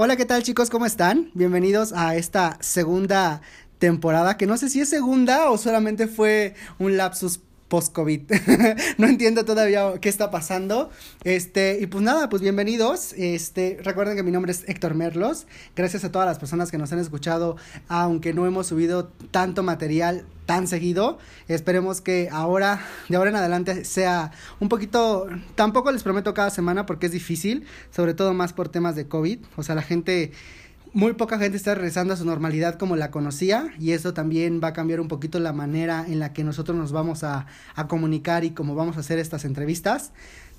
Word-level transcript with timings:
Hola, 0.00 0.14
¿qué 0.14 0.26
tal 0.26 0.44
chicos? 0.44 0.70
¿Cómo 0.70 0.86
están? 0.86 1.32
Bienvenidos 1.34 1.92
a 1.92 2.14
esta 2.14 2.56
segunda 2.60 3.42
temporada, 3.80 4.36
que 4.36 4.46
no 4.46 4.56
sé 4.56 4.68
si 4.68 4.80
es 4.80 4.88
segunda 4.88 5.50
o 5.50 5.58
solamente 5.58 6.06
fue 6.06 6.54
un 6.78 6.96
lapsus 6.96 7.40
post-COVID. 7.68 8.30
no 8.98 9.06
entiendo 9.06 9.44
todavía 9.44 9.92
qué 10.00 10.08
está 10.08 10.30
pasando. 10.30 10.90
Este, 11.24 11.78
y 11.80 11.86
pues 11.86 12.02
nada, 12.02 12.28
pues 12.28 12.42
bienvenidos. 12.42 13.12
Este, 13.14 13.78
recuerden 13.82 14.16
que 14.16 14.22
mi 14.22 14.30
nombre 14.30 14.52
es 14.52 14.64
Héctor 14.68 14.94
Merlos. 14.94 15.46
Gracias 15.76 16.04
a 16.04 16.12
todas 16.12 16.26
las 16.26 16.38
personas 16.38 16.70
que 16.70 16.78
nos 16.78 16.92
han 16.92 16.98
escuchado, 16.98 17.56
aunque 17.88 18.32
no 18.32 18.46
hemos 18.46 18.66
subido 18.66 19.08
tanto 19.30 19.62
material 19.62 20.24
tan 20.46 20.66
seguido. 20.66 21.18
Esperemos 21.46 22.00
que 22.00 22.30
ahora, 22.32 22.80
de 23.10 23.16
ahora 23.16 23.30
en 23.30 23.36
adelante, 23.36 23.84
sea 23.84 24.32
un 24.60 24.70
poquito, 24.70 25.26
tampoco 25.54 25.92
les 25.92 26.02
prometo 26.02 26.32
cada 26.32 26.50
semana 26.50 26.86
porque 26.86 27.06
es 27.06 27.12
difícil, 27.12 27.66
sobre 27.90 28.14
todo 28.14 28.32
más 28.32 28.54
por 28.54 28.70
temas 28.70 28.96
de 28.96 29.06
COVID. 29.06 29.40
O 29.56 29.62
sea, 29.62 29.74
la 29.74 29.82
gente 29.82 30.32
muy 30.92 31.14
poca 31.14 31.38
gente 31.38 31.56
está 31.56 31.74
regresando 31.74 32.14
a 32.14 32.16
su 32.16 32.24
normalidad 32.24 32.76
como 32.78 32.96
la 32.96 33.10
conocía 33.10 33.72
y 33.78 33.92
eso 33.92 34.14
también 34.14 34.60
va 34.62 34.68
a 34.68 34.72
cambiar 34.72 35.00
un 35.00 35.08
poquito 35.08 35.40
la 35.40 35.52
manera 35.52 36.04
en 36.06 36.18
la 36.18 36.32
que 36.32 36.44
nosotros 36.44 36.76
nos 36.76 36.92
vamos 36.92 37.24
a, 37.24 37.46
a 37.74 37.88
comunicar 37.88 38.44
y 38.44 38.50
cómo 38.50 38.74
vamos 38.74 38.96
a 38.96 39.00
hacer 39.00 39.18
estas 39.18 39.44
entrevistas. 39.44 40.12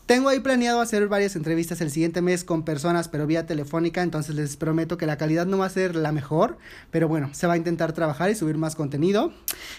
Tengo 0.09 0.29
ahí 0.29 0.39
planeado 0.39 0.81
hacer 0.81 1.07
varias 1.07 1.35
entrevistas 1.35 1.81
el 1.81 1.91
siguiente 1.91 2.23
mes 2.23 2.43
con 2.43 2.63
personas, 2.63 3.07
pero 3.07 3.27
vía 3.27 3.45
telefónica, 3.45 4.01
entonces 4.01 4.33
les 4.33 4.57
prometo 4.57 4.97
que 4.97 5.05
la 5.05 5.19
calidad 5.19 5.45
no 5.45 5.59
va 5.59 5.67
a 5.67 5.69
ser 5.69 5.95
la 5.95 6.11
mejor, 6.11 6.57
pero 6.89 7.07
bueno, 7.07 7.29
se 7.33 7.45
va 7.45 7.53
a 7.53 7.57
intentar 7.57 7.93
trabajar 7.93 8.31
y 8.31 8.33
subir 8.33 8.57
más 8.57 8.75
contenido. 8.75 9.31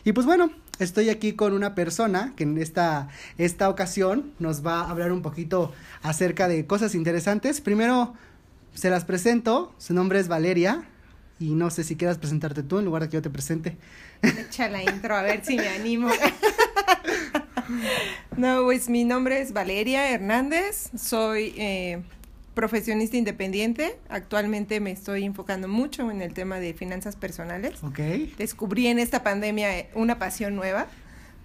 Y 0.04 0.12
pues 0.12 0.26
bueno, 0.26 0.52
estoy 0.78 1.08
aquí 1.08 1.32
con 1.32 1.52
una 1.52 1.74
persona 1.74 2.32
que 2.36 2.44
en 2.44 2.58
esta, 2.58 3.08
esta 3.38 3.68
ocasión 3.68 4.30
nos 4.38 4.64
va 4.64 4.82
a 4.82 4.90
hablar 4.90 5.10
un 5.10 5.22
poquito 5.22 5.72
acerca 6.00 6.46
de 6.46 6.64
cosas 6.64 6.94
interesantes. 6.94 7.60
Primero, 7.60 8.14
se 8.74 8.90
las 8.90 9.04
presento, 9.04 9.74
su 9.78 9.94
nombre 9.94 10.20
es 10.20 10.28
Valeria 10.28 10.84
y 11.38 11.54
no 11.54 11.70
sé 11.70 11.84
si 11.84 11.96
quieras 11.96 12.18
presentarte 12.18 12.62
tú 12.62 12.78
en 12.78 12.84
lugar 12.84 13.02
de 13.02 13.08
que 13.08 13.14
yo 13.14 13.22
te 13.22 13.30
presente. 13.30 13.76
Echa 14.22 14.68
la 14.68 14.82
intro 14.82 15.16
a 15.16 15.22
ver 15.22 15.44
si 15.44 15.56
me 15.56 15.68
animo. 15.68 16.10
no, 18.36 18.64
pues 18.64 18.88
mi 18.88 19.04
nombre 19.04 19.40
es 19.40 19.52
Valeria 19.52 20.10
Hernández, 20.10 20.90
soy 20.96 21.54
eh, 21.56 22.02
profesionista 22.54 23.16
independiente, 23.16 23.98
actualmente 24.10 24.80
me 24.80 24.90
estoy 24.90 25.24
enfocando 25.24 25.66
mucho 25.66 26.10
en 26.10 26.20
el 26.20 26.34
tema 26.34 26.60
de 26.60 26.74
finanzas 26.74 27.16
personales. 27.16 27.82
Ok. 27.82 27.98
Descubrí 28.36 28.88
en 28.88 28.98
esta 28.98 29.22
pandemia 29.22 29.78
eh, 29.78 29.90
una 29.94 30.18
pasión 30.18 30.54
nueva, 30.56 30.88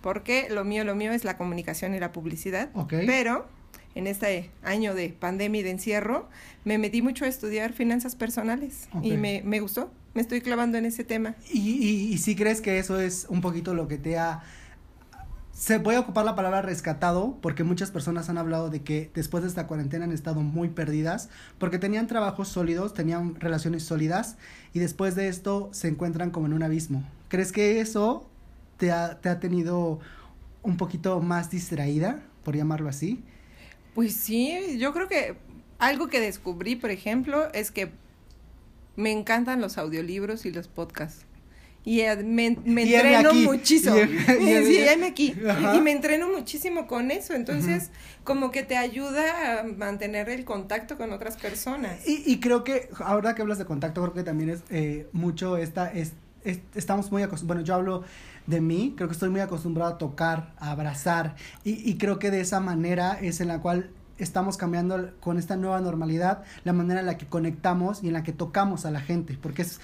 porque 0.02 0.48
lo 0.50 0.66
mío, 0.66 0.84
lo 0.84 0.94
mío 0.94 1.14
es 1.14 1.24
la 1.24 1.38
comunicación 1.38 1.96
y 1.96 2.00
la 2.00 2.12
publicidad. 2.12 2.70
Ok. 2.74 2.96
Pero 3.06 3.48
en 3.96 4.08
este 4.08 4.52
año 4.62 4.94
de 4.94 5.10
pandemia 5.10 5.62
y 5.62 5.64
de 5.64 5.72
encierro, 5.72 6.30
me 6.66 6.78
metí 6.78 7.02
mucho 7.02 7.26
a 7.26 7.28
estudiar 7.28 7.74
finanzas 7.74 8.16
personales 8.16 8.90
y 9.02 9.14
me, 9.14 9.42
me 9.44 9.62
gustó, 9.62 9.92
me 10.14 10.22
estoy 10.22 10.42
clavando 10.42 10.78
en 10.78 10.86
ese 10.86 11.04
tema. 11.04 11.36
¿Y, 11.52 11.60
y, 11.60 12.14
y 12.14 12.18
si 12.18 12.36
crees 12.36 12.62
que 12.62 12.78
eso 12.78 13.00
es 13.00 13.26
un 13.30 13.42
poquito 13.42 13.74
lo 13.74 13.88
que 13.88 13.98
te 13.98 14.18
ha... 14.18 14.44
Se 15.54 15.78
voy 15.78 15.96
a 15.96 16.02
ocupar 16.02 16.26
la 16.26 16.36
palabra 16.36 16.62
rescatado 16.62 17.38
porque 17.42 17.64
muchas 17.64 17.90
personas 17.90 18.30
han 18.30 18.38
hablado 18.38 18.70
de 18.70 18.82
que 18.82 19.10
después 19.16 19.42
de 19.42 19.48
esta 19.48 19.68
cuarentena 19.68 20.04
han 20.04 20.12
estado 20.12 20.42
muy 20.42 20.68
perdidas 20.68 21.30
porque 21.58 21.80
tenían 21.80 22.08
trabajos 22.08 22.50
sólidos, 22.50 22.94
tenían 22.94 23.40
relaciones 23.40 23.84
sólidas 23.84 24.36
y 24.74 24.80
después 24.80 25.16
de 25.16 25.30
esto 25.30 25.70
se 25.72 25.88
encuentran 25.88 26.32
como 26.32 26.48
en 26.48 26.54
un 26.54 26.64
abismo. 26.64 27.04
¿Crees 27.30 27.54
que 27.54 27.80
eso 27.80 28.30
te 28.76 28.92
ha, 28.92 29.22
te 29.22 29.30
ha 29.30 29.40
tenido 29.40 30.02
un 30.62 30.76
poquito 30.76 31.22
más 31.22 31.50
distraída, 31.50 32.20
por 32.44 32.58
llamarlo 32.58 32.90
así? 32.90 33.24
Pues 33.96 34.14
sí, 34.14 34.78
yo 34.78 34.94
creo 34.94 35.08
que 35.08 35.36
algo 35.80 36.08
que 36.10 36.20
descubrí, 36.20 36.76
por 36.76 36.92
ejemplo, 36.92 37.52
es 37.54 37.72
que 37.72 37.90
me 38.98 39.12
encantan 39.12 39.62
los 39.62 39.78
audiolibros 39.78 40.46
y 40.46 40.52
los 40.52 40.68
podcasts. 40.68 41.26
Y 41.86 42.02
me, 42.24 42.58
me 42.66 42.84
Y 42.84 42.96
entreno 42.96 43.34
muchísimo. 43.34 43.96
y 43.96 44.66
sí, 44.66 44.78
heme 44.80 45.06
aquí. 45.08 45.36
Ajá. 45.48 45.76
Y 45.76 45.82
me 45.82 45.92
entreno 45.92 46.28
muchísimo 46.30 46.88
con 46.88 47.12
eso. 47.12 47.34
Entonces, 47.36 47.92
como 48.24 48.50
que 48.50 48.64
te 48.64 48.76
ayuda 48.76 49.60
a 49.60 49.64
mantener 49.64 50.30
el 50.30 50.46
contacto 50.46 50.98
con 50.98 51.14
otras 51.14 51.38
personas. 51.38 52.06
Y, 52.08 52.24
y 52.26 52.40
creo 52.40 52.64
que 52.64 52.90
ahora 52.98 53.36
que 53.36 53.44
hablas 53.44 53.60
de 53.60 53.66
contacto, 53.66 54.02
creo 54.02 54.14
que 54.14 54.24
también 54.24 54.50
es 54.50 54.64
eh, 54.72 55.08
mucho 55.12 55.58
esta, 55.58 55.92
es, 55.94 56.14
es- 56.46 56.60
estamos 56.76 57.12
muy 57.12 57.24
acostumbrados, 57.24 57.64
bueno, 57.64 57.68
yo 57.68 57.76
hablo 57.76 58.04
de 58.48 58.62
mí, 58.62 58.94
creo 58.96 59.08
que 59.10 59.14
estoy 59.14 59.30
muy 59.30 59.42
acostumbrado 59.42 59.94
a 59.94 59.98
tocar, 59.98 60.54
a 60.60 60.72
abrazar, 60.72 61.36
y, 61.64 61.72
y 61.90 61.98
creo 61.98 62.20
que 62.20 62.32
de 62.32 62.42
esa 62.42 62.60
manera 62.60 63.20
es 63.20 63.42
en 63.42 63.48
la 63.50 63.60
cual 63.60 63.90
estamos 64.18 64.56
cambiando 64.56 65.12
con 65.20 65.38
esta 65.38 65.58
nueva 65.58 65.82
normalidad 65.82 66.44
la 66.64 66.72
manera 66.72 67.02
en 67.02 67.06
la 67.06 67.18
que 67.18 67.26
conectamos 67.26 68.02
y 68.02 68.08
en 68.08 68.14
la 68.14 68.24
que 68.24 68.32
tocamos 68.32 68.86
a 68.86 68.92
la 68.92 69.02
gente, 69.02 69.38
porque 69.42 69.64
es, 69.64 69.82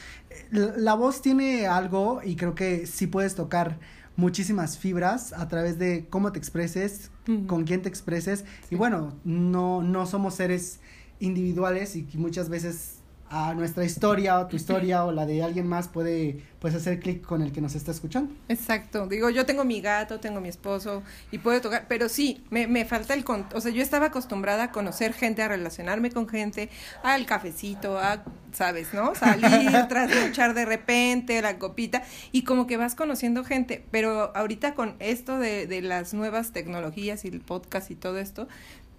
la, 0.52 0.74
la 0.78 0.94
voz 0.94 1.22
tiene 1.22 1.68
algo 1.68 2.22
y 2.24 2.38
creo 2.38 2.56
que 2.56 2.88
sí 2.88 3.08
puedes 3.08 3.36
tocar 3.36 3.78
muchísimas 4.16 4.78
fibras 4.78 5.34
a 5.34 5.48
través 5.48 5.80
de 5.80 6.06
cómo 6.10 6.32
te 6.32 6.40
expreses, 6.40 7.12
con 7.48 7.64
quién 7.66 7.82
te 7.82 7.90
expreses, 7.90 8.46
y 8.70 8.76
bueno, 8.76 9.16
no, 9.26 9.82
no 9.84 10.06
somos 10.06 10.36
seres 10.36 10.80
individuales 11.20 11.96
y 11.96 12.08
muchas 12.16 12.50
veces 12.50 13.01
a 13.32 13.54
nuestra 13.54 13.86
historia 13.86 14.40
o 14.40 14.48
tu 14.48 14.58
historia 14.58 15.06
o 15.06 15.14
la 15.14 15.26
de 15.26 15.42
alguien 15.42 15.66
más 15.66 15.88
puede 15.88 16.44
pues 16.60 16.76
hacer 16.76 17.00
clic 17.00 17.22
con 17.22 17.42
el 17.42 17.54
que 17.54 17.62
nos 17.62 17.76
está 17.76 17.92
escuchando. 17.92 18.34
Exacto, 18.50 19.08
digo, 19.08 19.30
yo 19.30 19.46
tengo 19.46 19.64
mi 19.64 19.80
gato, 19.80 20.20
tengo 20.20 20.42
mi 20.42 20.50
esposo 20.50 21.02
y 21.32 21.38
puedo 21.38 21.62
tocar, 21.62 21.86
pero 21.88 22.10
sí, 22.10 22.44
me, 22.50 22.68
me 22.68 22.84
falta 22.84 23.14
el, 23.14 23.24
con 23.24 23.48
o 23.54 23.62
sea, 23.62 23.72
yo 23.72 23.82
estaba 23.82 24.08
acostumbrada 24.08 24.66
a 24.66 24.72
conocer 24.72 25.14
gente, 25.14 25.42
a 25.42 25.48
relacionarme 25.48 26.12
con 26.12 26.28
gente, 26.28 26.70
al 27.04 27.26
cafecito, 27.26 27.98
a, 27.98 28.22
sabes, 28.52 28.94
¿no? 28.94 29.16
Salir, 29.16 29.72
trasnochar 29.88 30.54
de 30.54 30.66
repente, 30.66 31.42
la 31.42 31.58
copita, 31.58 32.04
y 32.34 32.44
como 32.44 32.68
que 32.68 32.76
vas 32.76 32.96
conociendo 32.96 33.46
gente, 33.46 33.86
pero 33.92 34.36
ahorita 34.36 34.76
con 34.76 34.96
esto 35.00 35.40
de, 35.40 35.68
de 35.68 35.82
las 35.82 36.14
nuevas 36.14 36.52
tecnologías 36.52 37.24
y 37.24 37.30
el 37.30 37.40
podcast 37.40 37.92
y 37.92 37.96
todo 37.96 38.20
esto, 38.20 38.50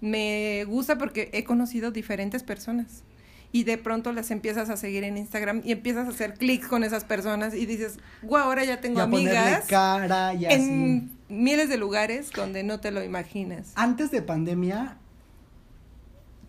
me 0.01 0.65
gusta 0.65 0.97
porque 0.97 1.29
he 1.33 1.43
conocido 1.43 1.91
diferentes 1.91 2.41
personas. 2.41 3.03
Y 3.53 3.63
de 3.63 3.77
pronto 3.77 4.11
las 4.11 4.31
empiezas 4.31 4.69
a 4.69 4.75
seguir 4.75 5.05
en 5.05 5.15
Instagram 5.15 5.61
y 5.63 5.71
empiezas 5.71 6.07
a 6.07 6.09
hacer 6.09 6.33
clics 6.33 6.67
con 6.67 6.83
esas 6.83 7.05
personas 7.05 7.53
y 7.53 7.65
dices, 7.65 7.99
wow, 8.23 8.39
ahora 8.39 8.65
ya 8.65 8.81
tengo 8.81 8.97
y 8.97 9.01
a 9.01 9.03
amigas 9.03 9.65
cara 9.67 10.33
y 10.33 10.47
así. 10.47 10.55
en 10.55 11.11
miles 11.29 11.69
de 11.69 11.77
lugares 11.77 12.31
donde 12.35 12.63
no 12.63 12.79
te 12.79 12.91
lo 12.91 13.03
imaginas. 13.03 13.71
Antes 13.75 14.11
de 14.11 14.21
pandemia, 14.21 14.97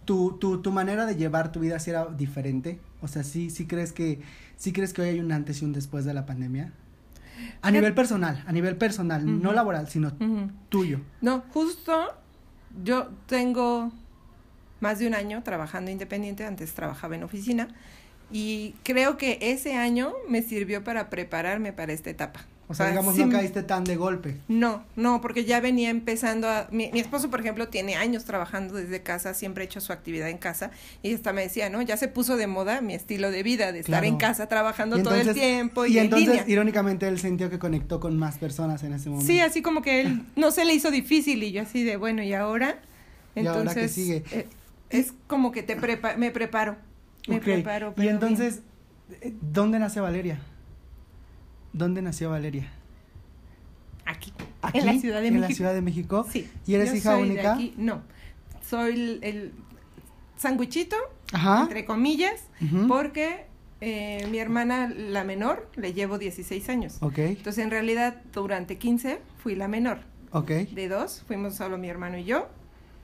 tu, 0.04 0.38
tu, 0.38 0.62
tu 0.62 0.72
manera 0.72 1.06
de 1.06 1.14
llevar 1.14 1.52
tu 1.52 1.60
vida 1.60 1.78
sí 1.78 1.90
era 1.90 2.06
diferente. 2.06 2.80
O 3.00 3.06
sea, 3.06 3.22
sí, 3.22 3.50
sí 3.50 3.66
crees 3.66 3.92
que, 3.92 4.20
sí 4.56 4.72
crees 4.72 4.92
que 4.94 5.02
hoy 5.02 5.08
hay 5.08 5.20
un 5.20 5.30
antes 5.30 5.60
y 5.60 5.66
un 5.66 5.74
después 5.74 6.04
de 6.06 6.14
la 6.14 6.24
pandemia. 6.24 6.72
A 7.60 7.70
nivel 7.70 7.94
personal, 7.94 8.42
a 8.46 8.52
nivel 8.52 8.76
personal, 8.76 9.42
no 9.42 9.52
laboral, 9.52 9.88
sino 9.88 10.12
tuyo. 10.70 11.00
No, 11.20 11.44
justo 11.52 12.14
yo 12.82 13.10
tengo 13.26 13.92
más 14.84 14.98
de 15.00 15.06
un 15.08 15.14
año 15.14 15.42
trabajando 15.42 15.90
independiente, 15.90 16.44
antes 16.44 16.72
trabajaba 16.74 17.16
en 17.16 17.24
oficina 17.24 17.68
y 18.30 18.74
creo 18.84 19.16
que 19.16 19.38
ese 19.40 19.74
año 19.74 20.12
me 20.28 20.42
sirvió 20.42 20.84
para 20.84 21.10
prepararme 21.10 21.72
para 21.72 21.92
esta 21.92 22.10
etapa. 22.10 22.44
O 22.66 22.72
sea, 22.72 22.88
digamos, 22.88 23.14
sí 23.14 23.22
no 23.22 23.30
caíste 23.30 23.62
tan 23.62 23.84
de 23.84 23.94
golpe. 23.94 24.38
No, 24.48 24.84
no, 24.96 25.20
porque 25.20 25.44
ya 25.44 25.60
venía 25.60 25.90
empezando 25.90 26.48
a... 26.48 26.66
Mi, 26.70 26.90
mi 26.92 27.00
esposo, 27.00 27.28
por 27.28 27.40
ejemplo, 27.40 27.68
tiene 27.68 27.94
años 27.96 28.24
trabajando 28.24 28.72
desde 28.74 29.02
casa, 29.02 29.34
siempre 29.34 29.62
ha 29.62 29.66
hecho 29.66 29.82
su 29.82 29.92
actividad 29.92 30.30
en 30.30 30.38
casa, 30.38 30.70
y 31.02 31.12
hasta 31.12 31.34
me 31.34 31.42
decía, 31.42 31.68
¿no? 31.68 31.82
Ya 31.82 31.98
se 31.98 32.08
puso 32.08 32.38
de 32.38 32.46
moda 32.46 32.80
mi 32.80 32.94
estilo 32.94 33.30
de 33.30 33.42
vida, 33.42 33.70
de 33.70 33.80
estar 33.80 34.00
Claro. 34.00 34.06
en 34.06 34.16
casa 34.16 34.48
trabajando 34.48 34.98
Y 34.98 35.02
todo 35.02 35.12
el 35.14 35.20
entonces- 35.20 35.42
tiempo 35.42 35.84
y, 35.84 35.92
y 35.92 35.98
en 35.98 36.04
entonces, 36.04 36.28
línea. 36.28 36.44
irónicamente, 36.48 37.06
él 37.06 37.18
sintió 37.18 37.50
que 37.50 37.58
conectó 37.58 38.00
con 38.00 38.18
más 38.18 38.38
personas 38.38 38.82
en 38.82 38.94
ese 38.94 39.10
momento. 39.10 39.30
Sí, 39.30 39.40
así 39.40 39.60
como 39.60 39.82
que 39.82 40.00
él 40.00 40.22
no 40.34 40.50
se 40.50 40.64
le 40.64 40.72
hizo 40.72 40.90
difícil 40.90 41.42
y 41.42 41.52
yo 41.52 41.60
así 41.62 41.84
de, 41.84 41.98
bueno, 41.98 42.22
¿y 42.22 42.32
ahora? 42.32 42.78
¿Y 43.36 43.40
ahora 43.46 43.58
Entonces, 43.60 43.82
qué 43.82 43.88
sigue? 43.90 44.22
eh, 44.32 44.46
es 44.98 45.12
como 45.26 45.52
que 45.52 45.62
te 45.62 45.76
prepa 45.76 46.16
me 46.16 46.30
preparo, 46.30 46.76
me 47.28 47.40
preparo. 47.40 47.94
Y 47.96 48.08
entonces, 48.08 48.60
eh, 49.20 49.34
¿dónde 49.40 49.78
nació 49.78 50.02
Valeria? 50.02 50.38
¿Dónde 51.72 52.02
nació 52.02 52.30
Valeria? 52.30 52.70
Aquí, 54.06 54.32
¿Aquí? 54.62 54.78
en 54.78 54.86
la 54.86 54.92
Ciudad 54.98 55.20
de 55.22 55.28
¿En 55.28 55.34
México. 55.34 55.48
la 55.50 55.54
Ciudad 55.56 55.74
de 55.74 55.82
México? 55.82 56.26
Sí. 56.30 56.48
¿Y 56.66 56.74
eres 56.74 56.90
yo 56.90 56.96
hija 56.96 57.12
soy 57.12 57.22
de 57.22 57.30
única? 57.34 57.54
aquí. 57.54 57.74
No, 57.76 58.02
soy 58.68 58.92
el, 58.94 59.18
el 59.22 59.52
sanguichito, 60.36 60.96
entre 61.62 61.84
comillas, 61.84 62.48
porque 62.86 63.46
eh, 63.80 64.26
mi 64.30 64.38
hermana, 64.38 64.88
la 64.94 65.24
menor, 65.24 65.70
le 65.76 65.92
llevo 65.94 66.18
16 66.18 66.68
años. 66.68 66.96
Ok, 67.00 67.18
Entonces, 67.18 67.64
en 67.64 67.70
realidad, 67.70 68.22
durante 68.32 68.76
15 68.78 69.20
fui 69.42 69.54
la 69.54 69.68
menor. 69.68 69.98
ok. 70.32 70.50
De 70.50 70.88
dos, 70.88 71.22
fuimos 71.26 71.54
solo 71.54 71.78
mi 71.78 71.88
hermano 71.88 72.18
y 72.18 72.24
yo. 72.24 72.48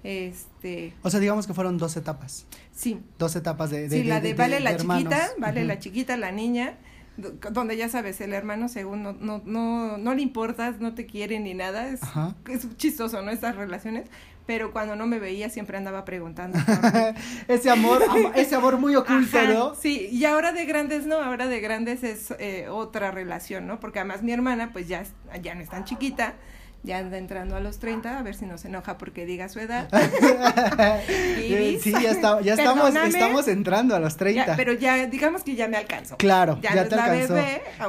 Este, 0.02 0.94
O 1.02 1.10
sea, 1.10 1.20
digamos 1.20 1.46
que 1.46 1.54
fueron 1.54 1.76
dos 1.78 1.96
etapas. 1.96 2.46
sí, 2.72 3.00
Dos 3.18 3.36
etapas 3.36 3.70
de. 3.70 3.88
de 3.88 3.98
sí, 4.02 4.04
la 4.04 4.20
de, 4.20 4.34
Vale 4.34 4.60
la 4.60 4.76
chiquita, 4.76 5.28
Vale 5.38 5.64
la 5.64 5.78
chiquita, 5.78 6.16
la 6.16 6.32
niña, 6.32 6.74
do- 7.16 7.32
donde 7.50 7.76
ya 7.76 7.88
sabes, 7.88 8.20
el 8.20 8.32
hermano 8.32 8.68
según 8.68 9.02
no, 9.02 9.12
no, 9.12 9.42
no, 9.44 9.98
no 9.98 10.14
le 10.14 10.22
importas, 10.22 10.80
no 10.80 10.94
te 10.94 11.04
quiere 11.06 11.38
ni 11.40 11.52
nada, 11.54 11.88
es, 11.88 12.02
Ajá. 12.02 12.34
es 12.48 12.66
chistoso, 12.78 13.20
¿no? 13.20 13.30
Estas 13.30 13.56
relaciones, 13.56 14.06
pero 14.46 14.72
cuando 14.72 14.96
no 14.96 15.06
me 15.06 15.18
veía 15.18 15.50
siempre 15.50 15.76
andaba 15.76 16.06
preguntando. 16.06 16.58
ese 17.48 17.68
amor, 17.70 18.02
ese 18.34 18.54
amor 18.54 18.78
muy 18.78 18.96
oculto, 18.96 19.36
¿no? 19.46 19.74
Sí, 19.74 20.08
y 20.10 20.24
ahora 20.24 20.52
de 20.52 20.64
grandes 20.64 21.04
no, 21.06 21.16
ahora 21.16 21.46
de 21.46 21.60
grandes 21.60 22.02
es 22.04 22.32
eh, 22.38 22.68
otra 22.70 23.10
relación, 23.10 23.66
¿no? 23.66 23.80
Porque 23.80 23.98
además 23.98 24.22
mi 24.22 24.32
hermana 24.32 24.72
pues 24.72 24.88
ya, 24.88 25.04
ya 25.42 25.54
no 25.54 25.60
es 25.60 25.68
tan 25.68 25.84
chiquita, 25.84 26.34
ya 26.82 26.98
anda 26.98 27.18
entrando 27.18 27.56
a 27.56 27.60
los 27.60 27.78
30, 27.78 28.18
a 28.18 28.22
ver 28.22 28.34
si 28.34 28.46
no 28.46 28.56
se 28.58 28.68
enoja 28.68 28.98
porque 28.98 29.26
diga 29.26 29.48
su 29.48 29.60
edad. 29.60 29.88
sí, 31.80 31.92
ya, 31.92 32.10
está, 32.10 32.40
ya 32.40 32.54
estamos, 32.54 32.94
estamos 32.94 33.48
entrando 33.48 33.94
a 33.94 34.00
los 34.00 34.16
30. 34.16 34.56
pero 34.56 34.72
ya, 34.72 35.06
digamos 35.06 35.42
que 35.42 35.54
ya 35.54 35.68
me 35.68 35.76
alcanzo. 35.76 36.16
Claro, 36.16 36.58
ya, 36.62 36.88
te 36.88 36.94
alcanzó. 36.94 37.36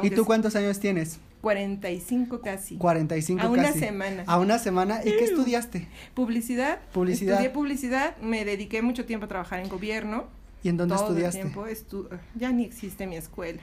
¿Y 0.02 0.10
tú 0.10 0.24
cuántos 0.24 0.56
años 0.56 0.78
tienes? 0.78 1.18
45 1.40 2.40
casi. 2.40 2.76
45 2.76 3.40
a 3.40 3.42
casi. 3.42 3.58
A 3.58 3.60
una 3.60 3.72
semana. 3.72 4.24
A 4.26 4.38
una 4.38 4.58
semana. 4.58 5.00
¿Y 5.04 5.10
qué 5.10 5.24
estudiaste? 5.24 5.88
Publicidad. 6.14 6.78
Publicidad. 6.92 7.34
Estudié 7.34 7.50
publicidad, 7.50 8.16
me 8.18 8.44
dediqué 8.44 8.80
mucho 8.80 9.04
tiempo 9.04 9.26
a 9.26 9.28
trabajar 9.28 9.60
en 9.60 9.68
gobierno. 9.68 10.26
¿Y 10.62 10.68
en 10.68 10.76
dónde 10.76 10.94
Todo 10.94 11.08
estudiaste? 11.08 11.40
El 11.40 11.44
tiempo 11.46 11.66
estu 11.66 12.08
ya 12.36 12.52
ni 12.52 12.64
existe 12.64 13.06
mi 13.06 13.16
escuela. 13.16 13.60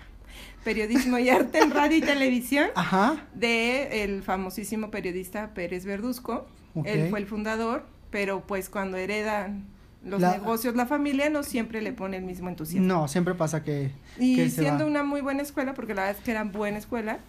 Periodismo 0.64 1.18
y 1.18 1.30
arte 1.30 1.60
en 1.60 1.72
radio 1.72 1.98
y 1.98 2.02
televisión. 2.02 2.68
Ajá. 2.76 3.28
De 3.34 4.04
el 4.04 4.24
famosísimo 4.24 4.92
periodista 4.92 5.54
Pérez 5.54 5.86
Verduzco. 5.86 6.48
Él 6.86 7.10
fue 7.10 7.20
el 7.20 7.26
fundador, 7.26 7.86
pero 8.10 8.42
pues 8.46 8.70
cuando 8.70 8.98
heredan 8.98 9.66
los 10.04 10.22
negocios, 10.22 10.76
la 10.76 10.86
familia 10.86 11.30
no 11.30 11.44
siempre 11.44 11.81
le 11.81 11.92
pone 11.92 12.18
el 12.18 12.24
mismo 12.24 12.50
entusiasmo. 12.50 12.88
No, 12.88 13.08
siempre 13.08 13.36
pasa 13.36 13.64
que. 13.64 13.92
Y 14.18 14.50
siendo 14.50 14.86
una 14.88 15.04
muy 15.04 15.22
buena 15.22 15.42
escuela, 15.42 15.74
porque 15.74 15.94
la 15.94 16.04
verdad 16.04 16.18
es 16.20 16.24
que 16.24 16.32
era 16.32 16.44
buena 16.44 16.78
escuela, 16.78 17.20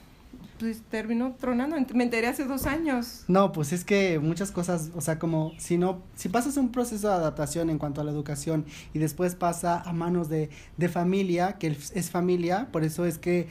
pues 0.61 0.83
terminó 0.91 1.35
tronando. 1.41 1.77
Me 1.95 2.05
enteré 2.05 2.29
hace 2.29 2.45
dos 2.45 2.67
años. 2.67 3.25
No, 3.27 3.51
pues 3.51 3.73
es 3.73 3.85
que 3.85 4.19
muchas 4.19 4.53
cosas, 4.53 4.91
o 4.95 5.01
sea, 5.01 5.19
como 5.19 5.53
si 5.59 5.79
no, 5.79 6.03
si 6.15 6.29
pasas 6.29 6.59
un 6.59 6.71
proceso 6.71 7.09
de 7.09 7.15
adaptación 7.15 7.71
en 7.71 7.79
cuanto 7.79 8.03
a 8.03 8.05
la 8.05 8.13
educación 8.13 8.67
y 8.93 8.99
después 8.99 9.35
pasa 9.35 9.81
a 9.81 9.93
manos 9.95 10.29
de, 10.29 10.51
de 10.77 10.89
familia, 10.89 11.55
que 11.55 11.69
es 11.69 12.11
familia, 12.11 12.69
por 12.71 12.85
eso 12.85 13.07
es 13.07 13.17
que 13.17 13.49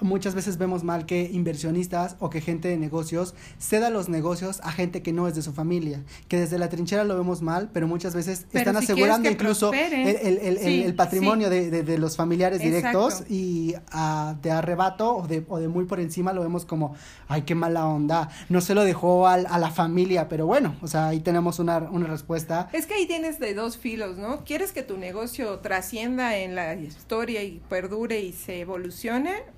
muchas 0.00 0.34
veces 0.34 0.58
vemos 0.58 0.84
mal 0.84 1.06
que 1.06 1.30
inversionistas 1.32 2.16
o 2.18 2.30
que 2.30 2.40
gente 2.40 2.68
de 2.68 2.76
negocios 2.76 3.34
ceda 3.58 3.90
los 3.90 4.08
negocios 4.08 4.60
a 4.62 4.72
gente 4.72 5.02
que 5.02 5.12
no 5.12 5.28
es 5.28 5.34
de 5.34 5.42
su 5.42 5.52
familia, 5.52 6.02
que 6.28 6.38
desde 6.38 6.58
la 6.58 6.68
trinchera 6.68 7.04
lo 7.04 7.16
vemos 7.16 7.42
mal, 7.42 7.70
pero 7.72 7.86
muchas 7.86 8.14
veces 8.14 8.46
están 8.52 8.76
asegurando 8.76 9.30
incluso 9.30 9.72
el, 9.72 10.94
patrimonio 10.94 11.50
de, 11.50 11.98
los 11.98 12.16
familiares 12.16 12.60
directos 12.60 13.24
y 13.28 13.74
uh, 13.94 14.34
de 14.40 14.50
arrebato 14.50 15.16
o 15.16 15.26
de, 15.26 15.44
o 15.48 15.58
de 15.58 15.68
muy 15.68 15.84
por 15.84 16.00
encima 16.00 16.32
lo 16.32 16.42
vemos 16.42 16.64
como, 16.64 16.94
ay, 17.28 17.42
qué 17.42 17.54
mala 17.54 17.86
onda, 17.86 18.28
no 18.48 18.60
se 18.60 18.74
lo 18.74 18.84
dejó 18.84 19.28
al, 19.28 19.46
a 19.46 19.58
la 19.58 19.70
familia, 19.70 20.28
pero 20.28 20.46
bueno, 20.46 20.74
o 20.82 20.88
sea, 20.88 21.08
ahí 21.08 21.20
tenemos 21.20 21.58
una, 21.58 21.78
una 21.78 22.06
respuesta. 22.06 22.68
Es 22.72 22.86
que 22.86 22.94
ahí 22.94 23.06
tienes 23.06 23.38
de 23.38 23.54
dos 23.54 23.76
filos, 23.76 24.18
¿no? 24.18 24.44
¿Quieres 24.44 24.72
que 24.72 24.82
tu 24.82 24.96
negocio 24.96 25.58
trascienda 25.60 26.36
en 26.36 26.54
la 26.54 26.74
historia 26.74 27.42
y 27.42 27.62
perdure 27.68 28.20
y 28.20 28.32
se 28.32 28.60
evolucione? 28.60 29.53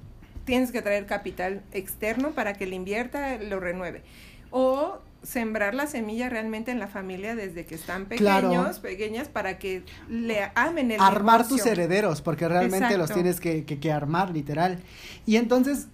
Tienes 0.46 0.72
que 0.72 0.80
traer 0.80 1.04
capital 1.04 1.60
externo 1.72 2.30
para 2.30 2.54
que 2.54 2.66
le 2.66 2.76
invierta, 2.76 3.36
lo 3.36 3.60
renueve. 3.60 4.02
O 4.50 5.00
sembrar 5.22 5.74
la 5.74 5.88
semilla 5.88 6.28
realmente 6.28 6.70
en 6.70 6.78
la 6.78 6.86
familia 6.86 7.34
desde 7.34 7.66
que 7.66 7.74
están 7.74 8.06
pequeños, 8.06 8.78
pequeñas, 8.78 9.28
para 9.28 9.58
que 9.58 9.82
le 10.08 10.50
amen 10.54 10.92
el 10.92 11.00
Armar 11.00 11.46
tus 11.46 11.66
herederos, 11.66 12.22
porque 12.22 12.48
realmente 12.48 12.96
los 12.96 13.10
tienes 13.12 13.40
que, 13.40 13.64
que, 13.64 13.92
armar, 13.92 14.30
literal. 14.30 14.78
Y 15.26 15.36
entonces, 15.36 15.88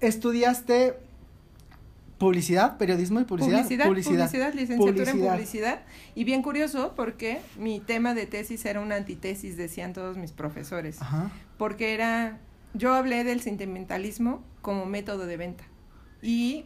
estudiaste 0.00 0.98
publicidad, 2.18 2.76
periodismo 2.76 3.20
y 3.20 3.24
publicidad. 3.24 3.62
Publicidad, 3.62 3.86
publicidad, 3.86 4.54
licenciatura 4.54 5.10
en 5.10 5.20
publicidad. 5.20 5.80
Y 6.14 6.24
bien 6.24 6.42
curioso, 6.42 6.92
porque 6.94 7.40
mi 7.58 7.80
tema 7.80 8.12
de 8.12 8.26
tesis 8.26 8.66
era 8.66 8.80
una 8.80 8.96
antitesis, 8.96 9.56
decían 9.56 9.94
todos 9.94 10.18
mis 10.18 10.32
profesores. 10.32 11.00
Ajá. 11.00 11.30
Porque 11.56 11.94
era 11.94 12.38
yo 12.76 12.94
hablé 12.94 13.24
del 13.24 13.40
sentimentalismo 13.40 14.42
como 14.62 14.86
método 14.86 15.26
de 15.26 15.36
venta 15.36 15.64
y 16.22 16.64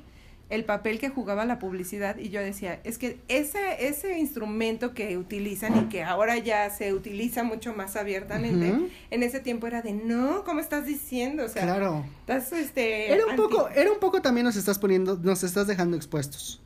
el 0.51 0.65
papel 0.65 0.99
que 0.99 1.09
jugaba 1.09 1.45
la 1.45 1.61
publicidad 1.61 2.19
y 2.19 2.29
yo 2.31 2.41
decía, 2.41 2.81
es 2.83 2.99
que 2.99 3.21
ese, 3.29 3.87
ese 3.87 4.19
instrumento 4.19 4.95
que 4.95 5.17
utilizan 5.17 5.79
y 5.79 5.89
que 5.89 6.03
ahora 6.03 6.37
ya 6.39 6.69
se 6.71 6.93
utiliza 6.93 7.45
mucho 7.45 7.73
más 7.73 7.95
abiertamente, 7.95 8.75
en 9.11 9.23
ese 9.23 9.39
tiempo 9.39 9.69
era 9.69 9.81
de, 9.81 9.93
no, 9.93 10.43
¿cómo 10.45 10.59
estás 10.59 10.87
diciendo? 10.87 11.45
O 11.45 11.49
sea, 11.49 11.63
claro. 11.63 12.05
Estás, 12.21 12.53
este, 12.53 13.13
era 13.13 13.27
un 13.27 13.37
poco, 13.37 13.69
era 13.69 13.93
un 13.93 14.01
poco 14.01 14.21
también 14.21 14.45
nos 14.45 14.57
estás 14.57 14.79
poniendo, 14.79 15.17
nos 15.23 15.45
estás 15.45 15.69
dejando 15.69 15.97
expuestos. 15.97 16.61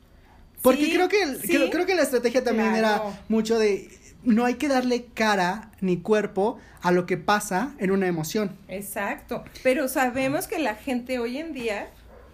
Porque 0.63 0.91
creo 0.91 1.07
que 1.07 1.69
creo, 1.69 1.85
que 1.85 1.93
la 1.93 2.01
estrategia 2.01 2.43
también 2.43 2.73
era 2.73 3.03
mucho 3.29 3.59
de 3.59 3.87
no 4.25 4.45
hay 4.45 4.55
que 4.55 4.67
darle 4.67 5.05
cara 5.13 5.71
ni 5.81 5.97
cuerpo 5.97 6.59
a 6.81 6.91
lo 6.91 7.05
que 7.05 7.17
pasa 7.17 7.73
en 7.77 7.91
una 7.91 8.07
emoción. 8.07 8.57
Exacto, 8.67 9.43
pero 9.63 9.87
sabemos 9.87 10.47
que 10.47 10.59
la 10.59 10.75
gente 10.75 11.19
hoy 11.19 11.37
en 11.37 11.53
día 11.53 11.87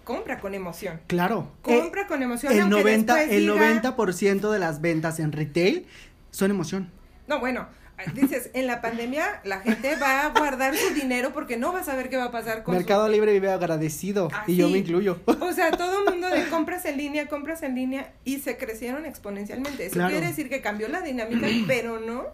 compra 0.04 0.40
con 0.40 0.54
emoción. 0.54 1.00
Claro. 1.06 1.50
Compra 1.62 2.06
con 2.06 2.22
emoción. 2.22 2.52
El 2.52 2.68
90, 2.68 3.24
el 3.24 3.48
90% 3.48 4.50
de 4.50 4.58
las 4.58 4.80
ventas 4.80 5.20
en 5.20 5.32
retail 5.32 5.86
son 6.30 6.50
emoción. 6.50 6.90
No, 7.28 7.38
bueno, 7.38 7.68
dices, 8.14 8.50
en 8.54 8.66
la 8.66 8.80
pandemia 8.80 9.40
la 9.44 9.60
gente 9.60 9.96
va 9.96 10.26
a 10.26 10.28
guardar 10.30 10.76
su 10.76 10.94
dinero 10.94 11.32
porque 11.32 11.56
no 11.56 11.72
va 11.72 11.80
a 11.80 11.84
saber 11.84 12.08
qué 12.08 12.16
va 12.16 12.24
a 12.24 12.30
pasar 12.30 12.62
con 12.62 12.74
Mercado 12.74 13.08
Libre 13.08 13.32
vive 13.32 13.50
agradecido 13.50 14.30
y 14.46 14.56
yo 14.56 14.68
me 14.68 14.78
incluyo. 14.78 15.20
O 15.40 15.52
sea, 15.52 15.70
todo 15.70 16.04
el 16.04 16.12
mundo 16.12 16.28
de 16.28 16.48
compras 16.48 16.84
en 16.84 16.96
línea, 16.96 17.28
compras 17.28 17.62
en 17.62 17.74
línea 17.74 18.12
y 18.24 18.38
se 18.38 18.56
crecieron 18.56 19.06
exponencialmente. 19.06 19.86
Eso 19.86 20.06
quiere 20.08 20.26
decir 20.26 20.48
que 20.48 20.60
cambió 20.60 20.88
la 20.88 21.00
dinámica, 21.00 21.46
pero 21.66 22.00
no 22.00 22.26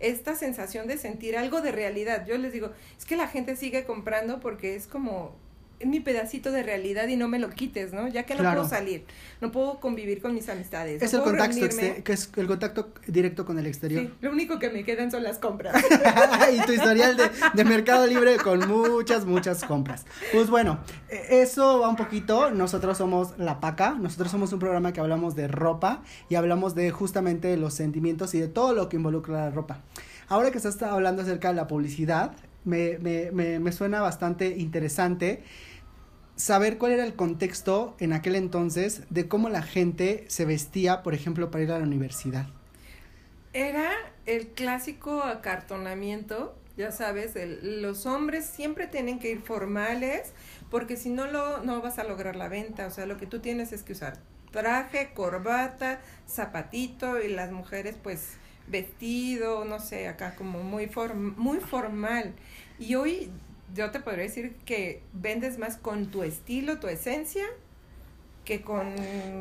esta 0.00 0.34
sensación 0.34 0.86
de 0.88 0.98
sentir 0.98 1.36
algo 1.36 1.60
de 1.60 1.72
realidad. 1.72 2.26
Yo 2.26 2.36
les 2.36 2.52
digo, 2.52 2.72
es 2.98 3.04
que 3.04 3.16
la 3.16 3.28
gente 3.28 3.56
sigue 3.56 3.84
comprando 3.84 4.40
porque 4.40 4.74
es 4.74 4.86
como 4.86 5.36
mi 5.86 6.00
pedacito 6.00 6.50
de 6.50 6.62
realidad 6.62 7.08
y 7.08 7.16
no 7.16 7.28
me 7.28 7.38
lo 7.38 7.50
quites, 7.50 7.92
¿no? 7.92 8.08
Ya 8.08 8.24
que 8.24 8.34
no 8.34 8.42
puedo 8.42 8.68
salir, 8.68 9.04
no 9.40 9.52
puedo 9.52 9.80
convivir 9.80 10.20
con 10.20 10.34
mis 10.34 10.48
amistades. 10.48 11.02
Es 11.02 11.14
el 11.14 11.22
contacto, 11.22 11.68
que 12.04 12.12
es 12.12 12.30
el 12.36 12.46
contacto 12.46 12.92
directo 13.06 13.44
con 13.44 13.58
el 13.58 13.66
exterior. 13.66 14.02
Sí, 14.02 14.10
lo 14.20 14.30
único 14.30 14.58
que 14.58 14.70
me 14.70 14.84
quedan 14.84 15.10
son 15.10 15.22
las 15.22 15.38
compras. 15.38 15.82
y 16.52 16.66
tu 16.66 16.72
historial 16.72 17.16
de, 17.16 17.30
de, 17.54 17.64
Mercado 17.64 18.06
Libre 18.06 18.36
con 18.36 18.66
muchas, 18.68 19.24
muchas 19.24 19.64
compras. 19.64 20.04
Pues 20.32 20.50
bueno, 20.50 20.80
e, 21.08 21.42
eso 21.42 21.80
va 21.80 21.88
un 21.88 21.96
poquito. 21.96 22.50
Nosotros 22.50 22.98
somos 22.98 23.38
La 23.38 23.60
Paca, 23.60 23.92
nosotros 23.92 24.30
somos 24.30 24.52
un 24.52 24.58
programa 24.58 24.92
que 24.92 25.00
hablamos 25.00 25.34
de 25.34 25.48
ropa 25.48 26.02
y 26.28 26.34
hablamos 26.34 26.74
de 26.74 26.90
justamente 26.90 27.56
los 27.56 27.74
sentimientos 27.74 28.34
y 28.34 28.40
de 28.40 28.48
todo 28.48 28.74
lo 28.74 28.88
que 28.88 28.96
involucra 28.96 29.46
la 29.46 29.50
ropa. 29.50 29.80
Ahora 30.28 30.50
que 30.50 30.58
estás 30.58 30.80
hablando 30.82 31.22
acerca 31.22 31.48
de 31.48 31.54
la 31.54 31.66
publicidad, 31.66 32.32
me, 32.64 32.98
me, 32.98 33.30
me, 33.32 33.58
me 33.58 33.72
suena 33.72 34.00
bastante 34.00 34.56
interesante 34.56 35.42
saber 36.36 36.78
cuál 36.78 36.92
era 36.92 37.04
el 37.04 37.14
contexto 37.14 37.96
en 37.98 38.12
aquel 38.12 38.36
entonces 38.36 39.02
de 39.10 39.28
cómo 39.28 39.48
la 39.48 39.62
gente 39.62 40.24
se 40.28 40.44
vestía, 40.44 41.02
por 41.02 41.14
ejemplo, 41.14 41.50
para 41.50 41.64
ir 41.64 41.72
a 41.72 41.78
la 41.78 41.84
universidad. 41.84 42.46
Era 43.52 43.90
el 44.26 44.48
clásico 44.48 45.22
acartonamiento, 45.22 46.54
ya 46.76 46.90
sabes, 46.90 47.34
los 47.62 48.06
hombres 48.06 48.46
siempre 48.46 48.86
tienen 48.86 49.18
que 49.18 49.30
ir 49.30 49.42
formales 49.42 50.32
porque 50.70 50.96
si 50.96 51.10
no 51.10 51.26
lo 51.26 51.62
no 51.62 51.82
vas 51.82 51.98
a 51.98 52.04
lograr 52.04 52.34
la 52.34 52.48
venta, 52.48 52.86
o 52.86 52.90
sea, 52.90 53.04
lo 53.04 53.18
que 53.18 53.26
tú 53.26 53.40
tienes 53.40 53.72
es 53.72 53.82
que 53.82 53.92
usar 53.92 54.18
traje, 54.50 55.12
corbata, 55.12 56.00
zapatito 56.28 57.20
y 57.20 57.28
las 57.28 57.50
mujeres 57.50 57.96
pues 58.02 58.36
vestido, 58.68 59.64
no 59.64 59.80
sé, 59.80 60.08
acá 60.08 60.34
como 60.34 60.62
muy 60.62 60.90
muy 61.36 61.58
formal. 61.60 62.32
Y 62.78 62.94
hoy 62.94 63.30
yo 63.74 63.90
te 63.90 64.00
podría 64.00 64.24
decir 64.24 64.56
que 64.64 65.02
vendes 65.12 65.58
más 65.58 65.76
con 65.76 66.06
tu 66.06 66.22
estilo, 66.22 66.78
tu 66.78 66.88
esencia, 66.88 67.44
que 68.44 68.62
con 68.62 68.94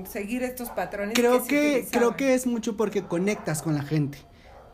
seguir 0.09 0.43
estos 0.43 0.69
patrones. 0.69 1.15
Creo 1.15 1.45
que, 1.45 1.87
creo 1.91 2.15
que 2.15 2.33
es 2.33 2.45
mucho 2.45 2.77
porque 2.77 3.03
conectas 3.03 3.61
con 3.61 3.75
la 3.75 3.83
gente. 3.83 4.19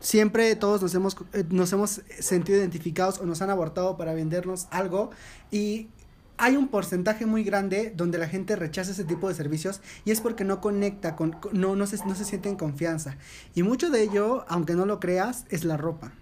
Siempre 0.00 0.54
todos 0.54 0.80
nos 0.80 0.94
hemos, 0.94 1.16
eh, 1.32 1.44
nos 1.50 1.72
hemos 1.72 2.02
sentido 2.20 2.58
identificados 2.58 3.18
o 3.18 3.26
nos 3.26 3.42
han 3.42 3.50
abortado 3.50 3.96
para 3.96 4.12
vendernos 4.12 4.68
algo 4.70 5.10
y 5.50 5.88
hay 6.36 6.56
un 6.56 6.68
porcentaje 6.68 7.26
muy 7.26 7.42
grande 7.42 7.92
donde 7.96 8.16
la 8.16 8.28
gente 8.28 8.54
rechaza 8.54 8.92
ese 8.92 9.02
tipo 9.02 9.28
de 9.28 9.34
servicios 9.34 9.80
y 10.04 10.12
es 10.12 10.20
porque 10.20 10.44
no 10.44 10.60
conecta, 10.60 11.16
con, 11.16 11.36
no, 11.52 11.74
no, 11.74 11.86
se, 11.88 11.96
no 12.06 12.14
se 12.14 12.24
siente 12.24 12.48
en 12.48 12.54
confianza. 12.54 13.16
Y 13.56 13.64
mucho 13.64 13.90
de 13.90 14.02
ello, 14.02 14.44
aunque 14.46 14.74
no 14.74 14.86
lo 14.86 15.00
creas, 15.00 15.46
es 15.48 15.64
la 15.64 15.76
ropa 15.76 16.12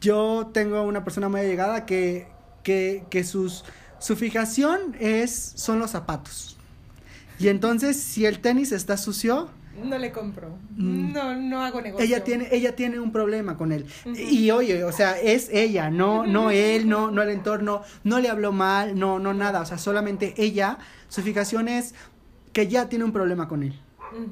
yo 0.00 0.50
tengo 0.52 0.82
una 0.82 1.04
persona 1.04 1.28
muy 1.28 1.40
allegada 1.40 1.86
que, 1.86 2.28
que, 2.62 3.04
que 3.10 3.24
sus, 3.24 3.64
su 3.98 4.16
fijación 4.16 4.96
es, 5.00 5.52
son 5.56 5.78
los 5.78 5.90
zapatos. 5.90 6.56
Y 7.38 7.48
entonces, 7.48 8.00
si 8.00 8.26
el 8.26 8.40
tenis 8.40 8.72
está 8.72 8.96
sucio, 8.96 9.48
no 9.84 9.98
le 9.98 10.10
compro. 10.10 10.58
Mm. 10.76 11.12
no, 11.12 11.36
no 11.36 11.62
hago 11.62 11.80
negocio. 11.80 12.04
Ella 12.04 12.24
tiene, 12.24 12.48
ella 12.50 12.74
tiene 12.74 12.98
un 12.98 13.12
problema 13.12 13.56
con 13.56 13.72
él. 13.72 13.86
Y 14.16 14.50
oye, 14.50 14.82
o 14.84 14.92
sea, 14.92 15.18
es 15.18 15.48
ella, 15.52 15.90
no, 15.90 16.26
no 16.26 16.50
él, 16.50 16.88
no, 16.88 17.10
no 17.10 17.22
el 17.22 17.30
entorno, 17.30 17.82
no 18.04 18.18
le 18.18 18.28
habló 18.28 18.52
mal, 18.52 18.98
no, 18.98 19.18
no 19.18 19.34
nada. 19.34 19.60
O 19.60 19.66
sea, 19.66 19.78
solamente 19.78 20.34
ella, 20.36 20.78
su 21.08 21.22
fijación 21.22 21.68
es 21.68 21.94
que 22.52 22.66
ya 22.66 22.88
tiene 22.88 23.04
un 23.04 23.12
problema 23.12 23.48
con 23.48 23.62
él. 23.62 23.80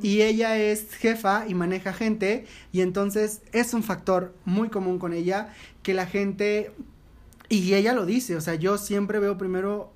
Y 0.03 0.23
ella 0.23 0.57
es 0.57 0.95
jefa 0.95 1.47
y 1.49 1.55
maneja 1.55 1.93
gente 1.93 2.47
y 2.73 2.81
entonces 2.81 3.43
es 3.53 3.75
un 3.75 3.83
factor 3.83 4.35
muy 4.45 4.69
común 4.69 4.99
con 4.99 5.13
ella 5.13 5.53
que 5.83 5.95
la 5.95 6.07
gente 6.07 6.73
y 7.49 7.75
ella 7.75 7.93
lo 7.93 8.07
dice, 8.07 8.37
o 8.37 8.41
sea, 8.41 8.55
yo 8.55 8.79
siempre 8.79 9.19
veo 9.19 9.39
primero 9.39 9.93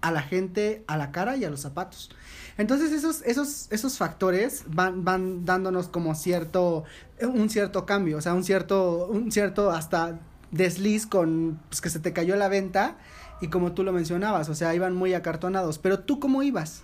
a 0.00 0.10
la 0.10 0.22
gente 0.22 0.84
a 0.86 0.96
la 0.96 1.12
cara 1.12 1.36
y 1.36 1.44
a 1.44 1.50
los 1.50 1.60
zapatos. 1.60 2.10
Entonces 2.58 2.92
esos, 2.92 3.22
esos, 3.22 3.68
esos 3.70 3.96
factores 3.96 4.64
van, 4.66 5.04
van 5.04 5.44
dándonos 5.44 5.88
como 5.88 6.14
cierto, 6.14 6.84
un 7.22 7.48
cierto 7.48 7.86
cambio, 7.86 8.18
o 8.18 8.20
sea, 8.20 8.34
un 8.34 8.44
cierto, 8.44 9.06
un 9.06 9.32
cierto 9.32 9.70
hasta 9.70 10.20
desliz 10.50 11.06
con 11.06 11.60
pues, 11.68 11.80
que 11.80 11.90
se 11.90 12.00
te 12.00 12.12
cayó 12.12 12.36
la 12.36 12.48
venta 12.48 12.98
y 13.40 13.48
como 13.48 13.72
tú 13.72 13.82
lo 13.82 13.92
mencionabas, 13.92 14.48
o 14.48 14.54
sea, 14.54 14.74
iban 14.74 14.94
muy 14.94 15.14
acartonados. 15.14 15.78
Pero 15.78 16.00
tú 16.00 16.20
cómo 16.20 16.42
ibas? 16.42 16.82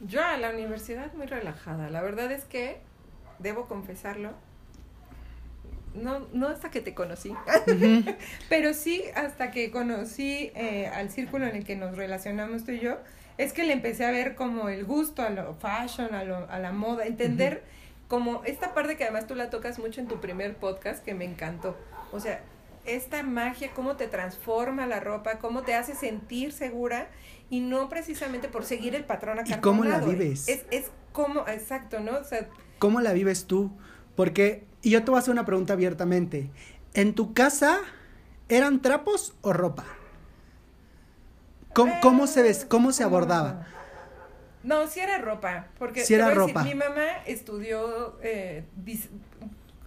Yo 0.00 0.24
a 0.24 0.36
la 0.36 0.50
universidad 0.50 1.12
muy 1.14 1.26
relajada. 1.26 1.90
La 1.90 2.02
verdad 2.02 2.30
es 2.30 2.44
que, 2.44 2.80
debo 3.38 3.66
confesarlo, 3.66 4.32
no, 5.94 6.26
no 6.32 6.48
hasta 6.48 6.70
que 6.70 6.80
te 6.80 6.94
conocí, 6.94 7.34
pero 8.48 8.74
sí 8.74 9.02
hasta 9.14 9.50
que 9.50 9.70
conocí 9.70 10.52
eh, 10.54 10.86
al 10.86 11.10
círculo 11.10 11.46
en 11.46 11.56
el 11.56 11.64
que 11.64 11.76
nos 11.76 11.96
relacionamos 11.96 12.64
tú 12.64 12.72
y 12.72 12.80
yo, 12.80 12.98
es 13.38 13.52
que 13.52 13.64
le 13.64 13.72
empecé 13.72 14.04
a 14.04 14.10
ver 14.10 14.34
como 14.34 14.68
el 14.68 14.84
gusto 14.84 15.22
a 15.22 15.30
lo 15.30 15.54
fashion, 15.54 16.14
a, 16.14 16.24
lo, 16.24 16.48
a 16.50 16.58
la 16.58 16.72
moda, 16.72 17.06
entender 17.06 17.62
como 18.08 18.42
esta 18.44 18.74
parte 18.74 18.96
que 18.96 19.04
además 19.04 19.26
tú 19.26 19.34
la 19.34 19.50
tocas 19.50 19.78
mucho 19.78 20.00
en 20.00 20.08
tu 20.08 20.20
primer 20.20 20.56
podcast 20.56 21.04
que 21.04 21.14
me 21.14 21.24
encantó. 21.24 21.76
O 22.10 22.20
sea, 22.20 22.40
esta 22.84 23.22
magia, 23.22 23.70
cómo 23.74 23.96
te 23.96 24.08
transforma 24.08 24.86
la 24.86 24.98
ropa, 24.98 25.38
cómo 25.38 25.62
te 25.62 25.74
hace 25.74 25.94
sentir 25.94 26.52
segura 26.52 27.08
y 27.50 27.60
no 27.60 27.88
precisamente 27.88 28.48
por 28.48 28.64
seguir 28.64 28.94
el 28.94 29.04
patrón 29.04 29.38
acá. 29.38 29.56
¿Y 29.56 29.60
cómo 29.60 29.84
la 29.84 30.00
vives? 30.00 30.48
Es, 30.48 30.64
es 30.70 30.90
como, 31.12 31.46
exacto, 31.48 32.00
¿no? 32.00 32.18
O 32.18 32.24
sea, 32.24 32.48
¿Cómo 32.78 33.00
la 33.00 33.12
vives 33.12 33.46
tú? 33.46 33.70
Porque, 34.14 34.64
y 34.82 34.90
yo 34.90 35.04
te 35.04 35.10
voy 35.10 35.18
a 35.18 35.20
hacer 35.20 35.32
una 35.32 35.44
pregunta 35.44 35.72
abiertamente. 35.72 36.50
¿En 36.94 37.14
tu 37.14 37.34
casa 37.34 37.78
eran 38.48 38.82
trapos 38.82 39.34
o 39.42 39.52
ropa? 39.52 39.84
¿Cómo, 41.74 42.26
se 42.26 42.42
ves, 42.42 42.64
cómo 42.68 42.92
se 42.92 43.04
abordaba? 43.04 43.66
No, 44.64 44.88
sí 44.88 44.98
era 44.98 45.18
ropa, 45.18 45.68
porque 45.78 46.04
sí 46.04 46.14
era 46.14 46.30
ropa. 46.34 46.64
mi 46.64 46.74
mamá 46.74 47.22
estudió 47.26 48.18
eh, 48.20 48.64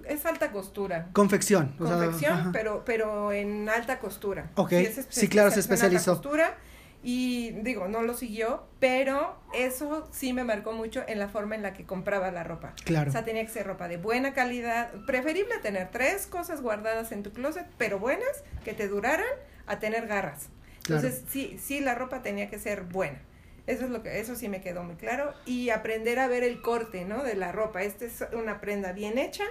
es 0.06 0.26
alta 0.26 0.52
costura. 0.52 1.10
Confección. 1.12 1.76
Confección, 1.78 2.52
pero, 2.54 2.84
pero 2.86 3.34
en 3.34 3.68
alta 3.68 4.00
costura. 4.00 4.52
Ok. 4.56 4.74
Sí, 5.10 5.28
claro, 5.28 5.52
se 5.52 5.60
especializó. 5.60 6.14
costura 6.14 6.58
y 7.04 7.52
digo, 7.64 7.88
no 7.88 8.04
lo 8.04 8.14
siguió, 8.14 8.64
pero 8.80 9.40
eso 9.54 10.08
sí 10.12 10.34
me 10.34 10.44
marcó 10.44 10.72
mucho 10.72 11.04
en 11.08 11.18
la 11.18 11.30
forma 11.30 11.56
en 11.56 11.64
la 11.64 11.74
que 11.74 11.86
compraba 11.86 12.30
la 12.30 12.44
ropa. 12.44 12.74
Claro. 12.86 13.10
O 13.10 13.12
sea, 13.12 13.26
tenía 13.26 13.44
que 13.44 13.52
ser 13.52 13.66
ropa 13.66 13.88
de 13.88 13.98
buena 13.98 14.34
calidad, 14.34 14.92
preferible 15.08 15.58
tener 15.64 15.90
tres 15.90 16.28
cosas 16.28 16.62
guardadas 16.62 17.12
en 17.12 17.24
tu 17.24 17.32
closet, 17.32 17.66
pero 17.78 17.98
buenas, 17.98 18.44
que 18.64 18.74
te 18.74 18.88
duraran, 18.88 19.26
a 19.66 19.80
tener 19.80 20.08
garras. 20.08 20.50
Entonces, 20.78 21.24
sí, 21.30 21.58
sí, 21.60 21.80
la 21.80 21.96
ropa 21.96 22.22
tenía 22.22 22.50
que 22.50 22.60
ser 22.60 22.84
buena. 22.84 23.20
Eso 23.68 23.86
es 23.86 23.92
lo 23.92 24.04
que, 24.04 24.20
eso 24.20 24.36
sí 24.36 24.50
me 24.50 24.62
quedó 24.62 24.84
muy 24.84 24.96
claro. 24.96 25.34
Y 25.46 25.70
aprender 25.70 26.20
a 26.20 26.28
ver 26.28 26.44
el 26.44 26.62
corte, 26.62 27.06
¿no? 27.06 27.24
De 27.24 27.36
la 27.36 27.52
ropa. 27.52 27.84
Esta 27.84 28.06
es 28.06 28.24
una 28.34 28.60
prenda 28.60 28.92
bien 28.92 29.18
hecha, 29.18 29.46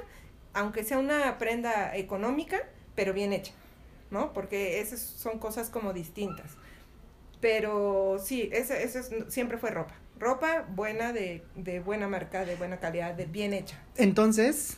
aunque 0.52 0.84
sea 0.84 0.98
una 0.98 1.38
prenda 1.38 1.96
económica, 1.96 2.58
pero 2.94 3.12
bien 3.12 3.32
hecha, 3.32 3.52
¿no? 4.10 4.32
Porque 4.32 4.80
esas 4.80 5.00
son 5.00 5.38
cosas 5.38 5.70
como 5.70 5.92
distintas. 5.92 6.56
Pero 7.40 8.18
sí, 8.22 8.48
ese, 8.52 8.82
ese 8.82 9.30
siempre 9.30 9.58
fue 9.58 9.70
ropa. 9.70 9.94
Ropa 10.18 10.66
buena, 10.68 11.12
de, 11.12 11.42
de 11.56 11.80
buena 11.80 12.06
marca, 12.06 12.44
de 12.44 12.56
buena 12.56 12.78
calidad, 12.78 13.14
de 13.14 13.24
bien 13.24 13.54
hecha. 13.54 13.82
Entonces, 13.96 14.76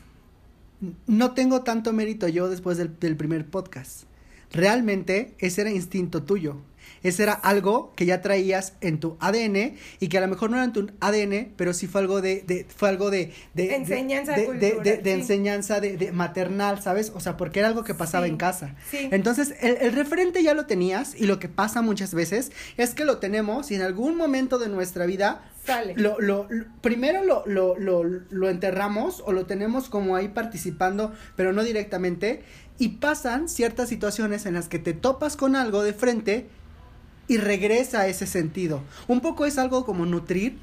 no 1.07 1.35
tengo 1.35 1.63
tanto 1.63 1.93
mérito 1.93 2.29
yo 2.29 2.49
después 2.49 2.79
del, 2.79 2.99
del 2.99 3.17
primer 3.17 3.47
podcast. 3.47 4.05
Realmente 4.53 5.35
ese 5.39 5.63
era 5.63 5.71
instinto 5.71 6.23
tuyo. 6.23 6.59
Ese 7.03 7.23
era 7.23 7.33
algo 7.33 7.93
que 7.97 8.07
ya 8.07 8.21
traías 8.21 8.75
en 8.81 9.01
tu 9.01 9.17
ADN 9.21 9.77
y 10.01 10.09
que 10.09 10.19
a 10.19 10.21
lo 10.21 10.29
mejor 10.29 10.51
no 10.51 10.57
era 10.57 10.65
en 10.65 10.73
tu 10.73 10.91
ADN, 11.01 11.53
pero 11.57 11.73
sí 11.73 11.87
fue 11.87 12.01
algo 12.01 12.21
de, 12.21 12.43
de 12.47 12.67
fue 12.75 12.89
algo 12.89 13.11
de, 13.11 13.33
de 13.55 13.75
enseñanza 13.75 14.33
de, 14.33 15.01
de, 15.03 15.13
enseñanza 15.13 15.81
de, 15.81 16.13
maternal, 16.13 16.81
¿sabes? 16.83 17.13
O 17.15 17.21
sea, 17.21 17.37
porque 17.37 17.61
era 17.61 17.69
algo 17.69 17.85
que 17.85 17.95
pasaba 17.95 18.27
en 18.27 18.37
casa. 18.37 18.75
Entonces, 18.93 19.55
el, 19.61 19.77
el, 19.81 19.93
referente 19.93 20.43
ya 20.43 20.55
lo 20.55 20.67
tenías 20.67 21.15
y 21.19 21.27
lo 21.27 21.39
que 21.39 21.49
pasa 21.49 21.83
muchas 21.83 22.15
veces 22.15 22.53
es 22.77 22.95
que 22.95 23.05
lo 23.05 23.19
tenemos 23.19 23.71
y 23.71 23.75
en 23.75 23.83
algún 23.83 24.17
momento 24.17 24.59
de 24.59 24.69
nuestra 24.69 25.07
vida 25.07 25.43
Sale. 25.65 25.95
Lo, 25.97 26.19
lo, 26.19 26.49
primero 26.81 27.25
lo, 27.25 27.45
lo, 27.47 27.79
lo, 27.79 28.03
lo 28.03 28.49
enterramos 28.49 29.23
o 29.25 29.33
lo 29.33 29.47
tenemos 29.47 29.89
como 29.89 30.17
ahí 30.17 30.29
participando, 30.29 31.13
pero 31.37 31.53
no 31.53 31.63
directamente. 31.63 32.43
Y 32.79 32.89
pasan 32.97 33.49
ciertas 33.49 33.89
situaciones 33.89 34.45
en 34.47 34.55
las 34.55 34.69
que 34.69 34.81
te 34.81 34.93
topas 34.93 35.37
con 35.37 35.55
algo 35.55 35.83
de 35.83 35.93
frente 35.93 36.49
y 37.33 37.39
regresa 37.39 38.03
a 38.03 38.09
ese 38.09 38.27
sentido. 38.27 38.83
Un 39.09 39.21
poco 39.21 39.47
es 39.47 39.57
algo 39.57 39.87
como 39.87 40.05
nutrir 40.05 40.59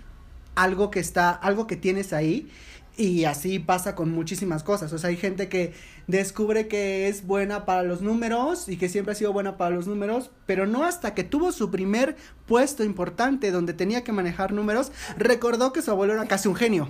algo 0.54 0.92
que 0.92 1.00
está, 1.00 1.32
algo 1.32 1.66
que 1.68 1.76
tienes 1.76 2.14
ahí 2.14 2.50
y 2.96 3.24
así 3.24 3.60
pasa 3.60 3.96
con 3.96 4.12
muchísimas 4.12 4.62
cosas. 4.62 4.94
O 4.94 5.00
sea, 5.00 5.10
hay 5.10 5.18
gente 5.18 5.50
que 5.50 5.74
descubre 6.06 6.68
que 6.68 7.08
es 7.08 7.26
buena 7.26 7.66
para 7.66 7.82
los 7.82 8.02
números 8.02 8.70
y 8.70 8.78
que 8.78 8.88
siempre 8.88 9.14
ha 9.14 9.16
sido 9.16 9.34
buena 9.34 9.58
para 9.58 9.74
los 9.74 9.88
números, 9.88 10.30
pero 10.46 10.68
no 10.68 10.84
hasta 10.84 11.16
que 11.16 11.24
tuvo 11.24 11.52
su 11.52 11.72
primer 11.72 12.18
puesto 12.46 12.84
importante 12.84 13.50
donde 13.52 13.74
tenía 13.74 14.04
que 14.04 14.12
manejar 14.12 14.52
números, 14.52 14.92
recordó 15.18 15.74
que 15.74 15.82
su 15.82 15.90
abuelo 15.90 16.14
era 16.14 16.28
casi 16.28 16.50
un 16.50 16.56
genio. 16.56 16.90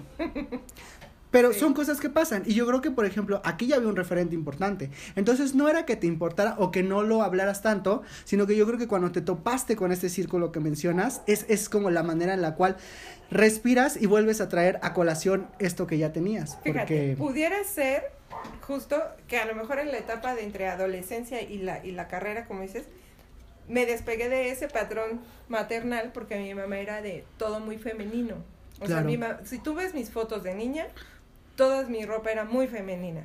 Pero 1.31 1.53
son 1.53 1.74
cosas 1.74 2.00
que 2.00 2.09
pasan. 2.09 2.43
Y 2.45 2.53
yo 2.53 2.65
creo 2.65 2.81
que, 2.81 2.91
por 2.91 3.05
ejemplo, 3.05 3.41
aquí 3.43 3.67
ya 3.67 3.75
había 3.75 3.88
un 3.88 3.95
referente 3.95 4.33
importante. 4.33 4.89
Entonces, 5.15 5.53
no 5.53 5.69
era 5.69 5.86
que 5.86 5.95
te 5.95 6.07
importara 6.07 6.55
o 6.57 6.71
que 6.71 6.81
no 6.81 7.03
lo 7.03 7.21
hablaras 7.21 7.62
tanto, 7.62 8.01
sino 8.24 8.48
que 8.48 8.55
yo 8.55 8.65
creo 8.65 8.79
que 8.79 8.88
cuando 8.88 9.12
te 9.12 9.21
topaste 9.21 9.75
con 9.75 9.91
este 9.91 10.09
círculo 10.09 10.51
que 10.51 10.59
mencionas, 10.59 11.21
es, 11.27 11.45
es 11.48 11.69
como 11.69 11.91
la 11.91 12.03
manera 12.03 12.33
en 12.33 12.41
la 12.41 12.55
cual 12.55 12.77
respiras 13.31 14.01
y 14.01 14.07
vuelves 14.07 14.41
a 14.41 14.50
traer 14.50 14.79
a 14.81 14.93
colación 14.93 15.48
esto 15.59 15.86
que 15.86 15.98
ya 15.98 16.12
tenías. 16.12 16.57
Fíjate, 16.63 17.15
pudiera 17.15 17.63
ser 17.63 18.12
justo 18.62 19.01
que 19.27 19.38
a 19.38 19.45
lo 19.45 19.55
mejor 19.55 19.79
en 19.79 19.91
la 19.91 19.98
etapa 19.98 20.36
de 20.36 20.43
entre 20.43 20.67
adolescencia 20.67 21.41
y 21.41 21.59
la, 21.59 21.86
y 21.86 21.91
la 21.91 22.07
carrera, 22.07 22.45
como 22.45 22.62
dices, 22.62 22.86
me 23.67 23.86
despegué 23.86 24.29
de 24.29 24.50
ese 24.50 24.67
patrón 24.67 25.21
maternal 25.48 26.12
porque 26.13 26.39
mi 26.39 26.53
mamá 26.53 26.79
era 26.79 27.01
de 27.01 27.24
todo 27.38 27.59
muy 27.59 27.77
femenino. 27.77 28.36
O 28.81 28.88
sea, 28.88 29.01
mi 29.01 29.19
si 29.43 29.59
tú 29.59 29.75
ves 29.75 29.93
mis 29.93 30.09
fotos 30.09 30.43
de 30.43 30.55
niña, 30.55 30.88
toda 31.59 31.83
mi 31.89 32.05
ropa 32.05 32.31
era 32.31 32.45
muy 32.45 32.67
femenina. 32.67 33.21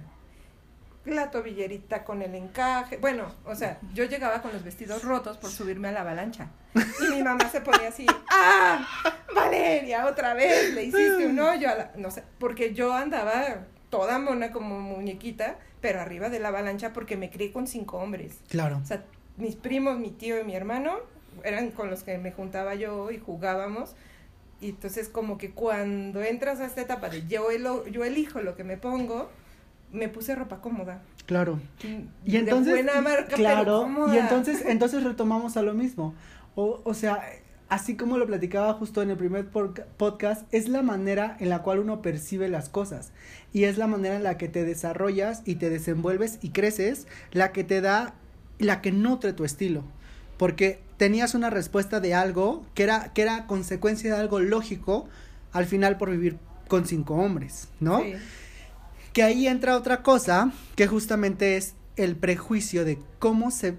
La 1.05 1.31
tobillerita 1.31 2.05
con 2.05 2.21
el 2.21 2.35
encaje. 2.35 2.97
Bueno, 2.97 3.33
o 3.45 3.55
sea, 3.55 3.79
yo 3.93 4.07
llegaba 4.07 4.43
con 4.43 4.53
los 4.53 4.65
vestidos 4.65 5.05
rotos 5.05 5.39
por 5.39 5.51
subirme 5.51 5.87
a 5.87 5.93
la 5.93 6.01
avalancha. 6.01 6.49
Y 6.75 7.15
mi 7.15 7.23
mamá 7.23 7.49
se 7.49 7.61
ponía 7.61 7.91
así, 7.91 8.07
¡ah! 8.29 8.85
Valeria, 9.33 10.07
otra 10.07 10.35
vez 10.35 10.75
le 10.75 10.83
hiciste 10.83 11.29
un 11.29 11.39
hoyo 11.39 11.71
a 11.71 11.75
la... 11.77 11.93
No 11.95 12.11
sé, 12.11 12.25
porque 12.41 12.75
yo 12.75 12.93
andaba 12.93 13.67
toda 13.89 14.19
mona 14.19 14.51
como 14.51 14.81
muñequita, 14.81 15.57
pero 15.81 16.01
arriba 16.01 16.29
de 16.29 16.41
la 16.41 16.49
avalancha 16.49 16.93
porque 16.93 17.17
me 17.17 17.31
crié 17.31 17.53
con 17.53 17.69
cinco 17.69 17.99
hombres. 17.99 18.41
Claro. 18.49 18.81
O 18.83 18.85
sea, 18.87 19.05
mis 19.37 19.55
primos, 19.55 20.01
mi 20.01 20.11
tío 20.11 20.41
y 20.41 20.43
mi 20.43 20.57
hermano 20.57 20.97
eran 21.45 21.71
con 21.71 21.89
los 21.89 22.03
que 22.03 22.19
me 22.19 22.33
juntaba 22.33 22.75
yo 22.75 23.13
y 23.13 23.19
jugábamos 23.19 23.95
y 24.65 24.71
entonces 24.71 25.11
como 25.11 25.37
que 25.37 25.51
cuando 25.51 26.23
entras 26.23 26.59
a 26.61 26.65
esta 26.65 26.81
etapa 26.81 27.11
de 27.11 27.27
yo, 27.27 27.51
yo 27.87 28.03
elijo 28.03 28.41
lo 28.41 28.57
que 28.57 28.65
me 28.65 28.79
pongo, 28.79 29.29
me 29.93 30.09
puse 30.09 30.35
ropa 30.35 30.63
cómoda. 30.63 31.03
Claro. 31.27 31.61
Y 32.25 32.37
entonces, 32.37 32.73
buena 32.73 33.03
marca, 33.03 33.37
claro, 33.37 33.87
y 34.11 34.17
entonces, 34.17 34.63
entonces 34.67 35.05
retomamos 35.05 35.59
a 35.59 35.63
lo 35.63 35.75
mismo. 35.75 36.15
O, 36.55 36.81
o 36.83 36.95
sea, 36.95 37.23
así 37.69 37.95
como 37.95 38.17
lo 38.17 38.27
platicaba 38.27 38.73
justo 38.73 39.03
en 39.03 39.11
el 39.11 39.19
primer 39.19 39.51
podcast, 39.51 40.47
es 40.51 40.71
la 40.71 40.81
manera 40.81 41.37
en 41.41 41.51
la 41.51 41.61
cual 41.61 41.81
uno 41.81 42.01
percibe 42.01 42.49
las 42.49 42.71
cosas. 42.71 43.13
Y 43.53 43.65
es 43.65 43.77
la 43.77 43.87
manera 43.87 44.17
en 44.17 44.23
la 44.23 44.39
que 44.39 44.49
te 44.49 44.65
desarrollas 44.65 45.43
y 45.45 45.57
te 45.57 45.69
desenvuelves 45.69 46.39
y 46.41 46.51
creces, 46.51 47.07
la 47.33 47.53
que 47.53 47.65
te 47.65 47.83
da, 47.83 48.15
la 48.59 48.81
que 48.81 48.93
nutre 48.93 49.35
tu 49.35 49.45
estilo. 49.45 49.85
Porque 50.39 50.81
tenías 50.97 51.35
una 51.35 51.51
respuesta 51.51 52.01
de 52.01 52.15
algo 52.15 52.65
que 52.75 52.85
era, 52.85 53.13
que 53.13 53.23
era 53.23 53.47
consecuencia 53.47 54.15
de 54.15 54.21
algo 54.21 54.41
lógico 54.41 55.09
al 55.53 55.67
final 55.67 55.97
por 55.99 56.11
vivir 56.11 56.39
con 56.69 56.87
cinco 56.87 57.15
hombres, 57.15 57.69
¿no? 57.81 58.01
Sí. 58.01 58.15
Que 59.13 59.23
ahí 59.23 59.47
entra 59.47 59.77
otra 59.77 60.03
cosa 60.03 60.53
que 60.77 60.87
justamente 60.87 61.57
es 61.57 61.75
el 61.97 62.17
prejuicio 62.17 62.85
de 62.85 62.99
cómo 63.19 63.51
se 63.51 63.77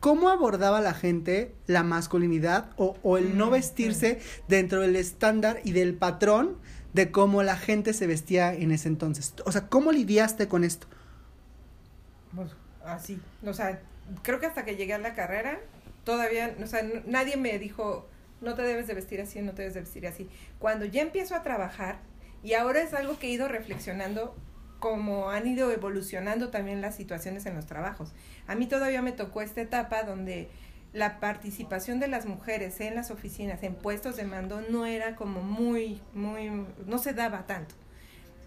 cómo 0.00 0.30
abordaba 0.30 0.80
la 0.80 0.94
gente 0.94 1.54
la 1.66 1.82
masculinidad 1.82 2.70
o, 2.76 2.96
o 3.02 3.18
el 3.18 3.36
no 3.36 3.48
mm, 3.48 3.50
vestirse 3.50 4.18
dentro 4.48 4.80
del 4.80 4.96
estándar 4.96 5.60
y 5.62 5.72
del 5.72 5.94
patrón 5.94 6.56
de 6.94 7.10
cómo 7.10 7.42
la 7.42 7.56
gente 7.56 7.92
se 7.92 8.06
vestía 8.06 8.52
en 8.54 8.72
ese 8.72 8.88
entonces. 8.88 9.34
O 9.44 9.52
sea, 9.52 9.68
¿cómo 9.68 9.92
lidiaste 9.92 10.48
con 10.48 10.64
esto? 10.64 10.86
Pues 12.34 12.50
así, 12.84 13.20
o 13.44 13.52
sea, 13.52 13.80
creo 14.22 14.40
que 14.40 14.46
hasta 14.46 14.64
que 14.64 14.76
llegué 14.76 14.94
a 14.94 14.98
la 14.98 15.14
carrera 15.14 15.60
todavía, 16.04 16.54
o 16.62 16.66
sea, 16.66 16.82
nadie 17.06 17.36
me 17.36 17.58
dijo, 17.58 18.08
no 18.40 18.54
te 18.54 18.62
debes 18.62 18.86
de 18.86 18.94
vestir 18.94 19.20
así, 19.20 19.40
no 19.40 19.52
te 19.52 19.62
debes 19.62 19.74
de 19.74 19.80
vestir 19.80 20.06
así. 20.06 20.28
Cuando 20.58 20.84
ya 20.84 21.02
empiezo 21.02 21.34
a 21.34 21.42
trabajar, 21.42 21.98
y 22.42 22.54
ahora 22.54 22.80
es 22.80 22.94
algo 22.94 23.18
que 23.18 23.26
he 23.26 23.30
ido 23.30 23.48
reflexionando 23.48 24.34
como 24.78 25.30
han 25.30 25.46
ido 25.46 25.70
evolucionando 25.70 26.48
también 26.48 26.80
las 26.80 26.96
situaciones 26.96 27.44
en 27.46 27.54
los 27.54 27.66
trabajos. 27.66 28.12
A 28.46 28.54
mí 28.54 28.66
todavía 28.66 29.02
me 29.02 29.12
tocó 29.12 29.42
esta 29.42 29.60
etapa 29.60 30.02
donde 30.02 30.48
la 30.92 31.20
participación 31.20 32.00
de 32.00 32.08
las 32.08 32.26
mujeres 32.26 32.80
en 32.80 32.94
las 32.96 33.10
oficinas, 33.10 33.62
en 33.62 33.74
puestos 33.74 34.16
de 34.16 34.24
mando, 34.24 34.60
no 34.62 34.86
era 34.86 35.14
como 35.14 35.42
muy, 35.42 36.00
muy, 36.14 36.50
no 36.86 36.98
se 36.98 37.12
daba 37.12 37.46
tanto. 37.46 37.74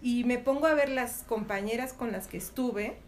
Y 0.02 0.24
me 0.24 0.38
pongo 0.38 0.66
a 0.66 0.74
ver 0.74 0.90
las 0.90 1.22
compañeras 1.22 1.94
con 1.94 2.12
las 2.12 2.26
que 2.26 2.36
estuve, 2.36 2.98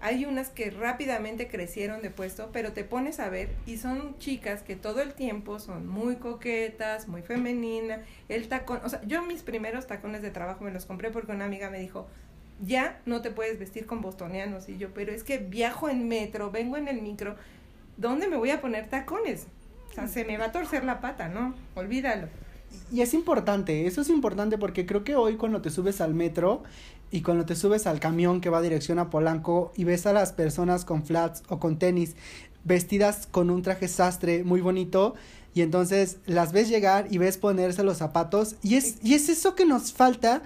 hay 0.00 0.24
unas 0.24 0.48
que 0.48 0.70
rápidamente 0.70 1.48
crecieron 1.48 2.00
de 2.00 2.10
puesto, 2.10 2.50
pero 2.52 2.72
te 2.72 2.84
pones 2.84 3.20
a 3.20 3.28
ver 3.28 3.50
y 3.66 3.76
son 3.76 4.18
chicas 4.18 4.62
que 4.62 4.76
todo 4.76 5.00
el 5.02 5.12
tiempo 5.12 5.58
son 5.58 5.86
muy 5.86 6.16
coquetas, 6.16 7.06
muy 7.06 7.22
femeninas, 7.22 8.00
el 8.28 8.48
tacón, 8.48 8.80
o 8.82 8.88
sea, 8.88 9.02
yo 9.06 9.22
mis 9.22 9.42
primeros 9.42 9.86
tacones 9.86 10.22
de 10.22 10.30
trabajo 10.30 10.64
me 10.64 10.70
los 10.70 10.86
compré 10.86 11.10
porque 11.10 11.32
una 11.32 11.44
amiga 11.44 11.70
me 11.70 11.78
dijo, 11.78 12.08
ya 12.62 13.00
no 13.06 13.22
te 13.22 13.30
puedes 13.30 13.58
vestir 13.58 13.86
con 13.86 14.00
bostonianos 14.00 14.68
y 14.68 14.78
yo, 14.78 14.92
pero 14.94 15.12
es 15.12 15.22
que 15.22 15.38
viajo 15.38 15.88
en 15.88 16.08
metro, 16.08 16.50
vengo 16.50 16.76
en 16.76 16.88
el 16.88 17.02
micro, 17.02 17.36
¿dónde 17.96 18.28
me 18.28 18.36
voy 18.36 18.50
a 18.50 18.60
poner 18.60 18.88
tacones? 18.88 19.46
O 19.90 19.94
sea, 19.94 20.08
se 20.08 20.24
me 20.24 20.38
va 20.38 20.46
a 20.46 20.52
torcer 20.52 20.84
la 20.84 21.00
pata, 21.00 21.28
¿no? 21.28 21.54
Olvídalo. 21.74 22.28
Y 22.92 23.00
es 23.00 23.14
importante, 23.14 23.86
eso 23.86 24.00
es 24.00 24.08
importante 24.08 24.56
porque 24.56 24.86
creo 24.86 25.02
que 25.02 25.16
hoy 25.16 25.36
cuando 25.36 25.60
te 25.60 25.70
subes 25.70 26.00
al 26.00 26.14
metro 26.14 26.62
y 27.10 27.22
cuando 27.22 27.44
te 27.44 27.56
subes 27.56 27.86
al 27.86 28.00
camión 28.00 28.40
que 28.40 28.50
va 28.50 28.62
dirección 28.62 28.98
a 28.98 29.10
Polanco 29.10 29.72
y 29.76 29.84
ves 29.84 30.06
a 30.06 30.12
las 30.12 30.32
personas 30.32 30.84
con 30.84 31.04
flats 31.04 31.42
o 31.48 31.58
con 31.58 31.78
tenis 31.78 32.14
vestidas 32.64 33.26
con 33.26 33.50
un 33.50 33.62
traje 33.62 33.88
sastre 33.88 34.44
muy 34.44 34.60
bonito 34.60 35.14
y 35.54 35.62
entonces 35.62 36.18
las 36.26 36.52
ves 36.52 36.68
llegar 36.68 37.08
y 37.10 37.18
ves 37.18 37.36
ponerse 37.38 37.82
los 37.82 37.98
zapatos 37.98 38.56
y 38.62 38.76
es, 38.76 38.96
y 39.02 39.14
es 39.14 39.28
eso 39.28 39.54
que 39.54 39.64
nos 39.66 39.92
falta 39.92 40.42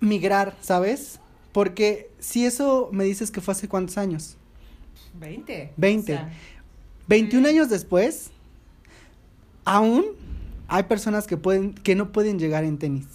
migrar, 0.00 0.56
¿sabes? 0.62 1.20
Porque 1.52 2.10
si 2.18 2.46
eso 2.46 2.88
me 2.92 3.04
dices 3.04 3.30
que 3.30 3.40
fue 3.40 3.52
hace 3.52 3.68
cuántos 3.68 3.98
años. 3.98 4.36
20. 5.14 5.74
20. 5.76 6.20
21 7.06 7.48
años 7.48 7.68
después, 7.68 8.30
aún 9.64 10.04
hay 10.68 10.84
personas 10.84 11.26
que 11.26 11.36
pueden 11.36 11.74
que 11.74 11.94
no 11.94 12.12
pueden 12.12 12.38
llegar 12.38 12.64
en 12.64 12.78
tenis 12.78 13.06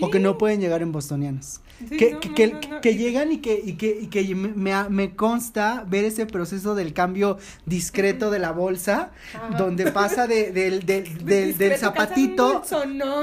o 0.00 0.10
que 0.10 0.20
no 0.20 0.38
pueden 0.38 0.60
llegar 0.60 0.82
en 0.82 0.92
bostonianos. 0.92 1.60
Que, 1.88 2.18
que, 2.18 2.80
que, 2.80 2.94
llegan 2.96 3.32
y 3.32 3.38
que, 3.38 3.60
y 3.62 3.74
que, 3.74 3.98
y 4.02 4.06
que 4.08 4.34
me, 4.34 4.88
me, 4.88 5.14
consta 5.14 5.84
ver 5.86 6.04
ese 6.04 6.26
proceso 6.26 6.74
del 6.74 6.92
cambio 6.92 7.38
discreto 7.66 8.30
de 8.30 8.38
la 8.38 8.52
bolsa, 8.52 9.10
donde 9.58 9.90
pasa 9.90 10.26
de, 10.26 10.52
del, 10.52 10.84
del, 10.86 11.24
del, 11.24 11.56
del 11.56 11.78
zapatito, 11.78 12.62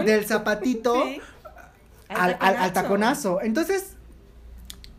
del 0.06 0.26
zapatito 0.26 1.04
al, 2.10 2.38
al, 2.40 2.56
al, 2.58 2.74
taconazo. 2.74 3.42
Entonces, 3.42 3.96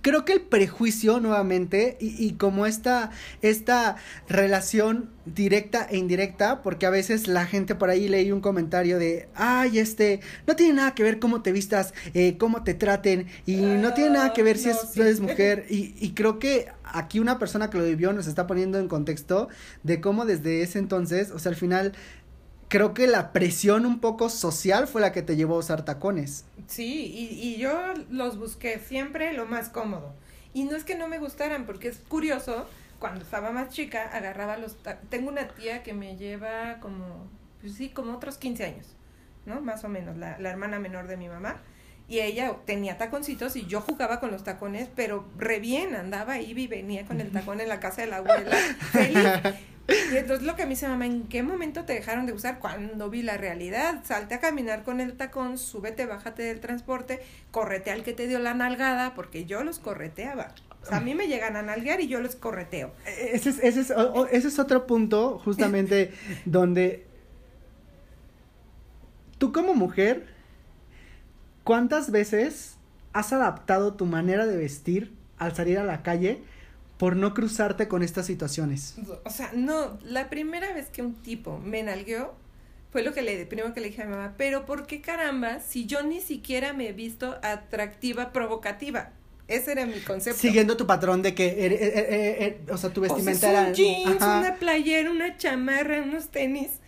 creo 0.02 0.24
que 0.24 0.32
el 0.32 0.40
prejuicio 0.40 1.20
nuevamente 1.20 1.96
y, 2.00 2.24
y, 2.24 2.32
como 2.32 2.66
esta, 2.66 3.10
esta 3.42 3.96
relación 4.28 5.10
directa 5.26 5.86
e 5.90 5.96
indirecta, 5.96 6.62
porque 6.62 6.86
a 6.86 6.90
veces 6.90 7.28
la 7.28 7.46
gente 7.46 7.74
por 7.74 7.90
ahí 7.90 8.08
leí 8.08 8.32
un 8.32 8.40
comentario 8.40 8.98
de, 8.98 9.28
ay, 9.34 9.78
este, 9.78 10.20
no 10.46 10.56
tiene 10.56 10.74
nada 10.74 10.94
que 10.94 11.02
ver 11.02 11.18
cómo 11.18 11.42
te 11.42 11.52
vistas, 11.52 11.94
eh, 12.14 12.36
cómo 12.38 12.62
te 12.64 12.74
traten, 12.74 13.26
y 13.46 13.56
no 13.56 13.94
tiene 13.94 14.10
nada 14.10 14.32
que 14.32 14.42
ver 14.42 14.58
si, 14.58 14.70
es, 14.70 14.96
eres 14.96 15.20
mujer, 15.20 15.66
y, 15.70 15.94
y 16.00 16.12
creo 16.12 16.38
que 16.38 16.68
aquí 16.92 17.20
una 17.20 17.38
persona 17.38 17.70
que 17.70 17.78
lo 17.78 17.84
vivió 17.84 18.12
nos 18.12 18.26
está 18.26 18.46
poniendo 18.46 18.78
en 18.78 18.88
contexto 18.88 19.48
de 19.82 20.00
cómo 20.00 20.24
desde 20.24 20.62
ese 20.62 20.78
entonces, 20.78 21.30
o 21.30 21.38
sea, 21.38 21.50
al 21.50 21.56
final 21.56 21.92
creo 22.70 22.94
que 22.94 23.06
la 23.06 23.32
presión 23.32 23.84
un 23.84 24.00
poco 24.00 24.30
social 24.30 24.88
fue 24.88 25.02
la 25.02 25.12
que 25.12 25.22
te 25.22 25.36
llevó 25.36 25.56
a 25.56 25.58
usar 25.58 25.84
tacones. 25.84 26.46
Sí, 26.66 27.12
y, 27.14 27.38
y 27.48 27.58
yo 27.58 27.92
los 28.10 28.38
busqué 28.38 28.78
siempre 28.78 29.32
lo 29.34 29.44
más 29.46 29.68
cómodo. 29.68 30.14
Y 30.54 30.64
no 30.64 30.76
es 30.76 30.84
que 30.84 30.94
no 30.94 31.08
me 31.08 31.18
gustaran, 31.18 31.66
porque 31.66 31.88
es 31.88 31.98
curioso, 31.98 32.66
cuando 32.98 33.24
estaba 33.24 33.50
más 33.50 33.70
chica, 33.70 34.04
agarraba 34.12 34.56
los... 34.56 34.76
Tengo 35.10 35.28
una 35.28 35.48
tía 35.48 35.82
que 35.82 35.92
me 35.94 36.16
lleva 36.16 36.78
como, 36.80 37.28
pues 37.60 37.74
sí, 37.74 37.90
como 37.90 38.14
otros 38.14 38.38
15 38.38 38.64
años, 38.64 38.86
¿no? 39.46 39.60
Más 39.60 39.84
o 39.84 39.88
menos, 39.88 40.16
la, 40.16 40.38
la 40.38 40.50
hermana 40.50 40.78
menor 40.78 41.08
de 41.08 41.16
mi 41.16 41.28
mamá. 41.28 41.60
Y 42.10 42.18
ella 42.18 42.56
tenía 42.66 42.98
taconcitos 42.98 43.54
y 43.54 43.66
yo 43.66 43.80
jugaba 43.80 44.18
con 44.18 44.32
los 44.32 44.42
tacones, 44.42 44.88
pero 44.96 45.24
re 45.38 45.60
bien, 45.60 45.94
andaba 45.94 46.32
ahí 46.32 46.52
y 46.56 46.66
venía 46.66 47.06
con 47.06 47.20
el 47.20 47.30
tacón 47.30 47.60
en 47.60 47.68
la 47.68 47.78
casa 47.78 48.02
de 48.02 48.08
la 48.08 48.16
abuela, 48.16 48.56
feliz. 48.90 49.16
Y 50.12 50.16
entonces 50.16 50.44
lo 50.44 50.56
que 50.56 50.64
me 50.64 50.70
dice 50.70 50.88
mamá, 50.88 51.06
¿en 51.06 51.28
qué 51.28 51.44
momento 51.44 51.84
te 51.84 51.92
dejaron 51.92 52.26
de 52.26 52.32
usar? 52.32 52.58
Cuando 52.58 53.10
vi 53.10 53.22
la 53.22 53.36
realidad, 53.36 54.02
salte 54.04 54.34
a 54.34 54.40
caminar 54.40 54.82
con 54.82 55.00
el 55.00 55.16
tacón, 55.16 55.56
súbete, 55.56 56.04
bájate 56.06 56.42
del 56.42 56.58
transporte, 56.58 57.20
correte 57.52 57.92
al 57.92 58.02
que 58.02 58.12
te 58.12 58.26
dio 58.26 58.40
la 58.40 58.54
nalgada, 58.54 59.14
porque 59.14 59.44
yo 59.44 59.62
los 59.62 59.78
correteaba. 59.78 60.52
O 60.82 60.86
sea, 60.86 60.98
a 60.98 61.00
mí 61.00 61.14
me 61.14 61.28
llegan 61.28 61.56
a 61.56 61.62
nalguear 61.62 62.00
y 62.00 62.08
yo 62.08 62.20
los 62.20 62.34
correteo. 62.34 62.92
E-, 63.06 63.36
ese 63.36 63.50
es, 63.50 63.58
ese 63.62 63.80
es, 63.80 63.92
ese 64.32 64.48
es 64.48 64.58
otro 64.58 64.84
punto, 64.88 65.38
justamente, 65.44 66.12
donde 66.44 67.06
tú 69.38 69.52
como 69.52 69.74
mujer, 69.74 70.39
¿cuántas 71.64 72.10
veces 72.10 72.76
has 73.12 73.32
adaptado 73.32 73.94
tu 73.94 74.06
manera 74.06 74.46
de 74.46 74.56
vestir 74.56 75.12
al 75.38 75.54
salir 75.54 75.78
a 75.78 75.84
la 75.84 76.02
calle 76.02 76.42
por 77.00 77.16
no 77.16 77.32
cruzarte 77.32 77.88
con 77.88 78.02
estas 78.02 78.26
situaciones. 78.26 78.96
O 79.24 79.30
sea, 79.30 79.50
no, 79.54 79.98
la 80.04 80.28
primera 80.28 80.74
vez 80.74 80.90
que 80.90 81.00
un 81.00 81.14
tipo 81.14 81.58
me 81.58 81.82
nalgueó 81.82 82.34
fue 82.92 83.02
lo 83.02 83.14
que 83.14 83.22
le 83.22 83.46
primero 83.46 83.72
que 83.72 83.80
le 83.80 83.88
dije 83.88 84.02
a 84.02 84.04
mi 84.04 84.10
mamá, 84.10 84.34
pero 84.36 84.66
¿por 84.66 84.86
qué 84.86 85.00
caramba 85.00 85.60
si 85.60 85.86
yo 85.86 86.02
ni 86.02 86.20
siquiera 86.20 86.74
me 86.74 86.88
he 86.88 86.92
visto 86.92 87.38
atractiva, 87.42 88.32
provocativa? 88.32 89.12
Ese 89.48 89.72
era 89.72 89.86
mi 89.86 89.98
concepto. 90.00 90.38
Siguiendo 90.38 90.76
tu 90.76 90.86
patrón 90.86 91.22
de 91.22 91.34
que, 91.34 91.64
er, 91.64 91.72
er, 91.72 92.42
er, 92.42 92.60
o 92.70 92.76
sea, 92.76 92.90
tu 92.90 93.00
vestimenta 93.00 93.48
o 93.48 93.50
sea, 93.50 93.62
era... 93.62 93.72
jeans, 93.72 94.16
una 94.16 94.56
playera, 94.60 95.10
una 95.10 95.38
chamarra, 95.38 96.02
unos 96.02 96.28
tenis 96.28 96.80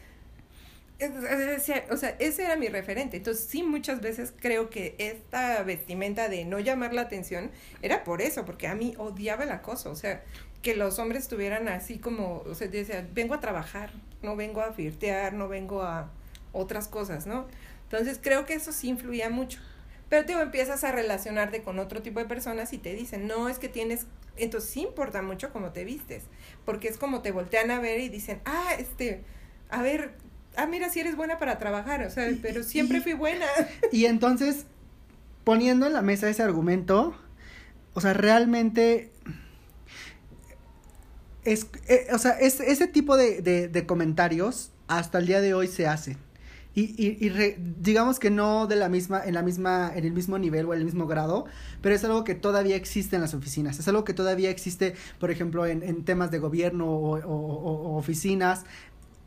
o 1.90 1.96
sea, 1.96 2.16
ese 2.18 2.44
era 2.44 2.56
mi 2.56 2.68
referente. 2.68 3.16
Entonces, 3.16 3.44
sí, 3.44 3.62
muchas 3.62 4.00
veces 4.00 4.32
creo 4.38 4.70
que 4.70 4.94
esta 4.98 5.62
vestimenta 5.62 6.28
de 6.28 6.44
no 6.44 6.58
llamar 6.58 6.92
la 6.92 7.02
atención 7.02 7.50
era 7.82 8.04
por 8.04 8.22
eso, 8.22 8.44
porque 8.44 8.68
a 8.68 8.74
mí 8.74 8.94
odiaba 8.98 9.44
el 9.44 9.50
acoso. 9.50 9.90
O 9.90 9.96
sea, 9.96 10.22
que 10.62 10.76
los 10.76 10.98
hombres 10.98 11.22
estuvieran 11.24 11.68
así 11.68 11.98
como, 11.98 12.38
o 12.46 12.54
sea, 12.54 12.68
decía, 12.68 13.06
vengo 13.12 13.34
a 13.34 13.40
trabajar, 13.40 13.90
no 14.22 14.36
vengo 14.36 14.60
a 14.60 14.72
flirtear, 14.72 15.32
no 15.32 15.48
vengo 15.48 15.82
a 15.82 16.10
otras 16.52 16.88
cosas, 16.88 17.26
¿no? 17.26 17.46
Entonces, 17.84 18.18
creo 18.22 18.46
que 18.46 18.54
eso 18.54 18.72
sí 18.72 18.88
influía 18.88 19.28
mucho. 19.28 19.60
Pero 20.08 20.26
te 20.26 20.34
empiezas 20.34 20.84
a 20.84 20.92
relacionarte 20.92 21.62
con 21.62 21.78
otro 21.78 22.02
tipo 22.02 22.20
de 22.20 22.26
personas 22.26 22.74
y 22.74 22.78
te 22.78 22.94
dicen, 22.94 23.26
no, 23.26 23.48
es 23.48 23.58
que 23.58 23.70
tienes, 23.70 24.06
entonces 24.36 24.68
sí 24.68 24.82
importa 24.82 25.22
mucho 25.22 25.50
cómo 25.52 25.72
te 25.72 25.84
vistes, 25.84 26.24
porque 26.66 26.88
es 26.88 26.98
como 26.98 27.22
te 27.22 27.32
voltean 27.32 27.70
a 27.70 27.80
ver 27.80 27.98
y 27.98 28.10
dicen, 28.10 28.42
ah, 28.44 28.74
este, 28.78 29.24
a 29.70 29.80
ver, 29.80 30.12
ah, 30.56 30.66
mira, 30.66 30.88
si 30.90 31.00
eres 31.00 31.16
buena 31.16 31.38
para 31.38 31.58
trabajar, 31.58 32.04
o 32.04 32.10
sea, 32.10 32.30
pero 32.40 32.62
siempre 32.64 33.00
fui 33.00 33.14
buena. 33.14 33.46
Y 33.90 34.06
entonces, 34.06 34.66
poniendo 35.44 35.86
en 35.86 35.92
la 35.92 36.02
mesa 36.02 36.28
ese 36.28 36.42
argumento, 36.42 37.14
o 37.94 38.00
sea, 38.00 38.14
realmente 38.14 39.10
es, 41.44 41.66
eh, 41.88 42.06
o 42.12 42.18
sea, 42.18 42.32
es, 42.32 42.60
ese 42.60 42.86
tipo 42.86 43.16
de, 43.16 43.42
de, 43.42 43.68
de, 43.68 43.86
comentarios 43.86 44.70
hasta 44.86 45.18
el 45.18 45.26
día 45.26 45.40
de 45.40 45.54
hoy 45.54 45.66
se 45.66 45.86
hacen. 45.86 46.16
Y, 46.74 46.94
y, 46.96 47.18
y 47.20 47.28
re, 47.28 47.58
digamos 47.80 48.18
que 48.18 48.30
no 48.30 48.66
de 48.66 48.76
la 48.76 48.88
misma, 48.88 49.22
en 49.26 49.34
la 49.34 49.42
misma, 49.42 49.92
en 49.94 50.06
el 50.06 50.12
mismo 50.12 50.38
nivel 50.38 50.64
o 50.66 50.72
en 50.72 50.78
el 50.78 50.86
mismo 50.86 51.06
grado, 51.06 51.44
pero 51.82 51.94
es 51.94 52.02
algo 52.04 52.24
que 52.24 52.34
todavía 52.34 52.76
existe 52.76 53.16
en 53.16 53.22
las 53.22 53.34
oficinas. 53.34 53.78
Es 53.78 53.88
algo 53.88 54.04
que 54.04 54.14
todavía 54.14 54.48
existe, 54.48 54.94
por 55.18 55.30
ejemplo, 55.30 55.66
en, 55.66 55.82
en 55.82 56.04
temas 56.04 56.30
de 56.30 56.38
gobierno 56.38 56.86
o, 56.86 57.18
o, 57.18 57.92
o 57.92 57.96
oficinas. 57.98 58.64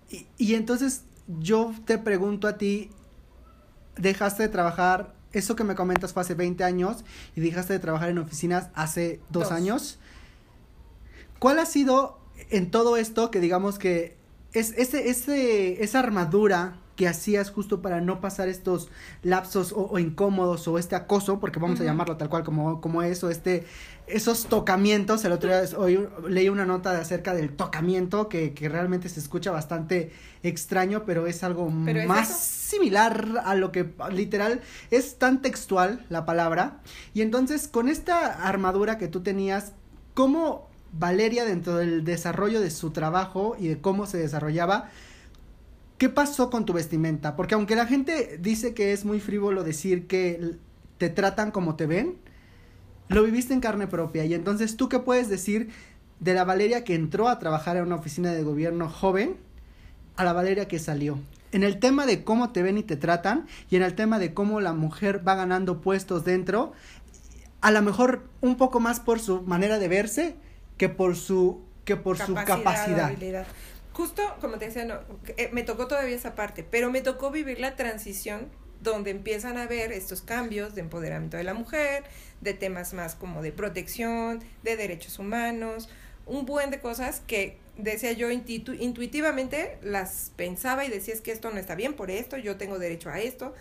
Y, 0.09 0.25
y 0.37 0.55
entonces 0.55 1.03
yo 1.27 1.73
te 1.85 1.97
pregunto 1.97 2.47
a 2.47 2.57
ti, 2.57 2.91
dejaste 3.97 4.43
de 4.43 4.49
trabajar, 4.49 5.13
eso 5.31 5.55
que 5.55 5.63
me 5.63 5.75
comentas 5.75 6.13
fue 6.13 6.21
hace 6.21 6.33
20 6.33 6.63
años 6.63 7.03
y 7.35 7.41
dejaste 7.41 7.73
de 7.73 7.79
trabajar 7.79 8.09
en 8.09 8.17
oficinas 8.17 8.69
hace 8.73 9.19
dos, 9.29 9.43
dos. 9.43 9.51
años. 9.51 9.99
¿Cuál 11.39 11.59
ha 11.59 11.65
sido 11.65 12.19
en 12.49 12.71
todo 12.71 12.97
esto 12.97 13.31
que 13.31 13.39
digamos 13.39 13.77
que 13.79 14.17
es 14.53 14.73
ese, 14.77 15.09
ese, 15.09 15.83
esa 15.83 15.99
armadura 15.99 16.77
que 16.95 17.07
hacías 17.07 17.51
justo 17.51 17.81
para 17.81 17.99
no 17.99 18.21
pasar 18.21 18.47
estos 18.47 18.89
lapsos 19.21 19.73
o, 19.73 19.87
o 19.91 19.99
incómodos 19.99 20.67
o 20.67 20.77
este 20.77 20.95
acoso, 20.95 21.39
porque 21.39 21.59
vamos 21.59 21.79
uh 21.79 21.81
-huh. 21.81 21.85
a 21.85 21.87
llamarlo 21.87 22.15
tal 22.15 22.29
cual 22.29 22.43
como, 22.43 22.79
como 22.79 23.01
eso, 23.01 23.29
este, 23.29 23.65
esos 24.07 24.45
tocamientos, 24.45 25.25
el 25.25 25.31
otro 25.31 25.49
día 25.49 25.77
hoy 25.77 26.07
leí 26.27 26.49
una 26.49 26.65
nota 26.65 26.93
de 26.93 26.99
acerca 26.99 27.33
del 27.33 27.55
tocamiento 27.55 28.29
que, 28.29 28.53
que 28.53 28.69
realmente 28.69 29.09
se 29.09 29.19
escucha 29.19 29.51
bastante 29.51 30.11
extraño, 30.43 31.03
pero 31.05 31.27
es 31.27 31.43
algo 31.43 31.71
¿Pero 31.85 32.07
más 32.07 32.29
es 32.29 32.35
similar 32.35 33.41
a 33.43 33.55
lo 33.55 33.71
que 33.71 33.93
literal 34.11 34.61
es 34.91 35.17
tan 35.17 35.41
textual 35.41 36.05
la 36.09 36.25
palabra. 36.25 36.81
Y 37.13 37.21
entonces 37.21 37.67
con 37.67 37.89
esta 37.89 38.47
armadura 38.47 38.97
que 38.97 39.07
tú 39.07 39.21
tenías, 39.21 39.73
¿cómo 40.13 40.69
Valeria 40.97 41.45
dentro 41.45 41.77
del 41.77 42.03
desarrollo 42.05 42.61
de 42.61 42.71
su 42.71 42.91
trabajo 42.91 43.55
y 43.59 43.67
de 43.67 43.81
cómo 43.81 44.05
se 44.05 44.17
desarrollaba, 44.17 44.89
¿qué 45.97 46.09
pasó 46.09 46.49
con 46.49 46.65
tu 46.65 46.73
vestimenta? 46.73 47.35
Porque 47.35 47.55
aunque 47.55 47.75
la 47.75 47.85
gente 47.85 48.37
dice 48.39 48.73
que 48.73 48.93
es 48.93 49.03
muy 49.03 49.19
frívolo 49.19 49.63
decir 49.63 50.07
que 50.07 50.57
te 50.97 51.09
tratan 51.09 51.51
como 51.51 51.75
te 51.75 51.85
ven, 51.85 52.15
lo 53.07 53.23
viviste 53.23 53.53
en 53.53 53.61
carne 53.61 53.87
propia. 53.87 54.25
Y 54.25 54.33
entonces, 54.33 54.77
¿tú 54.77 54.89
qué 54.89 54.99
puedes 54.99 55.29
decir 55.29 55.69
de 56.19 56.33
la 56.33 56.43
Valeria 56.43 56.83
que 56.83 56.95
entró 56.95 57.27
a 57.27 57.39
trabajar 57.39 57.77
en 57.77 57.83
una 57.83 57.95
oficina 57.95 58.31
de 58.31 58.43
gobierno 58.43 58.89
joven 58.89 59.37
a 60.15 60.23
la 60.23 60.33
Valeria 60.33 60.67
que 60.67 60.79
salió? 60.79 61.19
En 61.51 61.63
el 61.63 61.79
tema 61.79 62.05
de 62.05 62.23
cómo 62.23 62.51
te 62.51 62.63
ven 62.63 62.77
y 62.77 62.83
te 62.83 62.97
tratan 62.97 63.47
y 63.69 63.75
en 63.75 63.83
el 63.83 63.95
tema 63.95 64.19
de 64.19 64.33
cómo 64.33 64.59
la 64.59 64.73
mujer 64.73 65.25
va 65.25 65.35
ganando 65.35 65.81
puestos 65.81 66.25
dentro, 66.25 66.73
a 67.61 67.71
lo 67.71 67.81
mejor 67.81 68.27
un 68.41 68.57
poco 68.57 68.79
más 68.79 68.99
por 68.99 69.19
su 69.19 69.41
manera 69.43 69.79
de 69.79 69.87
verse 69.87 70.35
que 70.77 70.89
por 70.89 71.15
su 71.15 71.61
que 71.85 71.95
por 71.95 72.17
su 72.17 72.33
capacidad. 72.33 73.13
Justo, 73.93 74.21
como 74.41 74.57
te 74.57 74.65
decía, 74.65 74.83
no, 74.83 74.95
eh, 75.37 75.49
me 75.53 75.63
tocó 75.63 75.87
todavía 75.87 76.15
esa 76.15 76.35
parte, 76.35 76.63
pero 76.69 76.91
me 76.91 77.01
tocó 77.01 77.31
vivir 77.31 77.59
la 77.59 77.77
transición 77.77 78.49
donde 78.85 79.11
empiezan 79.11 79.57
a 79.57 79.67
ver 79.67 79.91
estos 79.91 80.21
cambios 80.21 80.75
de 80.75 80.81
empoderamiento 80.81 81.35
de 81.35 81.43
la 81.43 81.53
mujer, 81.53 82.03
de 82.39 82.53
temas 82.53 82.93
más 82.93 83.15
como 83.15 83.41
de 83.41 83.51
protección, 83.51 84.41
de 84.63 84.77
derechos 84.77 85.19
humanos, 85.19 85.89
un 86.25 86.45
buen 86.45 86.71
de 86.71 86.79
cosas 86.79 87.21
que 87.27 87.57
decía 87.77 88.13
yo 88.13 88.31
intuitivamente 88.31 89.77
las 89.81 90.31
pensaba 90.37 90.85
y 90.85 90.89
decía 90.89 91.13
es 91.13 91.21
que 91.21 91.31
esto 91.31 91.51
no 91.51 91.59
está 91.59 91.75
bien 91.75 91.93
por 91.93 92.09
esto, 92.09 92.37
yo 92.37 92.55
tengo 92.55 92.79
derecho 92.79 93.09
a 93.09 93.19
esto, 93.19 93.53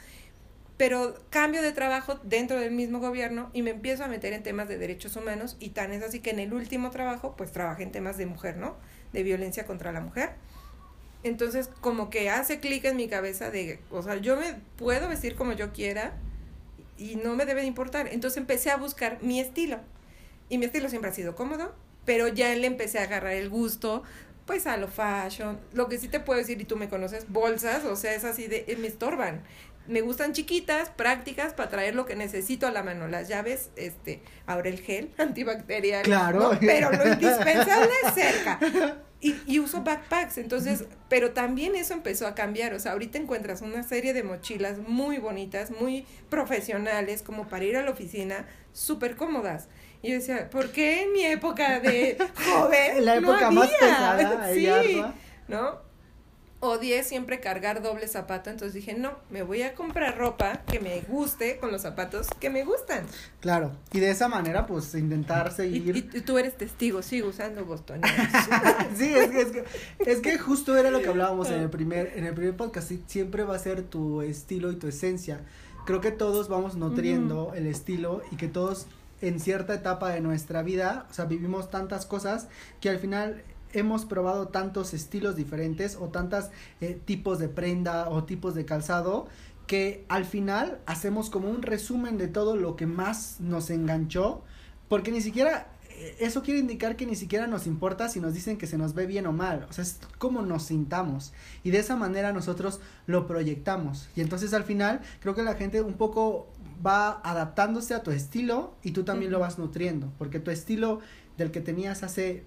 pero 0.77 1.17
cambio 1.31 1.63
de 1.63 1.73
trabajo 1.73 2.21
dentro 2.23 2.61
del 2.61 2.73
mismo 2.73 3.01
gobierno 3.01 3.51
y 3.53 3.63
me 3.63 3.71
empiezo 3.71 4.05
a 4.05 4.09
meter 4.09 4.33
en 4.33 4.43
temas 4.43 4.69
de 4.69 4.79
derechos 4.79 5.17
humanos 5.17 5.57
y 5.59 5.71
tan 5.71 5.93
es 5.93 6.03
así 6.03 6.21
que 6.21 6.31
en 6.31 6.39
el 6.39 6.53
último 6.53 6.91
trabajo 6.91 7.35
pues 7.37 7.51
trabajé 7.51 7.83
en 7.83 7.93
temas 7.93 8.17
de 8.17 8.27
mujer, 8.27 8.57
¿no? 8.57 8.77
De 9.13 9.23
violencia 9.23 9.67
contra 9.67 9.93
la 9.93 10.01
mujer 10.01 10.31
entonces, 11.25 11.71
como 11.81 12.11
que 12.11 12.29
hace 12.29 12.61
clic 12.61 12.85
en 12.85 12.97
mi 12.97 13.09
cabeza 13.09 13.51
de, 13.51 13.81
o 13.91 14.03
sea, 14.03 14.17
yo 14.17 14.37
me 14.37 14.55
puedo 14.77 15.09
vestir 15.09 15.35
como 15.35 15.53
yo 15.55 15.73
quiera 15.73 16.13
y 16.99 17.17
no 17.17 17.35
me 17.35 17.47
debe 17.47 17.63
de 17.63 17.67
importar. 17.67 18.09
Entonces 18.13 18.37
empecé 18.37 18.71
a 18.71 18.77
buscar 18.77 19.23
mi 19.23 19.41
estilo. 19.41 19.81
Y 20.51 20.59
mi 20.59 20.67
estilo 20.67 20.91
siempre 20.91 21.11
ha 21.11 21.15
sido 21.15 21.35
cómodo, 21.35 21.75
pero 22.05 22.29
ya 22.29 22.55
le 22.55 22.67
empecé 22.67 22.99
a 22.99 23.05
agarrar 23.05 23.33
el 23.33 23.49
gusto, 23.49 24.03
pues 24.45 24.67
a 24.67 24.77
lo 24.77 24.87
fashion. 24.87 25.59
Lo 25.73 25.89
que 25.89 25.97
sí 25.99 26.09
te 26.09 26.21
puedo 26.21 26.39
decir, 26.39 26.61
y 26.61 26.65
tú 26.65 26.77
me 26.77 26.91
conoces, 26.91 27.25
bolsas, 27.31 27.85
o 27.85 27.97
sea, 27.97 28.15
es 28.15 28.25
así 28.25 28.47
de, 28.47 28.67
eh, 28.69 28.77
me 28.77 28.89
estorban. 28.89 29.43
Me 29.87 30.03
gustan 30.03 30.35
chiquitas, 30.35 30.91
prácticas, 30.91 31.55
para 31.55 31.71
traer 31.71 31.95
lo 31.95 32.05
que 32.05 32.17
necesito 32.17 32.67
a 32.67 32.71
la 32.71 32.83
mano. 32.83 33.09
Las 33.09 33.29
llaves, 33.29 33.71
este, 33.77 34.23
ahora 34.45 34.69
el 34.69 34.81
gel 34.81 35.11
antibacterial. 35.19 36.03
Claro. 36.03 36.53
Pero 36.61 36.91
lo 36.91 37.09
indispensable 37.09 37.91
es 38.07 38.15
cerca. 38.15 38.61
Y, 39.25 39.35
y, 39.47 39.59
uso 39.59 39.83
backpacks, 39.83 40.37
entonces, 40.37 40.85
pero 41.09 41.31
también 41.31 41.77
eso 41.77 41.95
empezó 41.95 42.27
a 42.27 42.35
cambiar, 42.35 42.75
o 42.75 42.79
sea, 42.79 42.93
ahorita 42.93 43.17
encuentras 43.17 43.63
una 43.63 43.83
serie 43.83 44.13
de 44.13 44.23
mochilas 44.23 44.77
muy 44.87 45.17
bonitas, 45.17 45.71
muy 45.71 46.05
profesionales, 46.29 47.23
como 47.23 47.49
para 47.49 47.65
ir 47.65 47.79
a 47.79 47.83
la 47.83 47.91
oficina, 47.91 48.47
súper 48.75 49.17
cómodas. 49.17 49.69
Y 50.03 50.09
yo 50.09 50.17
decía, 50.17 50.51
¿por 50.51 50.73
qué 50.73 51.05
en 51.05 51.15
mi 51.15 51.25
época 51.25 51.81
de 51.81 52.19
joven? 52.45 53.03
la 53.03 53.17
época 53.17 53.51
más 53.51 53.71
pesada, 53.71 54.53
sí, 54.53 55.03
¿no? 55.49 55.84
Odié 56.65 57.03
siempre 57.03 57.41
cargar 57.41 57.83
doble 57.83 58.09
zapato, 58.09 58.51
entonces 58.51 58.75
dije, 58.75 58.95
no, 58.95 59.13
me 59.31 59.43
voy 59.43 59.63
a 59.63 59.75
comprar 59.75 60.17
ropa 60.17 60.63
que 60.67 60.81
me 60.81 61.01
guste 61.03 61.59
con 61.59 61.71
los 61.71 61.83
zapatos 61.83 62.29
que 62.41 62.51
me 62.51 62.65
gustan. 62.65 63.05
Claro, 63.41 63.73
y 63.93 64.01
de 64.01 64.11
esa 64.11 64.29
manera, 64.29 64.67
pues, 64.67 64.95
intentar 64.95 65.53
seguir. 65.53 65.97
Y, 65.97 66.03
tú 66.21 66.39
eres 66.39 66.57
testigo, 66.57 67.03
sigo 67.03 67.29
usando 67.29 67.65
bostoneros. 67.65 68.11
sí, 68.97 69.13
es 69.15 69.31
que, 69.31 69.41
es 69.41 69.51
que, 69.51 69.65
es 69.99 70.21
que 70.21 70.39
justo 70.39 70.77
era 70.77 70.91
lo 70.91 71.03
que 71.03 71.09
hablábamos 71.09 71.51
en 71.51 71.61
el 71.61 71.71
primer, 71.71 72.13
en 72.17 72.25
el 72.25 72.35
primer 72.35 72.57
podcast, 72.57 72.91
siempre 73.07 73.45
va 73.45 73.57
a 73.57 73.59
ser 73.59 73.83
tu 73.83 74.23
estilo 74.23 74.73
y 74.73 74.77
tu 74.77 74.89
esencia. 74.89 75.41
Creo 75.85 76.01
que 76.01 76.11
todos 76.11 76.49
vamos 76.49 76.77
nutriendo 76.77 77.53
el 77.55 77.67
estilo 77.67 78.23
y 78.31 78.37
que 78.37 78.49
todos 78.49 78.87
en 79.21 79.41
cierta 79.41 79.75
etapa 79.75 80.11
de 80.11 80.21
nuestra 80.21 80.63
vida, 80.63 81.07
o 81.11 81.15
sea, 81.15 81.25
vivimos 81.25 81.71
tantas 81.71 82.07
cosas 82.07 82.49
que 82.81 82.91
al 82.91 82.99
final 82.99 83.43
hemos 83.75 84.05
probado 84.05 84.49
tantos 84.49 84.95
estilos 84.95 85.37
diferentes 85.37 85.97
o 85.97 86.09
tantos 86.09 86.47
eh, 86.81 86.99
tipos 87.05 87.39
de 87.39 87.49
prenda 87.49 88.09
o 88.09 88.25
tipos 88.25 88.55
de 88.55 88.65
calzado 88.65 89.27
que 89.67 90.05
al 90.09 90.25
final 90.25 90.81
hacemos 90.87 91.31
como 91.31 91.49
un 91.49 91.63
resumen 91.63 92.19
de 92.19 92.29
todo 92.29 92.57
lo 92.57 92.77
que 92.77 92.87
más 92.87 93.41
nos 93.41 93.71
enganchó 93.71 94.43
porque 94.89 95.11
ni 95.11 95.21
siquiera 95.21 95.69
eh, 95.97 96.17
eso 96.21 96.43
quiere 96.43 96.61
indicar 96.61 96.97
que 96.97 97.07
ni 97.07 97.17
siquiera 97.17 97.47
nos 97.47 97.67
importa 97.67 98.09
si 98.09 98.21
nos 98.21 98.35
dicen 98.35 98.57
que 98.59 98.67
se 98.67 98.79
nos 98.79 98.95
ve 98.95 99.07
bien 99.07 99.27
o 99.27 99.33
mal, 99.33 99.67
o 99.69 99.73
sea, 99.73 99.83
es 99.83 99.99
como 100.19 100.43
nos 100.43 100.65
sintamos 100.65 101.33
y 101.63 101.71
de 101.71 101.79
esa 101.79 101.97
manera 101.97 102.33
nosotros 102.33 102.81
lo 103.07 103.27
proyectamos. 103.27 104.09
Y 104.17 104.21
entonces 104.21 104.55
al 104.55 104.65
final 104.65 105.01
creo 105.21 105.35
que 105.35 105.43
la 105.43 105.55
gente 105.55 105.81
un 105.81 105.95
poco 105.95 106.49
va 106.85 107.21
adaptándose 107.23 107.95
a 107.95 108.03
tu 108.03 108.11
estilo 108.11 108.75
y 108.83 108.91
tú 108.91 109.05
también 109.05 109.31
lo 109.31 109.39
vas 109.39 109.59
nutriendo, 109.59 110.13
porque 110.19 110.41
tu 110.41 110.51
estilo 110.51 111.01
del 111.37 111.51
que 111.51 111.61
tenías 111.61 112.03
hace 112.03 112.45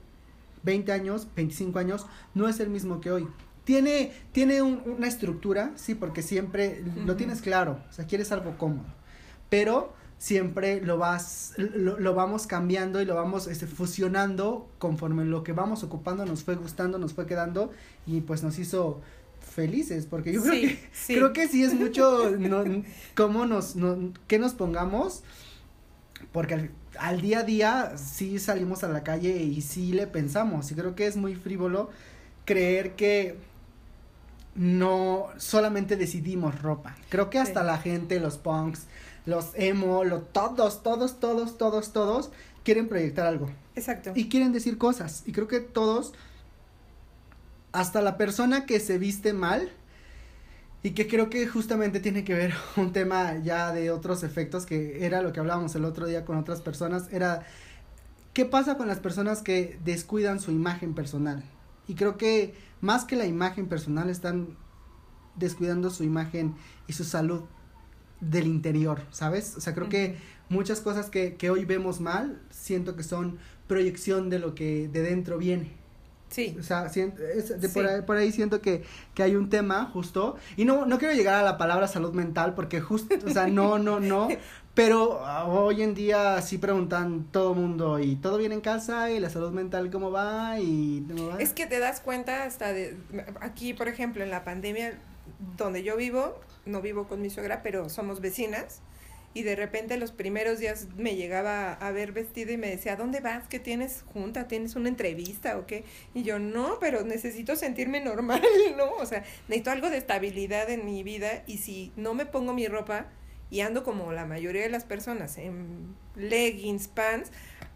20 0.63 0.91
años, 0.91 1.27
25 1.35 1.79
años, 1.79 2.05
no 2.33 2.47
es 2.47 2.59
el 2.59 2.69
mismo 2.69 3.01
que 3.01 3.11
hoy. 3.11 3.27
Tiene, 3.63 4.13
tiene 4.31 4.61
una 4.61 5.07
estructura, 5.07 5.71
sí, 5.75 5.93
porque 5.93 6.21
siempre 6.21 6.83
lo 7.05 7.17
tienes 7.17 7.41
claro, 7.41 7.79
o 7.89 7.93
sea, 7.93 8.05
quieres 8.05 8.31
algo 8.31 8.57
cómodo, 8.57 8.85
pero 9.49 9.93
siempre 10.17 10.81
lo 10.81 10.97
vas, 10.97 11.53
lo, 11.57 12.15
vamos 12.15 12.47
cambiando 12.47 13.01
y 13.01 13.05
lo 13.05 13.15
vamos 13.15 13.47
este, 13.47 13.67
fusionando 13.67 14.69
conforme 14.79 15.25
lo 15.25 15.43
que 15.43 15.51
vamos 15.51 15.83
ocupando 15.83 16.25
nos 16.25 16.43
fue 16.43 16.55
gustando, 16.55 16.97
nos 16.97 17.13
fue 17.13 17.27
quedando 17.27 17.71
y 18.05 18.21
pues 18.21 18.41
nos 18.41 18.57
hizo 18.57 19.01
felices, 19.39 20.05
porque 20.05 20.33
yo 20.33 20.41
creo 20.41 20.53
que 20.53 20.79
sí. 20.91 21.15
creo 21.15 21.33
que 21.33 21.47
sí 21.47 21.63
es 21.63 21.73
mucho 21.73 22.31
no, 22.39 22.63
cómo 23.15 23.45
nos, 23.45 23.75
no, 23.75 24.11
que 24.27 24.39
nos 24.39 24.53
pongamos, 24.53 25.23
porque 26.31 26.71
al 26.99 27.21
día 27.21 27.39
a 27.39 27.43
día 27.43 27.93
sí 27.97 28.39
salimos 28.39 28.83
a 28.83 28.87
la 28.87 29.03
calle 29.03 29.37
y 29.37 29.61
sí 29.61 29.93
le 29.93 30.07
pensamos. 30.07 30.71
Y 30.71 30.75
creo 30.75 30.95
que 30.95 31.07
es 31.07 31.17
muy 31.17 31.35
frívolo 31.35 31.89
creer 32.45 32.95
que 32.95 33.37
no 34.55 35.27
solamente 35.37 35.95
decidimos 35.95 36.61
ropa. 36.61 36.95
Creo 37.09 37.29
que 37.29 37.39
hasta 37.39 37.63
la 37.63 37.77
gente, 37.77 38.19
los 38.19 38.37
punks, 38.37 38.87
los 39.25 39.51
emo, 39.55 40.03
lo, 40.03 40.21
todos, 40.21 40.81
todos, 40.81 41.19
todos, 41.19 41.57
todos, 41.57 41.93
todos 41.93 42.31
quieren 42.63 42.87
proyectar 42.87 43.27
algo. 43.27 43.49
Exacto. 43.75 44.11
Y 44.15 44.29
quieren 44.29 44.51
decir 44.51 44.77
cosas. 44.77 45.23
Y 45.25 45.31
creo 45.31 45.47
que 45.47 45.59
todos, 45.59 46.13
hasta 47.71 48.01
la 48.01 48.17
persona 48.17 48.65
que 48.65 48.79
se 48.79 48.97
viste 48.97 49.33
mal, 49.33 49.69
y 50.87 50.91
que 50.91 51.05
creo 51.05 51.29
que 51.29 51.45
justamente 51.47 51.99
tiene 51.99 52.23
que 52.23 52.33
ver 52.33 52.53
un 52.77 52.93
tema 52.93 53.37
ya 53.39 53.73
de 53.73 53.91
otros 53.91 54.23
efectos 54.23 54.65
que 54.65 55.05
era 55.05 55.21
lo 55.21 55.33
que 55.33 55.41
hablábamos 55.41 55.75
el 55.75 55.83
otro 55.83 56.07
día 56.07 56.23
con 56.23 56.37
otras 56.37 56.61
personas, 56.61 57.11
era 57.11 57.45
qué 58.31 58.45
pasa 58.45 58.77
con 58.77 58.87
las 58.87 58.99
personas 58.99 59.41
que 59.41 59.77
descuidan 59.83 60.39
su 60.39 60.51
imagen 60.51 60.93
personal. 60.93 61.43
Y 61.89 61.95
creo 61.95 62.15
que 62.15 62.53
más 62.79 63.03
que 63.03 63.17
la 63.17 63.25
imagen 63.25 63.67
personal 63.67 64.09
están 64.09 64.55
descuidando 65.35 65.89
su 65.89 66.05
imagen 66.05 66.55
y 66.87 66.93
su 66.93 67.03
salud 67.03 67.41
del 68.21 68.47
interior, 68.47 69.01
¿sabes? 69.11 69.57
O 69.57 69.61
sea, 69.61 69.73
creo 69.73 69.89
que 69.89 70.15
muchas 70.47 70.79
cosas 70.79 71.09
que, 71.09 71.35
que 71.35 71.49
hoy 71.49 71.65
vemos 71.65 71.99
mal, 71.99 72.41
siento 72.49 72.95
que 72.95 73.03
son 73.03 73.39
proyección 73.67 74.29
de 74.29 74.39
lo 74.39 74.55
que 74.55 74.87
de 74.87 75.01
dentro 75.01 75.37
viene. 75.37 75.73
Sí. 76.29 76.55
O 76.59 76.63
sea, 76.63 76.83
de 76.83 77.69
Por, 77.73 77.87
ahí, 77.87 78.01
por, 78.01 78.17
ahí, 78.17 78.31
siento 78.31 78.61
que, 78.61 78.83
que 79.13 79.23
hay 79.23 79.35
un 79.35 79.49
tema 79.49 79.85
justo. 79.93 80.35
Y 80.55 80.65
no, 80.65 80.85
no 80.85 80.97
quiero 80.99 81.13
llegar 81.13 81.35
a 81.35 81.43
la 81.43 81.57
palabra 81.57 81.87
salud 81.87 82.13
mental 82.13 82.53
porque 82.53 82.81
justo, 82.81 83.15
o 83.25 83.29
sea, 83.29 83.47
no, 83.47 83.79
no, 83.79 83.99
no. 83.99 84.27
Pero 84.73 85.25
ah, 85.25 85.47
hoy 85.47 85.81
en 85.81 85.95
día 85.95 86.39
sí 86.43 86.59
preguntan 86.59 87.25
todo 87.31 87.55
mundo, 87.55 87.97
¿y 87.97 88.15
todo 88.15 88.37
bien 88.37 88.51
en 88.51 88.61
casa? 88.61 89.09
¿Y 89.09 89.19
la 89.19 89.31
salud 89.31 89.51
mental 89.51 89.89
cómo 89.89 90.11
va? 90.11 90.59
¿Y 90.59 91.03
cómo 91.07 91.29
va? 91.29 91.37
Es 91.39 91.51
que 91.51 91.65
te 91.65 91.79
das 91.79 91.99
cuenta 91.99 92.43
hasta 92.43 92.73
de, 92.73 92.95
aquí, 93.41 93.73
por 93.73 93.87
ejemplo, 93.87 94.23
en 94.23 94.29
la 94.29 94.43
pandemia 94.43 94.99
donde 95.57 95.81
yo 95.81 95.97
vivo, 95.97 96.39
no 96.67 96.81
vivo 96.81 97.07
con 97.07 97.23
mi 97.23 97.31
suegra, 97.31 97.63
pero 97.63 97.89
somos 97.89 98.21
vecinas 98.21 98.81
y 99.37 99.43
de 99.43 99.55
repente 99.55 99.97
los 99.97 100.11
primeros 100.11 100.57
días 100.57 100.87
me 100.97 101.15
llegaba 101.15 101.73
a 101.73 101.91
ver 101.91 102.11
vestido 102.11 102.51
y 102.51 102.57
me 102.57 102.71
decía, 102.71 102.95
¿dónde 102.95 103.19
vas? 103.19 103.47
¿Qué 103.47 103.59
tienes 103.59 104.03
junta? 104.11 104.47
¿Tienes 104.47 104.75
una 104.75 104.89
entrevista 104.89 105.59
o 105.59 105.67
qué? 105.67 105.83
Y 106.15 106.23
yo, 106.23 106.39
no, 106.39 106.79
pero 106.79 107.03
necesito 107.03 107.55
sentirme 107.55 108.01
normal, 108.01 108.41
¿no? 108.77 108.89
O 108.93 109.05
sea, 109.05 109.23
necesito 109.47 109.69
algo 109.69 109.91
de 109.91 109.97
estabilidad 109.97 110.71
en 110.71 110.85
mi 110.85 111.03
vida 111.03 111.43
y 111.45 111.59
si 111.59 111.91
no 111.95 112.15
me 112.15 112.25
pongo 112.25 112.51
mi 112.53 112.67
ropa 112.67 113.05
y 113.51 113.59
ando 113.59 113.83
como 113.83 114.11
la 114.11 114.25
mayoría 114.25 114.63
de 114.63 114.69
las 114.69 114.85
personas 114.85 115.37
en 115.37 115.95
leggings, 116.15 116.87
pants, 116.87 117.31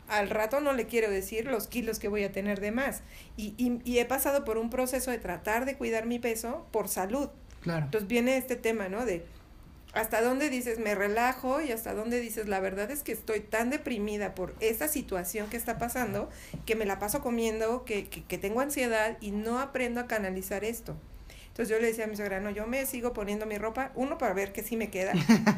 al 0.07 0.31
rato 0.31 0.61
no 0.61 0.73
le 0.73 0.87
quiero 0.87 1.11
decir 1.11 1.45
los 1.45 1.67
kilos 1.67 1.99
que 1.99 2.07
voy 2.07 2.23
a 2.23 2.31
tener 2.31 2.59
de 2.59 2.71
más. 2.71 3.03
Y, 3.37 3.53
y, 3.57 3.79
y 3.85 3.99
he 3.99 4.05
pasado 4.05 4.45
por 4.45 4.57
un 4.57 4.71
proceso 4.71 5.11
de 5.11 5.19
tratar 5.19 5.65
de 5.65 5.77
cuidar 5.77 6.07
mi 6.07 6.17
peso 6.17 6.65
por 6.71 6.87
salud. 6.87 7.29
Claro. 7.61 7.85
Entonces 7.85 8.09
viene 8.09 8.37
este 8.37 8.55
tema, 8.55 8.89
¿no? 8.89 9.05
De 9.05 9.23
hasta 9.93 10.21
dónde 10.21 10.49
dices 10.49 10.79
me 10.79 10.95
relajo 10.95 11.61
y 11.61 11.71
hasta 11.71 11.93
dónde 11.93 12.19
dices 12.19 12.47
la 12.47 12.59
verdad 12.59 12.91
es 12.91 13.03
que 13.03 13.11
estoy 13.11 13.41
tan 13.41 13.69
deprimida 13.69 14.35
por 14.35 14.55
esta 14.59 14.87
situación 14.87 15.49
que 15.49 15.57
está 15.57 15.77
pasando 15.77 16.29
que 16.65 16.75
me 16.75 16.85
la 16.85 16.99
paso 16.99 17.21
comiendo, 17.21 17.85
que, 17.85 18.07
que, 18.07 18.37
tengo 18.37 18.61
ansiedad 18.61 19.17
y 19.21 19.31
no 19.31 19.59
aprendo 19.59 20.01
a 20.01 20.07
canalizar 20.07 20.63
esto. 20.63 20.95
Entonces 21.51 21.67
yo 21.75 21.81
le 21.81 21.87
decía 21.87 22.05
a 22.05 22.07
mi 22.07 22.15
suegra, 22.15 22.39
no, 22.39 22.49
yo 22.49 22.65
me 22.65 22.85
sigo 22.85 23.11
poniendo 23.11 23.45
mi 23.45 23.57
ropa, 23.57 23.91
uno 23.95 24.17
para 24.17 24.33
ver 24.33 24.53
que 24.53 24.63
sí 24.63 24.77
me 24.77 24.89
queda. 24.89 25.11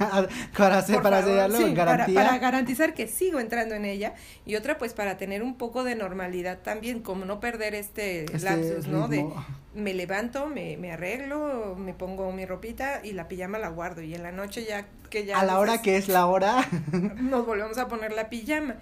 para 0.58 0.80
hacer, 0.80 1.04
para 1.04 1.22
sellarlo 1.22 1.58
sí, 1.58 1.64
para- 1.66 1.86
garantía. 1.86 2.24
Para, 2.24 2.38
garantizar 2.40 2.96
que 2.96 3.08
sigo 3.08 3.40
entrando 3.40 3.76
en 3.76 3.86
ella. 3.86 4.16
Y 4.44 4.56
otra, 4.56 4.80
pues 4.80 4.96
para 4.96 5.18
tener 5.18 5.44
un 5.44 5.56
poco 5.56 5.84
de 5.84 5.94
normalidad 5.96 6.60
también, 6.64 7.02
como 7.02 7.26
no 7.26 7.40
perder 7.40 7.76
este, 7.76 8.24
Este 8.26 8.40
lapsus, 8.40 8.88
¿no? 8.88 9.08
De 9.08 9.24
me 9.76 9.94
levanto, 9.94 10.48
me, 10.48 10.78
me 10.78 10.92
arreglo, 10.92 11.76
me 11.78 11.94
pongo 11.94 12.32
mi 12.32 12.46
ropita 12.46 13.02
y 13.04 13.14
la 13.14 13.28
pijama 13.28 13.60
la 13.60 13.70
guardo. 13.70 14.02
Y 14.02 14.16
en 14.16 14.24
la 14.24 14.32
noche 14.32 14.66
ya 14.66 14.88
que 15.12 15.26
ya... 15.26 15.40
a 15.40 15.46
la 15.46 15.60
hora 15.60 15.82
que 15.84 15.98
es 15.98 16.08
la 16.08 16.26
hora. 16.26 16.68
nos 16.92 17.46
volvemos 17.46 17.78
a 17.78 17.88
poner 17.88 18.14
la 18.14 18.30
pijama. 18.30 18.78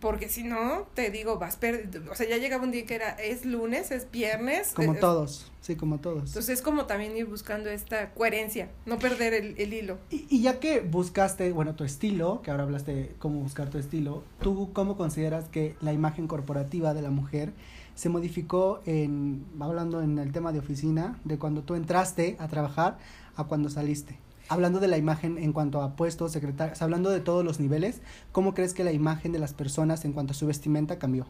Porque 0.00 0.28
si 0.28 0.44
no, 0.44 0.86
te 0.94 1.10
digo, 1.10 1.38
vas 1.38 1.56
per 1.56 1.88
o 2.10 2.14
sea, 2.14 2.28
ya 2.28 2.36
llegaba 2.36 2.62
un 2.62 2.70
día 2.70 2.86
que 2.86 2.94
era, 2.94 3.10
es 3.10 3.44
lunes, 3.44 3.90
es 3.90 4.08
viernes. 4.10 4.70
como 4.72 4.92
es- 4.94 5.00
todos, 5.00 5.50
sí, 5.60 5.74
como 5.74 5.98
todos. 5.98 6.28
Entonces 6.28 6.50
es 6.58 6.62
como 6.62 6.86
también 6.86 7.16
ir 7.16 7.26
buscando 7.26 7.68
esta 7.68 8.10
coherencia, 8.14 8.68
no 8.86 8.98
perder 8.98 9.34
el, 9.34 9.54
el 9.58 9.72
hilo. 9.74 9.98
Y, 10.10 10.24
y 10.30 10.40
ya 10.42 10.60
que 10.60 10.80
buscaste, 10.80 11.50
bueno, 11.52 11.74
tu 11.74 11.82
estilo, 11.82 12.42
que 12.42 12.52
ahora 12.52 12.62
hablaste 12.62 12.94
de 12.94 13.14
cómo 13.18 13.40
buscar 13.40 13.70
tu 13.70 13.78
estilo, 13.78 14.22
¿tú 14.40 14.70
cómo 14.72 14.96
consideras 14.96 15.48
que 15.48 15.74
la 15.80 15.92
imagen 15.92 16.28
corporativa 16.28 16.94
de 16.94 17.02
la 17.02 17.10
mujer 17.10 17.52
se 17.96 18.08
modificó 18.08 18.80
en, 18.86 19.44
hablando 19.58 20.00
en 20.00 20.18
el 20.20 20.30
tema 20.30 20.52
de 20.52 20.60
oficina, 20.60 21.18
de 21.24 21.38
cuando 21.38 21.62
tú 21.62 21.74
entraste 21.74 22.36
a 22.38 22.46
trabajar 22.46 22.98
a 23.34 23.44
cuando 23.44 23.68
saliste? 23.68 24.18
Hablando 24.48 24.80
de 24.80 24.88
la 24.88 24.96
imagen 24.96 25.38
en 25.38 25.52
cuanto 25.52 25.82
a 25.82 25.94
puestos, 25.94 26.32
secretarios, 26.32 26.80
hablando 26.80 27.10
de 27.10 27.20
todos 27.20 27.44
los 27.44 27.60
niveles, 27.60 28.00
¿cómo 28.32 28.54
crees 28.54 28.72
que 28.72 28.84
la 28.84 28.92
imagen 28.92 29.32
de 29.32 29.38
las 29.38 29.52
personas 29.52 30.04
en 30.04 30.12
cuanto 30.12 30.32
a 30.32 30.34
su 30.34 30.46
vestimenta 30.46 30.98
cambió? 30.98 31.26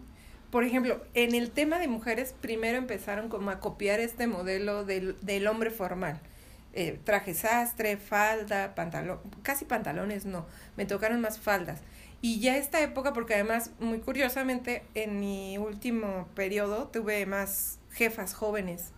Por 0.50 0.64
ejemplo, 0.64 1.02
en 1.14 1.34
el 1.34 1.50
tema 1.50 1.78
de 1.78 1.88
mujeres, 1.88 2.34
primero 2.40 2.78
empezaron 2.78 3.28
como 3.28 3.50
a 3.50 3.60
copiar 3.60 4.00
este 4.00 4.26
modelo 4.26 4.84
del, 4.84 5.16
del 5.20 5.46
hombre 5.46 5.70
formal. 5.70 6.20
Eh, 6.74 7.00
traje 7.02 7.34
sastre, 7.34 7.96
falda, 7.96 8.74
pantalón, 8.74 9.18
casi 9.42 9.64
pantalones 9.64 10.26
no, 10.26 10.46
me 10.76 10.86
tocaron 10.86 11.20
más 11.20 11.38
faldas. 11.38 11.80
Y 12.20 12.40
ya 12.40 12.56
esta 12.56 12.80
época, 12.80 13.12
porque 13.12 13.34
además, 13.34 13.72
muy 13.78 13.98
curiosamente, 13.98 14.84
en 14.94 15.18
mi 15.18 15.58
último 15.58 16.28
periodo 16.34 16.88
tuve 16.88 17.26
más 17.26 17.78
jefas 17.90 18.34
jóvenes. 18.34 18.92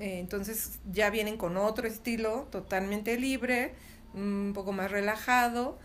Eh, 0.00 0.18
entonces 0.18 0.78
ya 0.90 1.10
vienen 1.10 1.36
con 1.36 1.56
otro 1.56 1.86
estilo 1.86 2.48
totalmente 2.50 3.18
libre, 3.18 3.74
un 4.14 4.52
poco 4.54 4.72
más 4.72 4.90
relajado, 4.90 5.78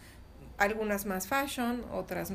algunas 0.58 1.06
más 1.06 1.28
fashion, 1.28 1.84
otras 1.92 2.34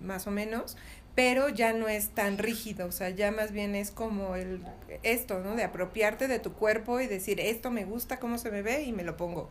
más 0.00 0.26
o 0.26 0.30
menos, 0.30 0.76
pero 1.14 1.48
ya 1.48 1.72
no 1.72 1.88
es 1.88 2.10
tan 2.10 2.38
rígido, 2.38 2.86
o 2.86 2.92
sea, 2.92 3.10
ya 3.10 3.32
más 3.32 3.50
bien 3.50 3.74
es 3.74 3.90
como 3.90 4.36
el 4.36 4.62
esto, 5.02 5.40
¿no? 5.40 5.56
De 5.56 5.64
apropiarte 5.64 6.28
de 6.28 6.38
tu 6.38 6.52
cuerpo 6.52 7.00
y 7.00 7.06
decir, 7.06 7.40
esto 7.40 7.70
me 7.70 7.84
gusta, 7.84 8.18
cómo 8.18 8.36
se 8.38 8.50
me 8.50 8.62
ve 8.62 8.82
y 8.82 8.92
me 8.92 9.02
lo 9.02 9.16
pongo. 9.16 9.50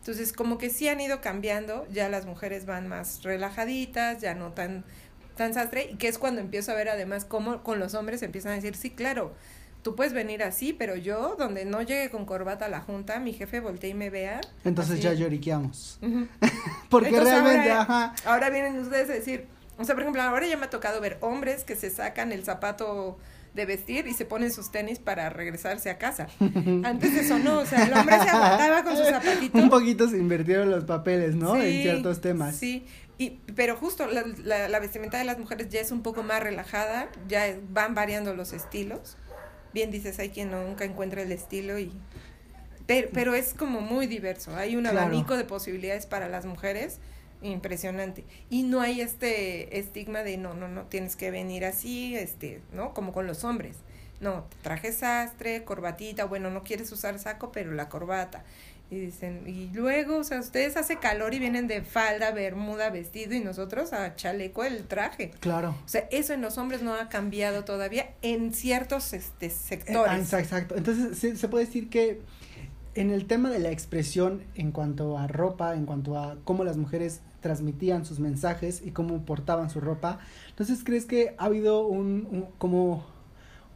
Entonces, 0.00 0.32
como 0.32 0.58
que 0.58 0.70
sí 0.70 0.88
han 0.88 1.00
ido 1.00 1.20
cambiando, 1.20 1.86
ya 1.92 2.08
las 2.08 2.26
mujeres 2.26 2.66
van 2.66 2.88
más 2.88 3.22
relajaditas, 3.22 4.20
ya 4.20 4.34
no 4.34 4.52
tan 4.52 4.84
tan 5.36 5.54
sastre, 5.54 5.88
y 5.90 5.96
que 5.96 6.08
es 6.08 6.18
cuando 6.18 6.42
empiezo 6.42 6.72
a 6.72 6.74
ver 6.74 6.90
además 6.90 7.24
cómo 7.24 7.62
con 7.62 7.78
los 7.78 7.94
hombres 7.94 8.22
empiezan 8.22 8.52
a 8.52 8.54
decir, 8.56 8.76
sí, 8.76 8.90
claro, 8.90 9.32
tú 9.82 9.94
puedes 9.94 10.12
venir 10.12 10.42
así, 10.42 10.72
pero 10.72 10.96
yo, 10.96 11.36
donde 11.38 11.64
no 11.64 11.82
llegue 11.82 12.10
con 12.10 12.24
corbata 12.26 12.66
a 12.66 12.68
la 12.68 12.80
junta, 12.80 13.18
mi 13.18 13.32
jefe 13.32 13.60
voltee 13.60 13.90
y 13.90 13.94
me 13.94 14.10
vea. 14.10 14.40
Entonces 14.64 14.94
así. 14.94 15.02
ya 15.02 15.12
lloriqueamos. 15.14 15.98
Ujú. 16.02 16.26
Porque 16.90 17.08
Entonces, 17.08 17.32
realmente, 17.34 17.70
ahora, 17.70 17.82
ajá. 17.82 18.14
ahora 18.26 18.50
vienen 18.50 18.78
ustedes 18.78 19.08
a 19.10 19.14
decir, 19.14 19.46
o 19.78 19.84
sea, 19.84 19.94
por 19.94 20.02
ejemplo, 20.02 20.22
ahora 20.22 20.46
ya 20.46 20.56
me 20.56 20.66
ha 20.66 20.70
tocado 20.70 21.00
ver 21.00 21.18
hombres 21.20 21.64
que 21.64 21.76
se 21.76 21.90
sacan 21.90 22.32
el 22.32 22.44
zapato 22.44 23.18
de 23.54 23.66
vestir 23.66 24.06
y 24.06 24.14
se 24.14 24.24
ponen 24.26 24.52
sus 24.52 24.70
tenis 24.70 24.98
para 25.00 25.28
regresarse 25.30 25.90
a 25.90 25.98
casa. 25.98 26.28
Antes 26.84 27.14
de 27.14 27.20
eso 27.20 27.38
no, 27.38 27.58
o 27.60 27.66
sea, 27.66 27.84
el 27.84 27.92
hombre 27.94 28.16
se 28.22 28.28
aguantaba 28.28 28.84
con 28.84 28.96
su 28.96 29.04
zapatito. 29.04 29.58
Un 29.58 29.70
poquito 29.70 30.08
se 30.08 30.18
invirtieron 30.18 30.70
los 30.70 30.84
papeles, 30.84 31.34
¿no? 31.34 31.56
en 31.56 31.62
Sí, 31.62 31.82
ciertos 31.82 32.20
temas. 32.20 32.54
Sí, 32.54 32.86
y, 33.18 33.30
pero 33.56 33.76
justo 33.76 34.06
la, 34.06 34.24
la, 34.44 34.68
la 34.68 34.78
vestimenta 34.80 35.18
de 35.18 35.24
las 35.24 35.38
mujeres 35.38 35.68
ya 35.68 35.80
es 35.80 35.90
un 35.90 36.02
poco 36.02 36.22
más 36.22 36.40
relajada, 36.42 37.08
ya 37.28 37.56
van 37.70 37.94
variando 37.94 38.34
los 38.34 38.52
estilos. 38.52 39.16
Bien 39.72 39.90
dices, 39.90 40.18
hay 40.18 40.30
quien 40.30 40.50
nunca 40.50 40.84
encuentra 40.84 41.22
el 41.22 41.32
estilo 41.32 41.78
y... 41.78 41.92
Pero, 42.86 43.08
pero 43.12 43.34
es 43.34 43.54
como 43.54 43.80
muy 43.80 44.06
diverso, 44.06 44.56
hay 44.56 44.74
un 44.74 44.82
Claro. 44.82 44.98
abanico 44.98 45.36
de 45.36 45.44
posibilidades 45.44 46.06
para 46.06 46.28
las 46.28 46.44
mujeres 46.44 46.98
impresionante. 47.42 48.24
Y 48.50 48.64
no 48.64 48.80
hay 48.80 49.00
este 49.00 49.78
estigma 49.78 50.22
de 50.22 50.36
no, 50.36 50.54
no, 50.54 50.68
no, 50.68 50.84
tienes 50.84 51.16
que 51.16 51.30
venir 51.30 51.64
así, 51.64 52.16
este, 52.16 52.60
¿no? 52.72 52.92
Como 52.94 53.12
con 53.12 53.26
los 53.26 53.44
hombres. 53.44 53.76
No, 54.20 54.44
traje 54.62 54.92
sastre, 54.92 55.64
corbatita, 55.64 56.26
bueno, 56.26 56.50
no 56.50 56.62
quieres 56.62 56.92
usar 56.92 57.18
saco, 57.18 57.52
pero 57.52 57.72
la 57.72 57.88
corbata. 57.88 58.44
Y 58.90 58.98
dicen, 58.98 59.44
y 59.46 59.70
luego, 59.72 60.16
o 60.18 60.24
sea, 60.24 60.40
ustedes 60.40 60.76
hace 60.76 60.96
calor 60.98 61.32
y 61.32 61.38
vienen 61.38 61.68
de 61.68 61.82
falda, 61.82 62.32
bermuda, 62.32 62.90
vestido 62.90 63.34
y 63.34 63.40
nosotros 63.40 63.92
a 63.92 64.16
chaleco 64.16 64.64
el 64.64 64.84
traje. 64.88 65.30
Claro. 65.38 65.76
O 65.84 65.88
sea, 65.88 66.08
eso 66.10 66.32
en 66.32 66.40
los 66.40 66.58
hombres 66.58 66.82
no 66.82 66.94
ha 66.94 67.08
cambiado 67.08 67.64
todavía 67.64 68.10
en 68.22 68.52
ciertos 68.52 69.12
este, 69.12 69.48
sectores. 69.50 70.18
exacto, 70.18 70.38
exacto. 70.38 70.76
Entonces, 70.76 71.16
se, 71.18 71.36
se 71.36 71.46
puede 71.48 71.66
decir 71.66 71.88
que 71.88 72.20
en 72.96 73.10
el 73.10 73.26
tema 73.26 73.50
de 73.50 73.60
la 73.60 73.70
expresión 73.70 74.42
en 74.56 74.72
cuanto 74.72 75.16
a 75.16 75.28
ropa, 75.28 75.76
en 75.76 75.86
cuanto 75.86 76.18
a 76.18 76.36
cómo 76.42 76.64
las 76.64 76.76
mujeres 76.76 77.20
transmitían 77.40 78.04
sus 78.04 78.18
mensajes 78.18 78.82
y 78.84 78.90
cómo 78.90 79.24
portaban 79.24 79.70
su 79.70 79.80
ropa, 79.80 80.18
entonces, 80.48 80.82
¿crees 80.82 81.06
que 81.06 81.36
ha 81.38 81.44
habido 81.44 81.86
un, 81.86 82.26
un- 82.28 82.46
como 82.58 83.06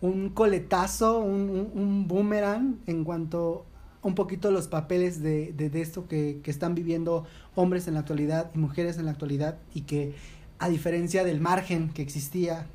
un 0.00 0.30
coletazo, 0.30 1.20
un, 1.20 1.48
un, 1.50 1.70
un 1.80 2.08
boomerang 2.08 2.80
en 2.88 3.04
cuanto 3.04 3.64
un 4.04 4.14
poquito 4.14 4.50
los 4.52 4.68
papeles 4.68 5.22
de, 5.22 5.52
de, 5.52 5.70
de 5.70 5.80
esto 5.82 6.06
que, 6.08 6.40
que 6.44 6.50
están 6.52 6.74
viviendo 6.76 7.26
hombres 7.56 7.88
en 7.88 7.94
la 7.94 8.00
actualidad 8.00 8.50
y 8.54 8.58
mujeres 8.58 8.98
en 8.98 9.06
la 9.06 9.10
actualidad 9.12 9.58
y 9.74 9.82
que 9.82 10.14
a 10.58 10.68
diferencia 10.68 11.24
del 11.24 11.40
margen 11.40 11.90
que 11.92 12.02
existía 12.02 12.66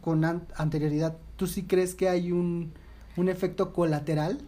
con 0.00 0.24
an- 0.24 0.46
anterioridad, 0.56 1.16
¿tú 1.36 1.46
sí 1.46 1.62
crees 1.64 1.94
que 1.94 2.08
hay 2.08 2.32
un, 2.32 2.72
un 3.16 3.28
efecto 3.28 3.72
colateral? 3.72 4.40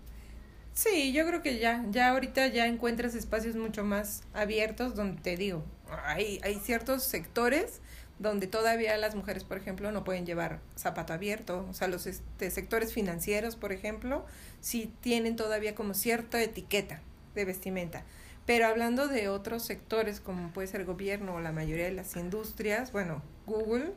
Sí, 0.74 1.12
yo 1.12 1.26
creo 1.26 1.42
que 1.42 1.58
ya, 1.58 1.84
ya 1.90 2.10
ahorita 2.10 2.46
ya 2.48 2.66
encuentras 2.66 3.14
espacios 3.14 3.56
mucho 3.56 3.84
más 3.84 4.22
abiertos 4.32 4.94
donde 4.94 5.20
te 5.20 5.36
digo, 5.36 5.62
hay, 6.06 6.40
hay 6.42 6.54
ciertos 6.56 7.02
sectores 7.02 7.80
donde 8.22 8.46
todavía 8.46 8.96
las 8.96 9.14
mujeres, 9.14 9.44
por 9.44 9.58
ejemplo, 9.58 9.90
no 9.90 10.04
pueden 10.04 10.24
llevar 10.24 10.60
zapato 10.76 11.12
abierto, 11.12 11.66
o 11.68 11.74
sea, 11.74 11.88
los 11.88 12.06
este, 12.06 12.50
sectores 12.50 12.94
financieros, 12.94 13.56
por 13.56 13.72
ejemplo, 13.72 14.24
sí 14.60 14.94
tienen 15.00 15.36
todavía 15.36 15.74
como 15.74 15.92
cierta 15.92 16.40
etiqueta 16.40 17.02
de 17.34 17.44
vestimenta. 17.44 18.04
Pero 18.46 18.66
hablando 18.66 19.08
de 19.08 19.28
otros 19.28 19.64
sectores, 19.64 20.20
como 20.20 20.52
puede 20.52 20.68
ser 20.68 20.84
gobierno 20.84 21.34
o 21.34 21.40
la 21.40 21.52
mayoría 21.52 21.84
de 21.84 21.92
las 21.92 22.16
industrias, 22.16 22.92
bueno, 22.92 23.22
Google, 23.46 23.92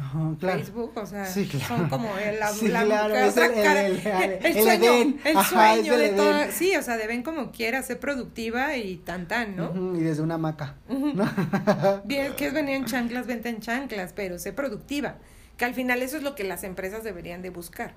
Ajá, 0.00 0.18
claro. 0.40 0.58
Facebook, 0.58 0.92
o 0.96 1.06
sea, 1.06 1.26
Sí, 1.26 1.46
claro. 1.46 1.66
son 1.68 1.88
como 1.90 2.16
el, 2.16 2.38
la, 2.40 2.48
Sí, 2.48 2.68
la 2.68 2.84
claro, 2.84 3.08
mujer, 3.14 3.24
es 3.28 3.36
el- 3.36 3.62
cara, 3.62 3.86
el- 3.86 3.96
el- 3.98 4.06
el, 4.32 4.46
el 4.46 4.62
sueño, 4.62 4.84
Edén. 4.92 5.20
el 5.24 5.36
Ajá, 5.36 5.74
sueño 5.74 5.98
de 5.98 6.08
toda, 6.10 6.50
sí, 6.50 6.74
o 6.76 6.82
sea, 6.82 6.96
de 6.96 7.06
ven 7.06 7.22
como 7.22 7.52
quiera, 7.52 7.82
ser 7.82 8.00
productiva 8.00 8.76
y 8.76 8.96
tan 8.96 9.28
tan, 9.28 9.56
¿no? 9.56 9.96
Y 9.96 10.00
desde 10.00 10.22
una 10.22 10.34
hamaca. 10.36 10.74
¿no? 10.88 11.28
Bien, 12.04 12.32
que 12.34 12.46
es 12.46 12.52
venir 12.54 12.76
en 12.76 12.86
chanclas, 12.86 13.26
venta 13.26 13.48
en 13.50 13.60
chanclas, 13.60 14.12
pero 14.14 14.38
sé 14.38 14.52
productiva, 14.54 15.16
que 15.56 15.64
al 15.66 15.74
final 15.74 16.00
eso 16.02 16.16
es 16.16 16.22
lo 16.22 16.34
que 16.34 16.44
las 16.44 16.64
empresas 16.64 17.04
deberían 17.04 17.42
de 17.42 17.50
buscar. 17.50 17.92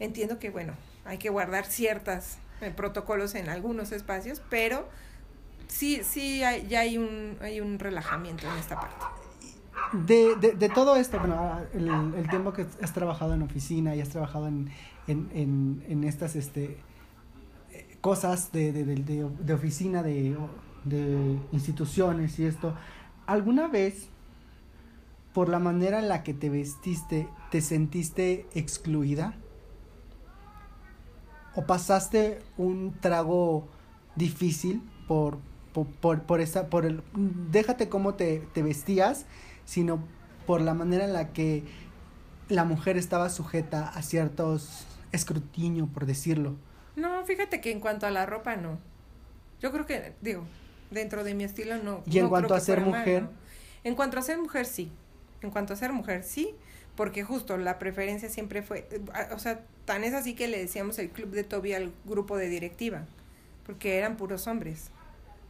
Entiendo 0.00 0.38
que, 0.38 0.50
bueno, 0.50 0.74
hay 1.04 1.18
que 1.18 1.30
guardar 1.30 1.64
ciertos 1.66 2.38
protocolos 2.74 3.34
en 3.36 3.48
algunos 3.48 3.92
espacios, 3.92 4.42
pero 4.50 4.88
sí, 5.68 6.00
sí, 6.02 6.42
hay, 6.42 6.66
ya 6.68 6.80
hay 6.80 6.98
un, 6.98 7.36
hay 7.40 7.60
un 7.60 7.78
relajamiento 7.78 8.50
en 8.50 8.58
esta 8.58 8.80
parte. 8.80 9.04
De, 9.92 10.34
de, 10.36 10.52
de 10.52 10.68
todo 10.68 10.96
esto, 10.96 11.18
bueno, 11.18 11.60
el, 11.72 12.28
tiempo 12.28 12.52
que 12.52 12.66
has 12.82 12.92
trabajado 12.92 13.34
en 13.34 13.42
oficina 13.42 13.94
y 13.94 14.00
has 14.00 14.08
trabajado 14.08 14.48
en, 14.48 14.70
en, 15.06 15.30
en, 15.32 15.84
en 15.88 16.04
estas 16.04 16.34
este, 16.34 16.78
cosas 18.00 18.52
de, 18.52 18.72
de, 18.72 19.54
oficina, 19.54 20.02
de, 20.02 20.36
de 20.84 21.38
instituciones 21.52 22.38
y 22.38 22.44
esto, 22.44 22.74
¿alguna 23.26 23.68
vez, 23.68 24.08
por 25.32 25.48
la 25.48 25.58
manera 25.58 25.98
en 25.98 26.08
la 26.08 26.22
que 26.22 26.34
te 26.34 26.50
vestiste, 26.50 27.28
te 27.50 27.60
sentiste 27.60 28.46
excluida? 28.54 29.34
¿O 31.54 31.64
pasaste 31.64 32.40
un 32.56 32.94
trago 33.00 33.66
difícil 34.14 34.82
por, 35.08 35.38
por, 35.72 35.86
por, 35.86 36.22
por 36.22 36.40
esa, 36.40 36.68
por 36.68 36.84
el, 36.84 37.02
déjate 37.50 37.88
cómo 37.88 38.14
te, 38.14 38.40
te 38.52 38.62
vestías, 38.62 39.26
sino 39.66 40.02
por 40.46 40.62
la 40.62 40.72
manera 40.72 41.04
en 41.04 41.12
la 41.12 41.34
que 41.34 41.64
la 42.48 42.64
mujer 42.64 42.96
estaba 42.96 43.28
sujeta 43.28 43.88
a 43.88 44.00
ciertos 44.02 44.86
escrutinio, 45.12 45.86
por 45.86 46.06
decirlo. 46.06 46.56
No, 46.94 47.24
fíjate 47.26 47.60
que 47.60 47.70
en 47.70 47.80
cuanto 47.80 48.06
a 48.06 48.10
la 48.10 48.24
ropa, 48.24 48.56
no. 48.56 48.78
Yo 49.60 49.72
creo 49.72 49.84
que, 49.84 50.14
digo, 50.22 50.44
dentro 50.90 51.24
de 51.24 51.34
mi 51.34 51.44
estilo, 51.44 51.76
no. 51.82 52.02
Y 52.06 52.18
en 52.18 52.24
no 52.24 52.30
cuanto 52.30 52.48
creo 52.48 52.56
a 52.56 52.60
que 52.60 52.64
ser 52.64 52.80
mal, 52.80 53.00
mujer. 53.00 53.22
¿no? 53.24 53.30
En 53.84 53.94
cuanto 53.94 54.18
a 54.18 54.22
ser 54.22 54.38
mujer, 54.38 54.66
sí. 54.66 54.90
En 55.42 55.50
cuanto 55.50 55.74
a 55.74 55.76
ser 55.76 55.92
mujer, 55.92 56.22
sí, 56.22 56.54
porque 56.96 57.22
justo 57.22 57.56
la 57.58 57.78
preferencia 57.78 58.28
siempre 58.28 58.62
fue, 58.62 58.88
eh, 58.90 59.00
o 59.32 59.38
sea, 59.38 59.60
tan 59.84 60.02
es 60.02 60.14
así 60.14 60.34
que 60.34 60.48
le 60.48 60.58
decíamos 60.58 60.98
el 60.98 61.10
club 61.10 61.30
de 61.30 61.44
Toby 61.44 61.74
al 61.74 61.92
grupo 62.04 62.36
de 62.36 62.48
directiva, 62.48 63.04
porque 63.64 63.98
eran 63.98 64.16
puros 64.16 64.46
hombres. 64.46 64.90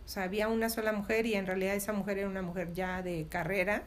O 0.05 0.09
sea, 0.09 0.25
había 0.25 0.49
una 0.49 0.69
sola 0.69 0.93
mujer 0.93 1.27
y 1.27 1.35
en 1.35 1.47
realidad 1.47 1.75
esa 1.75 1.93
mujer 1.93 2.19
era 2.19 2.29
una 2.29 2.43
mujer 2.43 2.73
ya 2.73 3.03
de 3.03 3.27
carrera, 3.29 3.85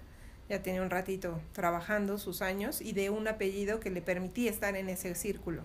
ya 0.50 0.62
tenía 0.62 0.82
un 0.82 0.90
ratito 0.90 1.40
trabajando 1.54 2.18
sus 2.18 2.42
años 2.42 2.82
y 2.82 2.94
de 2.94 3.10
un 3.10 3.28
apellido 3.28 3.80
que 3.80 3.90
le 3.90 4.02
permitía 4.02 4.50
estar 4.50 4.76
en 4.76 4.90
ese 4.90 5.16
círculo. 5.16 5.64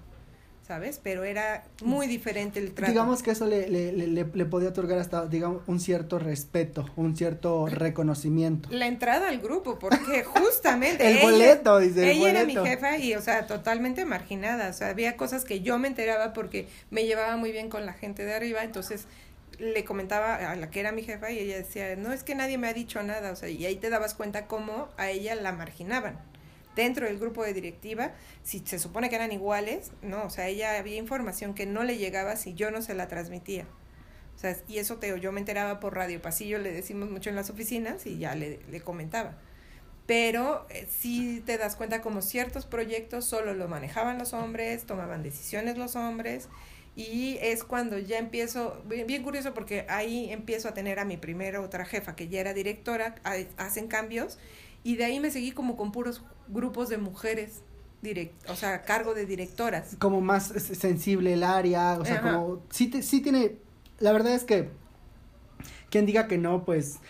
¿sabes? 0.66 0.98
Pero 1.02 1.24
era 1.24 1.64
muy 1.82 2.06
diferente 2.06 2.58
el 2.58 2.72
trato. 2.72 2.90
Digamos 2.90 3.22
que 3.22 3.32
eso 3.32 3.46
le, 3.46 3.68
le, 3.68 3.92
le, 3.92 4.06
le, 4.06 4.44
podía 4.46 4.70
otorgar 4.70 4.98
hasta, 4.98 5.26
digamos, 5.26 5.62
un 5.66 5.78
cierto 5.78 6.18
respeto, 6.18 6.86
un 6.96 7.14
cierto 7.16 7.66
reconocimiento. 7.66 8.70
La 8.72 8.86
entrada 8.86 9.28
al 9.28 9.40
grupo, 9.40 9.78
porque 9.78 10.24
justamente... 10.24 11.06
el 11.06 11.18
boleto, 11.18 11.78
dice. 11.78 12.10
ella 12.10 12.30
era 12.30 12.44
mi 12.44 12.56
jefa 12.56 12.96
y, 12.96 13.14
o 13.14 13.20
sea, 13.20 13.46
totalmente 13.46 14.06
marginada. 14.06 14.70
O 14.70 14.72
sea, 14.72 14.88
había 14.88 15.16
cosas 15.16 15.44
que 15.44 15.60
yo 15.60 15.78
me 15.78 15.88
enteraba 15.88 16.32
porque 16.32 16.66
me 16.90 17.04
llevaba 17.04 17.36
muy 17.36 17.52
bien 17.52 17.68
con 17.68 17.84
la 17.84 17.92
gente 17.92 18.24
de 18.24 18.32
arriba, 18.32 18.64
entonces 18.64 19.06
le 19.58 19.84
comentaba 19.84 20.50
a 20.50 20.56
la 20.56 20.70
que 20.70 20.80
era 20.80 20.92
mi 20.92 21.02
jefa 21.02 21.30
y 21.30 21.38
ella 21.38 21.56
decía, 21.56 21.96
no, 21.96 22.12
es 22.12 22.22
que 22.22 22.34
nadie 22.34 22.58
me 22.58 22.68
ha 22.68 22.74
dicho 22.74 23.02
nada, 23.02 23.32
o 23.32 23.36
sea, 23.36 23.48
y 23.48 23.64
ahí 23.66 23.76
te 23.76 23.90
dabas 23.90 24.14
cuenta 24.14 24.46
cómo 24.46 24.88
a 24.96 25.10
ella 25.10 25.34
la 25.34 25.52
marginaban 25.52 26.18
dentro 26.76 27.06
del 27.06 27.18
grupo 27.18 27.44
de 27.44 27.52
directiva, 27.52 28.12
si 28.42 28.60
se 28.60 28.78
supone 28.78 29.08
que 29.08 29.16
eran 29.16 29.32
iguales, 29.32 29.92
no, 30.02 30.24
o 30.24 30.30
sea, 30.30 30.48
ella 30.48 30.78
había 30.78 30.96
información 30.96 31.54
que 31.54 31.66
no 31.66 31.84
le 31.84 31.98
llegaba 31.98 32.36
si 32.36 32.54
yo 32.54 32.70
no 32.70 32.82
se 32.82 32.94
la 32.94 33.08
transmitía. 33.08 33.66
O 34.34 34.38
sea, 34.38 34.56
y 34.66 34.78
eso 34.78 34.96
te, 34.96 35.18
yo 35.20 35.32
me 35.32 35.40
enteraba 35.40 35.78
por 35.80 35.94
radio 35.94 36.20
pasillo, 36.20 36.58
le 36.58 36.72
decimos 36.72 37.10
mucho 37.10 37.30
en 37.30 37.36
las 37.36 37.50
oficinas 37.50 38.06
y 38.06 38.18
ya 38.18 38.34
le, 38.34 38.60
le 38.70 38.80
comentaba. 38.80 39.38
Pero 40.06 40.66
eh, 40.68 40.86
sí 40.90 41.42
te 41.46 41.56
das 41.56 41.76
cuenta 41.76 42.02
como 42.02 42.20
ciertos 42.20 42.66
proyectos 42.66 43.24
solo 43.24 43.54
lo 43.54 43.68
manejaban 43.68 44.18
los 44.18 44.34
hombres, 44.34 44.84
tomaban 44.84 45.22
decisiones 45.22 45.78
los 45.78 45.96
hombres 45.96 46.48
y 46.96 47.38
es 47.40 47.64
cuando 47.64 47.98
ya 47.98 48.18
empiezo, 48.18 48.82
bien, 48.86 49.06
bien, 49.06 49.22
curioso 49.22 49.52
porque 49.52 49.84
ahí 49.88 50.30
empiezo 50.30 50.68
a 50.68 50.74
tener 50.74 50.98
a 51.00 51.04
mi 51.04 51.16
primera 51.16 51.60
otra 51.60 51.84
jefa 51.84 52.14
que 52.14 52.28
ya 52.28 52.40
era 52.40 52.54
directora, 52.54 53.16
hacen 53.56 53.88
cambios 53.88 54.38
y 54.84 54.96
de 54.96 55.04
ahí 55.04 55.18
me 55.18 55.30
seguí 55.30 55.50
como 55.50 55.76
con 55.76 55.90
puros 55.90 56.22
grupos 56.46 56.88
de 56.88 56.98
mujeres, 56.98 57.62
direct, 58.02 58.48
o 58.48 58.54
sea, 58.54 58.82
cargo 58.82 59.14
de 59.14 59.26
directoras. 59.26 59.96
Como 59.98 60.20
más 60.20 60.46
sensible 60.46 61.32
el 61.32 61.42
área, 61.42 61.98
o 61.98 62.04
sea, 62.04 62.20
como, 62.20 62.62
sí, 62.70 62.92
sí 63.02 63.20
tiene, 63.20 63.56
la 63.98 64.12
verdad 64.12 64.34
es 64.34 64.44
que 64.44 64.68
quien 65.90 66.06
diga 66.06 66.28
que 66.28 66.38
no, 66.38 66.64
pues 66.64 67.00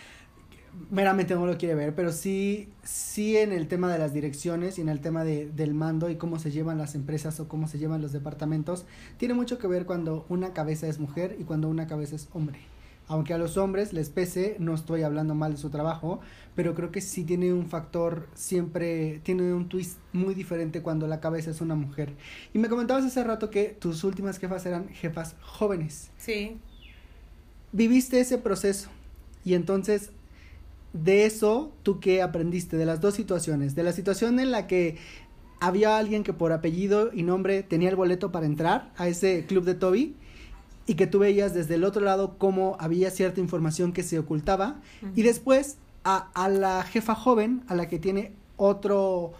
meramente 0.91 1.35
no 1.35 1.45
lo 1.45 1.57
quiere 1.57 1.75
ver, 1.75 1.95
pero 1.95 2.11
sí, 2.11 2.69
sí 2.83 3.37
en 3.37 3.51
el 3.51 3.67
tema 3.67 3.91
de 3.91 3.99
las 3.99 4.13
direcciones 4.13 4.77
y 4.77 4.81
en 4.81 4.89
el 4.89 4.99
tema 4.99 5.23
de, 5.23 5.49
del 5.49 5.73
mando 5.73 6.09
y 6.09 6.15
cómo 6.15 6.39
se 6.39 6.51
llevan 6.51 6.77
las 6.77 6.95
empresas 6.95 7.39
o 7.39 7.47
cómo 7.47 7.67
se 7.67 7.79
llevan 7.79 8.01
los 8.01 8.11
departamentos, 8.11 8.85
tiene 9.17 9.33
mucho 9.33 9.57
que 9.57 9.67
ver 9.67 9.85
cuando 9.85 10.25
una 10.29 10.53
cabeza 10.53 10.87
es 10.87 10.99
mujer 10.99 11.35
y 11.39 11.43
cuando 11.43 11.69
una 11.69 11.87
cabeza 11.87 12.15
es 12.15 12.29
hombre 12.33 12.59
aunque 13.07 13.33
a 13.33 13.37
los 13.37 13.57
hombres 13.57 13.93
les 13.93 14.09
pese, 14.09 14.55
no 14.59 14.73
estoy 14.73 15.03
hablando 15.03 15.35
mal 15.35 15.53
de 15.53 15.57
su 15.57 15.69
trabajo, 15.69 16.19
pero 16.55 16.73
creo 16.73 16.91
que 16.91 17.01
sí 17.01 17.23
tiene 17.23 17.53
un 17.53 17.67
factor, 17.67 18.27
siempre 18.33 19.19
tiene 19.23 19.53
un 19.53 19.69
twist 19.69 19.99
muy 20.13 20.33
diferente 20.33 20.81
cuando 20.81 21.07
la 21.07 21.19
cabeza 21.19 21.51
es 21.51 21.61
una 21.61 21.75
mujer. 21.75 22.13
Y 22.53 22.59
me 22.59 22.69
comentabas 22.69 23.05
hace 23.05 23.23
rato 23.23 23.49
que 23.49 23.65
tus 23.65 24.03
últimas 24.03 24.39
jefas 24.39 24.65
eran 24.65 24.89
jefas 24.89 25.35
jóvenes. 25.41 26.09
Sí. 26.17 26.57
Viviste 27.71 28.19
ese 28.19 28.37
proceso 28.37 28.89
y 29.43 29.53
entonces 29.53 30.11
de 30.95 31.25
eso 31.25 31.73
tú 31.83 31.99
qué 31.99 32.21
aprendiste 32.21 32.77
de 32.77 32.85
las 32.85 33.01
dos 33.01 33.13
situaciones, 33.13 33.75
de 33.75 33.83
la 33.83 33.91
situación 33.91 34.39
en 34.39 34.51
la 34.51 34.65
que 34.65 34.97
había 35.59 35.97
alguien 35.97 36.23
que 36.23 36.33
por 36.33 36.53
apellido 36.53 37.11
y 37.13 37.23
nombre 37.23 37.63
tenía 37.63 37.89
el 37.89 37.95
boleto 37.95 38.31
para 38.31 38.45
entrar 38.45 38.93
a 38.97 39.07
ese 39.07 39.45
club 39.45 39.65
de 39.65 39.75
Toby 39.75 40.15
y 40.87 40.95
que 40.95 41.07
tú 41.07 41.19
veías 41.19 41.53
desde 41.53 41.75
el 41.75 41.83
otro 41.83 42.01
lado 42.01 42.37
cómo 42.37 42.77
había 42.79 43.11
cierta 43.11 43.41
información 43.41 43.91
que 43.91 44.03
se 44.03 44.19
ocultaba 44.19 44.79
y 45.15 45.23
después 45.23 45.77
a, 46.03 46.29
a, 46.33 46.47
la 46.47 46.83
jefa 46.83 47.13
joven 47.13 47.63
a 47.67 47.75
la 47.75 47.87
que 47.87 47.99
tiene 47.99 48.31
otro 48.55 49.33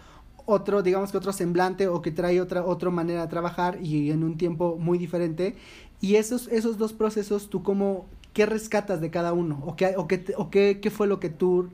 otro 0.44 0.82
digamos 0.82 1.10
que 1.10 1.18
otro 1.18 1.32
semblante 1.32 1.88
o 1.88 2.02
que 2.02 2.10
trae 2.10 2.40
otra 2.40 2.64
otra 2.64 2.90
manera 2.90 3.22
de 3.22 3.28
trabajar 3.28 3.78
y 3.82 4.10
en 4.10 4.24
un 4.24 4.36
tiempo 4.36 4.76
muy 4.78 4.98
diferente. 4.98 5.56
Y 6.00 6.16
esos 6.16 6.48
esos 6.48 6.76
dos 6.76 6.92
procesos 6.92 7.48
tú 7.48 7.62
cómo 7.62 8.06
qué 8.36 8.44
rescatas 8.44 9.00
de 9.00 9.10
cada 9.10 9.32
uno 9.32 9.62
o 9.64 9.76
qué 9.76 9.94
o 9.96 10.06
qué 10.06 10.22
o 10.36 10.50
qué, 10.50 10.78
qué 10.82 10.90
fue 10.90 11.06
lo 11.06 11.20
que 11.20 11.30
tú 11.30 11.70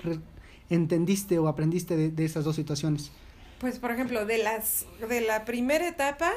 entendiste 0.71 1.41
o 1.41 1.49
aprendiste 1.49 1.97
de, 1.97 2.11
de 2.11 2.25
esas 2.25 2.45
dos 2.45 2.55
situaciones 2.55 3.11
pues 3.59 3.81
por 3.81 3.91
ejemplo 3.91 4.25
de 4.27 4.39
las 4.39 4.87
de 5.09 5.23
la 5.23 5.45
primera 5.45 5.89
etapa 5.89 6.31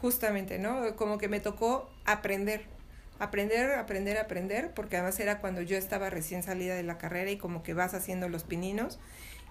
justamente 0.00 0.60
no 0.60 0.94
como 0.94 1.18
que 1.18 1.26
me 1.26 1.40
tocó 1.40 1.90
aprender 2.04 2.70
aprender, 3.18 3.72
aprender, 3.74 4.18
aprender, 4.18 4.72
porque 4.74 4.96
además 4.96 5.18
era 5.20 5.38
cuando 5.38 5.62
yo 5.62 5.76
estaba 5.76 6.10
recién 6.10 6.42
salida 6.42 6.74
de 6.74 6.82
la 6.82 6.98
carrera 6.98 7.30
y 7.30 7.36
como 7.36 7.62
que 7.62 7.72
vas 7.72 7.94
haciendo 7.94 8.28
los 8.28 8.42
pininos 8.42 8.98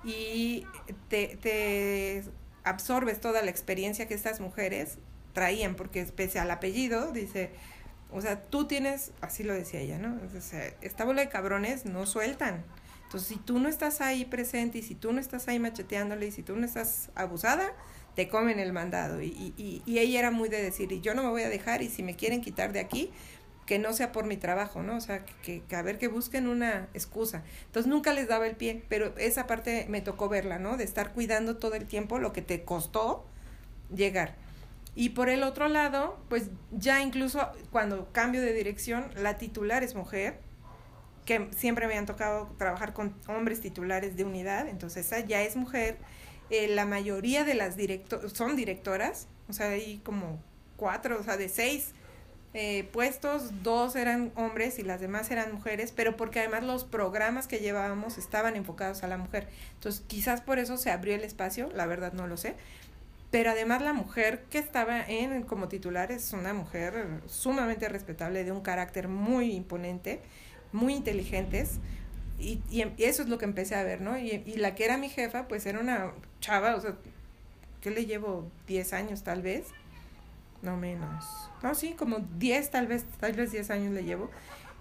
y 0.03 0.65
te, 1.07 1.37
te 1.41 2.23
absorbes 2.65 3.21
toda 3.21 3.41
la 3.43 3.49
experiencia 3.49 4.07
que 4.07 4.13
estas 4.13 4.41
mujeres 4.41 4.97
traían, 5.33 5.75
porque 5.75 6.03
pese 6.03 6.39
al 6.39 6.51
apellido, 6.51 7.13
dice, 7.13 7.51
o 8.11 8.21
sea, 8.21 8.41
tú 8.41 8.65
tienes, 8.67 9.11
así 9.21 9.43
lo 9.43 9.53
decía 9.53 9.79
ella, 9.79 9.97
¿no? 9.97 10.19
O 10.37 10.41
sea, 10.41 10.65
esta 10.81 11.05
bola 11.05 11.21
de 11.21 11.29
cabrones 11.29 11.85
no 11.85 12.05
sueltan. 12.05 12.63
Entonces, 13.03 13.29
si 13.29 13.35
tú 13.37 13.59
no 13.59 13.67
estás 13.67 14.01
ahí 14.01 14.25
presente 14.25 14.77
y 14.77 14.81
si 14.81 14.95
tú 14.95 15.11
no 15.11 15.19
estás 15.19 15.47
ahí 15.47 15.59
macheteándole 15.59 16.27
y 16.27 16.31
si 16.31 16.43
tú 16.43 16.55
no 16.55 16.65
estás 16.65 17.09
abusada, 17.15 17.73
te 18.15 18.27
comen 18.29 18.59
el 18.59 18.73
mandado. 18.73 19.21
Y, 19.21 19.53
y, 19.57 19.81
y 19.85 19.99
ella 19.99 20.19
era 20.19 20.31
muy 20.31 20.49
de 20.49 20.61
decir, 20.61 20.91
y 20.91 21.01
yo 21.01 21.13
no 21.13 21.23
me 21.23 21.29
voy 21.29 21.43
a 21.43 21.49
dejar 21.49 21.81
y 21.81 21.89
si 21.89 22.03
me 22.03 22.15
quieren 22.15 22.41
quitar 22.41 22.73
de 22.73 22.79
aquí, 22.79 23.11
que 23.65 23.79
no 23.79 23.93
sea 23.93 24.11
por 24.11 24.25
mi 24.25 24.37
trabajo, 24.37 24.83
¿no? 24.83 24.97
O 24.97 25.01
sea, 25.01 25.23
que, 25.25 25.61
que, 25.63 25.75
a 25.75 25.81
ver 25.81 25.97
que 25.97 26.07
busquen 26.07 26.47
una 26.47 26.89
excusa. 26.93 27.43
Entonces 27.67 27.89
nunca 27.89 28.13
les 28.13 28.27
daba 28.27 28.47
el 28.47 28.55
pie, 28.55 28.83
pero 28.89 29.15
esa 29.17 29.47
parte 29.47 29.85
me 29.87 30.01
tocó 30.01 30.27
verla, 30.27 30.59
¿no? 30.59 30.77
De 30.77 30.83
estar 30.83 31.13
cuidando 31.13 31.57
todo 31.57 31.75
el 31.75 31.85
tiempo 31.85 32.19
lo 32.19 32.33
que 32.33 32.41
te 32.41 32.63
costó 32.63 33.25
llegar. 33.95 34.35
Y 34.93 35.09
por 35.09 35.29
el 35.29 35.43
otro 35.43 35.69
lado, 35.69 36.19
pues 36.29 36.49
ya 36.71 37.01
incluso 37.01 37.49
cuando 37.71 38.11
cambio 38.11 38.41
de 38.41 38.53
dirección, 38.53 39.09
la 39.15 39.37
titular 39.37 39.83
es 39.83 39.95
mujer, 39.95 40.39
que 41.25 41.49
siempre 41.55 41.87
me 41.87 41.97
han 41.97 42.05
tocado 42.05 42.53
trabajar 42.57 42.93
con 42.93 43.15
hombres 43.27 43.61
titulares 43.61 44.17
de 44.17 44.25
unidad, 44.25 44.67
entonces 44.67 45.05
esa 45.05 45.19
ya 45.19 45.41
es 45.41 45.55
mujer. 45.55 45.97
Eh, 46.49 46.67
la 46.67 46.85
mayoría 46.85 47.45
de 47.45 47.53
las 47.53 47.77
directoras 47.77 48.33
son 48.33 48.57
directoras, 48.57 49.27
o 49.47 49.53
sea, 49.53 49.69
hay 49.69 49.99
como 50.03 50.39
cuatro, 50.75 51.19
o 51.19 51.23
sea, 51.23 51.37
de 51.37 51.47
seis 51.47 51.93
eh, 52.53 52.89
puestos, 52.91 53.63
dos 53.63 53.95
eran 53.95 54.33
hombres 54.35 54.77
y 54.77 54.83
las 54.83 54.99
demás 54.99 55.31
eran 55.31 55.53
mujeres, 55.53 55.93
pero 55.95 56.17
porque 56.17 56.39
además 56.39 56.63
los 56.63 56.83
programas 56.83 57.47
que 57.47 57.59
llevábamos 57.59 58.17
estaban 58.17 58.57
enfocados 58.57 59.03
a 59.03 59.07
la 59.07 59.17
mujer. 59.17 59.47
Entonces, 59.75 60.03
quizás 60.05 60.41
por 60.41 60.59
eso 60.59 60.75
se 60.75 60.91
abrió 60.91 61.15
el 61.15 61.23
espacio, 61.23 61.69
la 61.73 61.85
verdad 61.85 62.11
no 62.11 62.27
lo 62.27 62.35
sé. 62.35 62.55
Pero 63.31 63.51
además 63.51 63.81
la 63.81 63.93
mujer 63.93 64.43
que 64.49 64.59
estaba 64.59 65.01
en 65.01 65.43
como 65.43 65.69
titular 65.69 66.11
es 66.11 66.33
una 66.33 66.53
mujer 66.53 67.21
sumamente 67.27 67.87
respetable, 67.87 68.43
de 68.43 68.51
un 68.51 68.61
carácter 68.61 69.07
muy 69.07 69.53
imponente, 69.53 70.21
muy 70.73 70.93
inteligentes, 70.93 71.79
y, 72.37 72.61
y, 72.69 72.81
eso 72.97 73.23
es 73.23 73.29
lo 73.29 73.37
que 73.37 73.45
empecé 73.45 73.75
a 73.75 73.83
ver, 73.83 74.01
¿no? 74.01 74.17
Y, 74.17 74.43
y, 74.45 74.55
la 74.55 74.75
que 74.75 74.83
era 74.83 74.97
mi 74.97 75.09
jefa, 75.09 75.47
pues 75.47 75.65
era 75.65 75.79
una 75.79 76.11
chava, 76.39 76.75
o 76.75 76.81
sea, 76.81 76.95
que 77.81 77.91
le 77.91 78.05
llevo 78.05 78.49
10 78.67 78.93
años 78.93 79.23
tal 79.23 79.41
vez, 79.41 79.67
no 80.61 80.75
menos 80.75 81.23
no, 81.63 81.75
sí, 81.75 81.93
como 81.93 82.19
10, 82.37 82.71
tal 82.71 82.87
vez, 82.87 83.05
tal 83.19 83.33
vez 83.33 83.51
10 83.51 83.69
años 83.69 83.93
le 83.93 84.03
llevo. 84.03 84.29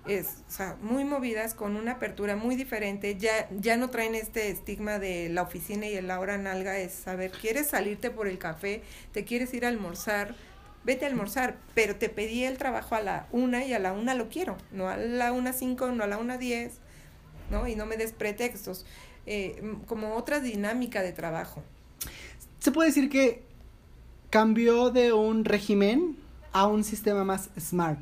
Es, 0.07 0.39
o 0.49 0.51
sea, 0.51 0.77
muy 0.81 1.05
movidas, 1.05 1.55
con 1.55 1.77
una 1.77 1.93
apertura 1.93 2.35
muy 2.37 2.57
diferente. 2.57 3.17
Ya, 3.19 3.49
ya 3.51 3.77
no 3.77 3.91
traen 3.91 4.15
este 4.15 4.51
estigma 4.51 4.99
de 4.99 5.29
la 5.29 5.43
oficina 5.43 5.87
y 5.87 5.95
el 5.95 6.09
la 6.09 6.21
hora 6.21 6.39
nalga. 6.39 6.79
Es 6.79 6.93
saber, 6.93 7.31
¿quieres 7.31 7.69
salirte 7.69 8.11
por 8.11 8.27
el 8.27 8.39
café? 8.39 8.83
¿Te 9.13 9.25
quieres 9.25 9.53
ir 9.53 9.65
a 9.65 9.69
almorzar? 9.69 10.35
Vete 10.85 11.05
a 11.05 11.09
almorzar, 11.09 11.59
pero 11.75 11.97
te 11.97 12.09
pedí 12.09 12.45
el 12.45 12.57
trabajo 12.57 12.95
a 12.95 13.03
la 13.03 13.27
una 13.33 13.65
y 13.65 13.75
a 13.75 13.79
la 13.79 13.93
una 13.93 14.15
lo 14.15 14.31
quiero, 14.31 14.57
no 14.73 14.89
a 14.89 14.97
la 14.97 15.31
una 15.33 15.53
cinco, 15.53 15.91
no 15.93 16.05
a 16.05 16.07
la 16.07 16.17
una 16.17 16.39
diez, 16.39 16.79
¿no? 17.51 17.69
Y 17.69 17.77
no 17.77 17.85
me 17.85 17.99
des 17.99 18.13
pretextos. 18.13 18.87
Eh, 19.27 19.77
como 19.87 20.17
otra 20.17 20.41
dinámica 20.41 21.03
de 21.03 21.13
trabajo. 21.13 21.63
Se 22.59 22.73
puede 22.73 22.89
decir 22.89 23.11
que 23.11 23.43
cambió 24.31 24.91
de 24.91 25.13
un 25.13 25.45
régimen 25.45 26.17
a 26.53 26.67
un 26.67 26.85
sistema 26.85 27.25
más 27.25 27.51
smart. 27.59 28.01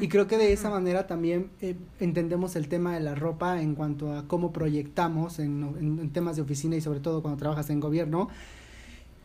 Y 0.00 0.08
creo 0.08 0.26
que 0.26 0.38
de 0.38 0.52
esa 0.52 0.70
manera 0.70 1.06
también 1.06 1.50
eh, 1.60 1.74
entendemos 1.98 2.54
el 2.54 2.68
tema 2.68 2.94
de 2.94 3.00
la 3.00 3.14
ropa 3.14 3.60
en 3.60 3.74
cuanto 3.74 4.12
a 4.12 4.28
cómo 4.28 4.52
proyectamos 4.52 5.38
en, 5.38 5.74
en, 5.80 6.10
temas 6.10 6.36
de 6.36 6.42
oficina 6.42 6.76
y 6.76 6.80
sobre 6.80 7.00
todo 7.00 7.20
cuando 7.20 7.38
trabajas 7.38 7.68
en 7.70 7.80
gobierno, 7.80 8.28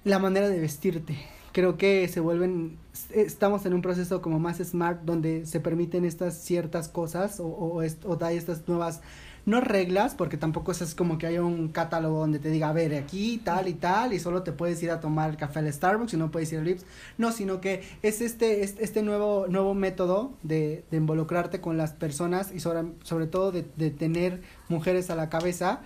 la 0.03 0.17
manera 0.19 0.49
de 0.49 0.59
vestirte. 0.59 1.15
Creo 1.51 1.77
que 1.77 2.07
se 2.07 2.21
vuelven, 2.21 2.77
estamos 3.13 3.65
en 3.65 3.73
un 3.73 3.81
proceso 3.81 4.21
como 4.21 4.39
más 4.39 4.57
smart 4.57 5.01
donde 5.03 5.45
se 5.45 5.59
permiten 5.59 6.05
estas 6.05 6.41
ciertas 6.41 6.87
cosas 6.87 7.39
o, 7.39 7.45
o, 7.45 7.83
o 8.05 8.15
da 8.15 8.31
estas 8.31 8.67
nuevas 8.67 9.01
no 9.45 9.61
reglas, 9.61 10.15
porque 10.15 10.37
tampoco 10.37 10.71
es 10.71 10.95
como 10.95 11.17
que 11.17 11.27
haya 11.27 11.43
un 11.43 11.69
catálogo 11.69 12.19
donde 12.19 12.39
te 12.39 12.49
diga, 12.49 12.69
a 12.69 12.73
ver, 12.73 12.95
aquí 12.95 13.41
tal 13.43 13.67
y 13.67 13.73
tal, 13.73 14.13
y 14.13 14.19
solo 14.19 14.43
te 14.43 14.51
puedes 14.51 14.81
ir 14.83 14.91
a 14.91 14.99
tomar 14.99 15.29
el 15.29 15.37
café 15.37 15.59
al 15.59 15.71
Starbucks 15.71 16.13
y 16.13 16.17
no 16.17 16.31
puedes 16.31 16.51
ir 16.51 16.59
al 16.59 16.65
Lips. 16.65 16.85
No, 17.17 17.31
sino 17.31 17.61
que 17.61 17.81
es 18.01 18.21
este, 18.21 18.63
este, 18.63 19.01
nuevo, 19.01 19.47
nuevo 19.47 19.73
método 19.73 20.31
de, 20.43 20.83
de, 20.91 20.97
involucrarte 20.97 21.59
con 21.59 21.77
las 21.77 21.93
personas 21.93 22.51
y 22.51 22.59
sobre, 22.59 22.83
sobre 23.03 23.27
todo 23.27 23.51
de, 23.51 23.65
de 23.77 23.89
tener 23.89 24.41
mujeres 24.69 25.09
a 25.09 25.15
la 25.15 25.29
cabeza. 25.29 25.81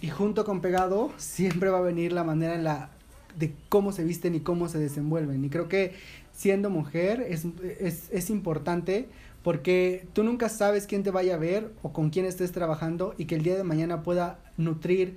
Y 0.00 0.08
junto 0.08 0.44
con 0.44 0.60
pegado 0.60 1.12
siempre 1.16 1.70
va 1.70 1.78
a 1.78 1.82
venir 1.82 2.12
la 2.12 2.24
manera 2.24 2.54
en 2.54 2.64
la 2.64 2.90
de 3.38 3.54
cómo 3.68 3.92
se 3.92 4.04
visten 4.04 4.34
y 4.34 4.40
cómo 4.40 4.68
se 4.68 4.78
desenvuelven. 4.78 5.44
Y 5.44 5.50
creo 5.50 5.68
que 5.68 5.94
siendo 6.32 6.70
mujer 6.70 7.20
es, 7.28 7.46
es, 7.80 8.08
es 8.10 8.30
importante 8.30 9.08
porque 9.48 10.06
tú 10.12 10.24
nunca 10.24 10.50
sabes 10.50 10.86
quién 10.86 11.02
te 11.02 11.10
vaya 11.10 11.36
a 11.36 11.38
ver 11.38 11.72
o 11.80 11.90
con 11.90 12.10
quién 12.10 12.26
estés 12.26 12.52
trabajando 12.52 13.14
y 13.16 13.24
que 13.24 13.34
el 13.34 13.42
día 13.42 13.56
de 13.56 13.64
mañana 13.64 14.02
pueda 14.02 14.40
nutrir 14.58 15.16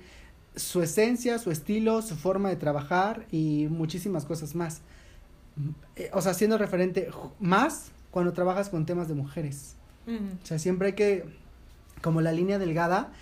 su 0.56 0.80
esencia, 0.80 1.38
su 1.38 1.50
estilo, 1.50 2.00
su 2.00 2.16
forma 2.16 2.48
de 2.48 2.56
trabajar 2.56 3.26
y 3.30 3.66
muchísimas 3.68 4.24
cosas 4.24 4.54
más. 4.54 4.80
Eh, 5.96 6.08
o 6.14 6.22
sea, 6.22 6.32
siendo 6.32 6.56
referente 6.56 7.10
más 7.40 7.90
cuando 8.10 8.32
trabajas 8.32 8.70
con 8.70 8.86
temas 8.86 9.06
de 9.06 9.12
mujeres. 9.12 9.76
O 10.06 10.46
sea, 10.46 10.58
siempre 10.58 10.86
hay 10.86 10.94
que, 10.94 11.26
como 12.00 12.22
la 12.22 12.32
línea 12.32 12.58
delgada, 12.58 13.12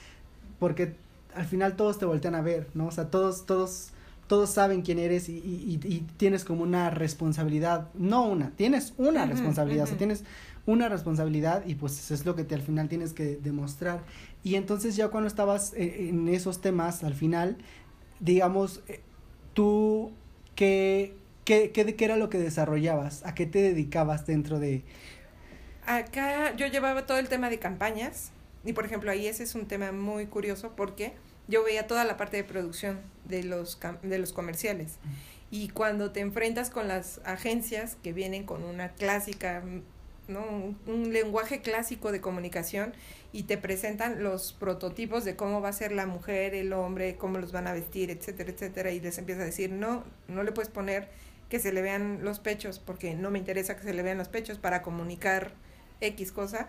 porque 0.61 0.95
al 1.35 1.47
final 1.47 1.75
todos 1.75 1.99
te 1.99 2.05
voltean 2.05 2.37
a 2.37 2.41
ver, 2.41 2.69
¿no? 2.75 2.87
O 2.87 2.93
sea, 2.93 3.11
todos, 3.11 3.47
todos 3.47 3.91
todos 4.31 4.51
saben 4.51 4.83
quién 4.83 5.01
eres 5.01 5.29
y, 5.29 5.39
y, 5.39 5.81
y, 5.83 6.07
tienes 6.17 6.45
como 6.45 6.63
una 6.63 6.89
responsabilidad, 6.89 7.89
no 7.95 8.23
una, 8.23 8.51
tienes 8.51 8.95
una 8.97 9.27
responsabilidad, 9.27 9.87
o 9.87 9.87
sea, 9.89 9.99
tienes 9.99 10.23
una 10.67 10.89
responsabilidad 10.89 11.65
y 11.67 11.75
pues 11.75 12.13
es 12.13 12.25
lo 12.25 12.37
que 12.37 12.45
te 12.45 12.55
al 12.55 12.63
final 12.63 12.89
tienes 12.89 13.13
que 13.13 13.41
demostrar. 13.43 14.05
Y 14.45 14.55
entonces 14.55 14.95
ya 14.95 15.09
cuando 15.09 15.27
estabas 15.27 15.73
e, 15.75 16.11
en, 16.11 16.29
esos 16.29 16.61
temas, 16.61 17.03
al 17.03 17.15
final, 17.15 17.57
digamos, 18.21 18.83
eh, 18.87 19.01
tú, 19.53 20.13
¿qué, 20.55 21.13
qué, 21.45 21.73
qué, 21.73 21.97
qué 21.97 22.05
era 22.05 22.17
lo 22.17 22.31
que 22.31 22.39
desarrollabas? 22.39 23.27
¿A 23.27 23.35
qué 23.35 23.47
te 23.47 23.61
dedicabas 23.61 24.27
dentro 24.27 24.61
de...? 24.61 24.85
Acá 25.87 26.55
yo 26.55 26.69
llevaba 26.69 27.05
todo 27.05 27.19
el 27.19 27.29
tema 27.29 27.51
de 27.51 27.59
campañas 27.59 28.31
y 28.65 28.75
por 28.75 28.85
ejemplo 28.85 29.11
ahí 29.11 29.27
ese 29.27 29.43
es 29.43 29.57
un 29.57 29.67
tema 29.67 29.91
muy 29.91 30.27
curioso 30.27 30.71
porque 30.77 31.15
yo 31.51 31.65
veía 31.65 31.87
toda 31.87 32.05
la 32.05 32.17
parte 32.17 32.39
de 32.39 32.45
producción 32.45 33.01
de 33.25 33.43
los, 33.45 33.79
de 34.03 34.19
los 34.19 34.33
comerciales. 34.33 34.99
Y 35.51 35.69
cuando 35.69 36.13
te 36.13 36.21
enfrentas 36.21 36.71
con 36.71 36.89
las 36.89 37.21
agencias 37.25 37.97
que 38.03 38.13
vienen 38.13 38.45
con 38.45 38.63
una 38.63 38.91
clásica, 38.91 39.63
¿no? 40.29 40.45
Un, 40.87 41.13
lenguaje 41.13 41.61
clásico 41.61 42.13
de 42.13 42.21
comunicación 42.21 42.95
y 43.33 43.43
te 43.43 43.59
presentan 43.59 44.23
los 44.23 44.53
prototipos 44.53 45.25
de 45.25 45.35
cómo 45.35 45.61
va 45.61 45.71
a 45.71 45.73
ser 45.73 45.91
la 45.91 46.07
mujer, 46.07 46.55
el 46.55 46.73
hombre, 46.73 47.17
cómo 47.17 47.39
los 47.39 47.51
van 47.51 47.67
a 47.67 47.73
vestir, 47.73 48.11
etcétera, 48.11 48.51
etcétera, 48.51 48.93
y 48.93 49.01
les 49.01 49.19
empieza 49.19 49.43
a 49.43 49.45
decir, 49.45 49.73
no, 49.73 50.05
no 50.29 50.45
le 50.45 50.53
puedes 50.53 50.71
poner 50.71 51.09
que 51.49 51.59
se 51.59 51.73
le 51.73 51.83
vean 51.83 52.21
los 52.23 52.39
pechos 52.39 52.79
porque 52.79 53.15
no 53.15 53.31
me 53.33 53.41
interesa 53.41 53.77
que 53.77 53.83
se 53.83 53.93
le 53.93 54.05
vean 54.05 54.19
los 54.19 54.29
pechos 54.29 54.59
para 54.59 54.83
comunicar 54.83 55.53
X 56.01 56.31
cosa, 56.31 56.69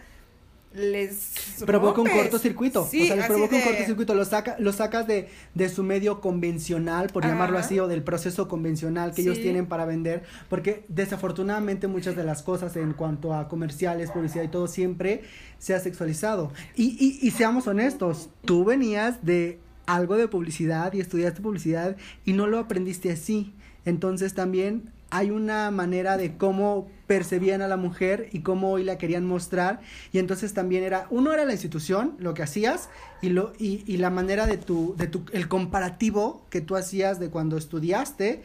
les 0.73 1.33
provoca 1.65 2.01
un 2.01 2.09
cortocircuito. 2.09 2.87
Sí, 2.89 3.03
o 3.03 3.05
sea, 3.07 3.15
les 3.17 3.25
provoca 3.25 3.55
un 3.55 3.61
cortocircuito. 3.61 4.13
Lo, 4.13 4.25
saca, 4.25 4.55
lo 4.59 4.71
sacas 4.71 5.05
de, 5.07 5.29
de 5.53 5.69
su 5.69 5.83
medio 5.83 6.21
convencional, 6.21 7.09
por 7.09 7.25
llamarlo 7.25 7.57
así, 7.57 7.79
o 7.79 7.87
del 7.87 8.03
proceso 8.03 8.47
convencional 8.47 9.13
que 9.13 9.21
ellos 9.21 9.39
tienen 9.39 9.65
para 9.65 9.85
vender. 9.85 10.23
Porque 10.49 10.85
desafortunadamente 10.87 11.87
muchas 11.87 12.15
de 12.15 12.23
las 12.23 12.41
cosas 12.41 12.75
en 12.75 12.93
cuanto 12.93 13.33
a 13.33 13.47
comerciales, 13.47 14.11
publicidad 14.11 14.43
y 14.43 14.47
todo, 14.47 14.67
siempre 14.67 15.23
se 15.59 15.73
ha 15.73 15.79
sexualizado. 15.79 16.51
Y, 16.75 16.97
y, 16.99 17.25
y 17.25 17.31
seamos 17.31 17.67
honestos, 17.67 18.29
tú 18.45 18.63
venías 18.63 19.25
de 19.25 19.59
algo 19.85 20.15
de 20.15 20.27
publicidad 20.27 20.93
y 20.93 21.01
estudiaste 21.01 21.41
publicidad 21.41 21.97
y 22.23 22.33
no 22.33 22.47
lo 22.47 22.59
aprendiste 22.59 23.11
así. 23.11 23.53
Entonces 23.83 24.33
también 24.33 24.91
hay 25.09 25.31
una 25.31 25.69
manera 25.71 26.17
de 26.17 26.37
cómo 26.37 26.87
percibían 27.11 27.61
a 27.61 27.67
la 27.67 27.75
mujer 27.75 28.29
y 28.31 28.39
cómo 28.39 28.71
hoy 28.71 28.85
la 28.85 28.97
querían 28.97 29.25
mostrar 29.25 29.81
y 30.13 30.19
entonces 30.19 30.53
también 30.53 30.81
era 30.81 31.07
uno 31.09 31.33
era 31.33 31.43
la 31.43 31.51
institución 31.51 32.15
lo 32.19 32.33
que 32.33 32.41
hacías 32.41 32.87
y 33.21 33.27
lo 33.27 33.51
y, 33.59 33.83
y 33.85 33.97
la 33.97 34.09
manera 34.09 34.47
de 34.47 34.55
tu 34.55 34.95
de 34.95 35.07
tu 35.07 35.25
el 35.33 35.49
comparativo 35.49 36.45
que 36.49 36.61
tú 36.61 36.77
hacías 36.77 37.19
de 37.19 37.29
cuando 37.29 37.57
estudiaste 37.57 38.43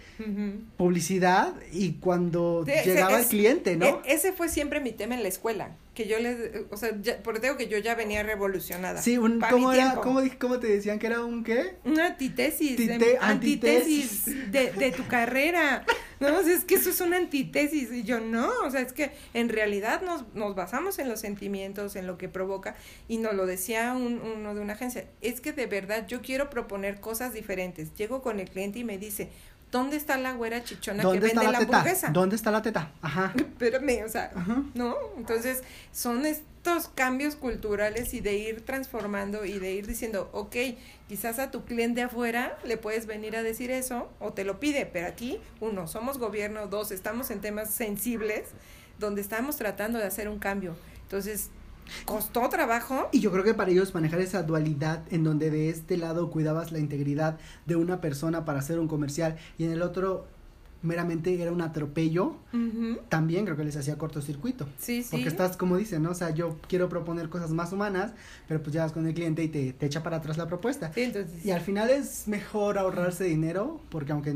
publicidad 0.77 1.55
y 1.73 1.93
cuando 1.93 2.65
llegaba 2.65 3.21
el 3.21 3.27
cliente 3.27 3.77
no 3.77 3.87
e, 3.87 4.01
ese 4.07 4.33
fue 4.33 4.49
siempre 4.49 4.81
mi 4.81 4.91
tema 4.91 5.15
en 5.15 5.23
la 5.23 5.29
escuela 5.29 5.77
que 5.97 6.07
yo 6.07 6.19
le, 6.21 6.67
o 6.71 6.77
sea, 6.77 6.91
ya, 7.01 7.23
porque 7.23 7.41
tengo 7.41 7.57
que 7.57 7.69
yo 7.69 7.79
ya 7.79 7.95
venía 7.95 8.23
revolucionada. 8.23 9.01
Sí, 9.01 9.17
un, 9.17 9.41
¿cómo 9.41 9.73
era, 9.73 9.95
cómo, 9.95 10.21
cómo, 10.39 10.61
te 10.61 10.67
decían 10.67 10.99
que 10.99 11.07
era 11.07 11.25
un 11.25 11.43
qué? 11.43 11.77
Una 11.85 12.09
antitesis, 12.09 12.77
de, 12.77 13.17
antitesis 13.19 14.27
de, 14.53 14.73
de 14.73 14.93
tu 14.93 15.07
carrera. 15.07 15.87
No, 16.21 16.41
es 16.41 16.65
que 16.65 16.75
eso 16.75 16.91
es 16.91 17.01
una 17.01 17.17
antítesis. 17.17 17.91
Y 17.93 18.03
yo, 18.03 18.21
no, 18.21 18.51
o 18.65 18.71
sea, 18.71 18.81
es 18.81 18.93
que 18.93 19.11
en 19.35 19.49
realidad 19.49 20.03
nos, 20.03 20.25
nos 20.35 20.55
basamos 20.55 20.99
en 20.99 21.09
los 21.09 21.21
sentimientos, 21.21 21.97
en 21.97 22.07
lo 22.07 22.19
que 22.19 22.29
provoca. 22.29 22.77
Y 23.09 23.19
nos 23.19 23.35
lo 23.35 23.47
decía 23.47 23.93
un, 23.95 24.21
uno 24.21 24.55
de 24.55 24.61
una 24.61 24.75
agencia. 24.75 25.07
Es 25.21 25.41
que 25.41 25.53
de 25.53 25.67
verdad 25.67 26.07
yo 26.07 26.23
quiero 26.23 26.51
proponer 26.51 27.01
cosas 27.01 27.33
diferentes. 27.33 27.95
Llego 27.95 28.23
con 28.23 28.41
el 28.41 28.49
cliente 28.49 28.81
y 28.81 28.85
me 28.85 28.99
dice, 28.99 29.31
¿Dónde 29.71 29.97
está 29.97 30.17
la 30.17 30.33
güera 30.33 30.63
chichona 30.63 31.03
que 31.03 31.19
vende 31.19 31.43
la, 31.43 31.59
hamburguesa? 31.59 32.09
¿Dónde 32.11 32.37
está 32.37 32.51
la 32.51 32.63
teta? 32.63 32.93
Ajá. 33.03 33.33
Espérame, 33.37 34.05
o 34.05 34.09
sea, 34.09 34.31
¿no? 34.75 34.95
Entonces, 35.17 35.63
son 35.93 36.25
estos 36.25 36.89
cambios 36.95 37.37
culturales 37.37 38.15
y 38.15 38.21
de 38.21 38.37
ir 38.37 38.65
transformando 38.65 39.45
y 39.45 39.59
de 39.59 39.73
ir 39.73 39.87
diciendo, 39.87 40.31
ok, 40.33 40.57
quizás 41.09 41.39
a 41.39 41.51
tu 41.51 41.65
cliente 41.65 42.03
afuera 42.03 42.57
le 42.65 42.77
puedes 42.77 43.07
venir 43.07 43.37
a 43.37 43.43
decir 43.43 43.71
eso 43.71 44.09
o 44.21 44.33
te 44.33 44.45
lo 44.45 44.61
pide, 44.61 44.87
pero 44.87 45.09
aquí, 45.09 45.41
uno, 45.61 45.89
somos 45.89 46.19
gobierno, 46.19 46.69
dos, 46.69 46.93
estamos 46.93 47.31
en 47.31 47.41
temas 47.41 47.71
sensibles 47.71 48.51
donde 48.99 49.21
estamos 49.21 49.57
tratando 49.57 49.99
de 49.99 50.05
hacer 50.05 50.29
un 50.29 50.39
cambio. 50.39 50.77
Entonces, 51.03 51.51
costó 52.05 52.49
trabajo. 52.49 53.09
Y 53.13 53.21
yo 53.21 53.31
creo 53.33 53.45
que 53.45 53.55
para 53.55 53.71
ellos 53.71 53.95
manejar 53.95 54.21
esa 54.21 54.43
dualidad 54.43 55.03
en 55.11 55.25
donde 55.25 55.51
de 55.51 55.71
este 55.71 55.97
lado 55.97 56.31
cuidabas 56.31 56.73
la 56.73 56.79
integridad 56.79 57.39
de 57.67 57.77
una 57.77 58.01
persona 58.01 58.45
para 58.45 58.59
hacer 58.59 58.79
un 58.79 58.89
comercial 58.89 59.37
y 59.59 59.65
en 59.65 59.73
el 59.73 59.83
otro 59.83 60.27
meramente 60.83 61.41
era 61.41 61.53
un 61.53 61.61
atropello, 61.61 62.37
también 63.09 63.45
creo 63.45 63.57
que 63.57 63.65
les 63.65 63.77
hacía 63.77 63.99
cortocircuito. 63.99 64.69
Sí, 64.79 65.03
sí. 65.03 65.09
Porque 65.11 65.29
estás, 65.29 65.57
como 65.57 65.77
dicen, 65.77 66.03
¿no? 66.03 66.11
O 66.11 66.15
sea, 66.15 66.31
yo 66.31 66.59
quiero 66.69 66.89
proponer 66.89 67.29
cosas 67.29 67.51
más 67.51 67.73
humanas, 67.73 68.13
pero 68.47 68.63
pues 68.63 68.73
llegas 68.73 68.93
con 68.93 69.07
el 69.07 69.15
cliente 69.15 69.43
y 69.43 69.49
te, 69.49 69.73
te 69.73 69.87
echa 69.87 70.03
para 70.03 70.19
atrás 70.19 70.37
la 70.37 70.47
propuesta. 70.47 70.93
Sí, 70.93 71.03
entonces... 71.03 71.45
Y 71.45 71.51
al 71.51 71.61
final 71.61 71.91
es 71.91 72.29
mejor 72.29 72.79
ahorrarse 72.79 73.25
dinero, 73.25 73.81
porque 73.91 74.13
aunque 74.13 74.35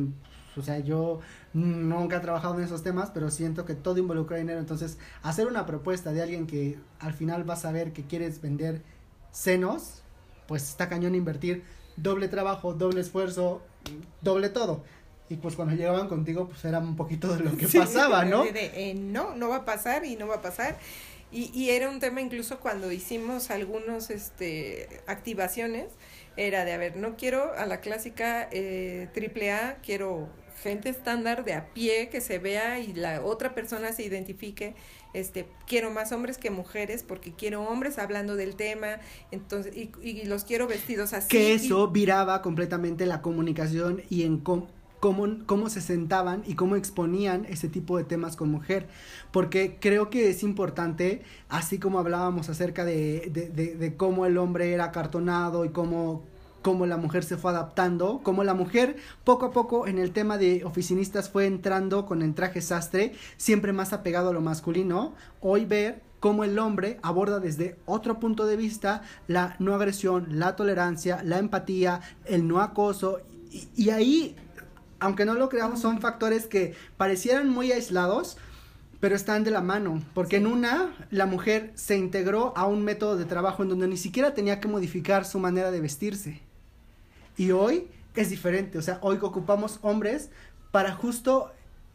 o 0.61 0.63
sea, 0.63 0.79
yo 0.79 1.21
nunca 1.53 2.19
he 2.19 2.21
trabajado 2.21 2.59
en 2.59 2.65
esos 2.65 2.83
temas, 2.83 3.11
pero 3.13 3.31
siento 3.31 3.65
que 3.65 3.75
todo 3.75 3.99
involucra 3.99 4.37
dinero. 4.37 4.61
Entonces, 4.61 4.99
hacer 5.23 5.47
una 5.47 5.67
propuesta 5.67 6.13
de 6.13 6.23
alguien 6.23 6.47
que 6.47 6.79
al 6.99 7.13
final 7.13 7.49
va 7.49 7.55
a 7.55 7.57
saber 7.57 7.93
que 7.93 8.05
quieres 8.05 8.41
vender 8.41 8.83
senos, 9.33 10.03
pues 10.47 10.69
está 10.69 10.89
cañón 10.89 11.15
invertir 11.15 11.65
doble 11.97 12.29
trabajo, 12.29 12.75
doble 12.75 13.01
esfuerzo, 13.01 13.63
doble 14.21 14.49
todo. 14.49 14.85
Y 15.29 15.37
pues 15.37 15.55
cuando 15.55 15.75
llegaban 15.75 16.09
contigo, 16.09 16.49
pues 16.49 16.65
era 16.65 16.79
un 16.79 16.97
poquito 16.97 17.35
de 17.35 17.45
lo 17.45 17.57
que 17.57 17.67
pasaba, 17.79 18.25
¿no? 18.25 18.45
De, 18.45 18.91
eh, 18.91 18.95
no, 18.95 19.35
no 19.37 19.49
va 19.49 19.57
a 19.57 19.65
pasar 19.65 20.05
y 20.05 20.17
no 20.17 20.27
va 20.27 20.37
a 20.37 20.43
pasar. 20.43 20.79
Y, 21.33 21.53
y 21.55 21.71
era 21.71 21.89
un 21.89 22.01
tema 22.01 22.21
incluso 22.21 22.59
cuando 22.59 22.91
hicimos 22.91 23.51
algunos, 23.51 24.11
este, 24.11 24.89
activaciones, 25.07 25.87
era 26.37 26.65
de, 26.65 26.73
a 26.73 26.79
ver, 26.79 26.97
no 26.97 27.17
quiero 27.17 27.53
a 27.55 27.67
la 27.67 27.81
clásica 27.81 28.49
eh, 28.51 29.09
triple 29.13 29.53
A, 29.53 29.79
quiero 29.83 30.29
gente 30.63 30.89
estándar 30.89 31.45
de 31.45 31.55
a 31.55 31.67
pie 31.73 32.09
que 32.09 32.21
se 32.21 32.39
vea 32.39 32.79
y 32.79 32.93
la 32.93 33.23
otra 33.23 33.55
persona 33.55 33.93
se 33.93 34.05
identifique. 34.05 34.75
Este, 35.13 35.47
quiero 35.67 35.91
más 35.91 36.13
hombres 36.13 36.39
que 36.39 36.51
mujeres 36.51 37.03
porque 37.03 37.33
quiero 37.33 37.63
hombres 37.63 37.99
hablando 37.99 38.37
del 38.37 38.55
tema, 38.55 39.01
entonces, 39.33 39.77
y, 39.77 39.91
y 40.03 40.25
los 40.25 40.45
quiero 40.45 40.69
vestidos 40.69 41.13
así. 41.13 41.29
Que 41.29 41.55
eso 41.55 41.89
viraba 41.89 42.43
completamente 42.43 43.07
la 43.07 43.21
comunicación 43.21 44.03
y 44.09 44.23
en 44.23 44.39
cómo, 44.39 44.69
cómo, 45.01 45.69
se 45.69 45.81
sentaban 45.81 46.43
y 46.47 46.55
cómo 46.55 46.77
exponían 46.77 47.45
ese 47.47 47.69
tipo 47.69 47.97
de 47.97 48.05
temas 48.05 48.37
con 48.37 48.51
mujer. 48.51 48.87
Porque 49.33 49.79
creo 49.81 50.11
que 50.11 50.31
es 50.31 50.43
importante, 50.43 51.23
así 51.49 51.79
como 51.79 51.99
hablábamos 51.99 52.49
acerca 52.49 52.85
de, 52.85 53.31
de, 53.33 53.49
de, 53.49 53.75
de 53.75 53.97
cómo 53.97 54.27
el 54.27 54.39
hombre 54.39 54.73
era 54.73 54.85
acartonado 54.85 55.65
y 55.65 55.71
cómo 55.71 56.23
cómo 56.63 56.87
la 56.87 56.97
mujer 56.97 57.25
se 57.25 57.37
fue 57.37 57.51
adaptando, 57.51 58.21
cómo 58.23 58.45
la 58.45 58.55
mujer 58.55 58.97
poco 59.25 59.47
a 59.47 59.51
poco 59.51 59.87
en 59.87 59.99
el 59.99 60.13
tema 60.13 60.39
de 60.39 60.65
oficinistas 60.65 61.31
fue 61.31 61.47
entrando 61.47 62.07
con 62.07 62.23
el 62.23 62.35
traje 62.35 62.61
sastre, 62.61 63.15
siempre 63.37 63.73
más 63.73 63.93
apegado 63.93 64.31
a 64.31 64.33
lo 64.33 64.41
masculino, 64.41 65.15
hoy 65.41 65.65
ver 65.65 66.03
cómo 66.21 66.45
el 66.45 66.59
hombre 66.59 66.99
aborda 67.03 67.41
desde 67.41 67.79
otro 67.87 68.21
punto 68.21 68.47
de 68.47 68.57
vista 68.57 69.03
la 69.27 69.57
no 69.59 69.75
agresión, 69.75 70.39
la 70.39 70.55
tolerancia, 70.55 71.23
la 71.25 71.39
empatía, 71.39 72.01
el 72.27 72.47
no 72.47 72.61
acoso, 72.61 73.21
y, 73.51 73.69
y 73.75 73.91
ahí, 73.91 74.37
aunque 75.01 75.25
no 75.25 75.35
lo 75.35 75.49
creamos, 75.49 75.81
son 75.81 76.01
factores 76.01 76.47
que 76.47 76.75
parecieran 76.97 77.49
muy 77.49 77.73
aislados, 77.73 78.37
pero 79.01 79.17
están 79.17 79.45
de 79.45 79.51
la 79.51 79.63
mano, 79.63 80.03
porque 80.13 80.37
en 80.37 80.47
una 80.47 80.95
la 81.11 81.25
mujer 81.25 81.73
se 81.75 81.97
integró 81.97 82.53
a 82.55 82.67
un 82.67 82.85
método 82.85 83.17
de 83.17 83.25
trabajo 83.25 83.63
en 83.63 83.71
donde 83.71 83.89
ni 83.89 83.97
siquiera 83.97 84.35
tenía 84.35 84.61
que 84.61 84.69
modificar 84.69 85.25
su 85.25 85.39
manera 85.39 85.71
de 85.71 85.81
vestirse. 85.81 86.50
Y 87.41 87.53
hoy 87.53 87.89
es 88.17 88.29
diferente, 88.29 88.77
o 88.77 88.83
sea, 88.83 88.99
hoy 89.01 89.17
ocupamos 89.23 89.79
hombres 89.81 90.29
para 90.73 90.93
justo 90.93 91.51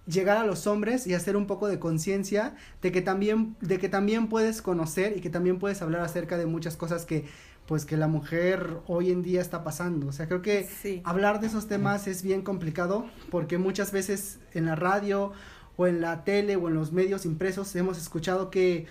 llegar 0.07 0.37
a 0.37 0.43
los 0.43 0.65
hombres 0.65 1.05
y 1.05 1.13
hacer 1.13 1.37
un 1.37 1.45
poco 1.45 1.67
de 1.67 1.77
conciencia 1.77 2.55
de 2.81 2.91
que 2.91 3.03
también 3.03 3.55
de 3.61 3.77
que 3.77 3.87
también 3.87 4.27
puedes 4.27 4.63
conocer 4.63 5.15
y 5.15 5.21
que 5.21 5.29
también 5.29 5.59
puedes 5.59 5.83
hablar 5.83 6.01
acerca 6.01 6.39
de 6.39 6.47
muchas 6.47 6.77
cosas 6.77 7.05
que 7.05 7.25
pues 7.67 7.85
que 7.85 7.95
la 7.95 8.07
mujer 8.07 8.79
hoy 8.87 9.11
en 9.11 9.21
día 9.21 9.39
está 9.39 9.63
pasando. 9.63 10.07
O 10.07 10.11
sea, 10.13 10.25
creo 10.27 10.41
que 10.41 10.67
hablar 11.03 11.39
de 11.39 11.45
esos 11.45 11.67
temas 11.67 12.07
es 12.07 12.23
bien 12.23 12.41
complicado 12.41 13.05
porque 13.29 13.59
muchas 13.59 13.91
veces 13.91 14.39
en 14.55 14.65
la 14.65 14.75
radio 14.75 15.31
o 15.77 15.85
en 15.85 16.01
la 16.01 16.23
tele 16.23 16.55
o 16.55 16.69
en 16.69 16.73
los 16.73 16.91
medios 16.91 17.23
impresos 17.23 17.75
hemos 17.75 17.99
escuchado 17.99 18.49
que, 18.49 18.87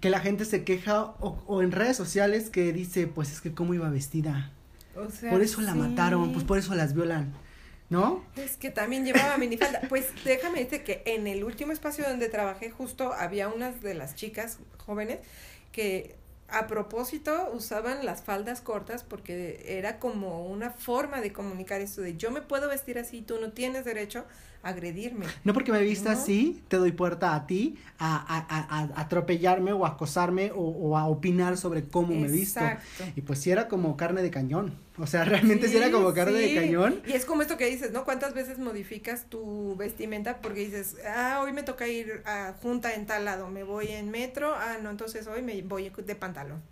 que 0.00 0.10
la 0.10 0.18
gente 0.18 0.46
se 0.46 0.64
queja 0.64 1.14
o, 1.20 1.62
en 1.62 1.70
redes 1.70 1.96
sociales 1.96 2.50
que 2.50 2.72
dice, 2.72 3.06
pues 3.06 3.30
es 3.30 3.40
que 3.40 3.54
cómo 3.54 3.72
iba 3.72 3.88
vestida. 3.88 4.50
Por 4.94 5.42
eso 5.42 5.60
la 5.60 5.74
mataron, 5.74 6.32
pues 6.32 6.44
por 6.44 6.58
eso 6.58 6.74
las 6.74 6.94
violan. 6.94 7.32
¿No? 7.88 8.24
Es 8.36 8.56
que 8.56 8.70
también 8.70 9.04
llevaba 9.04 9.36
minifalda. 9.36 9.80
Pues 9.88 10.06
déjame 10.24 10.60
decirte 10.60 10.84
que 10.84 11.02
en 11.06 11.26
el 11.26 11.42
último 11.42 11.72
espacio 11.72 12.04
donde 12.08 12.28
trabajé 12.28 12.70
justo 12.70 13.12
había 13.12 13.48
unas 13.48 13.82
de 13.82 13.94
las 13.94 14.14
chicas 14.14 14.58
jóvenes 14.78 15.18
que 15.72 16.14
a 16.50 16.66
propósito 16.66 17.50
usaban 17.52 18.04
las 18.04 18.22
faldas 18.22 18.60
cortas 18.60 19.04
porque 19.04 19.64
era 19.66 19.98
como 19.98 20.46
una 20.46 20.70
forma 20.70 21.20
de 21.20 21.32
comunicar 21.32 21.80
esto 21.80 22.00
de 22.00 22.16
yo 22.16 22.30
me 22.30 22.42
puedo 22.42 22.68
vestir 22.68 22.98
así, 22.98 23.22
tú 23.22 23.40
no 23.40 23.52
tienes 23.52 23.84
derecho 23.84 24.24
agredirme. 24.62 25.26
No 25.44 25.54
porque 25.54 25.72
me 25.72 25.80
vista 25.82 26.12
así, 26.12 26.62
te 26.68 26.76
doy 26.76 26.92
puerta 26.92 27.34
a 27.34 27.46
ti 27.46 27.78
a, 27.98 28.16
a, 28.16 28.78
a, 28.78 29.00
atropellarme 29.00 29.72
o 29.72 29.86
acosarme 29.86 30.52
o, 30.54 30.96
a 30.96 31.06
opinar 31.06 31.56
sobre 31.56 31.84
cómo 31.84 32.14
me 32.14 32.28
visto. 32.28 32.60
Y 33.16 33.22
pues 33.22 33.40
si 33.40 33.50
era 33.50 33.68
como 33.68 33.96
carne 33.96 34.22
de 34.22 34.30
cañón. 34.30 34.78
O 34.98 35.06
sea, 35.06 35.24
realmente 35.26 35.68
si 35.68 35.76
era 35.76 35.90
como 35.90 36.12
carne 36.12 36.38
de 36.38 36.54
cañón. 36.54 37.02
Y 37.06 37.12
es 37.12 37.24
como 37.24 37.42
esto 37.42 37.56
que 37.56 37.66
dices, 37.66 37.92
¿no? 37.92 38.04
¿Cuántas 38.04 38.34
veces 38.34 38.58
modificas 38.58 39.26
tu 39.26 39.76
vestimenta 39.76 40.40
porque 40.40 40.60
dices, 40.60 40.96
ah, 41.06 41.40
hoy 41.42 41.52
me 41.52 41.62
toca 41.62 41.88
ir 41.88 42.22
a 42.26 42.54
junta 42.60 42.94
en 42.94 43.06
tal 43.06 43.24
lado, 43.24 43.48
me 43.48 43.62
voy 43.62 43.88
en 43.88 44.10
metro, 44.10 44.54
ah, 44.54 44.76
no, 44.82 44.90
entonces 44.90 45.26
hoy 45.26 45.42
me 45.42 45.60
voy 45.62 45.90
de 45.90 46.14
pantalón. 46.14 46.62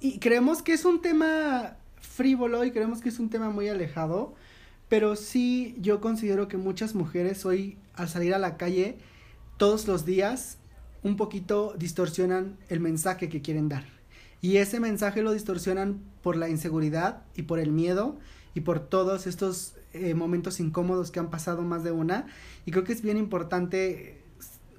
Y 0.00 0.18
creemos 0.18 0.62
que 0.62 0.72
es 0.72 0.84
un 0.84 1.02
tema 1.02 1.76
frívolo 2.00 2.64
y 2.64 2.70
creemos 2.70 3.00
que 3.00 3.10
es 3.10 3.18
un 3.18 3.28
tema 3.28 3.50
muy 3.50 3.68
alejado 3.68 4.34
pero 4.88 5.16
sí, 5.16 5.76
yo 5.80 6.00
considero 6.00 6.48
que 6.48 6.56
muchas 6.56 6.94
mujeres 6.94 7.44
hoy, 7.44 7.76
al 7.94 8.08
salir 8.08 8.34
a 8.34 8.38
la 8.38 8.56
calle, 8.56 8.98
todos 9.56 9.86
los 9.86 10.04
días, 10.06 10.58
un 11.02 11.16
poquito 11.16 11.74
distorsionan 11.78 12.56
el 12.68 12.80
mensaje 12.80 13.28
que 13.28 13.42
quieren 13.42 13.68
dar. 13.68 13.84
Y 14.40 14.58
ese 14.58 14.80
mensaje 14.80 15.22
lo 15.22 15.32
distorsionan 15.32 16.00
por 16.22 16.36
la 16.36 16.48
inseguridad 16.48 17.22
y 17.34 17.42
por 17.42 17.58
el 17.58 17.72
miedo 17.72 18.16
y 18.54 18.60
por 18.60 18.80
todos 18.80 19.26
estos 19.26 19.74
eh, 19.92 20.14
momentos 20.14 20.60
incómodos 20.60 21.10
que 21.10 21.18
han 21.18 21.30
pasado 21.30 21.62
más 21.62 21.82
de 21.84 21.90
una. 21.90 22.26
Y 22.64 22.70
creo 22.70 22.84
que 22.84 22.92
es 22.92 23.02
bien 23.02 23.16
importante 23.16 24.18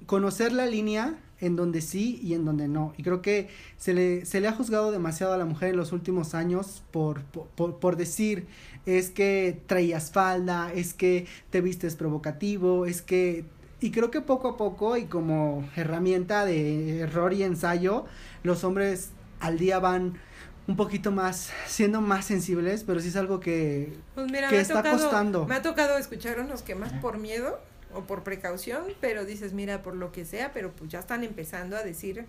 conocer 0.06 0.52
la 0.52 0.66
línea 0.66 1.18
en 1.40 1.56
donde 1.56 1.80
sí 1.80 2.20
y 2.22 2.34
en 2.34 2.44
donde 2.44 2.68
no. 2.68 2.94
Y 2.96 3.02
creo 3.02 3.22
que 3.22 3.48
se 3.76 3.94
le, 3.94 4.24
se 4.26 4.40
le 4.40 4.48
ha 4.48 4.52
juzgado 4.52 4.90
demasiado 4.92 5.32
a 5.32 5.38
la 5.38 5.44
mujer 5.44 5.70
en 5.70 5.76
los 5.76 5.92
últimos 5.92 6.34
años 6.34 6.82
por, 6.90 7.22
por, 7.22 7.78
por 7.78 7.96
decir, 7.96 8.46
es 8.86 9.10
que 9.10 9.60
traías 9.66 10.10
falda, 10.10 10.72
es 10.74 10.94
que 10.94 11.26
te 11.50 11.60
vistes 11.60 11.96
provocativo, 11.96 12.86
es 12.86 13.02
que... 13.02 13.44
Y 13.82 13.92
creo 13.92 14.10
que 14.10 14.20
poco 14.20 14.48
a 14.48 14.56
poco 14.58 14.98
y 14.98 15.06
como 15.06 15.66
herramienta 15.74 16.44
de 16.44 17.00
error 17.00 17.32
y 17.32 17.42
ensayo, 17.42 18.04
los 18.42 18.62
hombres 18.62 19.10
al 19.40 19.58
día 19.58 19.78
van 19.78 20.18
un 20.66 20.76
poquito 20.76 21.10
más, 21.10 21.50
siendo 21.66 22.00
más 22.00 22.26
sensibles, 22.26 22.84
pero 22.84 23.00
sí 23.00 23.08
es 23.08 23.16
algo 23.16 23.40
que, 23.40 23.92
pues 24.14 24.30
mira, 24.30 24.50
me 24.50 24.60
está 24.60 24.82
costando. 24.82 25.46
Me 25.46 25.54
ha 25.54 25.62
tocado 25.62 25.96
escuchar 25.96 26.38
unos 26.40 26.62
que 26.62 26.74
más 26.74 26.92
por 26.94 27.18
miedo 27.18 27.58
o 27.94 28.02
por 28.02 28.22
precaución, 28.22 28.84
pero 29.00 29.24
dices, 29.24 29.52
mira, 29.52 29.82
por 29.82 29.96
lo 29.96 30.12
que 30.12 30.24
sea, 30.24 30.52
pero 30.52 30.70
pues 30.72 30.90
ya 30.90 31.00
están 31.00 31.24
empezando 31.24 31.76
a 31.76 31.82
decir 31.82 32.26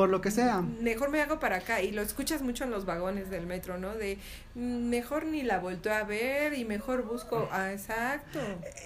por 0.00 0.08
lo 0.08 0.22
que 0.22 0.30
sea. 0.30 0.62
Mejor 0.62 1.10
me 1.10 1.20
hago 1.20 1.38
para 1.40 1.56
acá 1.56 1.82
y 1.82 1.90
lo 1.90 2.00
escuchas 2.00 2.40
mucho 2.40 2.64
en 2.64 2.70
los 2.70 2.86
vagones 2.86 3.28
del 3.28 3.46
metro, 3.46 3.76
¿no? 3.76 3.94
De 3.94 4.16
mm, 4.54 4.88
mejor 4.88 5.26
ni 5.26 5.42
la 5.42 5.58
vuelto 5.58 5.92
a 5.92 6.04
ver 6.04 6.54
y 6.54 6.64
mejor 6.64 7.04
busco, 7.04 7.50
ah, 7.52 7.70
exacto. 7.70 8.38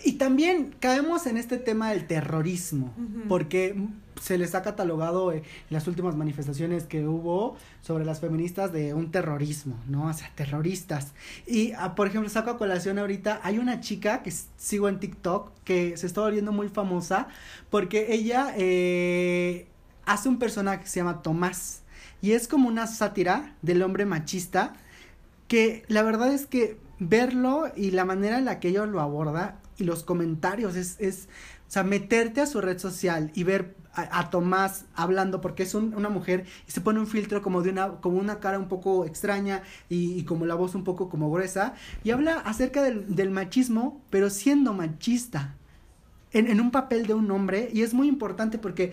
Y 0.02 0.14
también 0.14 0.74
caemos 0.80 1.28
en 1.28 1.36
este 1.36 1.56
tema 1.56 1.90
del 1.90 2.08
terrorismo, 2.08 2.92
porque 3.28 3.76
se 4.20 4.38
les 4.38 4.56
ha 4.56 4.62
catalogado 4.62 5.30
en 5.30 5.44
las 5.70 5.86
últimas 5.86 6.16
manifestaciones 6.16 6.82
que 6.82 7.06
hubo 7.06 7.56
sobre 7.80 8.04
las 8.04 8.18
feministas 8.18 8.72
de 8.72 8.92
un 8.92 9.12
terrorismo, 9.12 9.78
¿no? 9.86 10.08
O 10.08 10.12
sea, 10.12 10.32
terroristas. 10.34 11.12
Y, 11.46 11.74
ah, 11.78 11.94
por 11.94 12.08
ejemplo, 12.08 12.28
saco 12.28 12.50
a 12.50 12.58
colación 12.58 12.98
ahorita, 12.98 13.38
hay 13.44 13.58
una 13.58 13.80
chica 13.80 14.24
que 14.24 14.32
sigo 14.56 14.88
en 14.88 14.98
TikTok 14.98 15.52
que 15.62 15.96
se 15.96 16.08
está 16.08 16.22
volviendo 16.22 16.50
muy 16.50 16.68
famosa 16.68 17.28
porque 17.70 18.12
ella 18.14 18.52
eh, 18.56 19.68
hace 20.06 20.28
un 20.28 20.38
personaje 20.38 20.80
que 20.80 20.88
se 20.88 21.00
llama 21.00 21.22
Tomás. 21.22 21.82
Y 22.20 22.32
es 22.32 22.48
como 22.48 22.68
una 22.68 22.86
sátira 22.86 23.54
del 23.62 23.82
hombre 23.82 24.06
machista 24.06 24.74
que 25.48 25.84
la 25.88 26.02
verdad 26.02 26.32
es 26.32 26.46
que 26.46 26.78
verlo 26.98 27.70
y 27.76 27.90
la 27.90 28.04
manera 28.04 28.38
en 28.38 28.46
la 28.46 28.60
que 28.60 28.68
ella 28.68 28.86
lo 28.86 29.00
aborda 29.00 29.58
y 29.76 29.84
los 29.84 30.04
comentarios 30.04 30.76
es, 30.76 30.96
es 31.00 31.28
o 31.68 31.70
sea, 31.70 31.82
meterte 31.82 32.40
a 32.40 32.46
su 32.46 32.60
red 32.60 32.78
social 32.78 33.30
y 33.34 33.44
ver 33.44 33.76
a, 33.96 34.30
Tomás 34.30 34.86
hablando 34.96 35.40
porque 35.40 35.62
es 35.62 35.74
una 35.74 36.08
mujer 36.08 36.46
y 36.66 36.72
se 36.72 36.80
pone 36.80 36.98
un 36.98 37.06
filtro 37.06 37.42
como 37.42 37.62
de 37.62 37.70
una, 37.70 38.00
como 38.00 38.18
una 38.18 38.40
cara 38.40 38.58
un 38.58 38.66
poco 38.68 39.04
extraña 39.04 39.62
y, 39.88 40.24
como 40.24 40.46
la 40.46 40.56
voz 40.56 40.74
un 40.74 40.82
poco 40.82 41.08
como 41.08 41.30
gruesa 41.30 41.74
y 42.02 42.10
habla 42.10 42.40
acerca 42.40 42.82
del, 42.82 43.30
machismo 43.30 44.00
pero 44.10 44.30
siendo 44.30 44.72
machista 44.72 45.54
en 46.32 46.60
un 46.60 46.72
papel 46.72 47.06
de 47.06 47.14
un 47.14 47.30
hombre 47.30 47.70
y 47.72 47.82
es 47.82 47.94
muy 47.94 48.08
importante 48.08 48.58
porque 48.58 48.92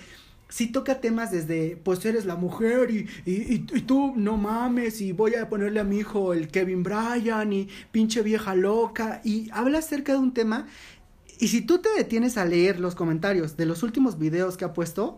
sí 0.52 0.68
toca 0.68 1.00
temas 1.00 1.32
desde, 1.32 1.78
pues 1.78 2.06
eres 2.06 2.26
la 2.26 2.36
mujer 2.36 2.92
y, 2.92 3.08
y, 3.26 3.54
y, 3.54 3.82
tú 3.82 4.14
no 4.18 4.36
mames 4.36 5.00
y 5.00 5.14
voy 5.14 5.36
a 5.36 5.48
ponerle 5.48 5.80
a 5.80 5.86
mi 5.86 6.00
hijo 6.00 6.34
el 6.34 6.50
Kevin 6.50 6.84
Bryan 6.84 7.54
y 7.54 7.70
pinche 7.92 8.22
vieja 8.22 8.54
loca 8.54 9.22
y 9.24 9.50
habla 9.52 9.80
acerca 9.80 10.12
de 10.12 10.20
un 10.20 10.34
tema 10.34 10.68
y 11.40 11.48
si 11.48 11.62
tú 11.62 11.80
te 11.80 11.90
detienes 11.98 12.38
a 12.38 12.46
leer 12.46 12.80
los 12.80 12.96
comentarios 12.96 13.56
de 13.56 13.66
los 13.66 13.82
últimos 13.82 14.20
videos 14.20 14.58
que 14.58 14.66
ha 14.66 14.74
puesto, 14.74 15.18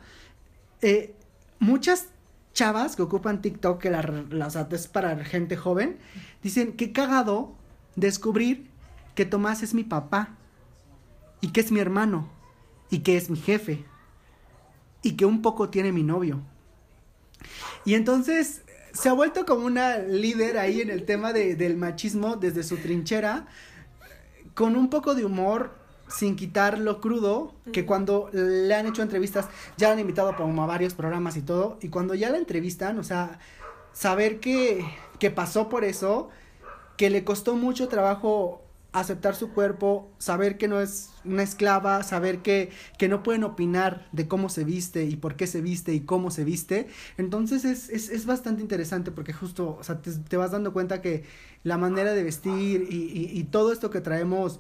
eh, 0.82 1.16
muchas 1.60 2.08
chavas 2.54 2.96
que 2.96 3.02
ocupan 3.02 3.42
TikTok, 3.42 3.82
que 3.82 3.90
la, 3.90 4.02
las 4.30 4.56
es 4.56 4.88
para 4.88 5.26
gente 5.26 5.58
joven, 5.58 5.98
dicen 6.44 6.74
que 6.74 6.92
cagado 6.94 7.56
descubrir 7.96 8.70
que 9.16 9.26
Tomás 9.26 9.64
es 9.64 9.74
mi 9.74 9.84
papá 9.84 10.38
y 11.42 11.50
que 11.50 11.60
es 11.60 11.72
mi 11.72 11.80
hermano 11.80 12.30
y 12.92 13.00
que 13.00 13.18
es 13.18 13.32
mi 13.32 13.40
jefe 13.40 13.84
y 15.04 15.12
que 15.16 15.26
un 15.26 15.44
poco 15.44 15.70
tiene 15.70 15.92
mi 15.92 16.02
novio. 16.02 16.42
Y 17.86 17.94
entonces 17.94 18.64
se 18.94 19.10
ha 19.10 19.14
vuelto 19.14 19.46
como 19.46 19.66
una 19.66 19.98
líder 19.98 20.58
ahí 20.58 20.82
en 20.82 20.90
el 20.90 21.06
tema 21.06 21.34
de, 21.34 21.56
del 21.56 21.78
machismo 21.78 22.38
desde 22.38 22.64
su 22.64 22.78
trinchera, 22.78 23.46
con 24.56 24.76
un 24.76 24.90
poco 24.90 25.14
de 25.14 25.26
humor, 25.26 25.76
sin 26.08 26.36
quitar 26.36 26.78
lo 26.80 27.02
crudo, 27.02 27.56
que 27.72 27.86
cuando 27.86 28.30
le 28.32 28.74
han 28.74 28.86
hecho 28.86 29.02
entrevistas, 29.02 29.48
ya 29.78 29.88
la 29.88 29.94
han 29.94 30.00
invitado 30.00 30.36
como 30.36 30.64
a 30.64 30.68
varios 30.68 30.94
programas 30.94 31.38
y 31.38 31.42
todo, 31.42 31.78
y 31.82 31.90
cuando 31.90 32.14
ya 32.14 32.30
la 32.30 32.38
entrevistan, 32.38 33.00
o 33.00 33.04
sea, 33.04 33.40
saber 33.94 34.40
que, 34.40 34.86
que 35.20 35.32
pasó 35.32 35.70
por 35.70 35.84
eso, 35.84 36.30
que 36.98 37.10
le 37.10 37.24
costó 37.24 37.56
mucho 37.56 37.88
trabajo 37.88 38.63
aceptar 38.94 39.36
su 39.36 39.50
cuerpo, 39.50 40.12
saber 40.20 40.58
que 40.58 40.68
no 40.68 40.80
es 40.80 41.10
una 41.26 41.44
esclava, 41.44 42.04
saber 42.04 42.42
que, 42.42 42.70
que 42.98 43.10
no 43.10 43.24
pueden 43.24 43.44
opinar 43.44 44.08
de 44.12 44.28
cómo 44.28 44.50
se 44.50 44.64
viste 44.64 45.06
y 45.06 45.16
por 45.16 45.36
qué 45.36 45.48
se 45.48 45.62
viste 45.62 45.94
y 45.94 46.02
cómo 46.02 46.32
se 46.32 46.44
viste. 46.44 46.88
Entonces 47.18 47.66
es, 47.66 47.90
es, 47.90 48.10
es 48.10 48.26
bastante 48.26 48.62
interesante 48.62 49.12
porque 49.12 49.34
justo, 49.34 49.80
sea, 49.82 50.02
te, 50.02 50.38
vas 50.38 50.52
dando 50.52 50.74
cuenta 50.74 51.02
que 51.02 51.24
la 51.64 51.78
manera 51.78 52.14
de 52.14 52.24
vestir 52.24 52.88
y, 52.90 52.96
y, 52.96 53.40
y 53.40 53.44
todo 53.46 53.74
esto 53.74 53.90
que 53.90 54.00
traemos 54.02 54.60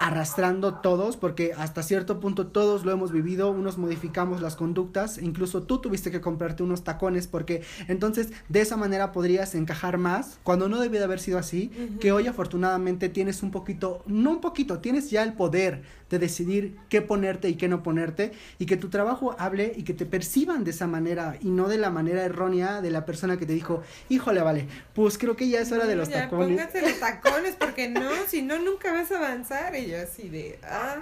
arrastrando 0.00 0.74
todos, 0.74 1.16
porque 1.16 1.52
hasta 1.56 1.82
cierto 1.82 2.20
punto 2.20 2.48
todos 2.48 2.84
lo 2.84 2.92
hemos 2.92 3.12
vivido, 3.12 3.50
unos 3.50 3.78
modificamos 3.78 4.40
las 4.40 4.56
conductas, 4.56 5.18
incluso 5.18 5.62
tú 5.62 5.78
tuviste 5.78 6.10
que 6.10 6.20
comprarte 6.20 6.62
unos 6.62 6.84
tacones 6.84 7.26
porque 7.26 7.62
entonces 7.88 8.32
de 8.48 8.60
esa 8.60 8.76
manera 8.76 9.12
podrías 9.12 9.54
encajar 9.54 9.98
más, 9.98 10.38
cuando 10.42 10.68
no 10.68 10.80
debía 10.80 11.00
de 11.00 11.04
haber 11.04 11.20
sido 11.20 11.38
así, 11.38 11.70
que 12.00 12.12
hoy 12.12 12.26
afortunadamente 12.26 13.08
tienes 13.08 13.42
un 13.42 13.50
poquito, 13.50 14.02
no 14.06 14.30
un 14.30 14.40
poquito, 14.40 14.78
tienes 14.78 15.10
ya 15.10 15.22
el 15.22 15.34
poder 15.34 15.82
de 16.14 16.18
decidir 16.20 16.76
qué 16.88 17.02
ponerte 17.02 17.48
y 17.48 17.54
qué 17.54 17.68
no 17.68 17.82
ponerte 17.82 18.32
y 18.58 18.66
que 18.66 18.76
tu 18.76 18.88
trabajo 18.88 19.36
hable 19.38 19.72
y 19.76 19.84
que 19.84 19.94
te 19.94 20.06
perciban 20.06 20.64
de 20.64 20.70
esa 20.70 20.86
manera 20.86 21.36
y 21.40 21.48
no 21.48 21.68
de 21.68 21.78
la 21.78 21.90
manera 21.90 22.24
errónea 22.24 22.80
de 22.80 22.90
la 22.90 23.04
persona 23.04 23.36
que 23.36 23.46
te 23.46 23.52
dijo, 23.52 23.82
híjole, 24.08 24.40
vale, 24.42 24.66
pues 24.94 25.18
creo 25.18 25.36
que 25.36 25.48
ya 25.48 25.60
es 25.60 25.72
hora 25.72 25.86
de 25.86 25.96
los 25.96 26.08
tacones. 26.10 26.48
Pónganse 26.48 26.80
los 26.80 27.00
tacones 27.00 27.56
porque 27.56 27.88
no, 27.88 28.10
si 28.28 28.42
no 28.42 28.58
nunca 28.58 28.92
vas 28.92 29.12
a 29.12 29.18
avanzar 29.18 29.74
y 29.76 29.86
yo 29.88 30.00
así 30.00 30.28
de, 30.28 30.58
ah. 30.62 30.96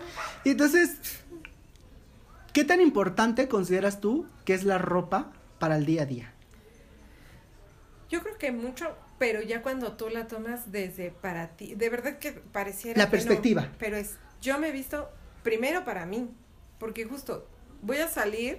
Y 0.45 0.51
entonces 0.51 0.97
¿Qué 2.53 2.65
tan 2.65 2.81
importante 2.81 3.49
consideras 3.49 4.01
tú 4.01 4.27
que 4.45 4.53
es 4.53 4.65
la 4.65 4.77
ropa 4.77 5.33
para 5.59 5.77
el 5.77 5.87
día 5.87 6.03
a 6.03 6.07
día? 6.07 6.33
Yo 8.11 8.23
creo 8.23 8.37
que 8.37 8.53
mucho, 8.53 8.95
pero 9.19 9.41
ya 9.41 9.63
cuando 9.63 9.93
tú 9.93 10.11
la 10.11 10.27
tomas 10.27 10.71
desde 10.71 11.11
para 11.11 11.57
ti, 11.57 11.75
de 11.75 11.89
verdad 11.89 12.19
que 12.19 12.33
pareciera... 12.33 12.99
La 12.99 13.07
que 13.07 13.13
perspectiva. 13.13 13.63
no, 13.63 13.69
pero 13.79 13.97
es, 13.97 14.17
yo 14.43 14.59
me 14.59 14.69
he 14.69 14.73
visto 14.73 15.09
primero 15.43 15.85
para 15.85 16.05
mí, 16.05 16.29
porque 16.79 17.05
justo 17.07 17.49
voy 17.81 17.97
a 17.99 18.09
salir 18.09 18.59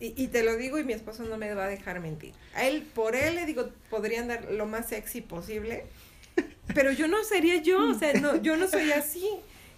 y, 0.00 0.14
y 0.16 0.28
te 0.28 0.42
lo 0.42 0.56
digo 0.56 0.78
y 0.78 0.84
mi 0.84 0.94
esposo 0.94 1.24
no 1.24 1.36
me 1.36 1.52
va 1.52 1.64
a 1.64 1.68
dejar 1.68 2.00
mentir. 2.00 2.32
A 2.54 2.64
él, 2.64 2.82
por 2.94 3.14
él 3.14 3.34
le 3.34 3.44
digo, 3.44 3.68
podría 3.90 4.20
andar 4.22 4.50
lo 4.50 4.64
más 4.64 4.88
sexy 4.88 5.20
posible, 5.20 5.84
pero 6.74 6.92
yo 6.92 7.06
no 7.08 7.22
sería 7.24 7.56
yo, 7.60 7.90
o 7.90 7.94
sea, 7.94 8.14
no, 8.14 8.36
yo 8.36 8.56
no 8.56 8.66
soy 8.68 8.92
así. 8.92 9.28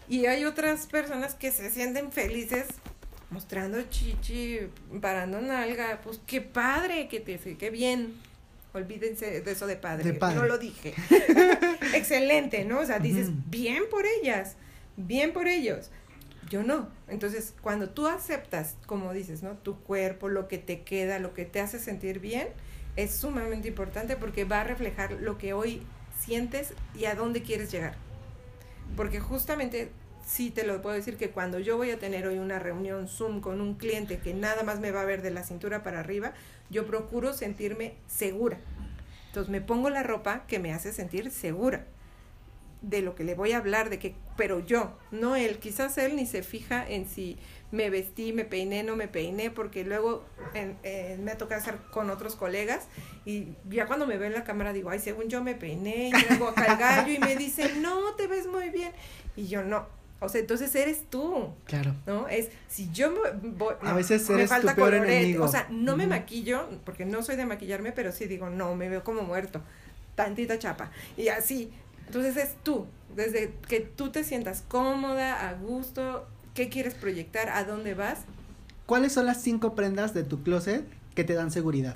Y 0.09 0.26
hay 0.26 0.45
otras 0.45 0.86
personas 0.86 1.34
que 1.34 1.51
se 1.51 1.70
sienten 1.70 2.12
felices 2.12 2.66
mostrando 3.30 3.80
chichi, 3.82 4.59
parando 5.01 5.41
nalga, 5.41 6.01
pues 6.03 6.20
qué 6.26 6.41
padre, 6.41 7.09
que 7.09 7.20
te, 7.20 7.38
qué 7.57 7.70
bien. 7.70 8.14
Olvídense 8.72 9.41
de 9.41 9.51
eso 9.53 9.66
de 9.66 9.76
padre, 9.76 10.05
De 10.05 10.14
padre. 10.14 10.36
no 10.36 10.47
lo 10.47 10.59
dije. 10.59 10.95
Excelente, 11.95 12.64
¿no? 12.64 12.80
O 12.80 12.86
sea, 12.86 12.99
dices, 12.99 13.28
bien 13.49 13.84
por 13.91 14.05
ellas, 14.07 14.57
bien 15.07 15.33
por 15.33 15.49
ellos. 15.49 15.91
Yo 16.49 16.63
no. 16.63 16.89
Entonces, 17.09 17.55
cuando 17.61 17.91
tú 17.91 18.07
aceptas, 18.07 18.77
como 18.87 19.13
dices, 19.13 19.43
¿no? 19.43 19.53
Tu 19.59 19.77
cuerpo, 19.81 20.29
lo 20.29 20.49
que 20.49 20.59
te 20.59 20.83
queda, 20.83 21.19
lo 21.19 21.35
que 21.35 21.45
te 21.45 21.61
hace 21.61 21.79
sentir 21.79 22.19
bien, 22.19 22.49
es 22.97 23.15
sumamente 23.15 23.69
importante 23.69 24.17
porque 24.17 24.45
va 24.45 24.63
a 24.63 24.65
reflejar 24.65 25.13
lo 25.13 25.39
que 25.39 25.53
hoy 25.53 25.83
sientes 26.19 26.75
y 26.99 27.05
a 27.05 27.15
dónde 27.15 27.43
quieres 27.43 27.71
llegar. 27.71 27.95
Porque 28.97 29.21
justamente 29.21 29.91
sí 30.27 30.51
te 30.51 30.67
lo 30.67 30.83
puedo 30.83 30.97
decir 30.97 31.17
que 31.17 31.31
cuando 31.31 31.61
yo 31.61 31.77
voy 31.77 31.91
a 31.91 31.99
tener 31.99 32.27
hoy 32.27 32.39
una 32.39 32.59
reunión 32.59 33.09
Zoom 33.09 33.41
con 33.41 33.61
un 33.61 33.75
cliente 33.75 34.19
que 34.19 34.35
nada 34.35 34.65
más 34.65 34.81
me 34.81 34.91
va 34.91 35.03
a 35.03 35.07
ver 35.07 35.23
de 35.23 35.31
la 35.31 35.45
cintura 35.45 35.83
para 35.83 36.01
arriba, 36.01 36.33
yo 36.69 36.87
procuro 36.87 37.33
sentirme 37.33 37.95
segura. 38.07 38.59
Entonces 39.29 39.51
me 39.51 39.61
pongo 39.61 39.89
la 39.89 40.03
ropa 40.03 40.45
que 40.49 40.59
me 40.59 40.73
hace 40.73 40.93
sentir 40.93 41.31
segura 41.31 41.87
de 42.83 43.03
lo 43.03 43.14
que 43.14 43.24
le 43.24 43.35
voy 43.35 43.53
a 43.53 43.59
hablar, 43.59 43.91
de 43.91 43.99
que, 43.99 44.14
pero 44.37 44.61
yo, 44.64 44.97
no 45.11 45.37
él, 45.37 45.59
quizás 45.59 45.99
él 45.99 46.16
ni 46.16 46.24
se 46.26 46.43
fija 46.43 46.87
en 46.89 47.07
si 47.07 47.37
me 47.72 47.91
vestí, 47.91 48.33
me 48.33 48.45
peiné, 48.45 48.83
no 48.83 48.97
me 48.97 49.07
peiné, 49.07 49.51
porque 49.51 49.85
luego 49.85 50.24
en- 50.55 50.76
en- 50.83 51.22
me 51.22 51.33
ha 51.33 51.39
tocado 51.39 51.61
hacer 51.61 51.76
con 51.93 52.09
otros 52.11 52.37
colegas 52.37 52.89
y 53.26 53.49
ya 53.68 53.87
cuando 53.87 54.07
me 54.07 54.16
ve 54.16 54.26
en 54.28 54.33
la 54.35 54.45
cámara 54.45 54.72
digo, 54.72 54.91
ay, 54.91 54.99
según 54.99 55.28
yo 55.28 55.45
me 55.45 55.55
peiné 55.55 56.09
y 56.09 56.11
traigo 56.11 56.49
acá 56.49 56.66
el 56.72 56.78
gallo 56.78 57.12
y 57.12 57.18
me 57.18 57.37
dicen, 57.37 57.81
no, 57.83 58.14
te 58.16 58.26
ves 58.26 58.47
muy 58.47 58.70
bien. 58.70 58.93
Y 59.37 59.47
yo 59.47 59.62
no. 59.62 59.87
O 60.22 60.28
sea, 60.28 60.41
entonces 60.41 60.74
eres 60.74 61.05
tú, 61.09 61.55
Claro. 61.66 61.95
¿no? 62.07 62.28
Es, 62.28 62.49
si 62.68 62.91
yo 62.93 63.11
me 63.11 63.18
voy, 63.51 63.74
A 63.83 63.93
veces 63.95 64.28
me 64.28 64.35
eres 64.37 64.49
tu 64.51 64.55
falta 64.57 64.74
peor 64.74 64.91
colorete. 64.91 65.18
enemigo. 65.18 65.45
O 65.45 65.49
sea, 65.49 65.66
no 65.70 65.97
me 65.97 66.07
maquillo, 66.07 66.66
porque 66.85 67.05
no 67.07 67.22
soy 67.22 67.37
de 67.37 67.47
maquillarme, 67.47 67.93
pero 67.93 68.11
sí 68.12 68.26
digo, 68.26 68.51
no, 68.51 68.74
me 68.74 68.89
veo 68.91 69.03
como 69.05 69.22
muerto, 69.22 69.62
tantita 70.14 70.59
chapa. 70.59 70.91
Y 71.16 71.28
así. 71.28 71.70
Entonces 72.11 72.37
es 72.39 72.57
tú, 72.65 72.89
desde 73.15 73.55
que 73.69 73.79
tú 73.79 74.11
te 74.11 74.25
sientas 74.25 74.65
cómoda, 74.67 75.49
a 75.49 75.55
gusto, 75.55 76.27
qué 76.55 76.69
quieres 76.69 76.95
proyectar, 76.95 77.49
a 77.51 77.63
dónde 77.63 77.95
vas. 77.95 78.23
¿Cuáles 78.85 79.13
son 79.13 79.27
las 79.27 79.41
cinco 79.41 79.77
prendas 79.77 80.13
de 80.13 80.25
tu 80.25 80.43
closet 80.43 80.85
que 81.15 81.23
te 81.23 81.35
dan 81.35 81.53
seguridad? 81.53 81.95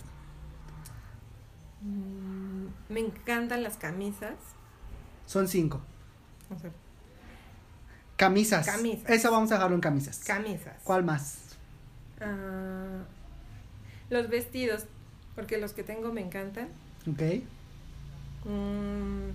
Mm, 1.83 2.67
me 2.91 3.01
encantan 3.01 3.65
las 3.65 3.77
camisas. 3.77 4.35
Son 5.27 5.49
cinco. 5.49 5.81
O 6.55 6.61
sea, 6.61 6.71
Camisas. 8.15 8.67
Camisas. 8.67 9.11
Eso 9.11 9.33
vamos 9.33 9.51
a 9.51 9.55
dejarlo 9.55 9.75
en 9.75 9.81
camisas. 9.81 10.21
camisas. 10.21 10.81
¿Cuál 10.85 11.03
más? 11.03 11.39
Ah, 12.21 13.03
los 14.11 14.29
vestidos, 14.29 14.85
porque 15.35 15.59
los 15.59 15.73
que 15.73 15.83
tengo 15.83 16.13
me 16.13 16.21
encantan. 16.21 16.69
Ok. 17.11 17.43
Mm, 18.45 19.31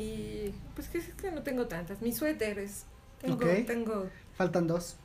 y 0.00 0.54
pues 0.74 0.88
que 0.88 0.98
es 0.98 1.08
que 1.14 1.30
no 1.30 1.42
tengo 1.42 1.66
tantas. 1.66 2.00
Mis 2.02 2.16
suéteres. 2.16 2.84
Tengo, 3.20 3.34
Ok. 3.34 3.66
tengo 3.66 4.08
Faltan 4.36 4.66
dos. 4.66 4.96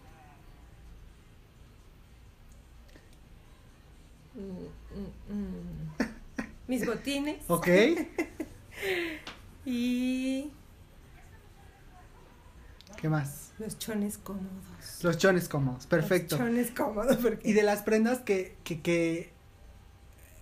mm, 4.36 4.40
mm, 4.40 5.34
mm, 5.34 6.06
mis 6.68 6.86
botines 6.86 7.44
Ok. 7.50 7.68
y 9.66 10.52
¿Qué 12.98 13.10
más? 13.10 13.52
los 13.58 13.78
chones 13.80 14.18
cómodos. 14.18 15.02
Los 15.02 15.18
chones 15.18 15.48
cómodos. 15.48 15.86
Perfecto. 15.86 16.38
Los 16.38 16.46
chones 16.48 16.72
cómodos 16.72 17.18
porque 17.18 17.50
Y 17.50 17.54
de 17.54 17.64
las 17.64 17.84
prendas 17.84 18.20
que, 18.20 18.58
que, 18.64 18.82
que 18.82 19.32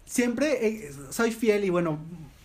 siempre 0.05 0.65
eh, 0.67 0.91
soy 1.11 1.31
fiel 1.31 1.63
y 1.65 1.69
bueno, 1.69 1.99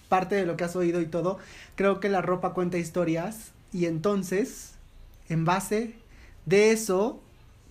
parte 0.09 0.35
de 0.35 0.47
lo 0.47 0.57
que 0.57 0.65
has 0.65 0.75
oído 0.77 1.01
y 1.01 1.07
todo, 1.07 1.39
creo 1.77 2.01
que 2.01 2.09
la 2.09 2.23
ropa 2.23 2.55
cuenta 2.55 2.79
historias 2.79 3.53
y 3.73 3.87
entonces, 3.87 4.75
en 5.29 5.45
base 5.45 5.95
de 6.47 6.71
eso, 6.73 7.21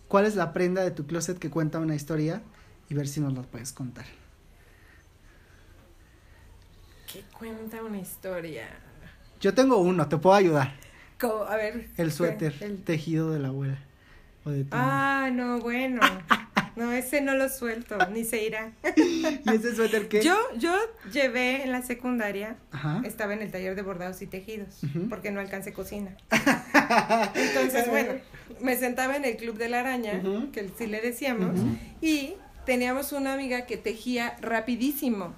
¿cuál 0.08 0.26
es 0.26 0.36
la 0.36 0.54
prenda 0.54 0.84
de 0.84 0.92
tu 0.92 1.06
closet 1.08 1.40
que 1.40 1.50
cuenta 1.50 1.80
una 1.80 1.96
historia? 1.96 2.42
Y 2.90 2.94
ver 2.94 3.08
si 3.08 3.20
nos 3.20 3.34
la 3.34 3.42
puedes 3.42 3.74
contar. 3.74 4.06
que 7.12 7.22
cuenta 7.38 7.82
una 7.84 7.98
historia. 8.00 8.68
Yo 9.40 9.54
tengo 9.54 9.78
uno, 9.78 10.08
te 10.08 10.18
puedo 10.18 10.36
ayudar. 10.36 10.74
Como, 11.20 11.44
a 11.44 11.56
ver. 11.56 11.90
El 11.98 12.12
suéter 12.12 12.56
el- 12.62 12.84
tejido 12.84 13.32
de 13.32 13.40
la 13.40 13.48
abuela. 13.48 13.78
O 14.46 14.50
de 14.52 14.64
tu. 14.64 14.70
Ah, 14.72 15.30
no, 15.32 15.60
bueno. 15.60 16.02
No, 16.78 16.92
ese 16.92 17.22
no 17.22 17.34
lo 17.34 17.50
suelto, 17.50 17.98
ni 18.12 18.24
se 18.24 18.44
irá. 18.44 18.72
¿Y 18.96 19.50
ese 19.50 19.76
suéter 19.76 20.08
qué? 20.08 20.22
Yo, 20.22 20.38
yo 20.58 20.76
llevé 21.12 21.64
en 21.64 21.72
la 21.72 21.82
secundaria, 21.82 22.56
Ajá. 22.72 23.02
estaba 23.04 23.34
en 23.34 23.42
el 23.42 23.52
taller 23.52 23.76
de 23.76 23.82
bordados 23.82 24.22
y 24.22 24.28
tejidos, 24.28 24.80
porque 25.10 25.32
no 25.32 25.40
alcancé 25.40 25.74
cocina. 25.74 26.16
Entonces, 27.34 27.90
bueno, 27.90 28.14
me 28.62 28.78
sentaba 28.78 29.16
en 29.16 29.26
el 29.26 29.38
club 29.38 29.58
de 29.58 29.70
la 29.70 29.80
araña, 29.80 30.22
que 30.54 30.70
sí 30.78 30.86
le 30.86 31.02
decíamos, 31.02 31.60
y 32.00 32.36
teníamos 32.68 33.12
una 33.12 33.34
amiga 33.34 33.66
que 33.66 33.78
tejía 33.78 34.38
rapidísimo. 34.40 35.34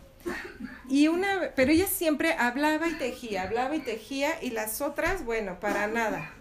Y 0.89 1.07
una, 1.07 1.51
pero 1.55 1.71
ella 1.71 1.87
siempre 1.87 2.33
hablaba 2.33 2.89
y 2.89 2.93
tejía, 2.95 3.43
hablaba 3.43 3.75
y 3.77 3.79
tejía, 3.79 4.43
y 4.43 4.49
las 4.49 4.81
otras, 4.81 5.23
bueno, 5.23 5.57
para 5.61 5.87
nada. 5.87 6.33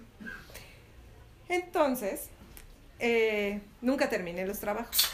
Entonces, 1.48 2.30
eh, 2.98 3.60
nunca 3.80 4.08
terminé 4.08 4.46
los 4.46 4.58
trabajos. 4.58 5.10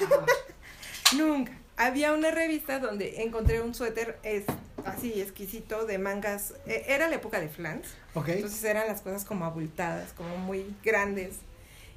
nunca. 1.17 1.53
Había 1.77 2.13
una 2.13 2.31
revista 2.31 2.79
donde 2.79 3.23
encontré 3.23 3.61
un 3.61 3.75
suéter 3.75 4.19
es, 4.23 4.45
así 4.85 5.21
exquisito 5.21 5.87
de 5.87 5.99
mangas. 5.99 6.55
eh, 6.67 6.85
era 6.89 7.09
la 7.09 7.17
época 7.17 7.41
de 7.41 7.49
flans. 7.49 7.89
Ok. 8.15 8.29
Entonces 8.29 8.63
eran 8.65 8.87
las 8.87 9.01
cosas 9.01 9.25
como 9.25 9.45
abultadas, 9.45 10.13
como 10.13 10.37
muy 10.37 10.65
grandes. 10.85 11.37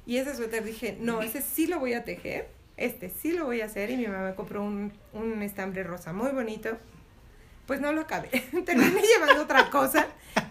Y 0.04 0.16
ese 0.16 0.34
suéter 0.34 0.64
dije, 0.64 0.96
no, 0.98 1.22
ese 1.22 1.42
sí 1.42 1.66
lo 1.66 1.78
voy 1.78 1.92
a 1.92 2.02
tejer, 2.02 2.48
este 2.76 3.10
sí 3.10 3.32
lo 3.32 3.44
voy 3.44 3.60
a 3.60 3.66
hacer. 3.66 3.90
Y 3.90 3.96
mi 3.96 4.06
mamá 4.08 4.34
compró 4.34 4.62
un, 4.64 4.92
un 5.12 5.42
estambre 5.42 5.84
rosa 5.84 6.12
muy 6.12 6.30
bonito. 6.32 6.76
Pues 7.66 7.80
no 7.80 7.92
lo 7.92 8.00
acabé, 8.00 8.30
terminé 8.64 9.02
llevando 9.14 9.42
otra 9.42 9.68
cosa, 9.68 10.06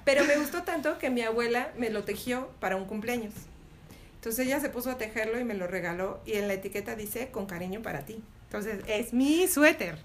pero 0.06 0.24
me 0.26 0.38
gustó 0.38 0.62
tanto 0.62 1.00
que 1.00 1.10
mi 1.10 1.24
abuela 1.24 1.72
me 1.76 1.90
lo 1.90 2.04
tejió 2.04 2.50
para 2.60 2.76
un 2.76 2.86
cumpleaños. 2.86 3.34
Entonces 4.28 4.46
ella 4.46 4.60
se 4.60 4.68
puso 4.68 4.92
a 4.92 4.98
tejerlo 4.98 5.40
y 5.40 5.46
me 5.46 5.54
lo 5.54 5.68
regaló 5.68 6.20
y 6.26 6.34
en 6.34 6.50
la 6.50 6.56
etiqueta 6.56 6.96
dice 6.96 7.30
con 7.32 7.46
cariño 7.46 7.82
para 7.82 8.02
ti. 8.02 8.22
Entonces 8.48 8.80
es 8.86 9.14
mi 9.14 9.48
suéter. 9.48 9.98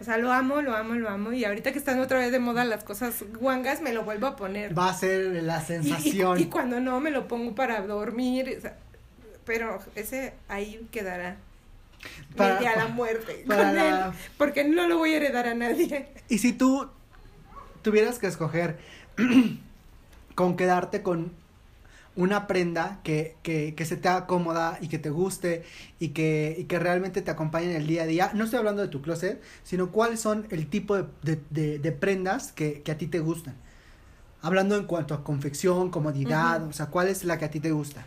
O 0.00 0.04
sea, 0.04 0.16
lo 0.16 0.32
amo, 0.32 0.62
lo 0.62 0.76
amo, 0.76 0.94
lo 0.94 1.08
amo. 1.08 1.32
Y 1.32 1.44
ahorita 1.44 1.72
que 1.72 1.78
están 1.80 1.98
otra 1.98 2.18
vez 2.20 2.30
de 2.30 2.38
moda 2.38 2.64
las 2.64 2.84
cosas 2.84 3.24
guangas, 3.40 3.82
me 3.82 3.92
lo 3.92 4.04
vuelvo 4.04 4.28
a 4.28 4.36
poner. 4.36 4.78
Va 4.78 4.90
a 4.90 4.94
ser 4.94 5.42
la 5.42 5.58
Y- 5.58 5.62
y- 5.62 5.66
sensación. 5.66 6.38
Y, 6.38 6.44
cuando 6.44 6.78
no, 6.78 7.00
me 7.00 7.10
lo 7.10 7.26
pongo 7.26 7.56
para 7.56 7.80
dormir. 7.84 8.54
o 8.56 8.60
sea, 8.60 8.76
pero 9.44 9.80
ese 9.96 10.34
ahí 10.46 10.86
quedará. 10.92 11.36
Para- 12.36 12.54
Media 12.60 12.76
la 12.76 12.86
muerte. 12.86 13.42
para 13.48 13.64
con 13.64 13.74
la- 13.74 14.06
él, 14.06 14.12
porque 14.36 14.62
no 14.62 14.86
lo 14.86 14.98
voy 14.98 15.14
a 15.14 15.16
heredar 15.16 15.48
a 15.48 15.54
nadie. 15.54 16.06
Y 16.28 16.38
si 16.38 16.52
tú 16.52 16.88
tuvieras 17.82 18.20
que 18.20 18.28
escoger 18.28 18.78
con 20.36 20.56
quedarte 20.56 21.02
con 21.02 21.32
una 22.18 22.46
prenda 22.48 23.00
que, 23.04 23.36
que, 23.42 23.74
que 23.76 23.86
se 23.86 23.96
te 23.96 24.08
haga 24.08 24.26
cómoda 24.26 24.78
y 24.82 24.88
que 24.88 24.98
te 24.98 25.10
guste 25.10 25.64
y 26.00 26.10
que, 26.10 26.56
y 26.58 26.64
que 26.64 26.78
realmente 26.78 27.22
te 27.22 27.30
acompañe 27.30 27.70
en 27.70 27.76
el 27.76 27.86
día 27.86 28.02
a 28.04 28.06
día, 28.06 28.30
no 28.34 28.44
estoy 28.44 28.58
hablando 28.58 28.82
de 28.82 28.88
tu 28.88 29.02
closet, 29.02 29.42
sino 29.64 29.92
cuáles 29.92 30.20
son 30.20 30.46
el 30.50 30.68
tipo 30.70 30.96
de, 30.96 31.06
de, 31.22 31.40
de- 31.50 31.78
de 31.80 31.92
prendas 31.92 32.52
que, 32.52 32.82
que 32.82 32.92
a 32.92 32.98
ti 32.98 33.06
te 33.08 33.20
gustan. 33.20 33.56
Hablando 34.42 34.76
en 34.76 34.84
cuanto 34.86 35.14
a 35.14 35.24
confección, 35.24 35.90
comodidad, 35.90 36.64
o 36.68 36.72
sea, 36.72 36.86
¿cuál 36.88 37.08
es 37.08 37.24
la 37.24 37.38
que 37.38 37.46
a 37.46 37.50
ti 37.52 37.60
te 37.60 37.72
gusta? 37.72 38.06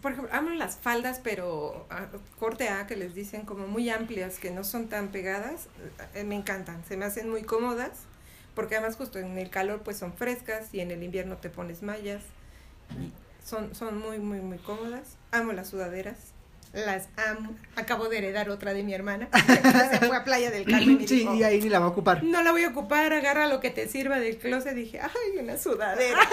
Por 0.00 0.12
ejemplo, 0.12 0.32
amo 0.34 0.50
las 0.50 0.76
faldas, 0.76 1.20
pero 1.22 1.86
ah, 1.90 2.08
corte 2.38 2.68
A, 2.70 2.86
que 2.86 2.96
les 2.96 3.14
dicen 3.14 3.44
como 3.44 3.66
muy 3.66 3.90
amplias, 3.90 4.38
que 4.38 4.50
no 4.50 4.64
son 4.64 4.88
tan 4.88 5.08
pegadas. 5.12 5.68
eh, 6.14 6.24
me 6.24 6.36
encantan, 6.36 6.84
se 6.84 6.96
me 6.96 7.04
hacen 7.04 7.28
muy 7.30 7.42
cómodas. 7.44 8.06
Porque 8.54 8.76
además 8.76 8.96
justo 8.96 9.18
en 9.18 9.36
el 9.38 9.50
calor 9.50 9.82
pues 9.82 9.98
son 9.98 10.14
frescas 10.14 10.72
y 10.72 10.80
en 10.80 10.90
el 10.90 11.02
invierno 11.02 11.38
te 11.38 11.50
pones 11.50 11.82
mallas. 11.82 12.22
Y 13.00 13.12
son, 13.46 13.74
son 13.74 13.98
muy, 13.98 14.18
muy, 14.18 14.40
muy 14.40 14.58
cómodas. 14.58 15.16
Amo 15.32 15.52
las 15.52 15.68
sudaderas. 15.68 16.16
Las 16.72 17.08
amo. 17.28 17.54
Acabo 17.76 18.08
de 18.08 18.18
heredar 18.18 18.50
otra 18.50 18.74
de 18.74 18.82
mi 18.82 18.94
hermana. 18.94 19.28
Se 19.92 19.98
fue 20.06 20.16
a 20.16 20.24
Playa 20.24 20.50
del 20.50 20.64
Carmen 20.64 21.00
y 21.00 21.06
sí, 21.06 21.20
dijo, 21.20 21.32
y 21.36 21.44
ahí 21.44 21.60
ni 21.60 21.68
la 21.68 21.78
va 21.78 21.86
a 21.86 21.88
ocupar. 21.90 22.24
no 22.24 22.42
la 22.42 22.50
voy 22.50 22.64
a 22.64 22.70
ocupar, 22.70 23.12
agarra 23.12 23.46
lo 23.46 23.60
que 23.60 23.70
te 23.70 23.86
sirva 23.86 24.18
del 24.18 24.38
closet. 24.38 24.74
Dije, 24.74 24.98
ay, 25.00 25.38
una 25.40 25.56
sudadera. 25.56 26.18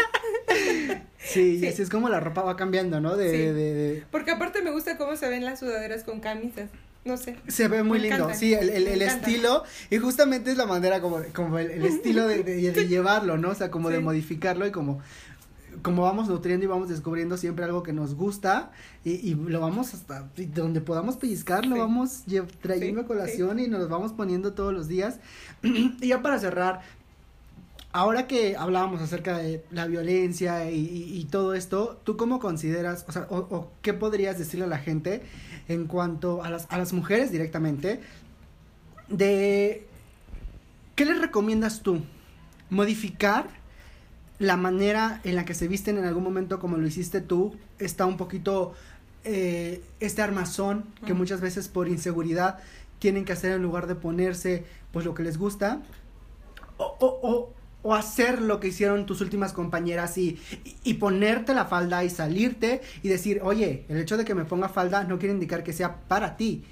Sí, 1.23 1.41
y 1.41 1.59
Sí. 1.59 1.67
así 1.67 1.81
es 1.83 1.89
como 1.89 2.09
la 2.09 2.19
ropa 2.19 2.41
va 2.41 2.55
cambiando, 2.57 2.99
¿no? 2.99 3.15
De, 3.15 3.29
Sí. 3.29 3.37
de, 3.37 3.53
de- 3.53 4.03
Porque 4.11 4.31
aparte 4.31 4.61
me 4.63 4.71
gusta 4.71 4.97
cómo 4.97 5.15
se 5.15 5.29
ven 5.29 5.45
las 5.45 5.59
sudaderas 5.59 6.03
con 6.03 6.19
camisas. 6.19 6.69
No 7.05 7.17
sé. 7.17 7.35
Se 7.47 7.67
ve 7.67 7.83
muy 7.83 7.97
Me 7.99 8.03
lindo, 8.03 8.15
encantan, 8.17 8.37
sí, 8.39 8.53
el, 8.53 8.69
el, 8.69 8.87
el 8.87 9.01
estilo, 9.03 9.63
y 9.89 9.97
justamente 9.97 10.51
es 10.51 10.57
la 10.57 10.65
manera 10.67 10.99
como, 11.01 11.21
como 11.33 11.57
el, 11.59 11.71
el 11.71 11.85
estilo 11.85 12.27
de, 12.27 12.43
de- 12.43 12.71
de 12.71 12.87
llevarlo, 12.87 13.37
¿no? 13.37 13.49
O 13.49 13.55
sea, 13.55 13.71
como 13.71 13.89
de 13.89 13.97
Sí. 13.97 14.03
modificarlo 14.03 14.65
y 14.67 14.71
como, 14.71 15.01
como 15.81 16.03
vamos 16.03 16.27
nutriendo 16.27 16.65
y 16.65 16.67
vamos 16.67 16.89
descubriendo 16.89 17.37
siempre 17.37 17.65
algo 17.65 17.81
que 17.83 17.93
nos 17.93 18.15
gusta 18.15 18.71
y, 19.03 19.11
y 19.29 19.35
lo 19.35 19.59
vamos 19.61 19.93
hasta 19.93 20.29
donde 20.53 20.81
podamos 20.81 21.15
pellizcar, 21.17 21.65
lo 21.65 21.75
Sí. 21.75 21.79
vamos 21.81 22.23
trayendo 22.61 23.01
Sí, 23.01 23.05
a 23.05 23.07
colación 23.07 23.59
y 23.59 23.67
nos 23.67 23.81
lo 23.81 23.87
vamos 23.87 24.11
poniendo 24.13 24.53
todos 24.53 24.73
los 24.73 24.87
días. 24.87 25.19
y 25.63 26.07
ya 26.07 26.21
para 26.21 26.39
cerrar, 26.39 26.81
ahora 27.93 28.27
que 28.27 28.55
hablábamos 28.57 29.01
acerca 29.01 29.37
de 29.37 29.63
la 29.71 29.87
violencia 29.87 30.69
y, 30.71 30.79
y- 30.79 31.19
y 31.19 31.25
todo 31.25 31.53
esto, 31.55 31.99
¿tú 32.03 32.15
cómo 32.17 32.39
consideras, 32.39 33.05
o 33.07 33.11
sea, 33.11 33.27
o, 33.29 33.37
o 33.37 33.71
qué 33.81 33.93
podrías 33.93 34.37
decirle 34.37 34.65
a 34.65 34.69
la 34.69 34.77
gente 34.79 35.21
en 35.67 35.87
cuanto 35.87 36.43
a 36.43 36.49
las, 36.49 36.67
a 36.69 36.77
las 36.77 36.93
mujeres 36.93 37.31
directamente, 37.31 38.01
de 39.09 39.87
qué 40.95 41.05
les 41.05 41.19
recomiendas 41.19 41.81
tú? 41.81 42.01
¿Modificar 42.69 43.47
la 44.41 44.57
manera 44.57 45.21
en 45.23 45.35
la 45.35 45.45
que 45.45 45.53
se 45.53 45.67
visten 45.67 45.99
en 45.99 46.05
algún 46.05 46.23
momento 46.23 46.59
como 46.59 46.77
lo 46.77 46.87
hiciste 46.87 47.21
tú? 47.21 47.55
Está 47.77 48.07
un 48.07 48.17
poquito 48.17 48.73
eh, 49.23 49.83
este 49.99 50.23
armazón 50.23 50.85
que 51.05 51.13
muchas 51.13 51.41
veces 51.41 51.67
por 51.67 51.87
inseguridad 51.87 52.57
tienen 52.97 53.23
que 53.23 53.33
hacer 53.33 53.51
en 53.51 53.61
lugar 53.61 53.85
de 53.85 53.93
ponerse 53.93 54.65
pues 54.91 55.05
lo 55.05 55.13
que 55.13 55.21
les 55.21 55.37
gusta 55.37 55.83
o, 56.77 56.85
o, 56.85 57.19
o, 57.21 57.53
o 57.83 57.93
hacer 57.93 58.41
lo 58.41 58.59
que 58.59 58.69
hicieron 58.69 59.05
tus 59.05 59.21
últimas 59.21 59.53
compañeras 59.53 60.17
y, 60.17 60.39
y, 60.65 60.75
y 60.83 60.93
ponerte 60.95 61.53
la 61.53 61.65
falda 61.65 62.03
y 62.03 62.09
salirte 62.09 62.81
y 63.03 63.09
decir, 63.09 63.41
oye, 63.43 63.85
el 63.89 63.99
hecho 63.99 64.17
de 64.17 64.25
que 64.25 64.33
me 64.33 64.45
ponga 64.45 64.69
falda 64.69 65.03
no 65.03 65.19
quiere 65.19 65.35
indicar 65.35 65.63
que 65.63 65.71
sea 65.71 66.01
para 66.07 66.35
ti. 66.35 66.63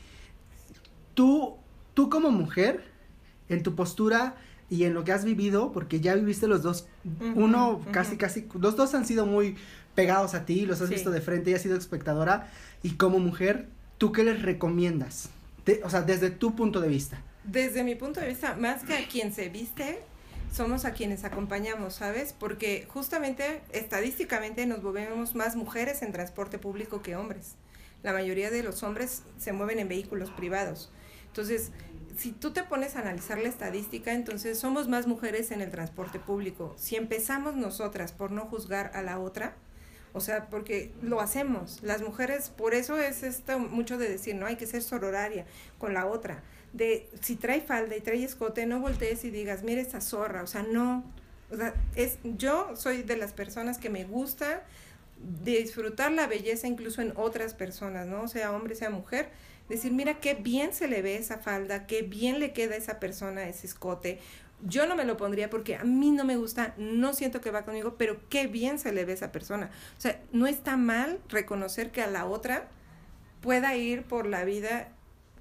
Tú, 1.14 1.56
tú 1.94 2.10
como 2.10 2.32
mujer, 2.32 2.84
en 3.48 3.62
tu 3.62 3.76
postura 3.76 4.38
y 4.70 4.84
en 4.84 4.94
lo 4.94 5.04
que 5.04 5.12
has 5.12 5.26
vivido, 5.26 5.72
porque 5.72 6.00
ya 6.00 6.16
viviste 6.16 6.48
los 6.48 6.62
dos, 6.62 6.88
Ujú, 7.04 7.40
uno 7.40 7.72
ujú. 7.78 7.92
casi, 7.92 8.18
casi, 8.18 8.48
los 8.60 8.76
dos 8.76 8.94
han 8.94 9.06
sido 9.06 9.26
muy 9.26 9.56
pegados 9.96 10.34
a 10.36 10.46
ti, 10.46 10.66
los 10.66 10.82
has 10.82 10.90
Sí. 10.90 10.96
visto 10.96 11.12
de 11.12 11.22
frente 11.22 11.52
y 11.52 11.54
has 11.56 11.62
sido 11.62 11.78
espectadora, 11.78 12.50
y 12.84 12.92
como 12.92 13.20
mujer, 13.20 13.68
¿tú 13.98 14.12
qué 14.12 14.24
les 14.24 14.42
recomiendas? 14.42 15.30
De- 15.66 15.82
o 15.84 15.90
sea, 15.90 16.02
desde 16.04 16.30
tu 16.30 16.56
punto 16.56 16.82
de 16.82 16.88
vista. 16.88 17.22
Desde 17.44 17.84
mi 17.84 17.96
punto 17.96 18.20
de 18.20 18.28
vista, 18.28 18.56
más 18.56 18.84
que 18.84 18.96
a 18.96 19.08
quien 19.08 19.34
se 19.34 19.50
viste, 19.50 20.00
somos 20.54 20.86
a 20.86 20.94
quienes 20.94 21.24
acompañamos, 21.26 21.96
¿sabes? 21.96 22.34
Porque 22.38 22.86
justamente, 22.90 23.62
estadísticamente, 23.72 24.66
nos 24.66 24.82
movemos 24.84 25.36
más 25.36 25.56
mujeres 25.56 26.02
en 26.02 26.12
transporte 26.12 26.58
público 26.60 27.02
que 27.02 27.16
hombres. 27.16 27.54
La 28.04 28.14
mayoría 28.14 28.50
de 28.50 28.64
los 28.64 28.82
hombres 28.84 29.24
se 29.38 29.52
mueven 29.52 29.80
en 29.80 29.90
vehículos 29.90 30.30
privados. 30.32 30.90
Entonces, 31.28 31.72
si 32.20 32.34
tú 32.34 32.52
te 32.52 32.64
pones 32.64 32.96
a 32.96 33.00
analizar 33.00 33.38
la 33.38 33.48
estadística, 33.48 34.12
entonces 34.12 34.60
somos 34.60 34.90
más 34.90 35.08
mujeres 35.08 35.52
en 35.52 35.62
el 35.62 35.72
transporte 35.72 36.20
público. 36.20 36.76
Si 36.78 36.98
empezamos 36.98 37.56
nosotras 37.56 38.12
por 38.12 38.32
no 38.32 38.42
juzgar 38.42 38.92
a 38.94 39.02
la 39.02 39.20
otra, 39.20 39.56
o 40.12 40.20
sea, 40.20 40.50
porque 40.50 40.92
lo 41.02 41.22
hacemos. 41.22 41.82
Las 41.82 42.02
mujeres, 42.02 42.50
por 42.50 42.74
eso 42.74 42.98
es 42.98 43.24
esto 43.24 43.58
mucho 43.58 43.98
de 43.98 44.10
decir, 44.10 44.36
no 44.36 44.48
hay 44.48 44.58
que 44.58 44.68
ser 44.68 44.82
sororaria 44.82 45.46
con 45.78 45.94
la 45.94 46.08
otra. 46.08 46.44
De 46.74 47.10
si 47.22 47.38
trae 47.38 47.62
falda 47.62 47.96
y 47.96 48.02
trae 48.02 48.22
escote, 48.22 48.66
no 48.66 48.82
voltees 48.82 49.24
y 49.24 49.30
digas, 49.30 49.64
mira 49.64 49.82
esta 49.82 50.02
zorra, 50.02 50.44
o 50.44 50.48
sea, 50.48 50.64
no. 50.64 51.06
O 51.50 51.56
sea, 51.56 51.74
es, 51.96 52.20
yo 52.24 52.76
soy 52.76 53.04
de 53.04 53.16
las 53.16 53.32
personas 53.32 53.78
que 53.78 53.90
me 53.90 54.04
gusta 54.04 54.64
disfrutar 55.44 56.12
la 56.12 56.28
belleza 56.28 56.68
incluso 56.68 57.02
en 57.02 57.14
otras 57.16 57.54
personas, 57.54 58.08
¿no? 58.08 58.28
Sea 58.28 58.52
hombre, 58.52 58.76
sea 58.76 58.90
mujer. 58.90 59.30
Decir, 59.70 59.92
mira 59.94 60.16
qué 60.16 60.34
bien 60.34 60.74
se 60.74 60.88
le 60.88 61.02
ve 61.02 61.16
esa 61.16 61.38
falda, 61.38 61.86
qué 61.86 62.02
bien 62.02 62.40
le 62.40 62.54
queda 62.54 62.74
a 62.74 62.78
esa 62.78 63.00
persona 63.00 63.48
ese 63.48 63.68
escote. 63.68 64.20
Yo 64.62 64.88
no 64.88 64.96
me 64.96 65.06
lo 65.06 65.16
pondría 65.16 65.50
porque 65.50 65.76
a 65.76 65.84
mí 65.84 66.12
no 66.12 66.26
me 66.26 66.36
gusta, 66.36 66.74
no 66.78 67.14
siento 67.14 67.40
que 67.40 67.52
va 67.52 67.64
conmigo, 67.64 67.96
pero 67.98 68.20
qué 68.30 68.48
bien 68.48 68.80
se 68.80 68.92
le 68.92 69.06
ve 69.06 69.14
esa 69.14 69.32
persona. 69.32 69.70
O 69.98 70.02
sea, 70.02 70.20
no 70.34 70.48
está 70.48 70.76
mal 70.76 71.20
reconocer 71.30 71.92
que 71.92 72.02
a 72.02 72.08
la 72.08 72.26
otra 72.26 72.68
pueda 73.42 73.76
ir 73.76 74.04
por 74.04 74.26
la 74.26 74.44
vida 74.44 74.90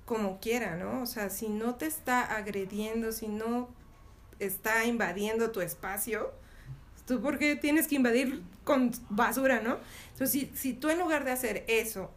como 0.05 0.41
quiera, 0.41 0.77
¿no? 0.77 1.03
O 1.03 1.07
sea, 1.07 1.31
si 1.31 1.49
no 1.49 1.75
te 1.75 1.87
está 1.87 2.23
agrediendo, 2.23 3.13
si 3.13 3.29
no 3.29 3.69
está 4.39 4.85
invadiendo 4.85 5.51
tu 5.51 5.61
espacio, 5.61 6.33
tú 7.07 7.21
por 7.21 7.39
qué 7.39 7.57
tienes 7.57 7.89
que 7.89 7.97
invadir 7.97 8.43
con 8.65 8.93
basura, 9.11 9.61
¿no? 9.61 9.79
Entonces, 10.13 10.31
si, 10.31 10.53
si 10.55 10.75
tú 10.75 10.91
en 10.91 10.99
lugar 10.99 11.25
de 11.25 11.33
hacer 11.33 11.65
eso, 11.67 12.11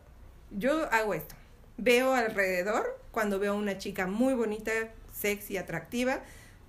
yo 0.51 0.91
hago 0.91 1.13
esto, 1.13 1.35
veo 1.77 2.13
alrededor, 2.13 2.99
cuando 3.11 3.39
veo 3.39 3.53
a 3.53 3.55
una 3.55 3.77
chica 3.77 4.07
muy 4.07 4.33
bonita, 4.33 4.71
sexy, 5.13 5.57
atractiva, 5.57 6.21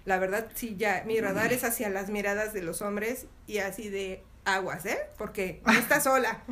la 0.05 0.19
verdad, 0.19 0.49
sí, 0.55 0.75
ya, 0.77 1.05
mi 1.07 1.21
radar 1.21 1.53
es 1.53 1.63
hacia 1.65 1.89
las 1.89 2.11
miradas 2.11 2.53
de 2.53 2.63
los 2.63 2.83
hombres 2.83 3.27
y 3.47 3.59
así 3.59 3.89
de 3.89 4.23
aguas, 4.45 4.85
¿eh? 4.87 4.99
Porque 5.17 5.63
no 5.65 5.73
está 5.73 6.01
sola. 6.01 6.43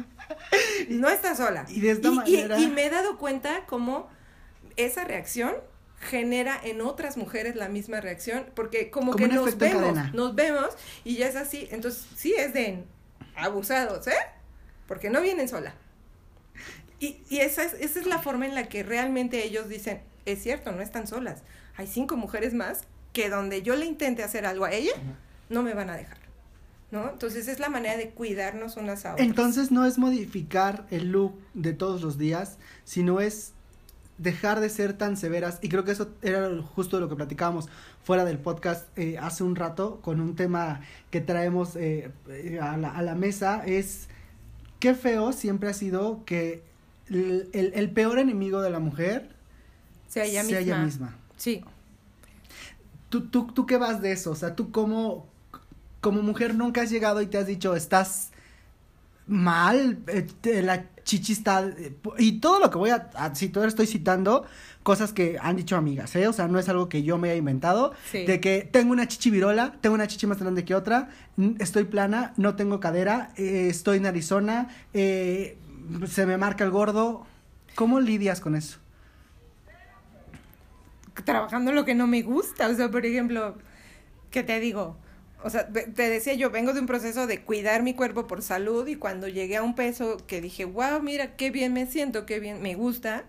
No 0.89 1.09
está 1.09 1.35
sola. 1.35 1.67
Y 1.69 1.81
de 1.81 1.91
esta 1.91 2.09
y, 2.09 2.11
manera- 2.13 2.59
y 2.61 2.67
me 2.69 2.87
he 2.87 2.91
dado 2.91 3.19
cuenta 3.19 3.65
cómo 3.67 4.09
esa 4.77 5.05
reacción 5.05 5.57
genera 5.99 6.59
en 6.63 6.81
otras 6.81 7.17
mujeres 7.17 7.57
la 7.57 7.69
misma 7.69 8.01
reacción, 8.01 8.47
porque 8.55 8.91
como, 8.91 9.13
Como 9.13 9.25
que 9.29 9.35
nos 9.35 9.59
vemos, 9.59 10.15
nos 10.15 10.35
vemos 10.35 10.69
y 11.05 11.17
ya 11.17 11.27
es 11.27 11.37
así. 11.37 11.69
Entonces, 11.73 12.07
sí 12.17 12.33
es 12.35 12.55
de 12.55 12.85
abusados, 13.37 14.07
¿eh? 14.07 14.15
Porque 14.87 15.11
no 15.11 15.21
vienen 15.21 15.49
sola. 15.49 15.75
Y, 17.01 17.23
y 17.29 17.39
esa, 17.39 17.65
es, 17.65 17.73
esa 17.75 17.99
es 17.99 18.07
la 18.07 18.21
forma 18.21 18.47
en 18.47 18.55
la 18.55 18.69
que 18.69 18.83
realmente 18.83 19.45
ellos 19.45 19.69
dicen, 19.69 20.03
es 20.27 20.43
cierto, 20.43 20.71
no 20.71 20.83
están 20.83 21.07
solas. 21.07 21.43
Hay 21.77 21.87
cinco 21.87 22.17
mujeres 22.17 22.55
más 22.55 22.83
que 23.13 23.29
donde 23.29 23.63
yo 23.63 23.75
le 23.75 23.87
intente 23.87 24.23
hacer 24.23 24.47
algo 24.47 24.67
a 24.67 24.73
ella, 24.73 24.93
no 25.49 25.63
me 25.63 25.75
van 25.75 25.91
a 25.91 25.97
dejar. 25.97 26.19
¿No? 26.91 27.09
Entonces 27.09 27.47
es 27.47 27.61
la 27.61 27.69
manera 27.69 27.97
de 27.97 28.11
cuidarnos 28.11 28.77
unas 28.77 29.07
a 29.07 29.13
otras. 29.13 29.27
Entonces 29.27 29.71
no 29.71 29.87
es 29.87 29.97
modificar 29.97 30.87
el 30.91 31.13
look 31.13 31.39
de 31.55 31.73
todos 31.73 32.03
los 32.03 32.19
días, 32.19 32.59
sino 32.85 33.21
es 33.21 33.53
dejar 34.19 34.59
de 34.61 34.69
ser 34.69 34.93
tan 34.99 35.17
severas. 35.17 35.61
Y 35.63 35.69
creo 35.69 35.85
que 35.85 35.93
eso 35.93 36.11
era 36.21 36.51
justo 36.75 36.99
lo 36.99 37.09
que 37.09 37.15
platicábamos 37.15 37.69
fuera 38.03 38.25
del 38.25 38.39
podcast 38.39 38.87
eh, 38.99 39.19
hace 39.19 39.45
un 39.45 39.55
rato 39.55 40.01
con 40.03 40.21
un 40.21 40.35
tema 40.35 40.81
que 41.11 41.21
traemos 41.21 41.77
eh, 41.77 42.11
eh, 42.29 42.59
a, 42.61 42.77
la, 42.77 42.91
a 42.91 43.03
la 43.03 43.15
mesa. 43.15 43.63
Es 43.65 44.09
qué 44.81 44.95
feo 44.95 45.33
siempre 45.33 45.71
ha 45.71 45.75
sido 45.75 46.25
que 46.25 46.70
el, 47.11 47.49
el- 47.53 47.73
el 47.75 47.91
peor 47.91 48.19
enemigo 48.19 48.61
de 48.63 48.71
la 48.71 48.79
mujer 48.79 49.29
sea 50.09 50.25
ella 50.25 50.43
sea 50.45 50.59
misma. 50.61 50.61
ella 50.61 50.85
misma. 50.85 51.17
Sí. 51.37 51.63
¿Tú, 53.09 53.23
tú, 53.29 53.47
¿Tú 53.53 53.67
qué 53.67 53.77
vas 53.77 54.01
de 54.01 54.13
eso? 54.13 54.31
O 54.31 54.37
sea, 54.37 54.55
tú 54.55 54.71
como, 54.71 55.27
como 56.01 56.23
mujer 56.23 56.55
nunca 56.55 56.83
has 56.83 56.91
llegado 56.91 57.21
y 57.23 57.27
te 57.27 57.39
has 57.39 57.47
dicho, 57.47 57.75
estás 57.75 58.31
mal, 59.27 59.99
eh, 60.09 60.63
la 60.63 60.87
chichi 61.05 61.33
está... 61.33 61.65
eh, 61.67 61.95
y 62.19 62.41
todo 62.41 62.59
lo 62.61 62.71
que 62.71 62.79
voy 62.79 62.91
a, 62.91 63.11
a 63.15 63.35
citar, 63.35 63.67
estoy 63.69 63.87
citando 63.87 64.45
cosas 64.83 65.13
que 65.13 65.39
han 65.41 65.57
dicho 65.57 65.77
amigas, 65.77 66.15
¿eh? 66.17 66.27
O 66.27 66.33
sea, 66.33 66.49
no 66.49 66.59
es 66.59 66.69
algo 66.69 66.89
que 66.89 67.03
yo 67.03 67.19
me 67.19 67.31
haya 67.31 67.39
inventado. 67.39 67.93
Sí. 68.11 68.25
De 68.27 68.41
que 68.41 68.69
tengo 68.71 68.93
una 68.93 69.07
chichi 69.07 69.31
virola, 69.31 69.75
tengo 69.81 69.95
una 69.95 70.07
chichi 70.07 70.27
más 70.27 70.39
grande 70.41 70.65
que 70.65 70.75
otra, 70.75 71.11
estoy 71.59 71.85
plana, 71.85 72.33
no 72.37 72.57
tengo 72.57 72.81
cadera, 72.81 73.33
eh, 73.37 73.69
estoy 73.71 73.99
en 73.99 74.07
Arizona, 74.07 74.69
eh, 74.95 75.59
se 76.07 76.27
me 76.27 76.37
marca 76.37 76.65
el 76.65 76.71
gordo. 76.71 77.27
¿Cómo 77.75 78.01
lidias 78.01 78.41
con 78.41 78.57
eso? 78.57 78.79
trabajando 81.25 81.73
lo 81.73 81.85
que 81.85 81.95
no 81.95 82.07
me 82.07 82.23
gusta. 82.23 82.69
O 82.69 82.75
sea, 82.75 82.91
por 82.91 83.05
ejemplo, 83.07 83.57
¿qué 84.31 84.43
te 84.43 84.59
digo? 84.61 84.97
O 85.43 85.51
sea, 85.51 85.69
te 85.69 86.09
decía 86.09 86.35
yo, 86.35 86.51
vengo 86.51 86.73
de 86.73 86.81
un 86.81 86.87
proceso 86.87 87.27
de 87.27 87.43
cuidar 87.43 87.83
mi 87.83 87.95
cuerpo 87.95 88.27
por 88.27 88.43
salud 88.43 88.87
y 88.87 88.97
cuando 88.97 89.27
llegué 89.27 89.57
a 89.57 89.63
un 89.63 89.75
peso 89.75 90.19
que 90.27 90.41
dije, 90.41 90.67
wow, 90.67 91.01
mira, 91.03 91.37
qué 91.37 91.51
bien 91.51 91.73
me 91.73 91.87
siento, 91.87 92.27
qué 92.27 92.41
bien 92.41 92.61
me 92.61 92.75
gusta. 92.75 93.25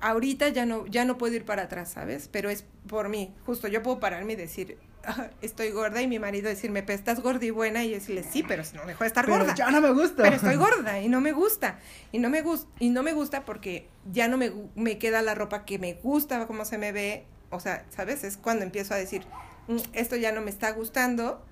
Ahorita 0.00 0.48
ya 0.48 0.64
no, 0.64 0.86
ya 0.86 1.04
no 1.04 1.18
puedo 1.18 1.34
ir 1.34 1.44
para 1.44 1.64
atrás, 1.64 1.90
¿sabes? 1.90 2.28
Pero 2.32 2.48
es 2.48 2.64
por 2.86 3.10
mí. 3.10 3.34
Justo 3.44 3.68
yo 3.68 3.82
puedo 3.82 4.00
pararme 4.00 4.32
y 4.32 4.36
decir, 4.36 4.78
"Ah, 4.80 4.89
estoy 5.42 5.70
gorda 5.70 6.00
y 6.02 6.06
mi 6.06 6.18
marido 6.18 6.48
decirme, 6.48 6.82
pero 6.82 6.98
estás 6.98 7.20
gorda 7.20 7.44
y 7.44 7.50
buena 7.50 7.84
y 7.84 7.90
yo 7.90 7.94
decirle, 7.96 8.22
sí, 8.22 8.42
pero 8.42 8.64
si 8.64 8.76
no 8.76 8.84
dejo 8.84 9.04
de 9.04 9.08
estar 9.08 9.24
Pero 9.26 9.38
gorda. 9.38 9.54
ya 9.54 9.70
no 9.70 9.80
me 9.80 9.90
gusta. 9.92 10.22
Pero 10.22 10.36
estoy 10.36 10.56
gorda 10.56 11.00
y 11.00 11.08
no 11.08 11.20
me 11.20 11.32
gusta. 11.32 11.78
Y 12.12 12.18
no 12.18 12.30
me 12.30 12.42
gusta 12.42 12.68
y 12.78 12.90
no 12.90 13.02
me 13.02 13.12
gusta 13.12 13.44
porque 13.44 13.88
ya 14.12 14.28
no 14.28 14.36
me, 14.36 14.52
me 14.74 14.98
queda 14.98 15.22
la 15.22 15.34
ropa 15.34 15.64
que 15.64 15.78
me 15.78 15.94
gusta 15.94 16.46
como 16.46 16.64
se 16.64 16.78
me 16.78 16.92
ve. 16.92 17.24
O 17.50 17.60
sea, 17.60 17.84
¿sabes? 17.90 18.24
Es 18.24 18.36
cuando 18.36 18.64
empiezo 18.64 18.94
a 18.94 18.96
decir, 18.96 19.24
"Mm, 19.68 19.78
esto 19.92 20.16
ya 20.16 20.32
no 20.32 20.40
me 20.40 20.50
está 20.50 20.70
gustando, 20.72 21.44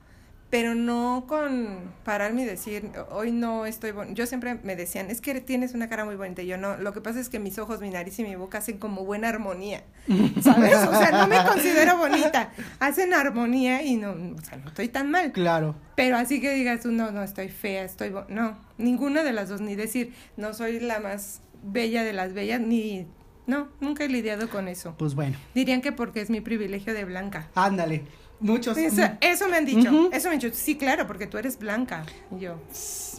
pero 0.50 0.74
no 0.74 1.26
con 1.28 1.92
pararme 2.04 2.42
y 2.42 2.44
decir, 2.46 2.90
hoy 3.10 3.32
no 3.32 3.66
estoy 3.66 3.90
bonita. 3.90 4.14
Yo 4.14 4.26
siempre 4.26 4.58
me 4.62 4.76
decían, 4.76 5.10
es 5.10 5.20
que 5.20 5.38
tienes 5.42 5.74
una 5.74 5.88
cara 5.90 6.06
muy 6.06 6.16
bonita. 6.16 6.40
Y 6.40 6.46
yo 6.46 6.56
no, 6.56 6.78
lo 6.78 6.94
que 6.94 7.02
pasa 7.02 7.20
es 7.20 7.28
que 7.28 7.38
mis 7.38 7.58
ojos, 7.58 7.80
mi 7.80 7.90
nariz 7.90 8.18
y 8.18 8.24
mi 8.24 8.34
boca 8.34 8.58
hacen 8.58 8.78
como 8.78 9.04
buena 9.04 9.28
armonía, 9.28 9.82
¿sabes? 10.42 10.74
O 10.74 10.94
sea, 10.96 11.10
no 11.12 11.26
me 11.26 11.44
considero 11.44 11.98
bonita. 11.98 12.50
Hacen 12.80 13.12
armonía 13.12 13.82
y 13.82 13.96
no, 13.96 14.12
o 14.12 14.42
sea, 14.42 14.56
no 14.56 14.68
estoy 14.68 14.88
tan 14.88 15.10
mal. 15.10 15.32
Claro. 15.32 15.74
Pero 15.96 16.16
así 16.16 16.40
que 16.40 16.54
digas 16.54 16.80
tú, 16.80 16.92
no, 16.92 17.10
no, 17.10 17.22
estoy 17.22 17.48
fea, 17.48 17.84
estoy... 17.84 18.14
no, 18.28 18.58
ninguna 18.78 19.24
de 19.24 19.32
las 19.32 19.50
dos, 19.50 19.60
ni 19.60 19.74
decir, 19.74 20.14
no 20.38 20.54
soy 20.54 20.80
la 20.80 20.98
más 20.98 21.42
bella 21.62 22.04
de 22.04 22.12
las 22.14 22.32
bellas, 22.32 22.60
ni... 22.60 23.06
No, 23.46 23.68
nunca 23.80 24.04
he 24.04 24.08
lidiado 24.08 24.50
con 24.50 24.68
eso. 24.68 24.94
Pues 24.98 25.14
bueno. 25.14 25.36
Dirían 25.54 25.80
que 25.80 25.90
porque 25.90 26.20
es 26.20 26.28
mi 26.28 26.42
privilegio 26.42 26.92
de 26.92 27.06
blanca. 27.06 27.48
Ándale. 27.54 28.04
Muchos. 28.40 28.76
Eso, 28.76 29.02
eso 29.20 29.48
me 29.48 29.56
han 29.56 29.64
dicho. 29.64 30.10
Eso 30.12 30.28
me 30.28 30.34
han 30.34 30.40
dicho. 30.40 30.54
Sí, 30.54 30.76
claro, 30.76 31.06
porque 31.06 31.26
tú 31.26 31.38
eres 31.38 31.58
blanca. 31.58 32.04
Y 32.36 32.40
yo. 32.40 32.56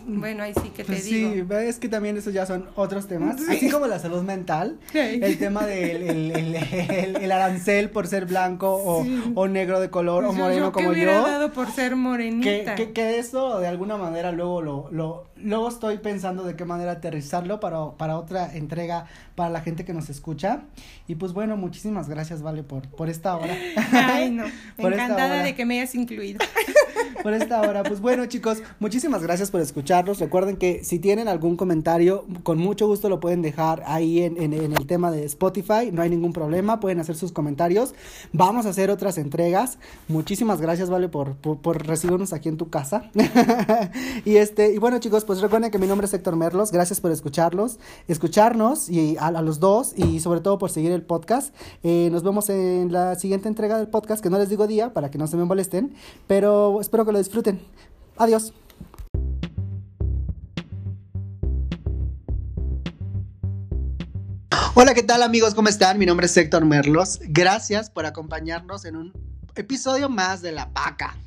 Bueno, 0.05 0.43
ahí 0.43 0.53
sí 0.53 0.69
que 0.69 0.83
te 0.83 0.93
pues 0.93 1.05
digo. 1.05 1.31
Sí, 1.33 1.55
es 1.67 1.79
que 1.79 1.89
también 1.89 2.17
esos 2.17 2.33
ya 2.33 2.45
son 2.45 2.69
otros 2.75 3.07
temas. 3.07 3.41
Así 3.47 3.69
como 3.69 3.87
la 3.87 3.99
salud 3.99 4.23
mental. 4.23 4.79
El 4.93 5.37
tema 5.37 5.65
del 5.65 6.03
el, 6.03 6.31
el, 6.31 7.15
el, 7.15 7.31
arancel 7.31 7.89
por 7.89 8.07
ser 8.07 8.25
blanco 8.25 8.73
o, 8.75 9.05
o 9.35 9.47
negro 9.47 9.79
de 9.79 9.89
color 9.89 10.25
o 10.25 10.33
moreno 10.33 10.67
yo, 10.67 10.71
como 10.71 10.93
yo. 10.93 11.27
dado 11.27 11.51
por 11.51 11.71
ser 11.71 11.95
morenita. 11.95 12.75
Que, 12.75 12.85
que, 12.87 12.93
que, 12.93 13.19
eso 13.19 13.59
de 13.59 13.67
alguna 13.67 13.97
manera 13.97 14.31
luego 14.31 14.61
lo, 14.61 14.89
lo, 14.91 15.29
luego 15.37 15.69
estoy 15.69 15.97
pensando 15.97 16.43
de 16.43 16.55
qué 16.55 16.65
manera 16.65 16.93
aterrizarlo 16.93 17.59
para, 17.59 17.91
para 17.97 18.17
otra 18.17 18.55
entrega 18.55 19.05
para 19.35 19.49
la 19.49 19.61
gente 19.61 19.85
que 19.85 19.93
nos 19.93 20.09
escucha. 20.09 20.63
Y 21.07 21.15
pues 21.15 21.33
bueno, 21.33 21.57
muchísimas 21.57 22.09
gracias, 22.09 22.41
Vale, 22.41 22.63
por, 22.63 22.87
por 22.89 23.09
esta 23.09 23.35
hora. 23.35 23.55
Ay, 23.91 24.31
no. 24.31 24.45
Encantada 24.77 25.43
de 25.43 25.55
que 25.55 25.65
me 25.65 25.79
hayas 25.79 25.95
incluido. 25.95 26.39
por 27.23 27.33
esta 27.33 27.61
hora. 27.61 27.83
Pues 27.83 27.99
bueno, 27.99 28.25
chicos, 28.25 28.61
muchísimas 28.79 29.23
gracias 29.23 29.51
por 29.51 29.61
escucharnos. 29.89 30.19
Recuerden 30.19 30.57
que 30.57 30.83
si 30.83 30.99
tienen 30.99 31.27
algún 31.27 31.55
comentario, 31.55 32.25
con 32.43 32.59
mucho 32.59 32.85
gusto 32.85 33.09
lo 33.09 33.19
pueden 33.19 33.41
dejar 33.41 33.81
ahí 33.87 34.21
en, 34.21 34.41
en, 34.41 34.53
el 34.53 34.85
tema 34.85 35.09
de 35.09 35.25
Spotify. 35.25 35.89
No 35.91 36.03
hay 36.03 36.11
ningún 36.11 36.31
problema, 36.31 36.79
pueden 36.79 36.99
hacer 36.99 37.15
sus 37.15 37.31
comentarios. 37.31 37.95
Vamos 38.31 38.67
a 38.67 38.69
hacer 38.69 38.91
otras 38.91 39.17
entregas. 39.17 39.79
Muchísimas 40.07 40.61
gracias, 40.61 40.91
Vale, 40.91 41.09
por, 41.09 41.35
por, 41.35 41.87
recibirnos 41.87 42.33
aquí 42.33 42.49
en 42.49 42.57
tu 42.57 42.69
casa. 42.69 43.09
y 44.25 44.35
este, 44.35 44.73
y 44.73 44.77
bueno, 44.77 44.99
chicos, 44.99 45.25
pues 45.25 45.41
recuerden 45.41 45.71
que 45.71 45.79
mi 45.79 45.87
nombre 45.87 46.05
es 46.05 46.13
Héctor 46.13 46.35
Merlos. 46.35 46.71
Gracias 46.71 47.01
por 47.01 47.11
escucharlos, 47.11 47.79
escucharnos 48.07 48.89
y 48.89 49.17
a, 49.19 49.31
los 49.41 49.59
dos 49.59 49.93
y 49.95 50.19
sobre 50.19 50.41
todo 50.41 50.59
por 50.59 50.69
seguir 50.69 50.91
el 50.91 51.01
podcast. 51.01 51.55
Eh, 51.81 52.09
nos 52.11 52.21
vemos 52.21 52.49
en 52.49 52.91
la 52.91 53.15
siguiente 53.15 53.47
entrega 53.47 53.77
del 53.79 53.87
podcast, 53.87 54.21
que 54.21 54.29
no 54.29 54.37
les 54.37 54.49
digo 54.49 54.67
día 54.67 54.93
para 54.93 55.09
que 55.09 55.17
no 55.17 55.25
se 55.25 55.35
me 55.35 55.45
molesten, 55.45 55.95
pero 56.27 56.79
espero 56.79 57.05
que 57.05 57.11
lo 57.11 57.17
disfruten. 57.17 57.59
Adiós. 58.17 58.53
Hola, 64.75 64.93
¿qué 64.93 65.01
tal 65.01 65.23
amigos? 65.23 65.55
¿Cómo 65.55 65.67
están? 65.67 65.97
Mi 65.97 66.05
nombre 66.05 66.27
es 66.27 66.37
Héctor 66.37 66.63
Merlos. 66.63 67.19
Gracias 67.23 67.89
por 67.89 68.05
acompañarnos 68.05 68.85
en 68.85 68.95
un 68.95 69.13
episodio 69.55 70.09
más 70.09 70.41
de 70.41 70.51
La 70.51 70.71
Paca. 70.71 71.17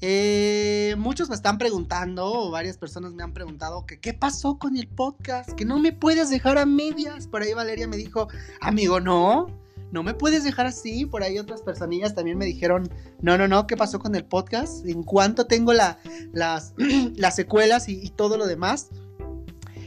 Eh, 0.00 0.96
muchos 0.98 1.28
me 1.28 1.36
están 1.36 1.56
preguntando, 1.56 2.26
o 2.26 2.50
varias 2.50 2.76
personas 2.76 3.12
me 3.12 3.22
han 3.22 3.32
preguntado, 3.32 3.86
que 3.86 4.00
qué 4.00 4.12
pasó 4.12 4.58
con 4.58 4.76
el 4.76 4.88
podcast, 4.88 5.52
que 5.52 5.64
no 5.64 5.78
me 5.78 5.92
puedes 5.92 6.30
dejar 6.30 6.58
a 6.58 6.66
medias. 6.66 7.28
Por 7.28 7.42
ahí 7.42 7.54
Valeria 7.54 7.86
me 7.86 7.96
dijo, 7.96 8.28
amigo, 8.60 9.00
no, 9.00 9.46
no 9.92 10.02
me 10.02 10.12
puedes 10.12 10.42
dejar 10.42 10.66
así. 10.66 11.06
Por 11.06 11.22
ahí 11.22 11.38
otras 11.38 11.62
personillas 11.62 12.14
también 12.14 12.36
me 12.36 12.44
dijeron, 12.44 12.90
no, 13.22 13.38
no, 13.38 13.46
no, 13.46 13.66
¿qué 13.68 13.76
pasó 13.76 14.00
con 14.00 14.16
el 14.16 14.24
podcast? 14.24 14.84
En 14.84 15.04
cuanto 15.04 15.46
tengo 15.46 15.72
la, 15.72 15.98
las, 16.32 16.74
las 17.14 17.36
secuelas 17.36 17.88
y, 17.88 18.10
todo 18.10 18.36
lo 18.36 18.46
demás. 18.46 18.88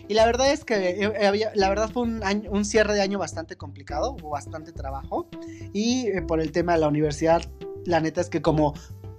Y 0.08 0.14
la 0.14 0.26
verdad 0.26 0.52
es 0.52 0.64
que 0.64 1.12
había, 1.26 1.52
la 1.56 1.70
verdad 1.70 1.90
fue 1.92 2.04
un, 2.04 2.22
un 2.50 2.66
cierre 2.66 2.94
de 2.94 3.02
año 3.02 3.20
bastante 3.20 3.58
complicado, 3.58 4.16
hubo 4.20 4.30
bastante 4.30 4.72
trabajo. 4.72 5.28
Y 5.74 6.08
eh, 6.08 6.22
por 6.22 6.40
el 6.40 6.52
tema 6.52 6.74
de 6.74 6.80
la 6.80 6.88
universidad, 6.88 7.42
la 7.86 8.00
neta 8.00 8.22
es 8.22 8.30
que 8.30 8.42
como 8.42 8.74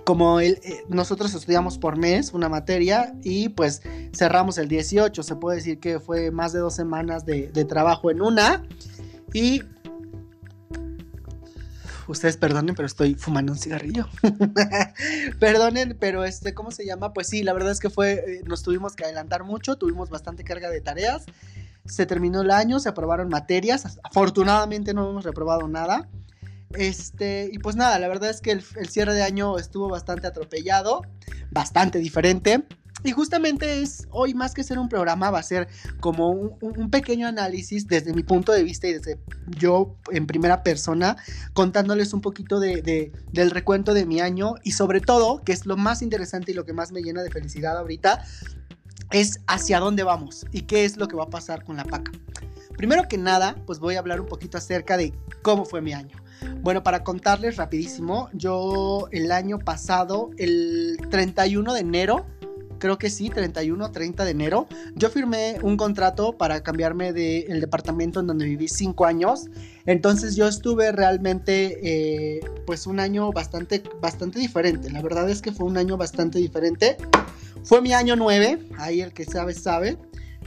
como 0.08 0.40
eh, 0.40 0.58
nosotros 0.88 1.34
estudiamos 1.34 1.76
por 1.76 1.98
mes 1.98 2.32
una 2.32 2.48
materia 2.48 3.12
y 3.22 3.50
pues 3.50 3.82
cerramos 4.16 4.56
el 4.56 4.66
18, 4.66 5.22
se 5.22 5.36
puede 5.36 5.58
decir 5.58 5.80
que 5.80 6.00
fue 6.00 6.30
más 6.30 6.54
de 6.54 6.60
dos 6.60 6.74
semanas 6.74 7.26
de, 7.26 7.48
de 7.48 7.64
trabajo 7.66 8.10
en 8.10 8.22
una 8.22 8.64
y 9.34 9.60
ustedes 12.08 12.36
perdonen, 12.36 12.74
pero 12.74 12.86
estoy 12.86 13.14
fumando 13.14 13.52
un 13.52 13.58
cigarrillo. 13.58 14.08
perdonen, 15.40 15.96
pero 15.98 16.24
este, 16.24 16.54
¿cómo 16.54 16.70
se 16.70 16.84
llama? 16.84 17.12
Pues 17.12 17.28
sí, 17.28 17.42
la 17.42 17.52
verdad 17.52 17.72
es 17.72 17.80
que 17.80 17.90
fue, 17.90 18.12
eh, 18.12 18.42
nos 18.46 18.62
tuvimos 18.62 18.96
que 18.96 19.04
adelantar 19.04 19.44
mucho, 19.44 19.76
tuvimos 19.76 20.10
bastante 20.10 20.44
carga 20.44 20.70
de 20.70 20.80
tareas. 20.80 21.26
Se 21.84 22.06
terminó 22.06 22.42
el 22.42 22.50
año, 22.50 22.80
se 22.80 22.88
aprobaron 22.88 23.28
materias. 23.28 23.98
Afortunadamente 24.02 24.94
no 24.94 25.10
hemos 25.10 25.24
reprobado 25.24 25.68
nada. 25.68 26.08
Este, 26.74 27.48
y 27.50 27.58
pues 27.58 27.76
nada, 27.76 27.98
la 27.98 28.08
verdad 28.08 28.28
es 28.28 28.40
que 28.40 28.52
el, 28.52 28.64
el 28.76 28.88
cierre 28.88 29.14
de 29.14 29.22
año 29.22 29.58
estuvo 29.58 29.88
bastante 29.88 30.26
atropellado, 30.26 31.02
bastante 31.50 31.98
diferente. 31.98 32.64
Y 33.04 33.12
justamente 33.12 33.80
es 33.80 34.08
hoy 34.10 34.34
más 34.34 34.54
que 34.54 34.64
ser 34.64 34.78
un 34.78 34.88
programa, 34.88 35.30
va 35.30 35.38
a 35.38 35.42
ser 35.42 35.68
como 36.00 36.30
un, 36.30 36.90
pequeño 36.90 37.28
análisis 37.28 37.86
desde 37.86 38.12
mi 38.12 38.22
punto 38.22 38.52
de 38.52 38.64
vista 38.64 38.88
y 38.88 38.94
desde 38.94 39.18
yo 39.46 39.94
en 40.10 40.26
primera 40.26 40.62
persona, 40.62 41.16
contándoles 41.52 42.12
un 42.12 42.20
poquito 42.20 42.58
de, 42.58 43.12
del 43.32 43.50
recuento 43.50 43.94
de 43.94 44.06
mi 44.06 44.20
año 44.20 44.54
y 44.64 44.72
sobre 44.72 45.00
todo, 45.00 45.42
que 45.44 45.52
es 45.52 45.66
lo 45.66 45.76
más 45.76 46.02
interesante 46.02 46.52
y 46.52 46.54
lo 46.54 46.64
que 46.64 46.72
más 46.72 46.90
me 46.90 47.02
llena 47.02 47.22
de 47.22 47.30
felicidad 47.30 47.78
ahorita, 47.78 48.24
es 49.10 49.40
hacia 49.46 49.80
dónde 49.80 50.02
vamos 50.02 50.46
y 50.52 50.62
qué 50.62 50.84
es 50.84 50.96
lo 50.96 51.08
que 51.08 51.16
va 51.16 51.24
a 51.24 51.30
pasar 51.30 51.64
con 51.64 51.76
la 51.76 51.84
PACA. 51.84 52.12
Primero 52.76 53.08
que 53.08 53.18
nada, 53.18 53.56
pues 53.66 53.78
voy 53.78 53.96
a 53.96 53.98
hablar 53.98 54.20
un 54.20 54.26
poquito 54.26 54.58
acerca 54.58 54.96
de 54.96 55.12
cómo 55.42 55.64
fue 55.64 55.80
mi 55.80 55.92
año. 55.92 56.16
Bueno, 56.60 56.82
para 56.82 57.02
contarles 57.02 57.56
rapidísimo, 57.56 58.28
yo 58.32 59.08
el 59.10 59.32
año 59.32 59.58
pasado, 59.58 60.30
el 60.38 60.98
31 61.10 61.74
de 61.74 61.80
enero, 61.80 62.26
creo 62.78 62.98
que 62.98 63.10
sí, 63.10 63.30
31, 63.30 63.90
30 63.90 64.24
de 64.24 64.30
enero, 64.30 64.66
yo 64.94 65.10
firmé 65.10 65.58
un 65.62 65.76
contrato 65.76 66.36
para 66.36 66.62
cambiarme 66.62 67.12
del 67.12 67.60
departamento 67.60 68.20
en 68.20 68.26
donde 68.26 68.44
viví 68.44 68.68
cinco 68.68 69.06
años. 69.06 69.46
Entonces 69.86 70.36
yo 70.36 70.48
estuve 70.48 70.92
realmente, 70.92 71.78
eh, 71.82 72.40
pues 72.66 72.86
un 72.86 73.00
año 73.00 73.32
bastante, 73.32 73.82
bastante 74.00 74.38
diferente. 74.38 74.90
La 74.90 75.02
verdad 75.02 75.28
es 75.28 75.42
que 75.42 75.52
fue 75.52 75.66
un 75.66 75.76
año 75.76 75.96
bastante 75.96 76.38
diferente. 76.38 76.96
Fue 77.64 77.80
mi 77.82 77.92
año 77.92 78.16
9, 78.16 78.68
ahí 78.78 79.00
el 79.00 79.12
que 79.12 79.24
sabe, 79.24 79.54
sabe. 79.54 79.98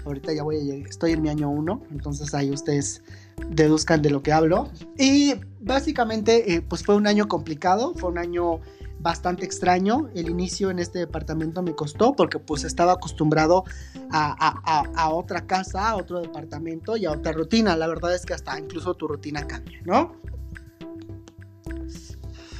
Ahorita 0.05 0.33
ya 0.33 0.43
voy 0.43 0.71
a, 0.71 0.75
estoy 0.87 1.11
en 1.11 1.21
mi 1.21 1.29
año 1.29 1.49
1, 1.49 1.83
entonces 1.91 2.33
ahí 2.33 2.49
ustedes 2.49 3.03
deduzcan 3.49 4.01
de 4.01 4.09
lo 4.09 4.23
que 4.23 4.31
hablo. 4.31 4.69
Y 4.97 5.35
básicamente, 5.59 6.53
eh, 6.53 6.61
pues 6.61 6.83
fue 6.83 6.95
un 6.95 7.07
año 7.07 7.27
complicado, 7.27 7.93
fue 7.95 8.09
un 8.09 8.17
año 8.17 8.61
bastante 9.01 9.45
extraño. 9.45 10.09
El 10.15 10.29
inicio 10.29 10.69
en 10.69 10.79
este 10.79 10.99
departamento 10.99 11.61
me 11.61 11.75
costó 11.75 12.13
porque 12.13 12.39
pues 12.39 12.63
estaba 12.63 12.93
acostumbrado 12.93 13.63
a, 14.11 15.09
otra 15.11 15.45
casa, 15.47 15.89
a 15.89 15.95
otro 15.95 16.19
departamento 16.21 16.97
y 16.97 17.05
a 17.05 17.11
otra 17.11 17.31
rutina. 17.31 17.75
La 17.75 17.87
verdad 17.87 18.13
es 18.13 18.25
que 18.25 18.33
hasta 18.33 18.57
incluso 18.59 18.93
tu 18.93 19.07
rutina 19.07 19.47
cambia, 19.47 19.79
¿no? 19.85 20.15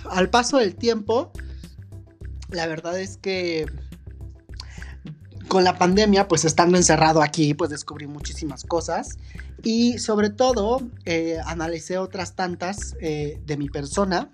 Al 0.10 0.30
paso 0.30 0.58
del 0.58 0.76
tiempo, 0.76 1.32
la 2.50 2.68
verdad 2.68 3.00
es 3.00 3.18
que 3.18 3.66
con 5.48 5.64
la 5.64 5.78
pandemia, 5.78 6.28
pues 6.28 6.46
estando 6.46 6.78
encerrado 6.78 7.22
aquí, 7.22 7.54
pues 7.54 7.70
descubrí 7.70 8.08
muchísimas 8.08 8.64
cosas 8.64 9.18
y 9.64 10.00
sobre 10.00 10.30
todo 10.30 10.82
eh, 11.06 11.40
analicé 11.46 11.98
otras 11.98 12.36
tantas 12.36 12.96
eh, 13.02 13.42
de 13.46 13.58
mi 13.58 13.70
persona 13.70 14.32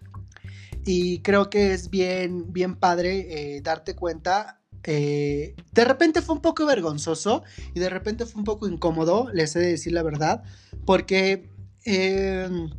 y 0.88 1.20
creo 1.20 1.50
que 1.50 1.74
es 1.74 1.90
bien, 1.90 2.54
bien 2.54 2.78
padre 2.78 3.58
eh, 3.58 3.62
darte 3.62 3.94
cuenta. 3.94 4.62
Eh, 4.84 5.54
de 5.74 5.84
repente 5.84 6.22
fue 6.22 6.36
un 6.36 6.42
poco 6.42 6.66
vergonzoso 6.66 7.44
y 7.74 7.82
de 7.82 7.90
repente 7.90 8.26
fue 8.26 8.40
un 8.40 8.46
poco 8.46 8.70
incómodo, 8.70 9.30
les 9.34 9.54
he 9.58 9.60
de 9.60 9.68
decir 9.68 9.92
la 9.92 10.02
verdad, 10.02 10.44
porque 10.86 11.50
em, 11.84 12.70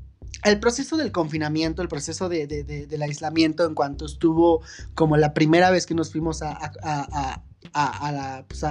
el 0.42 0.58
proceso 0.58 0.96
del 0.96 1.12
confinamiento, 1.12 1.82
el 1.82 1.88
proceso 1.88 2.30
de, 2.30 2.46
del 2.46 3.02
aislamiento 3.02 3.66
en 3.66 3.74
cuanto 3.74 4.06
estuvo 4.06 4.62
como 4.94 5.18
la 5.18 5.34
primera 5.34 5.70
vez 5.70 5.84
que 5.84 5.94
nos 5.94 6.10
fuimos 6.10 6.40
a, 6.40 6.52
a, 6.82 7.42
a, 7.74 8.12
la, 8.12 8.46
pues, 8.48 8.64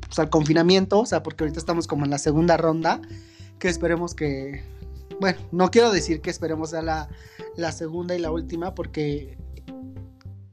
pues 0.00 0.18
al 0.18 0.28
confinamiento, 0.28 1.00
o 1.00 1.06
sea, 1.06 1.22
porque 1.22 1.44
ahorita 1.44 1.58
estamos 1.58 1.86
como 1.86 2.04
en 2.04 2.10
la 2.10 2.18
segunda 2.18 2.58
ronda, 2.58 3.00
que 3.58 3.68
esperemos 3.68 4.14
que 4.14 4.62
bueno, 5.20 5.38
no 5.52 5.70
quiero 5.70 5.90
decir 5.90 6.20
que 6.20 6.30
esperemos 6.30 6.74
a 6.74 6.82
la, 6.82 7.72
segunda 7.72 8.14
y 8.14 8.18
la 8.18 8.30
última 8.30 8.74
porque 8.74 9.36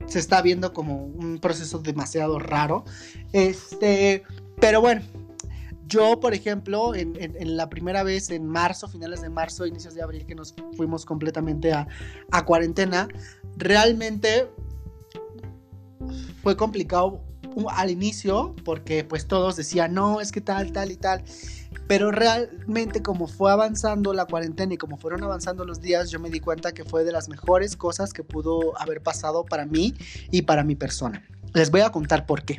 se 0.08 0.20
está 0.20 0.42
viendo 0.42 0.74
como 0.74 1.06
un 1.06 1.40
proceso 1.40 1.80
demasiado 1.80 2.40
raro. 2.40 2.84
Este, 3.32 4.24
pero 4.60 4.82
bueno, 4.82 5.02
yo, 5.88 6.20
por 6.20 6.34
ejemplo, 6.34 6.96
en, 6.96 7.58
la 7.58 7.70
primera 7.70 8.04
vez 8.04 8.32
en 8.32 8.48
marzo, 8.48 8.88
finales 8.88 9.22
de 9.22 9.30
marzo, 9.30 9.68
inicios 9.68 9.94
de 9.94 10.02
abril, 10.02 10.26
que 10.26 10.36
nos 10.36 10.56
fuimos 10.76 11.06
completamente 11.06 11.74
a, 11.74 11.88
cuarentena, 12.46 13.08
realmente 13.56 14.50
fue 16.42 16.58
complicado 16.58 17.22
al 17.70 17.90
inicio 17.90 18.56
porque 18.66 19.04
pues 19.04 19.28
todos 19.28 19.56
decían, 19.56 19.94
no, 19.94 20.22
es 20.22 20.32
que 20.32 20.42
tal, 20.42 20.72
tal 20.72 20.92
y 20.92 20.98
tal. 20.98 21.24
Pero 21.88 22.12
realmente 22.12 23.02
como 23.02 23.28
fue 23.28 23.52
avanzando 23.52 24.14
la 24.14 24.26
cuarentena 24.26 24.74
y 24.74 24.78
como 24.78 24.98
fueron 24.98 25.24
avanzando 25.24 25.66
los 25.66 25.82
días, 25.82 26.10
yo 26.10 26.20
me 26.20 26.30
di 26.30 26.40
cuenta 26.40 26.74
que 26.74 26.84
fue 26.84 27.04
de 27.04 27.12
las 27.12 27.30
mejores 27.30 27.76
cosas 27.76 28.12
que 28.14 28.24
pudo 28.24 28.80
haber 28.80 29.02
pasado 29.02 29.46
para 29.46 29.66
mí 29.66 29.94
y 30.32 30.44
para 30.44 30.64
mi 30.64 30.76
persona. 30.76 31.24
Les 31.54 31.72
voy 31.72 31.82
a 31.82 31.92
contar 31.92 32.26
por 32.26 32.44
qué, 32.44 32.58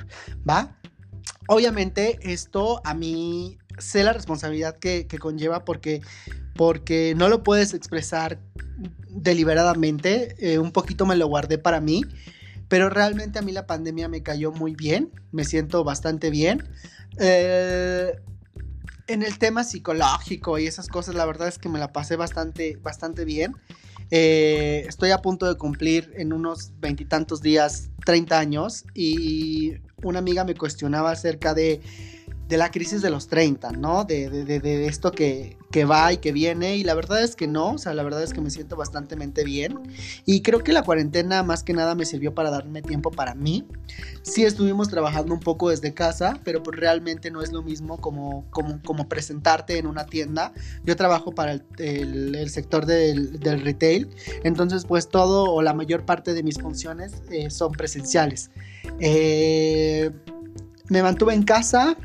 ¿va? 0.48 0.78
Obviamente 1.48 2.18
esto 2.22 2.80
a 2.84 2.94
mí 2.94 3.58
sé 3.78 4.02
la 4.04 4.12
responsabilidad 4.12 4.76
que, 4.78 5.06
conlleva 5.18 5.64
porque, 5.64 6.02
porque 6.54 7.14
no 7.16 7.28
lo 7.28 7.42
puedes 7.42 7.74
expresar 7.74 8.38
deliberadamente, 9.08 10.34
eh, 10.38 10.58
un 10.58 10.72
poquito 10.72 11.06
me 11.06 11.16
lo 11.16 11.26
guardé 11.26 11.58
para 11.58 11.80
mí, 11.80 12.02
pero 12.68 12.90
realmente 12.90 13.38
a 13.38 13.42
mí 13.42 13.52
la 13.52 13.66
pandemia 13.66 14.08
me 14.08 14.22
cayó 14.22 14.52
muy 14.52 14.74
bien, 14.74 15.10
me 15.32 15.44
siento 15.44 15.84
bastante 15.84 16.30
bien. 16.30 16.68
Eh, 17.18 18.12
en 19.06 19.22
el 19.22 19.38
tema 19.38 19.64
psicológico 19.64 20.58
y 20.58 20.66
esas 20.66 20.88
cosas, 20.88 21.14
la 21.14 21.26
verdad 21.26 21.48
es 21.48 21.58
que 21.58 21.68
me 21.68 21.78
la 21.78 21.92
pasé 21.92 22.16
bastante, 22.16 22.76
bastante 22.82 23.24
bien. 23.24 23.56
Eh, 24.10 24.84
estoy 24.88 25.10
a 25.10 25.18
punto 25.18 25.46
de 25.46 25.56
cumplir 25.56 26.12
en 26.16 26.32
unos 26.32 26.72
veintitantos 26.78 27.42
días 27.42 27.90
30 28.04 28.38
años 28.38 28.84
y 28.94 29.74
una 30.02 30.20
amiga 30.20 30.44
me 30.44 30.54
cuestionaba 30.54 31.10
acerca 31.10 31.54
de 31.54 31.80
de 32.48 32.56
la 32.56 32.70
crisis 32.70 33.02
de 33.02 33.10
los 33.10 33.28
30, 33.28 33.72
¿no? 33.72 34.04
De, 34.04 34.30
de, 34.30 34.60
de, 34.60 34.86
esto 34.86 35.10
que, 35.10 35.56
que, 35.76 35.84
va 35.84 36.10
y 36.10 36.16
que 36.16 36.32
viene. 36.32 36.76
Y 36.76 36.84
la 36.84 36.94
verdad 36.94 37.22
es 37.22 37.36
que 37.36 37.46
no, 37.46 37.72
o 37.72 37.78
sea, 37.78 37.92
la 37.92 38.02
verdad 38.02 38.22
es 38.22 38.32
que 38.32 38.40
me 38.40 38.48
siento 38.48 38.76
bastante 38.76 39.14
bien. 39.44 39.78
Y 40.24 40.40
creo 40.40 40.64
que 40.64 40.72
la 40.72 40.82
cuarentena 40.82 41.42
más 41.42 41.62
que 41.62 41.74
nada 41.74 41.94
me 41.94 42.06
sirvió 42.06 42.34
para 42.34 42.50
darme 42.50 42.80
tiempo 42.80 43.10
para 43.10 43.34
mí. 43.34 43.66
Sí 44.22 44.44
estuvimos 44.44 44.88
trabajando 44.88 45.34
un 45.34 45.40
poco 45.40 45.68
desde 45.68 45.92
casa, 45.92 46.40
pero 46.44 46.62
pues 46.62 46.78
realmente 46.78 47.30
no 47.30 47.42
es 47.42 47.52
lo 47.52 47.62
mismo 47.62 47.98
como, 47.98 48.46
como, 48.50 48.80
como 48.82 49.06
presentarte 49.06 49.76
en 49.76 49.86
una 49.86 50.06
tienda. 50.06 50.54
Yo 50.82 50.96
trabajo 50.96 51.32
para 51.32 51.52
el, 51.52 52.34
el, 52.34 52.48
sector 52.48 52.86
del, 52.86 53.38
del, 53.38 53.60
retail, 53.60 54.08
entonces 54.44 54.86
pues 54.86 55.08
todo 55.08 55.52
o 55.52 55.60
la 55.60 55.74
mayor 55.74 56.06
parte 56.06 56.32
de 56.32 56.42
mis 56.42 56.58
funciones 56.58 57.22
eh, 57.30 57.50
son 57.50 57.72
presenciales. 57.72 58.50
Eh, 58.98 60.10
me 60.88 61.02
mantuve 61.02 61.34
en 61.34 61.42
casa, 61.42 61.96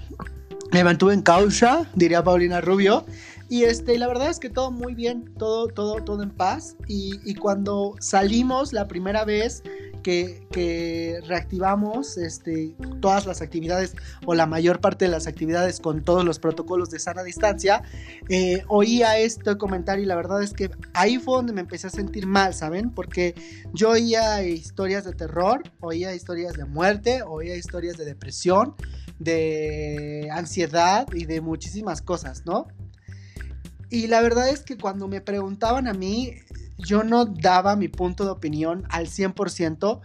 me 0.72 0.84
mantuve 0.84 1.13
en 1.13 1.22
causa, 1.22 1.89
diría 1.95 2.24
Paulina 2.24 2.59
Rubio. 2.61 3.05
Y 3.52 3.66
este, 3.66 3.99
la 3.99 4.08
verdad 4.08 4.30
es 4.30 4.39
que 4.39 4.49
todo 4.49 4.72
muy 4.72 4.95
bien, 4.95 5.26
todo, 5.38 5.68
todo, 5.68 6.02
todo 6.06 6.24
en 6.24 6.30
paz. 6.30 6.78
Y, 6.88 7.36
cuando 7.36 7.95
salimos 7.99 8.72
la 8.72 8.88
primera 8.88 9.26
vez 9.26 9.62
que, 10.04 11.20
reactivamos 11.28 12.18
este, 12.18 12.74
todas 13.02 13.26
las 13.26 13.41
actividades 13.41 13.93
o 14.26 14.36
la 14.36 14.45
mayor 14.45 14.80
parte 14.80 15.04
de 15.04 15.12
las 15.12 15.28
actividades 15.28 15.82
con 15.82 16.02
todos 16.02 16.24
los 16.24 16.39
protocolos 16.39 16.91
de 16.91 16.99
sana 16.99 17.24
distancia, 17.24 17.84
eh, 18.30 18.64
oía 18.70 19.18
este 19.18 19.58
comentario 19.58 20.06
y 20.06 20.08
la 20.08 20.16
verdad 20.16 20.41
es 20.41 20.54
que 20.54 20.72
ahí 20.93 21.18
fue 21.18 21.36
donde 21.36 21.52
me 21.52 21.60
empecé 21.60 21.88
a 21.88 21.89
sentir 21.89 22.28
mal, 22.28 22.54
¿saben? 22.54 22.89
Porque 22.89 23.36
yo 23.74 23.89
oía 23.89 24.41
historias 24.45 25.04
de 25.04 25.12
terror, 25.12 25.62
oía 25.82 26.16
historias 26.16 26.54
de 26.54 26.64
muerte, 26.64 27.22
oía 27.24 27.58
historias 27.58 27.97
de 27.97 28.06
depresión 28.06 28.76
de 29.20 30.30
ansiedad 30.32 31.06
y 31.14 31.26
de 31.26 31.41
muchísimas 31.41 32.02
cosas, 32.02 32.43
¿no? 32.45 32.68
Y 33.92 34.08
la 34.08 34.22
verdad 34.22 34.48
es 34.48 34.64
que 34.64 34.78
cuando 34.78 35.10
me 35.10 35.20
preguntaban 35.20 35.86
a 35.86 35.94
mí, 35.94 36.36
yo 36.78 37.04
no 37.04 37.26
daba 37.26 37.76
mi 37.76 37.89
punto 37.89 38.24
de 38.24 38.32
opinión 38.32 38.86
al 38.89 39.08
100%, 39.08 40.00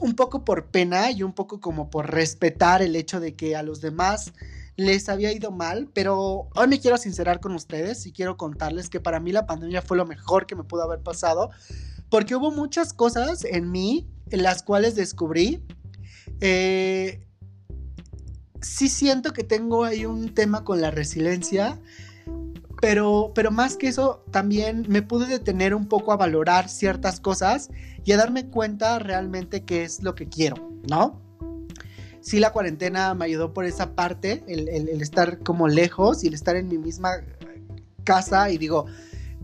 un 0.00 0.14
poco 0.14 0.44
por 0.44 0.66
pena 0.66 1.10
y 1.10 1.24
un 1.24 1.32
poco 1.32 1.60
como 1.60 1.90
por 1.90 2.08
respetar 2.08 2.82
el 2.82 2.94
hecho 2.94 3.18
de 3.18 3.34
que 3.34 3.56
a 3.56 3.64
los 3.64 3.80
demás 3.80 4.32
les 4.76 5.08
había 5.08 5.32
ido 5.32 5.50
mal, 5.50 5.90
pero 5.92 6.48
hoy 6.54 6.68
me 6.68 6.78
quiero 6.78 6.96
sincerar 6.98 7.40
con 7.40 7.52
ustedes 7.52 8.06
y 8.06 8.12
quiero 8.12 8.36
contarles 8.36 8.88
que 8.88 9.00
para 9.00 9.18
mí 9.18 9.32
la 9.32 9.44
pandemia 9.44 9.82
fue 9.82 9.96
lo 9.96 10.06
mejor 10.06 10.46
que 10.46 10.54
me 10.54 10.62
pudo 10.62 10.84
haber 10.84 11.00
pasado, 11.00 11.50
porque 12.10 12.36
hubo 12.36 12.52
muchas 12.52 12.92
cosas 12.92 13.44
en 13.44 13.72
mí 13.72 14.08
en 14.30 14.44
las 14.44 14.62
cuales 14.62 14.94
descubrí. 14.94 15.62
Eh, 16.40 17.26
sí 18.62 18.88
siento 18.88 19.32
que 19.32 19.42
tengo 19.42 19.84
ahí 19.84 20.06
un 20.06 20.32
tema 20.32 20.62
con 20.62 20.80
la 20.80 20.92
resiliencia, 20.92 21.80
pero, 22.80 23.32
pero 23.34 23.50
más 23.50 23.76
que 23.76 23.88
eso, 23.88 24.24
también 24.30 24.86
me 24.88 25.02
pude 25.02 25.26
detener 25.26 25.74
un 25.74 25.86
poco 25.86 26.12
a 26.12 26.16
valorar 26.16 26.68
ciertas 26.68 27.20
cosas 27.20 27.70
y 28.04 28.12
a 28.12 28.16
darme 28.16 28.46
cuenta 28.46 28.98
realmente 28.98 29.64
qué 29.64 29.84
es 29.84 30.02
lo 30.02 30.14
que 30.14 30.28
quiero, 30.28 30.56
¿no? 30.88 31.20
Sí, 32.22 32.38
la 32.38 32.52
cuarentena 32.52 33.14
me 33.14 33.26
ayudó 33.26 33.52
por 33.52 33.64
esa 33.64 33.94
parte, 33.94 34.42
el, 34.46 34.88
estar 35.00 35.38
como 35.38 35.68
lejos 35.68 36.24
y 36.24 36.28
el 36.28 36.34
estar 36.34 36.56
en 36.56 36.68
mi 36.68 36.78
misma 36.78 37.10
casa 38.04 38.50
y 38.50 38.58
digo, 38.58 38.86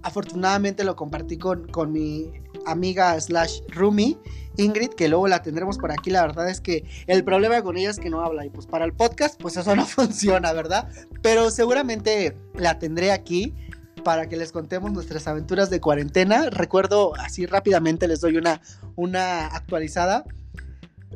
afortunadamente 0.02 0.84
lo 0.84 0.96
compartí 0.96 1.36
con, 1.38 1.68
con 1.68 1.92
mi 1.92 2.32
amiga 2.66 3.18
slash 3.20 3.60
Rumi 3.68 4.18
Ingrid, 4.56 4.90
que 4.90 5.08
luego 5.08 5.28
la 5.28 5.42
tendremos 5.42 5.78
por 5.78 5.92
aquí. 5.92 6.10
La 6.10 6.22
verdad 6.22 6.48
es 6.48 6.60
que 6.60 6.84
el 7.06 7.24
problema 7.24 7.62
con 7.62 7.76
ella 7.76 7.90
es 7.90 7.98
que 7.98 8.10
no 8.10 8.22
habla 8.22 8.46
y 8.46 8.50
pues 8.50 8.66
para 8.66 8.84
el 8.84 8.92
podcast 8.92 9.40
pues 9.40 9.56
eso 9.56 9.74
no 9.76 9.86
funciona, 9.86 10.52
¿verdad? 10.52 10.88
Pero 11.22 11.50
seguramente 11.50 12.36
la 12.54 12.78
tendré 12.78 13.12
aquí 13.12 13.54
para 14.04 14.28
que 14.28 14.36
les 14.36 14.52
contemos 14.52 14.92
nuestras 14.92 15.26
aventuras 15.26 15.68
de 15.68 15.80
cuarentena. 15.80 16.48
Recuerdo 16.50 17.14
así 17.16 17.44
rápidamente, 17.46 18.06
les 18.06 18.20
doy 18.20 18.36
una, 18.36 18.60
una 18.94 19.48
actualizada 19.48 20.24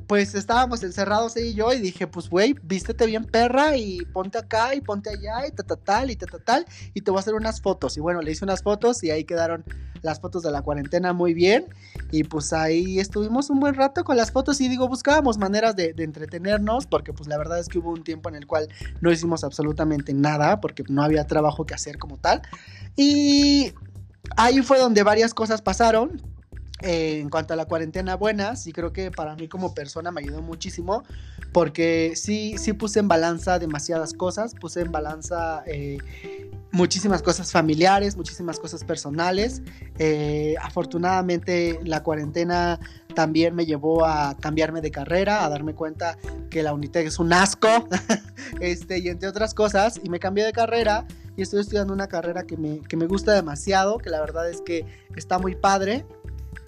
pues 0.06 0.34
estábamos 0.34 0.82
encerrados 0.82 1.36
ella 1.36 1.46
y 1.46 1.54
yo 1.54 1.72
y 1.72 1.80
dije, 1.80 2.06
pues 2.06 2.28
güey, 2.28 2.54
vístete 2.62 3.06
bien 3.06 3.24
perra 3.24 3.76
y 3.76 4.04
ponte 4.12 4.38
acá 4.38 4.74
y 4.74 4.80
ponte 4.80 5.10
allá 5.10 5.46
y 5.46 5.52
ta, 5.52 5.62
ta 5.62 5.76
tal 5.76 6.10
y 6.10 6.16
ta, 6.16 6.26
ta 6.26 6.38
tal 6.38 6.66
y 6.94 7.00
te 7.00 7.10
voy 7.10 7.18
a 7.18 7.20
hacer 7.20 7.34
unas 7.34 7.60
fotos. 7.60 7.96
Y 7.96 8.00
bueno, 8.00 8.20
le 8.20 8.32
hice 8.32 8.44
unas 8.44 8.62
fotos 8.62 9.02
y 9.04 9.10
ahí 9.10 9.24
quedaron 9.24 9.64
las 10.02 10.20
fotos 10.20 10.42
de 10.42 10.50
la 10.50 10.62
cuarentena 10.62 11.12
muy 11.12 11.34
bien 11.34 11.66
y 12.10 12.24
pues 12.24 12.52
ahí 12.52 12.98
estuvimos 12.98 13.50
un 13.50 13.60
buen 13.60 13.74
rato 13.74 14.02
con 14.04 14.16
las 14.16 14.32
fotos 14.32 14.60
y 14.60 14.68
digo, 14.68 14.88
buscábamos 14.88 15.38
maneras 15.38 15.76
de, 15.76 15.92
de 15.92 16.04
entretenernos 16.04 16.86
porque 16.86 17.12
pues 17.12 17.28
la 17.28 17.36
verdad 17.38 17.58
es 17.58 17.68
que 17.68 17.78
hubo 17.78 17.90
un 17.90 18.02
tiempo 18.02 18.28
en 18.28 18.36
el 18.36 18.46
cual 18.46 18.68
no 19.00 19.12
hicimos 19.12 19.44
absolutamente 19.44 20.14
nada 20.14 20.60
porque 20.60 20.84
no 20.88 21.02
había 21.02 21.26
trabajo 21.26 21.66
que 21.66 21.74
hacer 21.74 21.98
como 21.98 22.16
tal. 22.16 22.42
Y 22.96 23.72
ahí 24.36 24.62
fue 24.62 24.78
donde 24.78 25.02
varias 25.02 25.34
cosas 25.34 25.62
pasaron 25.62 26.20
en 26.82 27.28
cuanto 27.28 27.54
a 27.54 27.56
la 27.56 27.66
cuarentena 27.66 28.16
buena, 28.16 28.56
sí 28.56 28.72
creo 28.72 28.92
que 28.92 29.10
para 29.10 29.34
mí 29.36 29.48
como 29.48 29.74
persona 29.74 30.10
me 30.10 30.20
ayudó 30.20 30.42
muchísimo 30.42 31.04
porque 31.52 32.12
sí, 32.16 32.56
sí 32.58 32.72
puse 32.72 33.00
en 33.00 33.08
balanza 33.08 33.58
demasiadas 33.58 34.14
cosas, 34.14 34.54
puse 34.54 34.80
en 34.80 34.92
balanza 34.92 35.62
eh, 35.66 35.98
muchísimas 36.72 37.22
cosas 37.22 37.50
familiares, 37.50 38.16
muchísimas 38.16 38.58
cosas 38.58 38.84
personales. 38.84 39.62
Eh, 39.98 40.54
afortunadamente 40.60 41.80
la 41.84 42.02
cuarentena 42.02 42.78
también 43.14 43.54
me 43.54 43.66
llevó 43.66 44.04
a 44.04 44.36
cambiarme 44.38 44.80
de 44.80 44.90
carrera, 44.90 45.44
a 45.44 45.48
darme 45.48 45.74
cuenta 45.74 46.16
que 46.48 46.62
la 46.62 46.72
Unitec 46.72 47.06
es 47.06 47.18
un 47.18 47.32
asco, 47.32 47.68
este, 48.60 48.98
y 48.98 49.08
entre 49.08 49.28
otras 49.28 49.54
cosas, 49.54 50.00
y 50.02 50.08
me 50.08 50.20
cambié 50.20 50.44
de 50.44 50.52
carrera 50.52 51.06
y 51.36 51.42
estoy 51.42 51.60
estudiando 51.60 51.92
una 51.92 52.08
carrera 52.08 52.44
que 52.44 52.56
me, 52.56 52.80
que 52.80 52.96
me 52.96 53.06
gusta 53.06 53.32
demasiado, 53.32 53.98
que 53.98 54.10
la 54.10 54.20
verdad 54.20 54.48
es 54.48 54.60
que 54.60 54.84
está 55.16 55.38
muy 55.38 55.54
padre 55.54 56.04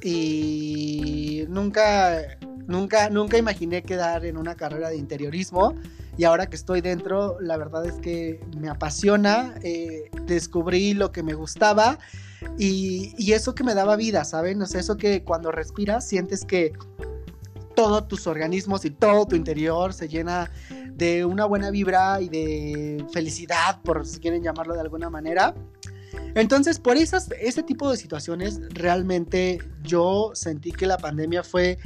y 0.03 1.45
nunca, 1.49 2.39
nunca, 2.67 3.11
nunca 3.11 3.39
imaginé 3.39 3.83
quedar 3.83 4.25
en 4.25 4.37
una 4.37 4.55
carrera 4.55 4.91
de 4.91 4.97
interiorismo 4.97 5.75
y 6.17 6.25
ahora 6.25 6.47
que 6.47 6.57
estoy 6.57 6.81
dentro, 6.81 7.41
la 7.41 7.57
verdad 7.57 7.87
es 7.87 7.95
que 7.95 8.41
me 8.59 8.69
apasiona, 8.69 9.55
eh, 9.63 10.11
descubrí 10.27 10.93
lo 10.93 11.11
que 11.11 11.23
me 11.23 11.35
gustaba 11.35 11.99
y, 12.59 13.15
y, 13.17 13.33
eso 13.33 13.55
que 13.55 13.65
me 13.65 13.75
daba 13.75 13.97
vida, 13.97 14.25
¿saben? 14.25 14.61
O 14.61 14.67
sea, 14.67 14.81
eso 14.81 14.97
que 14.97 15.23
cuando 15.25 15.53
respiras 15.53 16.07
sientes 16.07 16.45
que 16.45 16.73
todos 17.75 18.09
tus 18.09 18.27
organismos 18.27 18.85
y 18.85 18.91
todo 18.91 19.27
tu 19.27 19.37
interior 19.37 19.95
se 19.95 20.09
llena 20.09 20.51
de 20.95 21.25
una 21.25 21.47
buena 21.47 21.71
vibra 21.71 22.21
y 22.21 22.29
de 22.29 23.05
felicidad, 23.13 23.81
por 23.83 24.07
si 24.07 24.21
quieren 24.21 24.43
llamarlo 24.43 24.75
de 24.75 24.81
alguna 24.81 25.09
manera. 25.11 25.55
Entonces, 26.35 26.79
por 26.79 26.97
esas, 26.97 27.31
ese 27.41 27.63
tipo 27.63 27.91
de 27.91 27.97
situaciones, 27.97 28.61
realmente 28.71 29.59
yo 29.83 30.33
sentí 30.35 30.73
que 30.73 30.87
la 30.87 30.99
pandemia 30.99 31.43
fue 31.43 31.79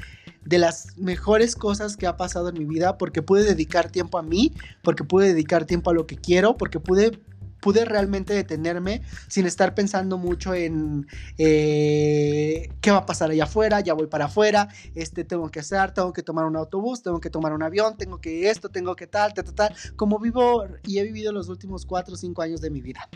de 0.45 0.59
las 0.59 0.97
mejores 0.97 1.57
cosas 1.57 1.97
que 1.97 2.07
ha 2.07 2.17
pasado 2.17 2.49
en 2.49 2.59
mi 2.59 2.65
vida 2.65 2.99
porque 2.99 3.21
pude 3.21 3.43
dedicar 3.43 3.91
tiempo 3.91 4.19
a 4.19 4.23
mí, 4.23 4.53
porque 4.83 5.05
pude 5.05 5.29
dedicar 5.29 5.65
tiempo 5.65 5.91
a 5.91 5.95
lo 5.95 6.07
que 6.07 6.17
quiero, 6.17 6.57
porque 6.57 6.81
pude 6.81 7.19
pude 7.61 7.85
realmente 7.85 8.33
detenerme 8.33 9.03
sin 9.27 9.45
estar 9.45 9.75
pensando 9.75 10.19
mucho 10.19 10.55
en 10.55 11.09
eh, 11.37 12.69
qué 12.81 12.93
va 12.93 12.99
a 12.99 13.07
pasar 13.07 13.31
allá 13.31 13.43
afuera, 13.43 13.81
ya 13.81 13.93
voy 13.93 14.07
para 14.07 14.27
afuera, 14.27 14.69
este, 14.95 15.25
tengo 15.25 15.51
que 15.51 15.59
hacer, 15.59 15.93
tengo 15.93 16.13
que 16.13 16.23
tomar 16.23 16.45
un 16.45 16.55
autobús, 16.55 17.03
tengo 17.03 17.21
que 17.21 17.29
tomar 17.29 17.53
un 17.53 17.65
avión, 17.65 17.97
tengo 17.97 18.21
que 18.21 18.51
esto, 18.51 18.69
tengo 18.69 18.95
que 18.95 19.09
tal, 19.09 19.35
tal, 19.35 19.45
tal, 19.47 19.55
tal, 19.55 19.77
como 19.97 20.21
vivo 20.21 20.65
y 20.85 20.99
he 20.99 21.03
vivido 21.03 21.33
los 21.33 21.49
últimos 21.49 21.87
cuatro 21.87 22.15
o 22.15 22.17
cinco 22.17 22.43
años 22.43 22.61
de 22.61 22.71
mi 22.71 22.81
vida. 22.81 23.09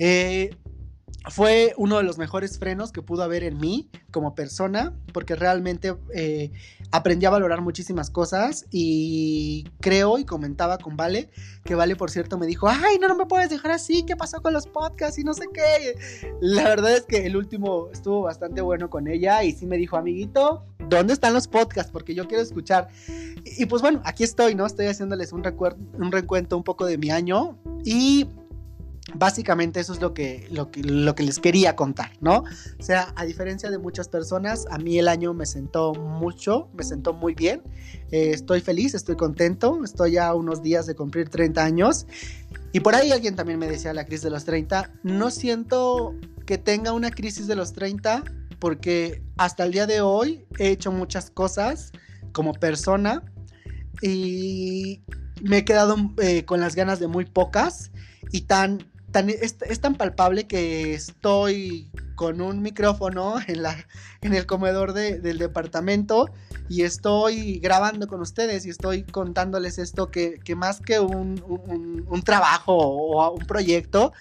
Eh, 0.00 0.50
fue 1.28 1.74
uno 1.76 1.98
de 1.98 2.02
los 2.02 2.16
mejores 2.16 2.58
frenos 2.58 2.92
que 2.92 3.02
pudo 3.02 3.22
haber 3.22 3.44
en 3.44 3.58
mí 3.58 3.90
como 4.10 4.34
persona, 4.34 4.94
porque 5.12 5.36
realmente 5.36 5.94
eh, 6.14 6.50
aprendí 6.92 7.26
a 7.26 7.30
valorar 7.30 7.60
muchísimas 7.60 8.08
cosas 8.08 8.64
y 8.70 9.68
creo 9.80 10.18
y 10.18 10.24
comentaba 10.24 10.78
con 10.78 10.96
Vale, 10.96 11.28
que 11.62 11.74
Vale 11.74 11.94
por 11.94 12.10
cierto 12.10 12.38
me 12.38 12.46
dijo, 12.46 12.68
ay, 12.68 12.98
no, 12.98 13.06
no 13.06 13.16
me 13.16 13.26
puedes 13.26 13.50
dejar 13.50 13.72
así, 13.72 14.02
¿qué 14.06 14.16
pasó 14.16 14.40
con 14.40 14.54
los 14.54 14.66
podcasts 14.66 15.18
y 15.18 15.24
no 15.24 15.34
sé 15.34 15.44
qué? 15.52 16.30
La 16.40 16.64
verdad 16.64 16.96
es 16.96 17.02
que 17.02 17.26
el 17.26 17.36
último 17.36 17.90
estuvo 17.92 18.22
bastante 18.22 18.62
bueno 18.62 18.88
con 18.88 19.06
ella 19.06 19.44
y 19.44 19.52
sí 19.52 19.66
me 19.66 19.76
dijo, 19.76 19.98
amiguito, 19.98 20.64
¿dónde 20.88 21.12
están 21.12 21.34
los 21.34 21.46
podcasts? 21.46 21.92
Porque 21.92 22.14
yo 22.14 22.26
quiero 22.28 22.42
escuchar. 22.42 22.88
Y, 23.44 23.66
pues 23.66 23.82
bueno, 23.82 24.00
aquí 24.04 24.24
estoy, 24.24 24.54
¿no? 24.54 24.64
Estoy 24.64 24.86
haciéndoles 24.86 25.32
un, 25.32 25.42
un 25.98 26.12
recuento 26.12 26.56
un 26.56 26.64
poco 26.64 26.86
de 26.86 26.96
mi 26.96 27.10
año 27.10 27.58
y 27.84 28.26
Básicamente 29.14 29.80
eso 29.80 29.92
es 29.92 30.00
lo 30.00 30.14
que, 30.14 30.46
lo, 30.50 30.70
que, 30.70 30.82
lo 30.82 31.14
que 31.14 31.22
les 31.22 31.38
quería 31.38 31.76
contar, 31.76 32.12
¿no? 32.20 32.44
O 32.78 32.82
sea, 32.82 33.12
a 33.16 33.24
diferencia 33.24 33.70
de 33.70 33.78
muchas 33.78 34.08
personas, 34.08 34.66
a 34.70 34.78
mí 34.78 34.98
el 34.98 35.08
año 35.08 35.34
me 35.34 35.46
sentó 35.46 35.94
mucho, 35.94 36.68
me 36.74 36.84
sentó 36.84 37.12
muy 37.12 37.34
bien. 37.34 37.62
Eh, 38.10 38.30
estoy 38.32 38.60
feliz, 38.60 38.94
estoy 38.94 39.16
contento, 39.16 39.84
estoy 39.84 40.16
a 40.16 40.34
unos 40.34 40.62
días 40.62 40.86
de 40.86 40.94
cumplir 40.94 41.28
30 41.28 41.64
años. 41.64 42.06
Y 42.72 42.80
por 42.80 42.94
ahí 42.94 43.10
alguien 43.10 43.36
también 43.36 43.58
me 43.58 43.66
decía 43.66 43.92
la 43.92 44.04
crisis 44.04 44.22
de 44.22 44.30
los 44.30 44.44
30. 44.44 44.90
No 45.02 45.30
siento 45.30 46.14
que 46.46 46.58
tenga 46.58 46.92
una 46.92 47.10
crisis 47.10 47.46
de 47.46 47.56
los 47.56 47.72
30 47.72 48.24
porque 48.58 49.22
hasta 49.38 49.64
el 49.64 49.72
día 49.72 49.86
de 49.86 50.00
hoy 50.02 50.44
he 50.58 50.68
hecho 50.68 50.92
muchas 50.92 51.30
cosas 51.30 51.92
como 52.32 52.52
persona 52.52 53.22
y 54.02 55.02
me 55.42 55.58
he 55.58 55.64
quedado 55.64 55.96
eh, 56.18 56.44
con 56.44 56.60
las 56.60 56.76
ganas 56.76 57.00
de 57.00 57.08
muy 57.08 57.24
pocas 57.24 57.90
y 58.30 58.42
tan 58.42 58.89
es, 59.12 59.80
tan 59.80 59.94
palpable 59.94 60.46
que 60.46 60.94
estoy 60.94 61.90
con 62.14 62.40
un 62.40 62.62
micrófono 62.62 63.36
en, 63.46 63.62
la, 63.62 63.76
en 64.20 64.34
el 64.34 64.46
comedor 64.46 64.92
del 64.92 65.38
departamento 65.38 66.30
y 66.68 66.82
estoy 66.82 67.58
grabando 67.58 68.06
con 68.06 68.20
ustedes 68.20 68.64
y 68.66 68.70
estoy 68.70 69.02
contándoles 69.02 69.78
esto 69.78 70.10
que, 70.10 70.40
más 70.56 70.80
que 70.80 71.00
un, 71.00 71.42
trabajo 72.24 72.76
o 72.76 73.32
un 73.32 73.46
proyecto, 73.46 74.12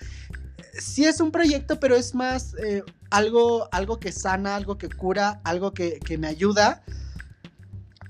sí 0.74 1.06
es 1.06 1.20
un 1.20 1.32
proyecto, 1.32 1.80
pero 1.80 1.96
es 1.96 2.16
más 2.16 2.56
eh, 2.56 2.84
algo, 3.12 3.68
algo 3.72 4.00
que 4.00 4.12
sana, 4.12 4.56
algo 4.56 4.78
que 4.78 4.90
cura, 4.90 5.42
algo 5.44 5.74
que, 5.74 6.00
me 6.18 6.28
ayuda 6.28 6.84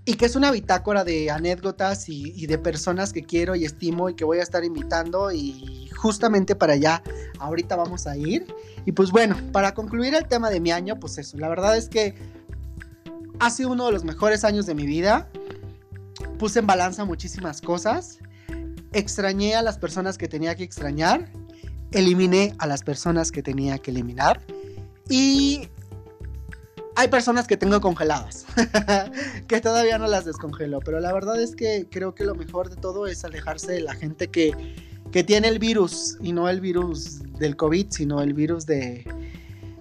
y 0.10 0.16
que 0.16 0.26
es 0.26 0.36
una 0.36 0.49
bitácora 0.49 1.03
de 1.03 1.30
anécdotas 1.30 2.10
y, 2.10 2.47
de 2.47 2.57
personas 2.57 3.14
que 3.14 3.22
quiero 3.22 3.55
y 3.55 3.64
estimo 3.64 4.10
y 4.10 4.16
que 4.16 4.26
voy 4.26 4.39
a 4.39 4.41
estar 4.41 4.64
invitando 4.64 5.32
y 5.32 5.88
justamente 5.95 6.55
para 6.55 6.74
allá 6.74 7.03
ahorita 7.38 7.76
vamos 7.76 8.07
a 8.07 8.18
ir. 8.18 8.47
Y 8.86 8.91
pues 8.93 9.12
bueno, 9.12 9.38
para 9.51 9.76
concluir 9.76 10.16
el 10.16 10.28
tema 10.28 10.49
de 10.49 10.62
mi 10.62 10.72
año, 10.72 10.99
pues 10.99 11.20
eso, 11.20 11.38
la 11.38 11.47
verdad 11.47 11.78
es 11.78 11.89
que 11.89 12.16
ha 13.39 13.51
sido 13.51 13.70
uno 13.70 13.86
de 13.86 13.91
los 13.91 14.03
mejores 14.03 14.43
años 14.43 14.66
de 14.66 14.74
mi 14.74 14.88
vida. 14.88 15.30
Puse 16.39 16.57
en 16.57 16.66
balanza 16.66 17.05
muchísimas 17.05 17.62
cosas. 17.62 18.18
Extrañé 18.93 19.53
a 19.53 19.62
las 19.62 19.78
personas 19.78 20.18
que 20.18 20.28
tenía 20.28 20.55
que 20.55 20.64
extrañar. 20.64 21.32
Eliminé 21.91 22.55
a 22.57 22.66
las 22.66 22.82
personas 22.82 23.32
que 23.32 23.43
tenía 23.43 23.78
que 23.78 23.91
eliminar. 23.91 24.41
Y 25.07 25.70
hay 27.00 27.08
personas 27.08 27.47
que 27.47 27.58
tengo 27.58 27.80
congeladas, 27.82 28.45
que 29.47 29.62
todavía 29.62 29.97
no 29.97 30.08
las 30.08 30.26
descongelo, 30.26 30.80
pero 30.80 31.00
la 31.00 31.14
verdad 31.14 31.41
es 31.41 31.56
que 31.56 31.88
creo 31.89 32.14
que 32.14 32.24
lo 32.24 32.36
mejor 32.36 32.70
de 32.70 32.76
todo 32.76 33.08
es 33.08 33.24
alejarse 33.24 33.72
de 33.72 33.82
la 33.82 33.93
gente 33.95 34.28
que 34.28 34.54
que 35.12 35.24
tiene 35.24 35.47
el 35.47 35.60
virus 35.60 36.18
y 36.22 36.34
no 36.34 36.50
el 36.50 36.62
virus 36.62 37.22
del 37.39 37.56
COVID, 37.56 37.88
sino 37.89 38.22
el 38.22 38.34
virus 38.34 38.66
de, 38.66 39.06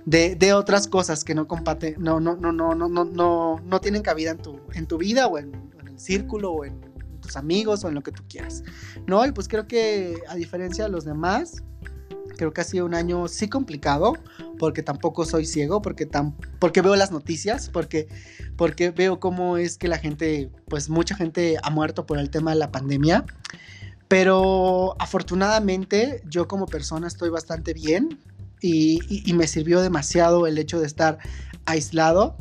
de, 0.06 0.52
otras 0.54 0.88
cosas 0.88 1.24
que 1.24 1.34
no 1.34 1.46
compate, 1.46 1.96
no, 1.98 2.18
no, 2.20 2.36
no, 2.36 2.52
no, 2.52 2.74
no, 2.74 2.88
no, 2.88 3.60
no 3.62 3.80
tienen 3.80 4.02
cabida 4.02 4.30
en 4.30 4.38
tu, 4.38 4.60
en 4.72 4.86
tu 4.86 4.98
vida 4.98 5.26
o 5.26 5.38
en, 5.38 5.52
el 5.86 5.98
círculo 5.98 6.52
o 6.52 6.64
en 6.64 6.80
tus 7.20 7.36
amigos 7.36 7.84
o 7.84 7.88
en 7.88 7.94
lo 7.94 8.02
que 8.02 8.12
tú 8.12 8.22
quieras. 8.28 8.62
No, 9.06 9.24
y 9.26 9.32
pues 9.32 9.48
creo 9.48 9.66
que 9.66 10.22
a 10.28 10.34
diferencia 10.34 10.84
de 10.84 10.90
los 10.90 11.04
demás, 11.04 11.62
creo 12.38 12.54
que 12.54 12.62
ha 12.62 12.64
sido 12.64 12.86
un 12.86 12.94
año 12.94 13.28
sí 13.28 13.48
complicado, 13.48 14.14
porque 14.58 14.82
tampoco 14.82 15.26
soy 15.26 15.44
ciego, 15.44 15.82
porque, 15.82 16.06
tam 16.06 16.34
porque 16.58 16.80
veo 16.80 16.96
las 16.96 17.10
noticias, 17.10 17.68
porque, 17.68 18.08
porque 18.56 18.90
veo 18.90 19.20
cómo 19.20 19.58
es 19.58 19.76
que 19.76 19.88
la 19.88 19.98
gente, 19.98 20.50
pues 20.68 20.88
mucha 20.88 21.14
gente 21.14 21.56
ha 21.62 21.68
muerto 21.68 22.06
por 22.06 22.18
el 22.18 22.30
tema 22.30 22.52
de 22.52 22.58
la 22.58 22.72
pandemia. 22.72 23.26
Pero 24.08 24.96
afortunadamente 24.98 26.22
yo 26.24 26.48
como 26.48 26.64
persona 26.64 27.06
estoy 27.06 27.28
bastante 27.28 27.74
bien 27.74 28.18
y, 28.62 29.00
me 29.34 29.46
sirvió 29.46 29.82
demasiado 29.82 30.46
el 30.46 30.56
hecho 30.56 30.80
de 30.80 30.86
estar 30.86 31.18
aislado. 31.66 32.38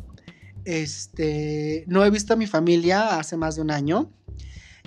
Este, 0.64 1.84
no 1.86 2.04
he 2.04 2.10
visto 2.10 2.32
a 2.32 2.36
mi 2.36 2.46
familia 2.46 3.18
hace 3.18 3.36
más 3.36 3.56
de 3.56 3.62
un 3.62 3.70
año 3.70 4.10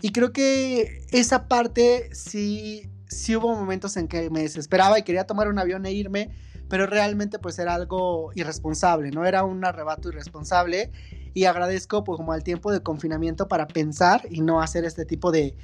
y 0.01 0.11
creo 0.11 0.33
que 0.33 1.05
esa 1.11 1.47
parte 1.47 2.09
sí, 2.13 2.89
sí 3.11 3.35
hubo 3.35 3.53
momentos 3.53 3.97
en 3.97 4.07
que 4.07 4.29
me 4.29 4.41
desesperaba 4.41 4.97
y 4.97 5.03
quería 5.03 5.25
tomar 5.25 5.49
un 5.49 5.59
avión 5.59 5.85
e 5.85 5.91
irme, 5.91 6.31
pero 6.69 6.87
realmente 6.87 7.39
pues 7.39 7.59
era 7.59 7.75
algo 7.75 8.31
irresponsable, 8.33 9.11
¿no? 9.11 9.25
Era 9.25 9.43
un 9.43 9.63
arrebato 9.65 10.09
irresponsable 10.09 10.91
y 11.33 11.43
agradezco 11.43 12.03
pues 12.03 12.17
como 12.17 12.31
al 12.31 12.43
tiempo 12.43 12.71
de 12.71 12.81
confinamiento 12.81 13.47
para 13.47 13.67
pensar 13.67 14.23
y 14.29 14.41
no 14.41 14.61
hacer 14.61 14.85
este 14.85 15.05
tipo 15.05 15.31
de, 15.31 15.55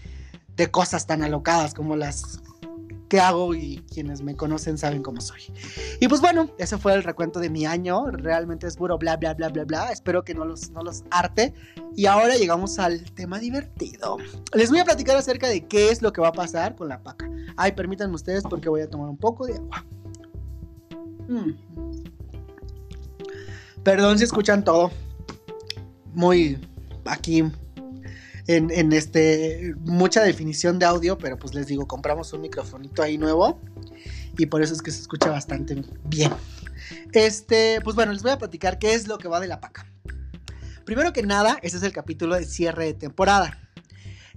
de 0.58 0.70
cosas 0.70 1.08
tan 1.08 1.24
alocadas 1.24 1.74
como 1.74 1.96
las 1.96 2.42
que 3.08 3.20
hago 3.20 3.54
y 3.56 3.84
quienes 3.94 4.22
me 4.22 4.36
conocen 4.36 4.78
saben 4.78 5.02
cómo 5.02 5.22
soy. 5.22 5.42
Y 6.00 6.08
pues 6.08 6.22
bueno, 6.22 6.50
ese 6.58 6.78
fue 6.78 6.94
el 6.94 7.04
recuento 7.04 7.40
de 7.40 7.50
mi 7.50 7.66
año. 7.66 8.06
Realmente 8.12 8.68
es 8.68 8.76
puro 8.76 8.98
bla, 8.98 9.18
bla, 9.18 9.34
bla, 9.34 9.50
bla, 9.50 9.64
bla. 9.64 9.92
Espero 9.92 10.24
que 10.24 10.34
no 10.34 10.46
los, 10.46 10.72
no 10.72 10.82
los 10.82 11.04
arte. 11.10 11.54
Y 11.96 12.06
ahora 12.06 12.36
llegamos 12.36 12.80
al 12.80 13.04
tema 13.12 13.40
divertido. 13.40 14.18
Les 14.54 14.70
voy 14.70 14.80
a 14.80 14.86
platicar 14.86 15.16
acerca 15.16 15.48
de 15.48 15.66
qué 15.66 15.90
es 15.90 16.02
lo 16.02 16.12
que 16.12 16.22
va 16.22 16.30
a 16.30 16.34
pasar 16.34 16.76
con 16.76 16.90
la 16.90 17.02
paca. 17.02 17.30
Ay, 17.56 17.72
permítanme 17.72 18.16
ustedes 18.16 18.44
porque 18.44 18.70
voy 18.70 18.82
a 18.82 18.90
tomar 18.90 19.10
un 19.10 19.18
poco 19.18 19.48
de 19.48 19.54
agua. 19.54 19.86
Mm. 21.28 21.52
Perdón 23.84 24.18
si 24.18 24.26
escuchan 24.26 24.64
todo. 24.64 24.92
Muy 26.14 26.60
aquí 27.06 27.44
en, 28.48 28.94
este, 28.94 29.76
mucha 29.80 30.24
definición 30.24 30.80
de 30.80 30.86
audio, 30.86 31.18
pero 31.18 31.38
pues 31.38 31.54
les 31.54 31.68
digo, 31.68 31.88
compramos 31.88 32.32
un 32.34 32.42
microfonito 32.42 33.04
ahí 33.04 33.18
nuevo 33.18 33.60
y 34.38 34.46
por 34.46 34.62
eso 34.62 34.74
es 34.74 34.82
que 34.82 34.92
se 34.92 35.02
escucha 35.02 35.30
bastante 35.30 35.84
bien. 36.06 36.32
Este, 37.12 37.82
pues 37.84 37.96
bueno, 37.96 38.14
les 38.14 38.24
voy 38.24 38.32
a 38.32 38.38
platicar 38.38 38.80
qué 38.80 38.94
es 38.94 39.08
lo 39.08 39.18
que 39.18 39.28
va 39.28 39.40
de 39.40 39.48
la 39.48 39.60
paca. 39.60 39.86
Primero 40.86 41.12
que 41.12 41.24
nada, 41.24 41.60
este 41.62 41.78
es 41.78 41.84
el 41.84 41.92
capítulo 41.92 42.36
de 42.36 42.46
cierre 42.46 42.86
de 42.86 42.94
temporada. 42.94 43.60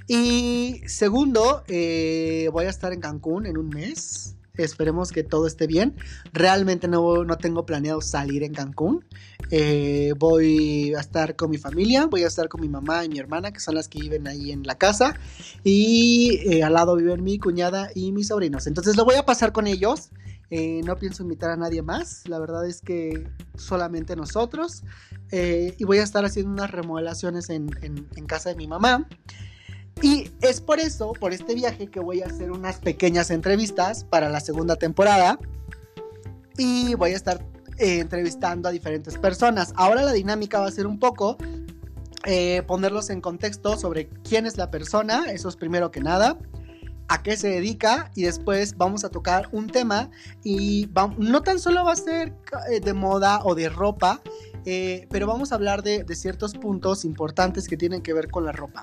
Y 0.08 0.82
segundo, 0.86 1.62
eh, 1.68 2.48
voy 2.52 2.64
a 2.64 2.70
estar 2.70 2.92
en 2.92 3.00
Cancún 3.00 3.46
en 3.46 3.56
un 3.56 3.68
mes. 3.68 4.34
Esperemos 4.64 5.12
que 5.12 5.22
todo 5.22 5.46
esté 5.46 5.66
bien. 5.66 5.94
Realmente 6.32 6.88
no, 6.88 7.24
no 7.24 7.36
tengo 7.38 7.66
planeado 7.66 8.00
salir 8.00 8.42
en 8.42 8.52
Cancún. 8.52 9.04
Eh, 9.50 10.14
voy 10.18 10.94
a 10.94 11.00
estar 11.00 11.34
con 11.36 11.50
mi 11.50 11.58
familia, 11.58 12.06
voy 12.06 12.22
a 12.24 12.28
estar 12.28 12.48
con 12.48 12.60
mi 12.60 12.68
mamá 12.68 13.04
y 13.04 13.08
mi 13.08 13.18
hermana, 13.18 13.52
que 13.52 13.60
son 13.60 13.74
las 13.74 13.88
que 13.88 14.00
viven 14.00 14.28
ahí 14.28 14.52
en 14.52 14.62
la 14.62 14.76
casa. 14.76 15.14
Y 15.64 16.40
eh, 16.44 16.62
al 16.62 16.74
lado 16.74 16.96
viven 16.96 17.24
mi 17.24 17.38
cuñada 17.38 17.90
y 17.94 18.12
mis 18.12 18.28
sobrinos. 18.28 18.66
Entonces 18.66 18.96
lo 18.96 19.04
voy 19.04 19.16
a 19.16 19.24
pasar 19.24 19.52
con 19.52 19.66
ellos. 19.66 20.10
Eh, 20.50 20.80
no 20.84 20.96
pienso 20.96 21.22
invitar 21.22 21.50
a 21.50 21.56
nadie 21.56 21.82
más. 21.82 22.28
La 22.28 22.38
verdad 22.38 22.66
es 22.66 22.80
que 22.80 23.28
solamente 23.56 24.16
nosotros. 24.16 24.82
y 25.32 25.84
voy 25.84 25.98
a 25.98 26.02
estar 26.02 26.24
haciendo 26.24 26.50
unas 26.50 26.70
remodelaciones 26.70 27.50
en, 27.50 27.70
en 27.82 28.26
casa 28.26 28.50
de 28.50 28.56
mi 28.56 28.66
mamá. 28.66 29.08
Y 30.02 30.30
es 30.40 30.60
por 30.60 30.80
eso, 30.80 31.12
por 31.12 31.32
este 31.32 31.54
viaje, 31.54 31.88
que 31.88 32.00
voy 32.00 32.22
a 32.22 32.26
hacer 32.26 32.50
unas 32.50 32.78
pequeñas 32.78 33.30
entrevistas 33.30 34.04
para 34.04 34.28
la 34.28 34.40
segunda 34.40 34.76
temporada. 34.76 35.38
Y 36.56 36.94
voy 36.94 37.12
a 37.12 37.16
estar 37.16 37.44
eh, 37.78 38.00
entrevistando 38.00 38.68
a 38.68 38.72
diferentes 38.72 39.16
personas. 39.18 39.72
Ahora 39.76 40.02
la 40.02 40.12
dinámica 40.12 40.60
va 40.60 40.66
a 40.66 40.70
ser 40.70 40.86
un 40.86 40.98
poco 40.98 41.36
eh, 42.24 42.62
ponerlos 42.66 43.08
en 43.08 43.22
contexto 43.22 43.78
sobre 43.78 44.08
quién 44.08 44.44
es 44.44 44.58
la 44.58 44.70
persona, 44.70 45.30
eso 45.30 45.48
es 45.48 45.56
primero 45.56 45.90
que 45.90 46.00
nada, 46.00 46.36
a 47.08 47.22
qué 47.22 47.38
se 47.38 47.48
dedica 47.48 48.10
y 48.14 48.24
después 48.24 48.76
vamos 48.76 49.04
a 49.04 49.08
tocar 49.08 49.48
un 49.52 49.68
tema 49.68 50.10
y 50.44 50.90
no 51.16 51.42
tan 51.42 51.58
solo 51.58 51.82
va 51.82 51.92
a 51.92 51.96
ser 51.96 52.34
eh, 52.70 52.80
de 52.80 52.92
moda 52.92 53.40
o 53.44 53.54
de 53.54 53.70
ropa, 53.70 54.20
eh, 54.66 55.06
pero 55.10 55.26
vamos 55.26 55.52
a 55.52 55.54
hablar 55.54 55.82
de, 55.82 56.04
ciertos 56.14 56.54
puntos 56.54 57.04
importantes 57.04 57.66
que 57.66 57.76
tienen 57.76 58.02
que 58.02 58.12
ver 58.12 58.30
con 58.30 58.44
la 58.44 58.52
ropa. 58.52 58.82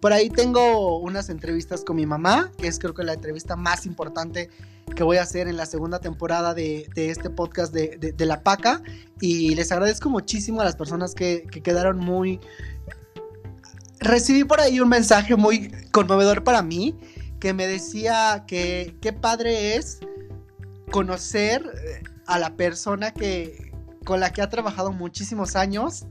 Por 0.00 0.12
ahí 0.12 0.30
tengo 0.30 0.98
unas 0.98 1.28
entrevistas 1.28 1.84
con 1.84 1.96
mi 1.96 2.06
mamá, 2.06 2.50
que 2.56 2.66
es 2.66 2.78
creo 2.78 2.94
que 2.94 3.04
la 3.04 3.12
entrevista 3.12 3.56
más 3.56 3.86
importante 3.86 4.50
que 4.96 5.02
voy 5.02 5.18
a 5.18 5.22
hacer 5.22 5.48
en 5.48 5.56
la 5.56 5.66
segunda 5.66 6.00
temporada 6.00 6.54
de, 6.54 6.88
este 6.96 7.30
podcast 7.30 7.72
de, 7.72 8.26
La 8.26 8.42
Paca. 8.42 8.82
Y 9.20 9.54
les 9.54 9.70
agradezco 9.70 10.10
muchísimo 10.10 10.60
a 10.60 10.64
las 10.64 10.76
personas 10.76 11.14
que, 11.14 11.46
que 11.50 11.62
quedaron 11.62 11.98
muy... 11.98 12.40
Recibí 14.00 14.42
por 14.42 14.60
ahí 14.60 14.80
un 14.80 14.88
mensaje 14.88 15.36
muy 15.36 15.70
conmovedor 15.92 16.42
para 16.42 16.62
mí, 16.62 16.98
que 17.38 17.54
me 17.54 17.68
decía 17.68 18.44
que 18.48 18.96
qué 19.00 19.12
padre 19.12 19.76
es 19.76 20.00
conocer 20.90 21.64
a 22.26 22.38
la 22.38 22.56
persona 22.56 23.12
que 23.12 23.71
con 24.04 24.20
la 24.20 24.32
que 24.32 24.42
ha 24.42 24.48
trabajado 24.48 24.92
muchísimos 24.92 25.56
años 25.56 26.06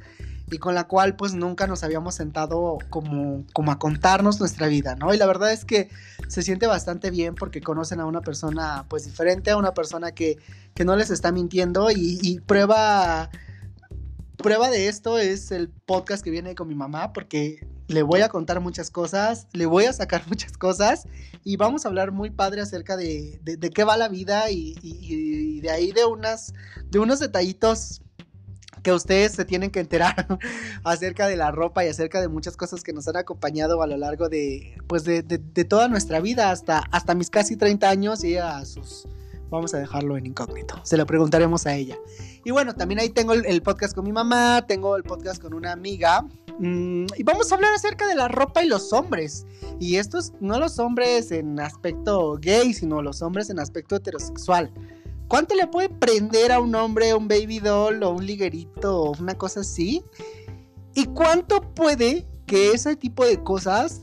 y 0.51 0.57
con 0.57 0.75
la 0.75 0.83
cual 0.83 1.15
pues 1.15 1.33
nunca 1.33 1.65
nos 1.65 1.83
habíamos 1.83 2.15
sentado 2.15 2.77
como, 2.89 3.45
como 3.53 3.71
a 3.71 3.79
contarnos 3.79 4.39
nuestra 4.39 4.67
vida, 4.67 4.95
¿no? 4.95 5.13
Y 5.13 5.17
la 5.17 5.25
verdad 5.25 5.53
es 5.53 5.63
que 5.63 5.89
se 6.27 6.43
siente 6.43 6.67
bastante 6.67 7.09
bien 7.09 7.35
porque 7.35 7.61
conocen 7.61 8.01
a 8.01 8.05
una 8.05 8.21
persona 8.21 8.85
pues 8.89 9.05
diferente, 9.05 9.51
a 9.51 9.57
una 9.57 9.73
persona 9.73 10.11
que, 10.11 10.37
que 10.75 10.83
no 10.83 10.95
les 10.97 11.09
está 11.09 11.31
mintiendo 11.31 11.87
y, 11.89 12.41
prueba, 12.45 13.29
prueba 14.37 14.69
de 14.69 14.89
esto 14.89 15.17
es 15.17 15.51
el 15.51 15.69
podcast 15.69 16.21
que 16.21 16.31
viene 16.31 16.53
con 16.53 16.67
mi 16.67 16.75
mamá 16.75 17.13
porque 17.13 17.65
le 17.87 18.03
voy 18.03 18.21
a 18.21 18.29
contar 18.29 18.59
muchas 18.59 18.91
cosas, 18.91 19.47
le 19.53 19.65
voy 19.65 19.85
a 19.85 19.93
sacar 19.93 20.23
muchas 20.27 20.57
cosas 20.57 21.07
y 21.43 21.57
vamos 21.57 21.85
a 21.85 21.89
hablar 21.89 22.11
muy 22.11 22.29
padre 22.29 22.61
acerca 22.61 22.97
de, 22.97 23.39
de, 23.43 23.69
qué 23.69 23.83
va 23.83 23.97
la 23.97 24.09
vida 24.09 24.51
y, 24.51 24.75
y, 24.81 25.59
de 25.61 25.69
ahí 25.69 25.91
de, 25.91 26.05
unas, 26.05 26.53
de 26.89 26.99
unos 26.99 27.19
detallitos 27.19 28.01
que 28.83 28.91
ustedes 28.91 29.33
se 29.33 29.45
tienen 29.45 29.69
que 29.69 29.79
enterar 29.79 30.39
acerca 30.83 31.27
de 31.27 31.35
la 31.35 31.51
ropa 31.51 31.85
y 31.85 31.87
acerca 31.87 32.19
de 32.21 32.27
muchas 32.27 32.57
cosas 32.57 32.83
que 32.83 32.93
nos 32.93 33.07
han 33.07 33.17
acompañado 33.17 33.81
a 33.81 33.87
lo 33.87 33.97
largo 33.97 34.29
de, 34.29 34.75
pues 34.87 35.03
de, 35.03 35.21
de 35.21 35.65
toda 35.65 35.87
nuestra 35.87 36.19
vida, 36.19 36.51
hasta, 36.51 36.79
hasta 36.91 37.13
mis 37.13 37.29
casi 37.29 37.55
30 37.55 37.89
años 37.89 38.23
y 38.23 38.37
a 38.37 38.63
sus... 38.65 39.07
Vamos 39.49 39.73
a 39.73 39.79
dejarlo 39.79 40.15
en 40.15 40.27
incógnito, 40.27 40.79
se 40.85 40.95
lo 40.95 41.05
preguntaremos 41.05 41.67
a 41.67 41.75
ella. 41.75 41.97
Y 42.43 42.51
bueno, 42.51 42.73
también 42.73 42.99
ahí 42.99 43.09
tengo 43.09 43.33
el, 43.33 43.45
el 43.45 43.61
podcast 43.61 43.93
con 43.93 44.05
mi 44.05 44.11
mamá, 44.11 44.65
tengo 44.67 44.95
el 44.95 45.03
podcast 45.03 45.41
con 45.41 45.53
una 45.53 45.71
amiga, 45.71 46.23
mmm, 46.57 47.05
y 47.17 47.23
vamos 47.23 47.51
a 47.51 47.55
hablar 47.55 47.73
acerca 47.73 48.07
de 48.07 48.15
la 48.15 48.27
ropa 48.27 48.63
y 48.63 48.67
los 48.67 48.91
hombres. 48.93 49.45
Y 49.79 49.97
estos 49.97 50.33
no 50.39 50.59
los 50.59 50.79
hombres 50.79 51.31
en 51.31 51.59
aspecto 51.59 52.37
gay, 52.39 52.73
sino 52.73 53.01
los 53.01 53.21
hombres 53.21 53.49
en 53.49 53.59
aspecto 53.59 53.95
heterosexual. 53.95 54.71
¿Cuánto 55.27 55.55
le 55.55 55.65
puede 55.65 55.87
prender 55.87 56.51
a 56.51 56.59
un 56.59 56.75
hombre 56.75 57.13
un 57.13 57.27
baby 57.27 57.59
doll 57.59 58.03
o 58.03 58.09
un 58.09 58.25
liguerito 58.25 59.01
o 59.01 59.17
una 59.17 59.33
cosa 59.35 59.61
así? 59.61 60.03
¿Y 60.93 61.05
cuánto 61.05 61.61
puede 61.73 62.27
que 62.45 62.73
ese 62.73 62.97
tipo 62.97 63.25
de 63.25 63.41
cosas 63.41 64.01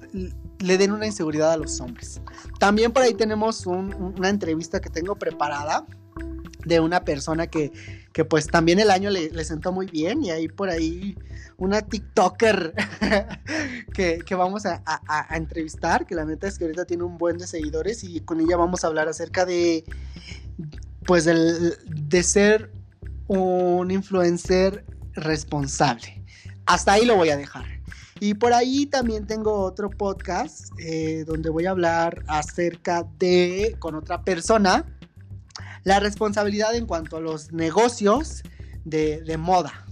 le 0.59 0.79
den 0.79 0.91
una 0.91 1.05
inseguridad 1.05 1.53
a 1.53 1.59
los 1.59 1.81
hombres? 1.81 2.23
También 2.59 2.93
por 2.93 3.03
ahí 3.03 3.13
tenemos 3.13 3.67
un, 3.67 3.93
una 3.95 4.31
entrevista 4.31 4.81
que 4.81 4.89
tengo 4.89 5.17
preparada 5.17 5.85
de 6.65 6.81
una 6.81 7.05
persona 7.05 7.47
que, 7.47 7.73
que 8.13 8.25
pues 8.25 8.47
también 8.47 8.81
el 8.81 8.91
año 8.91 9.11
le, 9.11 9.31
le, 9.31 9.45
sentó 9.45 9.73
muy 9.73 9.87
bien 9.87 10.25
y 10.25 10.31
ahí 10.31 10.49
por 10.49 10.69
ahí 10.69 11.17
una 11.57 11.83
TikToker 11.83 12.75
que, 13.95 14.19
que, 14.27 14.35
vamos 14.35 14.67
a, 14.67 14.83
a, 14.85 15.33
a, 15.33 15.37
entrevistar, 15.37 16.07
que 16.07 16.15
la 16.15 16.25
neta 16.25 16.49
es 16.49 16.59
que 16.59 16.65
ahorita 16.65 16.85
tiene 16.85 17.05
un 17.05 17.19
buen 17.19 17.39
de 17.39 17.47
seguidores 17.47 18.05
y 18.05 18.21
con 18.21 18.41
ella 18.41 18.57
vamos 18.57 18.85
a 18.85 18.89
hablar 18.89 19.09
acerca 19.09 19.47
de 19.47 19.85
pues 21.07 21.27
el, 21.27 21.77
de 21.87 22.23
ser 22.23 22.71
un 23.29 23.91
influencer 23.91 24.85
responsable. 25.15 26.23
Hasta 26.67 26.93
ahí 26.93 27.07
lo 27.07 27.17
voy 27.17 27.31
a 27.31 27.37
dejar. 27.37 27.65
Y 28.21 28.35
por 28.35 28.53
ahí 28.53 28.87
también 28.87 29.27
tengo 29.27 29.53
otro 29.61 29.91
podcast 29.91 30.73
eh, 30.79 31.25
donde 31.27 31.51
voy 31.51 31.67
a 31.67 31.71
hablar 31.71 32.25
acerca 32.27 33.07
de, 33.19 33.77
con 33.79 33.95
otra 33.95 34.23
persona, 34.23 34.85
la 35.89 36.01
responsabilidad 36.01 36.75
en 36.75 36.85
cuanto 36.85 37.17
a 37.17 37.21
los 37.21 37.51
negocios 37.51 38.43
de, 38.85 39.23
de 39.23 39.39
moda. 39.39 39.87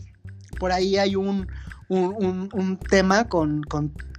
Por 0.60 0.70
ahí 0.70 0.98
hay 0.98 1.16
un, 1.16 1.48
un, 1.88 2.50
un, 2.52 2.78
tema 2.78 3.30
con, 3.30 3.62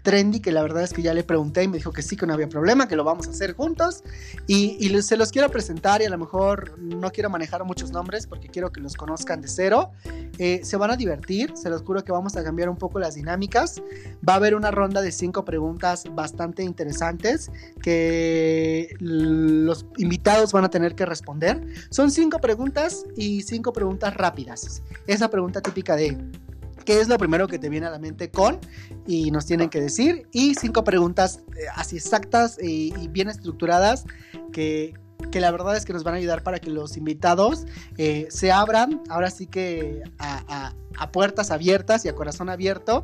Trendy, 0.07 0.39
que 0.39 0.53
la 0.53 0.61
verdad 0.61 0.83
es 0.83 0.93
que 0.93 1.01
ya 1.01 1.13
le 1.13 1.25
pregunté 1.25 1.63
y 1.63 1.67
me 1.67 1.75
dijo 1.75 1.91
que 1.91 2.01
sí, 2.01 2.15
que 2.15 2.25
no 2.25 2.33
había 2.33 2.47
problema, 2.47 2.87
que 2.87 2.95
lo 2.95 3.03
vamos 3.03 3.27
a 3.27 3.31
hacer 3.31 3.53
juntos. 3.55 4.05
Y, 4.47 4.87
se 5.01 5.17
los 5.17 5.33
quiero 5.33 5.51
presentar 5.51 6.01
y 6.01 6.05
a 6.05 6.09
lo 6.09 6.17
mejor 6.17 6.79
no 6.79 7.11
quiero 7.11 7.29
manejar 7.29 7.65
muchos 7.65 7.91
nombres 7.91 8.25
porque 8.25 8.47
quiero 8.47 8.71
que 8.71 8.79
los 8.79 8.95
conozcan 8.95 9.41
de 9.41 9.49
cero. 9.49 9.91
Eh, 10.37 10.61
se 10.63 10.77
van 10.77 10.91
a 10.91 10.95
divertir, 10.95 11.51
se 11.57 11.69
los 11.69 11.81
juro 11.81 12.05
que 12.05 12.13
vamos 12.13 12.37
a 12.37 12.43
cambiar 12.45 12.69
un 12.69 12.77
poco 12.77 12.99
las 12.99 13.15
dinámicas. 13.15 13.81
Va 14.27 14.31
a 14.31 14.35
haber 14.37 14.55
una 14.55 14.71
ronda 14.71 15.01
de 15.01 15.11
cinco 15.11 15.43
preguntas 15.43 16.05
bastante 16.15 16.63
interesantes 16.63 17.51
que 17.81 18.95
los 19.01 19.87
invitados 19.97 20.53
van 20.53 20.63
a 20.63 20.69
tener 20.69 20.95
que 20.95 21.05
responder. 21.05 21.61
Son 21.89 22.11
cinco 22.11 22.39
preguntas 22.39 23.03
y 23.17 23.41
cinco 23.41 23.73
preguntas 23.73 24.13
rápidas. 24.13 24.81
Esa 25.05 25.29
pregunta 25.29 25.59
típica 25.59 25.97
de 25.97 26.17
qué 26.87 27.01
es 27.01 27.09
lo 27.09 27.17
primero 27.17 27.49
que 27.49 27.59
te 27.59 27.67
viene 27.67 27.85
a 27.85 27.89
la 27.89 27.99
mente 27.99 28.31
con 28.31 28.61
y 29.05 29.29
nos 29.29 29.45
tienen 29.45 29.69
que 29.69 29.81
decir. 29.81 30.25
Y 30.31 30.55
cinco 30.55 30.85
preguntas 30.85 31.41
eh, 31.57 31.65
así 31.75 31.97
exactas 31.97 32.57
y, 32.63 32.93
y 32.97 33.09
bien 33.09 33.27
estructuradas 33.27 34.05
que, 34.53 34.93
que, 35.29 35.41
la 35.41 35.51
verdad 35.51 35.75
es 35.75 35.83
que 35.83 35.91
nos 35.91 36.05
van 36.05 36.13
a 36.13 36.17
ayudar 36.17 36.43
para 36.43 36.59
que 36.59 36.69
los 36.69 36.95
invitados 36.95 37.65
eh, 37.97 38.27
se 38.29 38.53
abran, 38.53 39.01
ahora 39.09 39.29
sí 39.31 39.47
que 39.47 40.01
a, 40.17 40.73
a, 40.97 41.11
puertas 41.11 41.51
abiertas 41.51 42.05
y 42.05 42.07
a 42.07 42.15
corazón 42.15 42.47
abierto. 42.47 43.03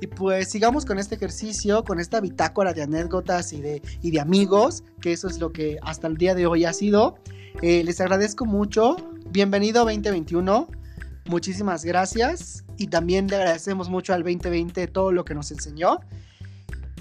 Y 0.00 0.08
pues 0.08 0.50
sigamos 0.50 0.84
con 0.84 0.98
este 0.98 1.14
ejercicio, 1.14 1.84
con 1.84 2.00
esta 2.00 2.20
bitácora 2.20 2.72
de 2.72 2.82
anécdotas 2.82 3.52
y 3.52 3.60
de, 3.60 3.82
y 4.02 4.10
de 4.10 4.18
amigos, 4.18 4.82
que 5.00 5.12
eso 5.12 5.28
es 5.28 5.38
lo 5.38 5.52
que 5.52 5.78
hasta 5.82 6.08
el 6.08 6.16
día 6.16 6.34
de 6.34 6.46
hoy 6.46 6.64
ha 6.64 6.72
sido. 6.72 7.14
Eh, 7.62 7.84
les 7.84 8.00
agradezco 8.00 8.46
mucho. 8.46 8.96
Bienvenido 9.30 9.84
2021. 9.84 10.81
Muchísimas 11.26 11.84
gracias 11.84 12.64
y 12.76 12.88
también 12.88 13.28
le 13.28 13.36
agradecemos 13.36 13.88
mucho 13.88 14.12
al 14.12 14.22
2020 14.22 14.86
todo 14.88 15.12
lo 15.12 15.24
que 15.24 15.34
nos 15.34 15.50
enseñó. 15.50 16.00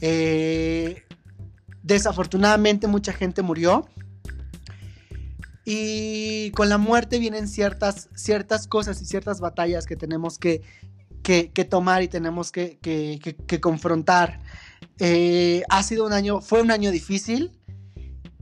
Eh, 0.02 1.04
desafortunadamente 1.84 2.88
mucha 2.88 3.14
gente 3.14 3.42
murió 3.42 3.88
y 5.66 6.52
con 6.52 6.70
la 6.70 6.78
muerte 6.78 7.20
vienen 7.20 7.48
ciertas, 7.48 8.10
ciertas 8.16 8.68
cosas 8.68 9.02
y 9.02 9.06
ciertas 9.06 9.40
batallas 9.40 9.86
que 9.86 9.96
tenemos 9.96 10.38
que, 10.38 10.62
que, 11.24 11.66
tomar 11.66 12.04
y 12.04 12.08
tenemos 12.08 12.52
que, 12.52 12.80
que 12.80 13.62
confrontar. 13.62 14.40
Eh, 15.04 15.64
ha 15.70 15.82
sido 15.82 16.06
un 16.06 16.14
año, 16.14 16.42
fue 16.42 16.62
un 16.62 16.70
año 16.70 16.92
difícil. 16.92 17.52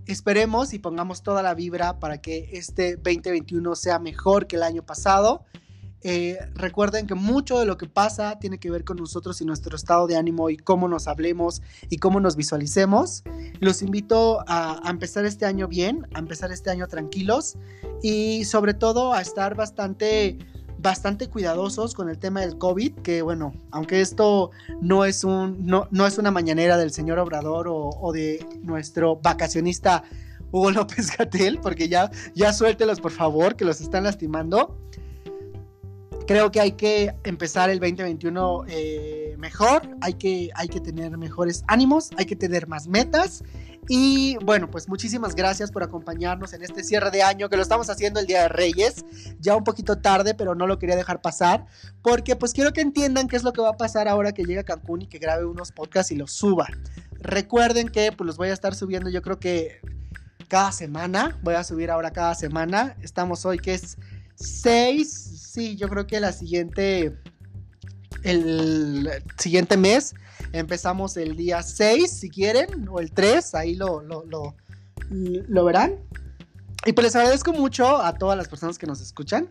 Esperemos 0.05 0.73
y 0.73 0.79
pongamos 0.79 1.23
toda 1.23 1.43
la 1.43 1.53
vibra 1.53 1.99
para 1.99 2.19
que 2.19 2.49
este 2.51 2.95
2021 2.95 3.75
sea 3.75 3.99
mejor 3.99 4.47
que 4.47 4.55
el 4.57 4.63
año 4.63 4.83
pasado. 4.83 5.45
Eh, 6.01 6.37
recuerden 6.53 7.07
que 7.07 7.15
mucho 7.15 7.59
de 7.59 7.65
lo 7.65 7.77
que 7.77 7.87
pasa 7.87 8.39
tiene 8.39 8.57
que 8.57 8.71
ver 8.71 8.85
con 8.85 8.97
nosotros 8.97 9.41
y 9.41 9.45
nuestro 9.45 9.75
estado 9.75 10.07
de 10.07 10.15
ánimo 10.15 10.49
y 10.49 10.55
cómo 10.55 10.87
nos 10.87 11.07
hablemos 11.07 11.61
y 11.89 11.97
cómo 11.97 12.19
nos 12.19 12.35
visualicemos. 12.35 13.23
Los 13.59 13.81
invito 13.81 14.43
a, 14.47 14.81
empezar 14.89 15.25
este 15.25 15.45
año 15.45 15.67
bien, 15.67 16.07
a 16.13 16.19
empezar 16.19 16.51
este 16.51 16.69
año 16.69 16.87
tranquilos 16.87 17.57
y 18.01 18.45
sobre 18.45 18.73
todo 18.73 19.13
a 19.13 19.21
estar 19.21 19.55
bastante 19.55 20.37
bastante 20.81 21.27
cuidadosos 21.27 21.93
con 21.93 22.07
el 22.07 22.17
tema 22.17 22.39
del 22.39 22.57
COVID, 22.57 22.99
que 22.99 23.21
bueno, 23.21 23.51
aunque 23.69 23.99
esto 23.99 24.51
no 24.79 25.03
es, 25.03 25.25
un, 25.25 25.65
no, 25.65 25.89
no 25.91 26.07
es 26.07 26.17
una 26.17 26.31
mañanera 26.31 26.77
del 26.77 26.91
señor 26.91 27.19
Obrador 27.19 27.67
o, 27.67 27.89
o 27.89 28.13
de 28.13 28.47
nuestro 28.63 29.17
vacacionista 29.17 30.05
Hugo 30.51 30.71
López 30.71 31.15
Gatel, 31.17 31.59
porque 31.59 31.89
ya, 31.89 32.09
ya 32.33 32.53
suéltelos 32.53 33.01
por 33.01 33.11
favor, 33.11 33.57
que 33.57 33.65
los 33.65 33.81
están 33.81 34.03
lastimando 34.05 34.77
creo 36.27 36.51
que 36.51 36.59
hay 36.59 36.73
que 36.73 37.15
empezar 37.23 37.69
el 37.69 37.79
2021 37.79 38.65
eh, 38.67 39.35
mejor, 39.37 39.81
hay 40.01 40.13
que, 40.13 40.49
hay 40.55 40.67
que 40.67 40.79
tener 40.79 41.17
mejores 41.17 41.63
ánimos, 41.67 42.09
hay 42.17 42.25
que 42.25 42.35
tener 42.35 42.67
más 42.67 42.87
metas. 42.87 43.43
Y 43.87 44.37
bueno, 44.43 44.69
pues 44.69 44.87
muchísimas 44.87 45.33
gracias 45.33 45.71
por 45.71 45.81
acompañarnos 45.81 46.53
en 46.53 46.61
este 46.61 46.83
cierre 46.83 47.09
de 47.09 47.23
año 47.23 47.49
que 47.49 47.55
lo 47.55 47.63
estamos 47.63 47.89
haciendo 47.89 48.19
el 48.19 48.27
Día 48.27 48.43
de 48.43 48.49
Reyes, 48.49 49.03
ya 49.39 49.55
un 49.55 49.63
poquito 49.63 49.97
tarde, 49.97 50.35
pero 50.35 50.53
no 50.53 50.67
lo 50.67 50.77
quería 50.77 50.95
dejar 50.95 51.21
pasar, 51.21 51.65
porque 52.03 52.35
pues 52.35 52.53
quiero 52.53 52.71
que 52.71 52.81
entiendan 52.81 53.27
qué 53.27 53.35
es 53.35 53.43
lo 53.43 53.51
que 53.51 53.61
va 53.61 53.69
a 53.69 53.77
pasar 53.77 54.07
ahora 54.07 54.31
que 54.31 54.43
llegue 54.43 54.59
a 54.59 54.63
Cancún 54.63 55.01
y 55.01 55.07
que 55.07 55.17
grabe 55.17 55.45
unos 55.45 55.71
podcasts 55.71 56.11
y 56.11 56.15
los 56.15 56.31
suba. 56.31 56.67
Recuerden 57.13 57.89
que 57.89 58.11
pues 58.11 58.27
los 58.27 58.37
voy 58.37 58.49
a 58.49 58.53
estar 58.53 58.75
subiendo 58.75 59.09
yo 59.09 59.23
creo 59.23 59.39
que 59.39 59.81
cada 60.47 60.71
semana, 60.71 61.39
voy 61.41 61.55
a 61.55 61.63
subir 61.63 61.89
ahora 61.89 62.11
cada 62.11 62.35
semana, 62.35 62.95
estamos 63.01 63.45
hoy 63.45 63.57
que 63.57 63.73
es 63.73 63.97
6 64.39 65.29
sí, 65.49 65.75
yo 65.75 65.89
creo 65.89 66.07
que 66.07 66.19
la 66.19 66.31
siguiente, 66.31 67.15
el 68.23 69.09
siguiente 69.37 69.77
mes, 69.77 70.13
empezamos 70.53 71.17
el 71.17 71.35
día 71.35 71.63
6, 71.63 72.09
si 72.09 72.29
quieren, 72.29 72.87
o 72.87 72.99
el 72.99 73.11
3, 73.11 73.55
ahí 73.55 73.75
lo, 73.75 74.01
lo, 74.01 74.23
lo, 74.25 74.55
lo 75.09 75.65
verán. 75.65 75.95
Y 76.85 76.93
pues 76.93 77.03
les 77.03 77.15
agradezco 77.15 77.51
mucho 77.51 78.01
a 78.01 78.13
todas 78.13 78.37
las 78.37 78.47
personas 78.47 78.77
que 78.77 78.87
nos 78.87 79.01
escuchan. 79.01 79.49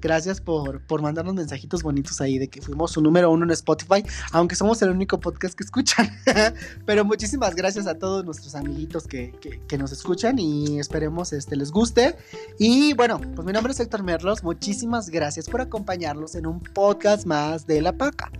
Gracias 0.00 0.40
por, 0.40 0.80
por 0.86 1.02
mandarnos 1.02 1.34
mensajitos 1.34 1.82
bonitos 1.82 2.20
ahí 2.22 2.38
de 2.38 2.48
que 2.48 2.62
fuimos 2.62 2.92
su 2.92 3.02
número 3.02 3.30
uno 3.30 3.44
en 3.44 3.50
Spotify, 3.50 4.02
aunque 4.32 4.56
somos 4.56 4.80
el 4.80 4.88
único 4.88 5.20
podcast 5.20 5.54
que 5.54 5.64
escuchan. 5.64 6.10
Pero 6.86 7.04
muchísimas 7.04 7.54
gracias 7.54 7.86
a 7.86 7.98
todos 7.98 8.24
nuestros 8.24 8.54
amiguitos 8.54 9.06
que, 9.06 9.32
que, 9.68 9.78
nos 9.78 9.92
escuchan 9.92 10.38
y 10.38 10.78
esperemos 10.78 11.34
este 11.34 11.56
les 11.56 11.70
guste. 11.70 12.16
Y 12.58 12.94
bueno, 12.94 13.20
pues 13.34 13.46
mi 13.46 13.52
nombre 13.52 13.74
es 13.74 13.80
Héctor 13.80 14.02
Merlos. 14.02 14.42
Muchísimas 14.42 15.10
gracias 15.10 15.48
por 15.50 15.60
acompañarnos 15.60 16.34
en 16.36 16.46
un 16.46 16.60
podcast 16.60 17.26
más 17.26 17.66
de 17.66 17.82
La 17.82 17.92
Paca. 17.92 18.30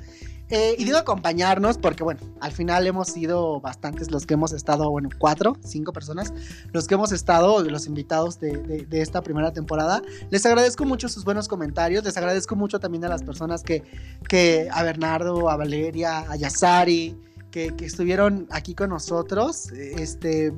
Eh, 0.55 0.77
y 0.79 0.85
digo 0.85 0.99
acompañarnos 0.99 1.79
porque, 1.79 2.05
bueno, 2.05 2.21
al 2.41 2.53
final 2.53 2.87
hemos 2.87 3.09
sido 3.09 3.59
bastantes 3.63 4.11
los 4.11 4.27
que 4.27 4.35
hemos 4.35 4.53
estado, 4.53 4.91
bueno, 4.91 5.09
cuatro, 5.19 5.57
cinco 5.65 5.95
personas, 5.95 6.35
los 6.73 6.87
que 6.87 6.93
hemos 6.93 7.11
estado, 7.11 7.63
los 7.65 7.87
invitados 7.87 8.39
de, 8.39 8.87
esta 8.91 9.23
primera 9.23 9.55
temporada. 9.55 10.03
Les 10.29 10.45
agradezco 10.45 10.85
mucho 10.85 11.09
sus 11.09 11.25
buenos 11.25 11.49
comentarios, 11.49 12.05
les 12.05 12.19
agradezco 12.19 12.55
mucho 12.55 12.81
también 12.81 13.03
a 13.07 13.09
las 13.09 13.23
personas 13.23 13.63
que, 13.63 13.83
que 14.29 14.69
a 14.71 14.83
Bernardo, 14.83 15.49
a 15.49 15.57
Valeria, 15.57 16.31
a 16.31 16.37
Yasari, 16.37 17.17
que, 17.51 17.75
estuvieron 17.81 18.47
aquí 18.51 18.75
con 18.75 18.91
nosotros. 18.91 19.73
Este, 19.73 20.53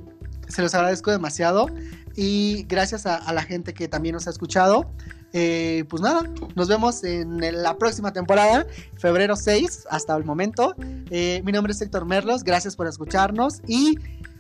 se 0.48 0.60
los 0.60 0.74
agradezco 0.74 1.12
demasiado 1.12 1.68
y 2.16 2.64
gracias 2.68 3.06
a 3.06 3.32
la 3.32 3.42
gente 3.44 3.74
que 3.74 3.86
también 3.86 4.14
nos 4.14 4.26
ha 4.26 4.30
escuchado. 4.30 4.90
Eh, 5.36 5.84
pues 5.88 6.00
nada, 6.00 6.30
nos 6.54 6.68
vemos 6.68 7.02
en 7.02 7.40
la 7.60 7.76
próxima 7.76 8.12
temporada, 8.12 8.66
febrero 8.96 9.34
6, 9.34 9.88
hasta 9.90 10.16
el 10.16 10.24
momento. 10.24 10.76
Eh, 11.10 11.42
mi 11.44 11.50
nombre 11.50 11.72
es 11.72 11.80
Héctor 11.82 12.06
Merlos, 12.06 12.44
gracias 12.44 12.76
por 12.76 12.86
escucharnos 12.86 13.60
y 13.66 13.98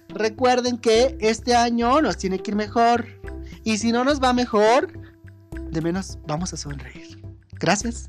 recuerden 0.08 0.78
que 0.78 1.18
este 1.20 1.56
año 1.56 2.00
nos 2.00 2.16
tiene 2.16 2.38
que 2.38 2.52
ir 2.52 2.56
mejor. 2.56 3.06
Y 3.64 3.78
si 3.78 3.90
no 3.90 4.04
nos 4.04 4.22
va 4.22 4.32
mejor, 4.32 4.92
de 5.72 5.80
menos 5.80 6.16
vamos 6.28 6.52
a 6.52 6.56
sonreír. 6.56 7.20
Gracias. 7.54 8.06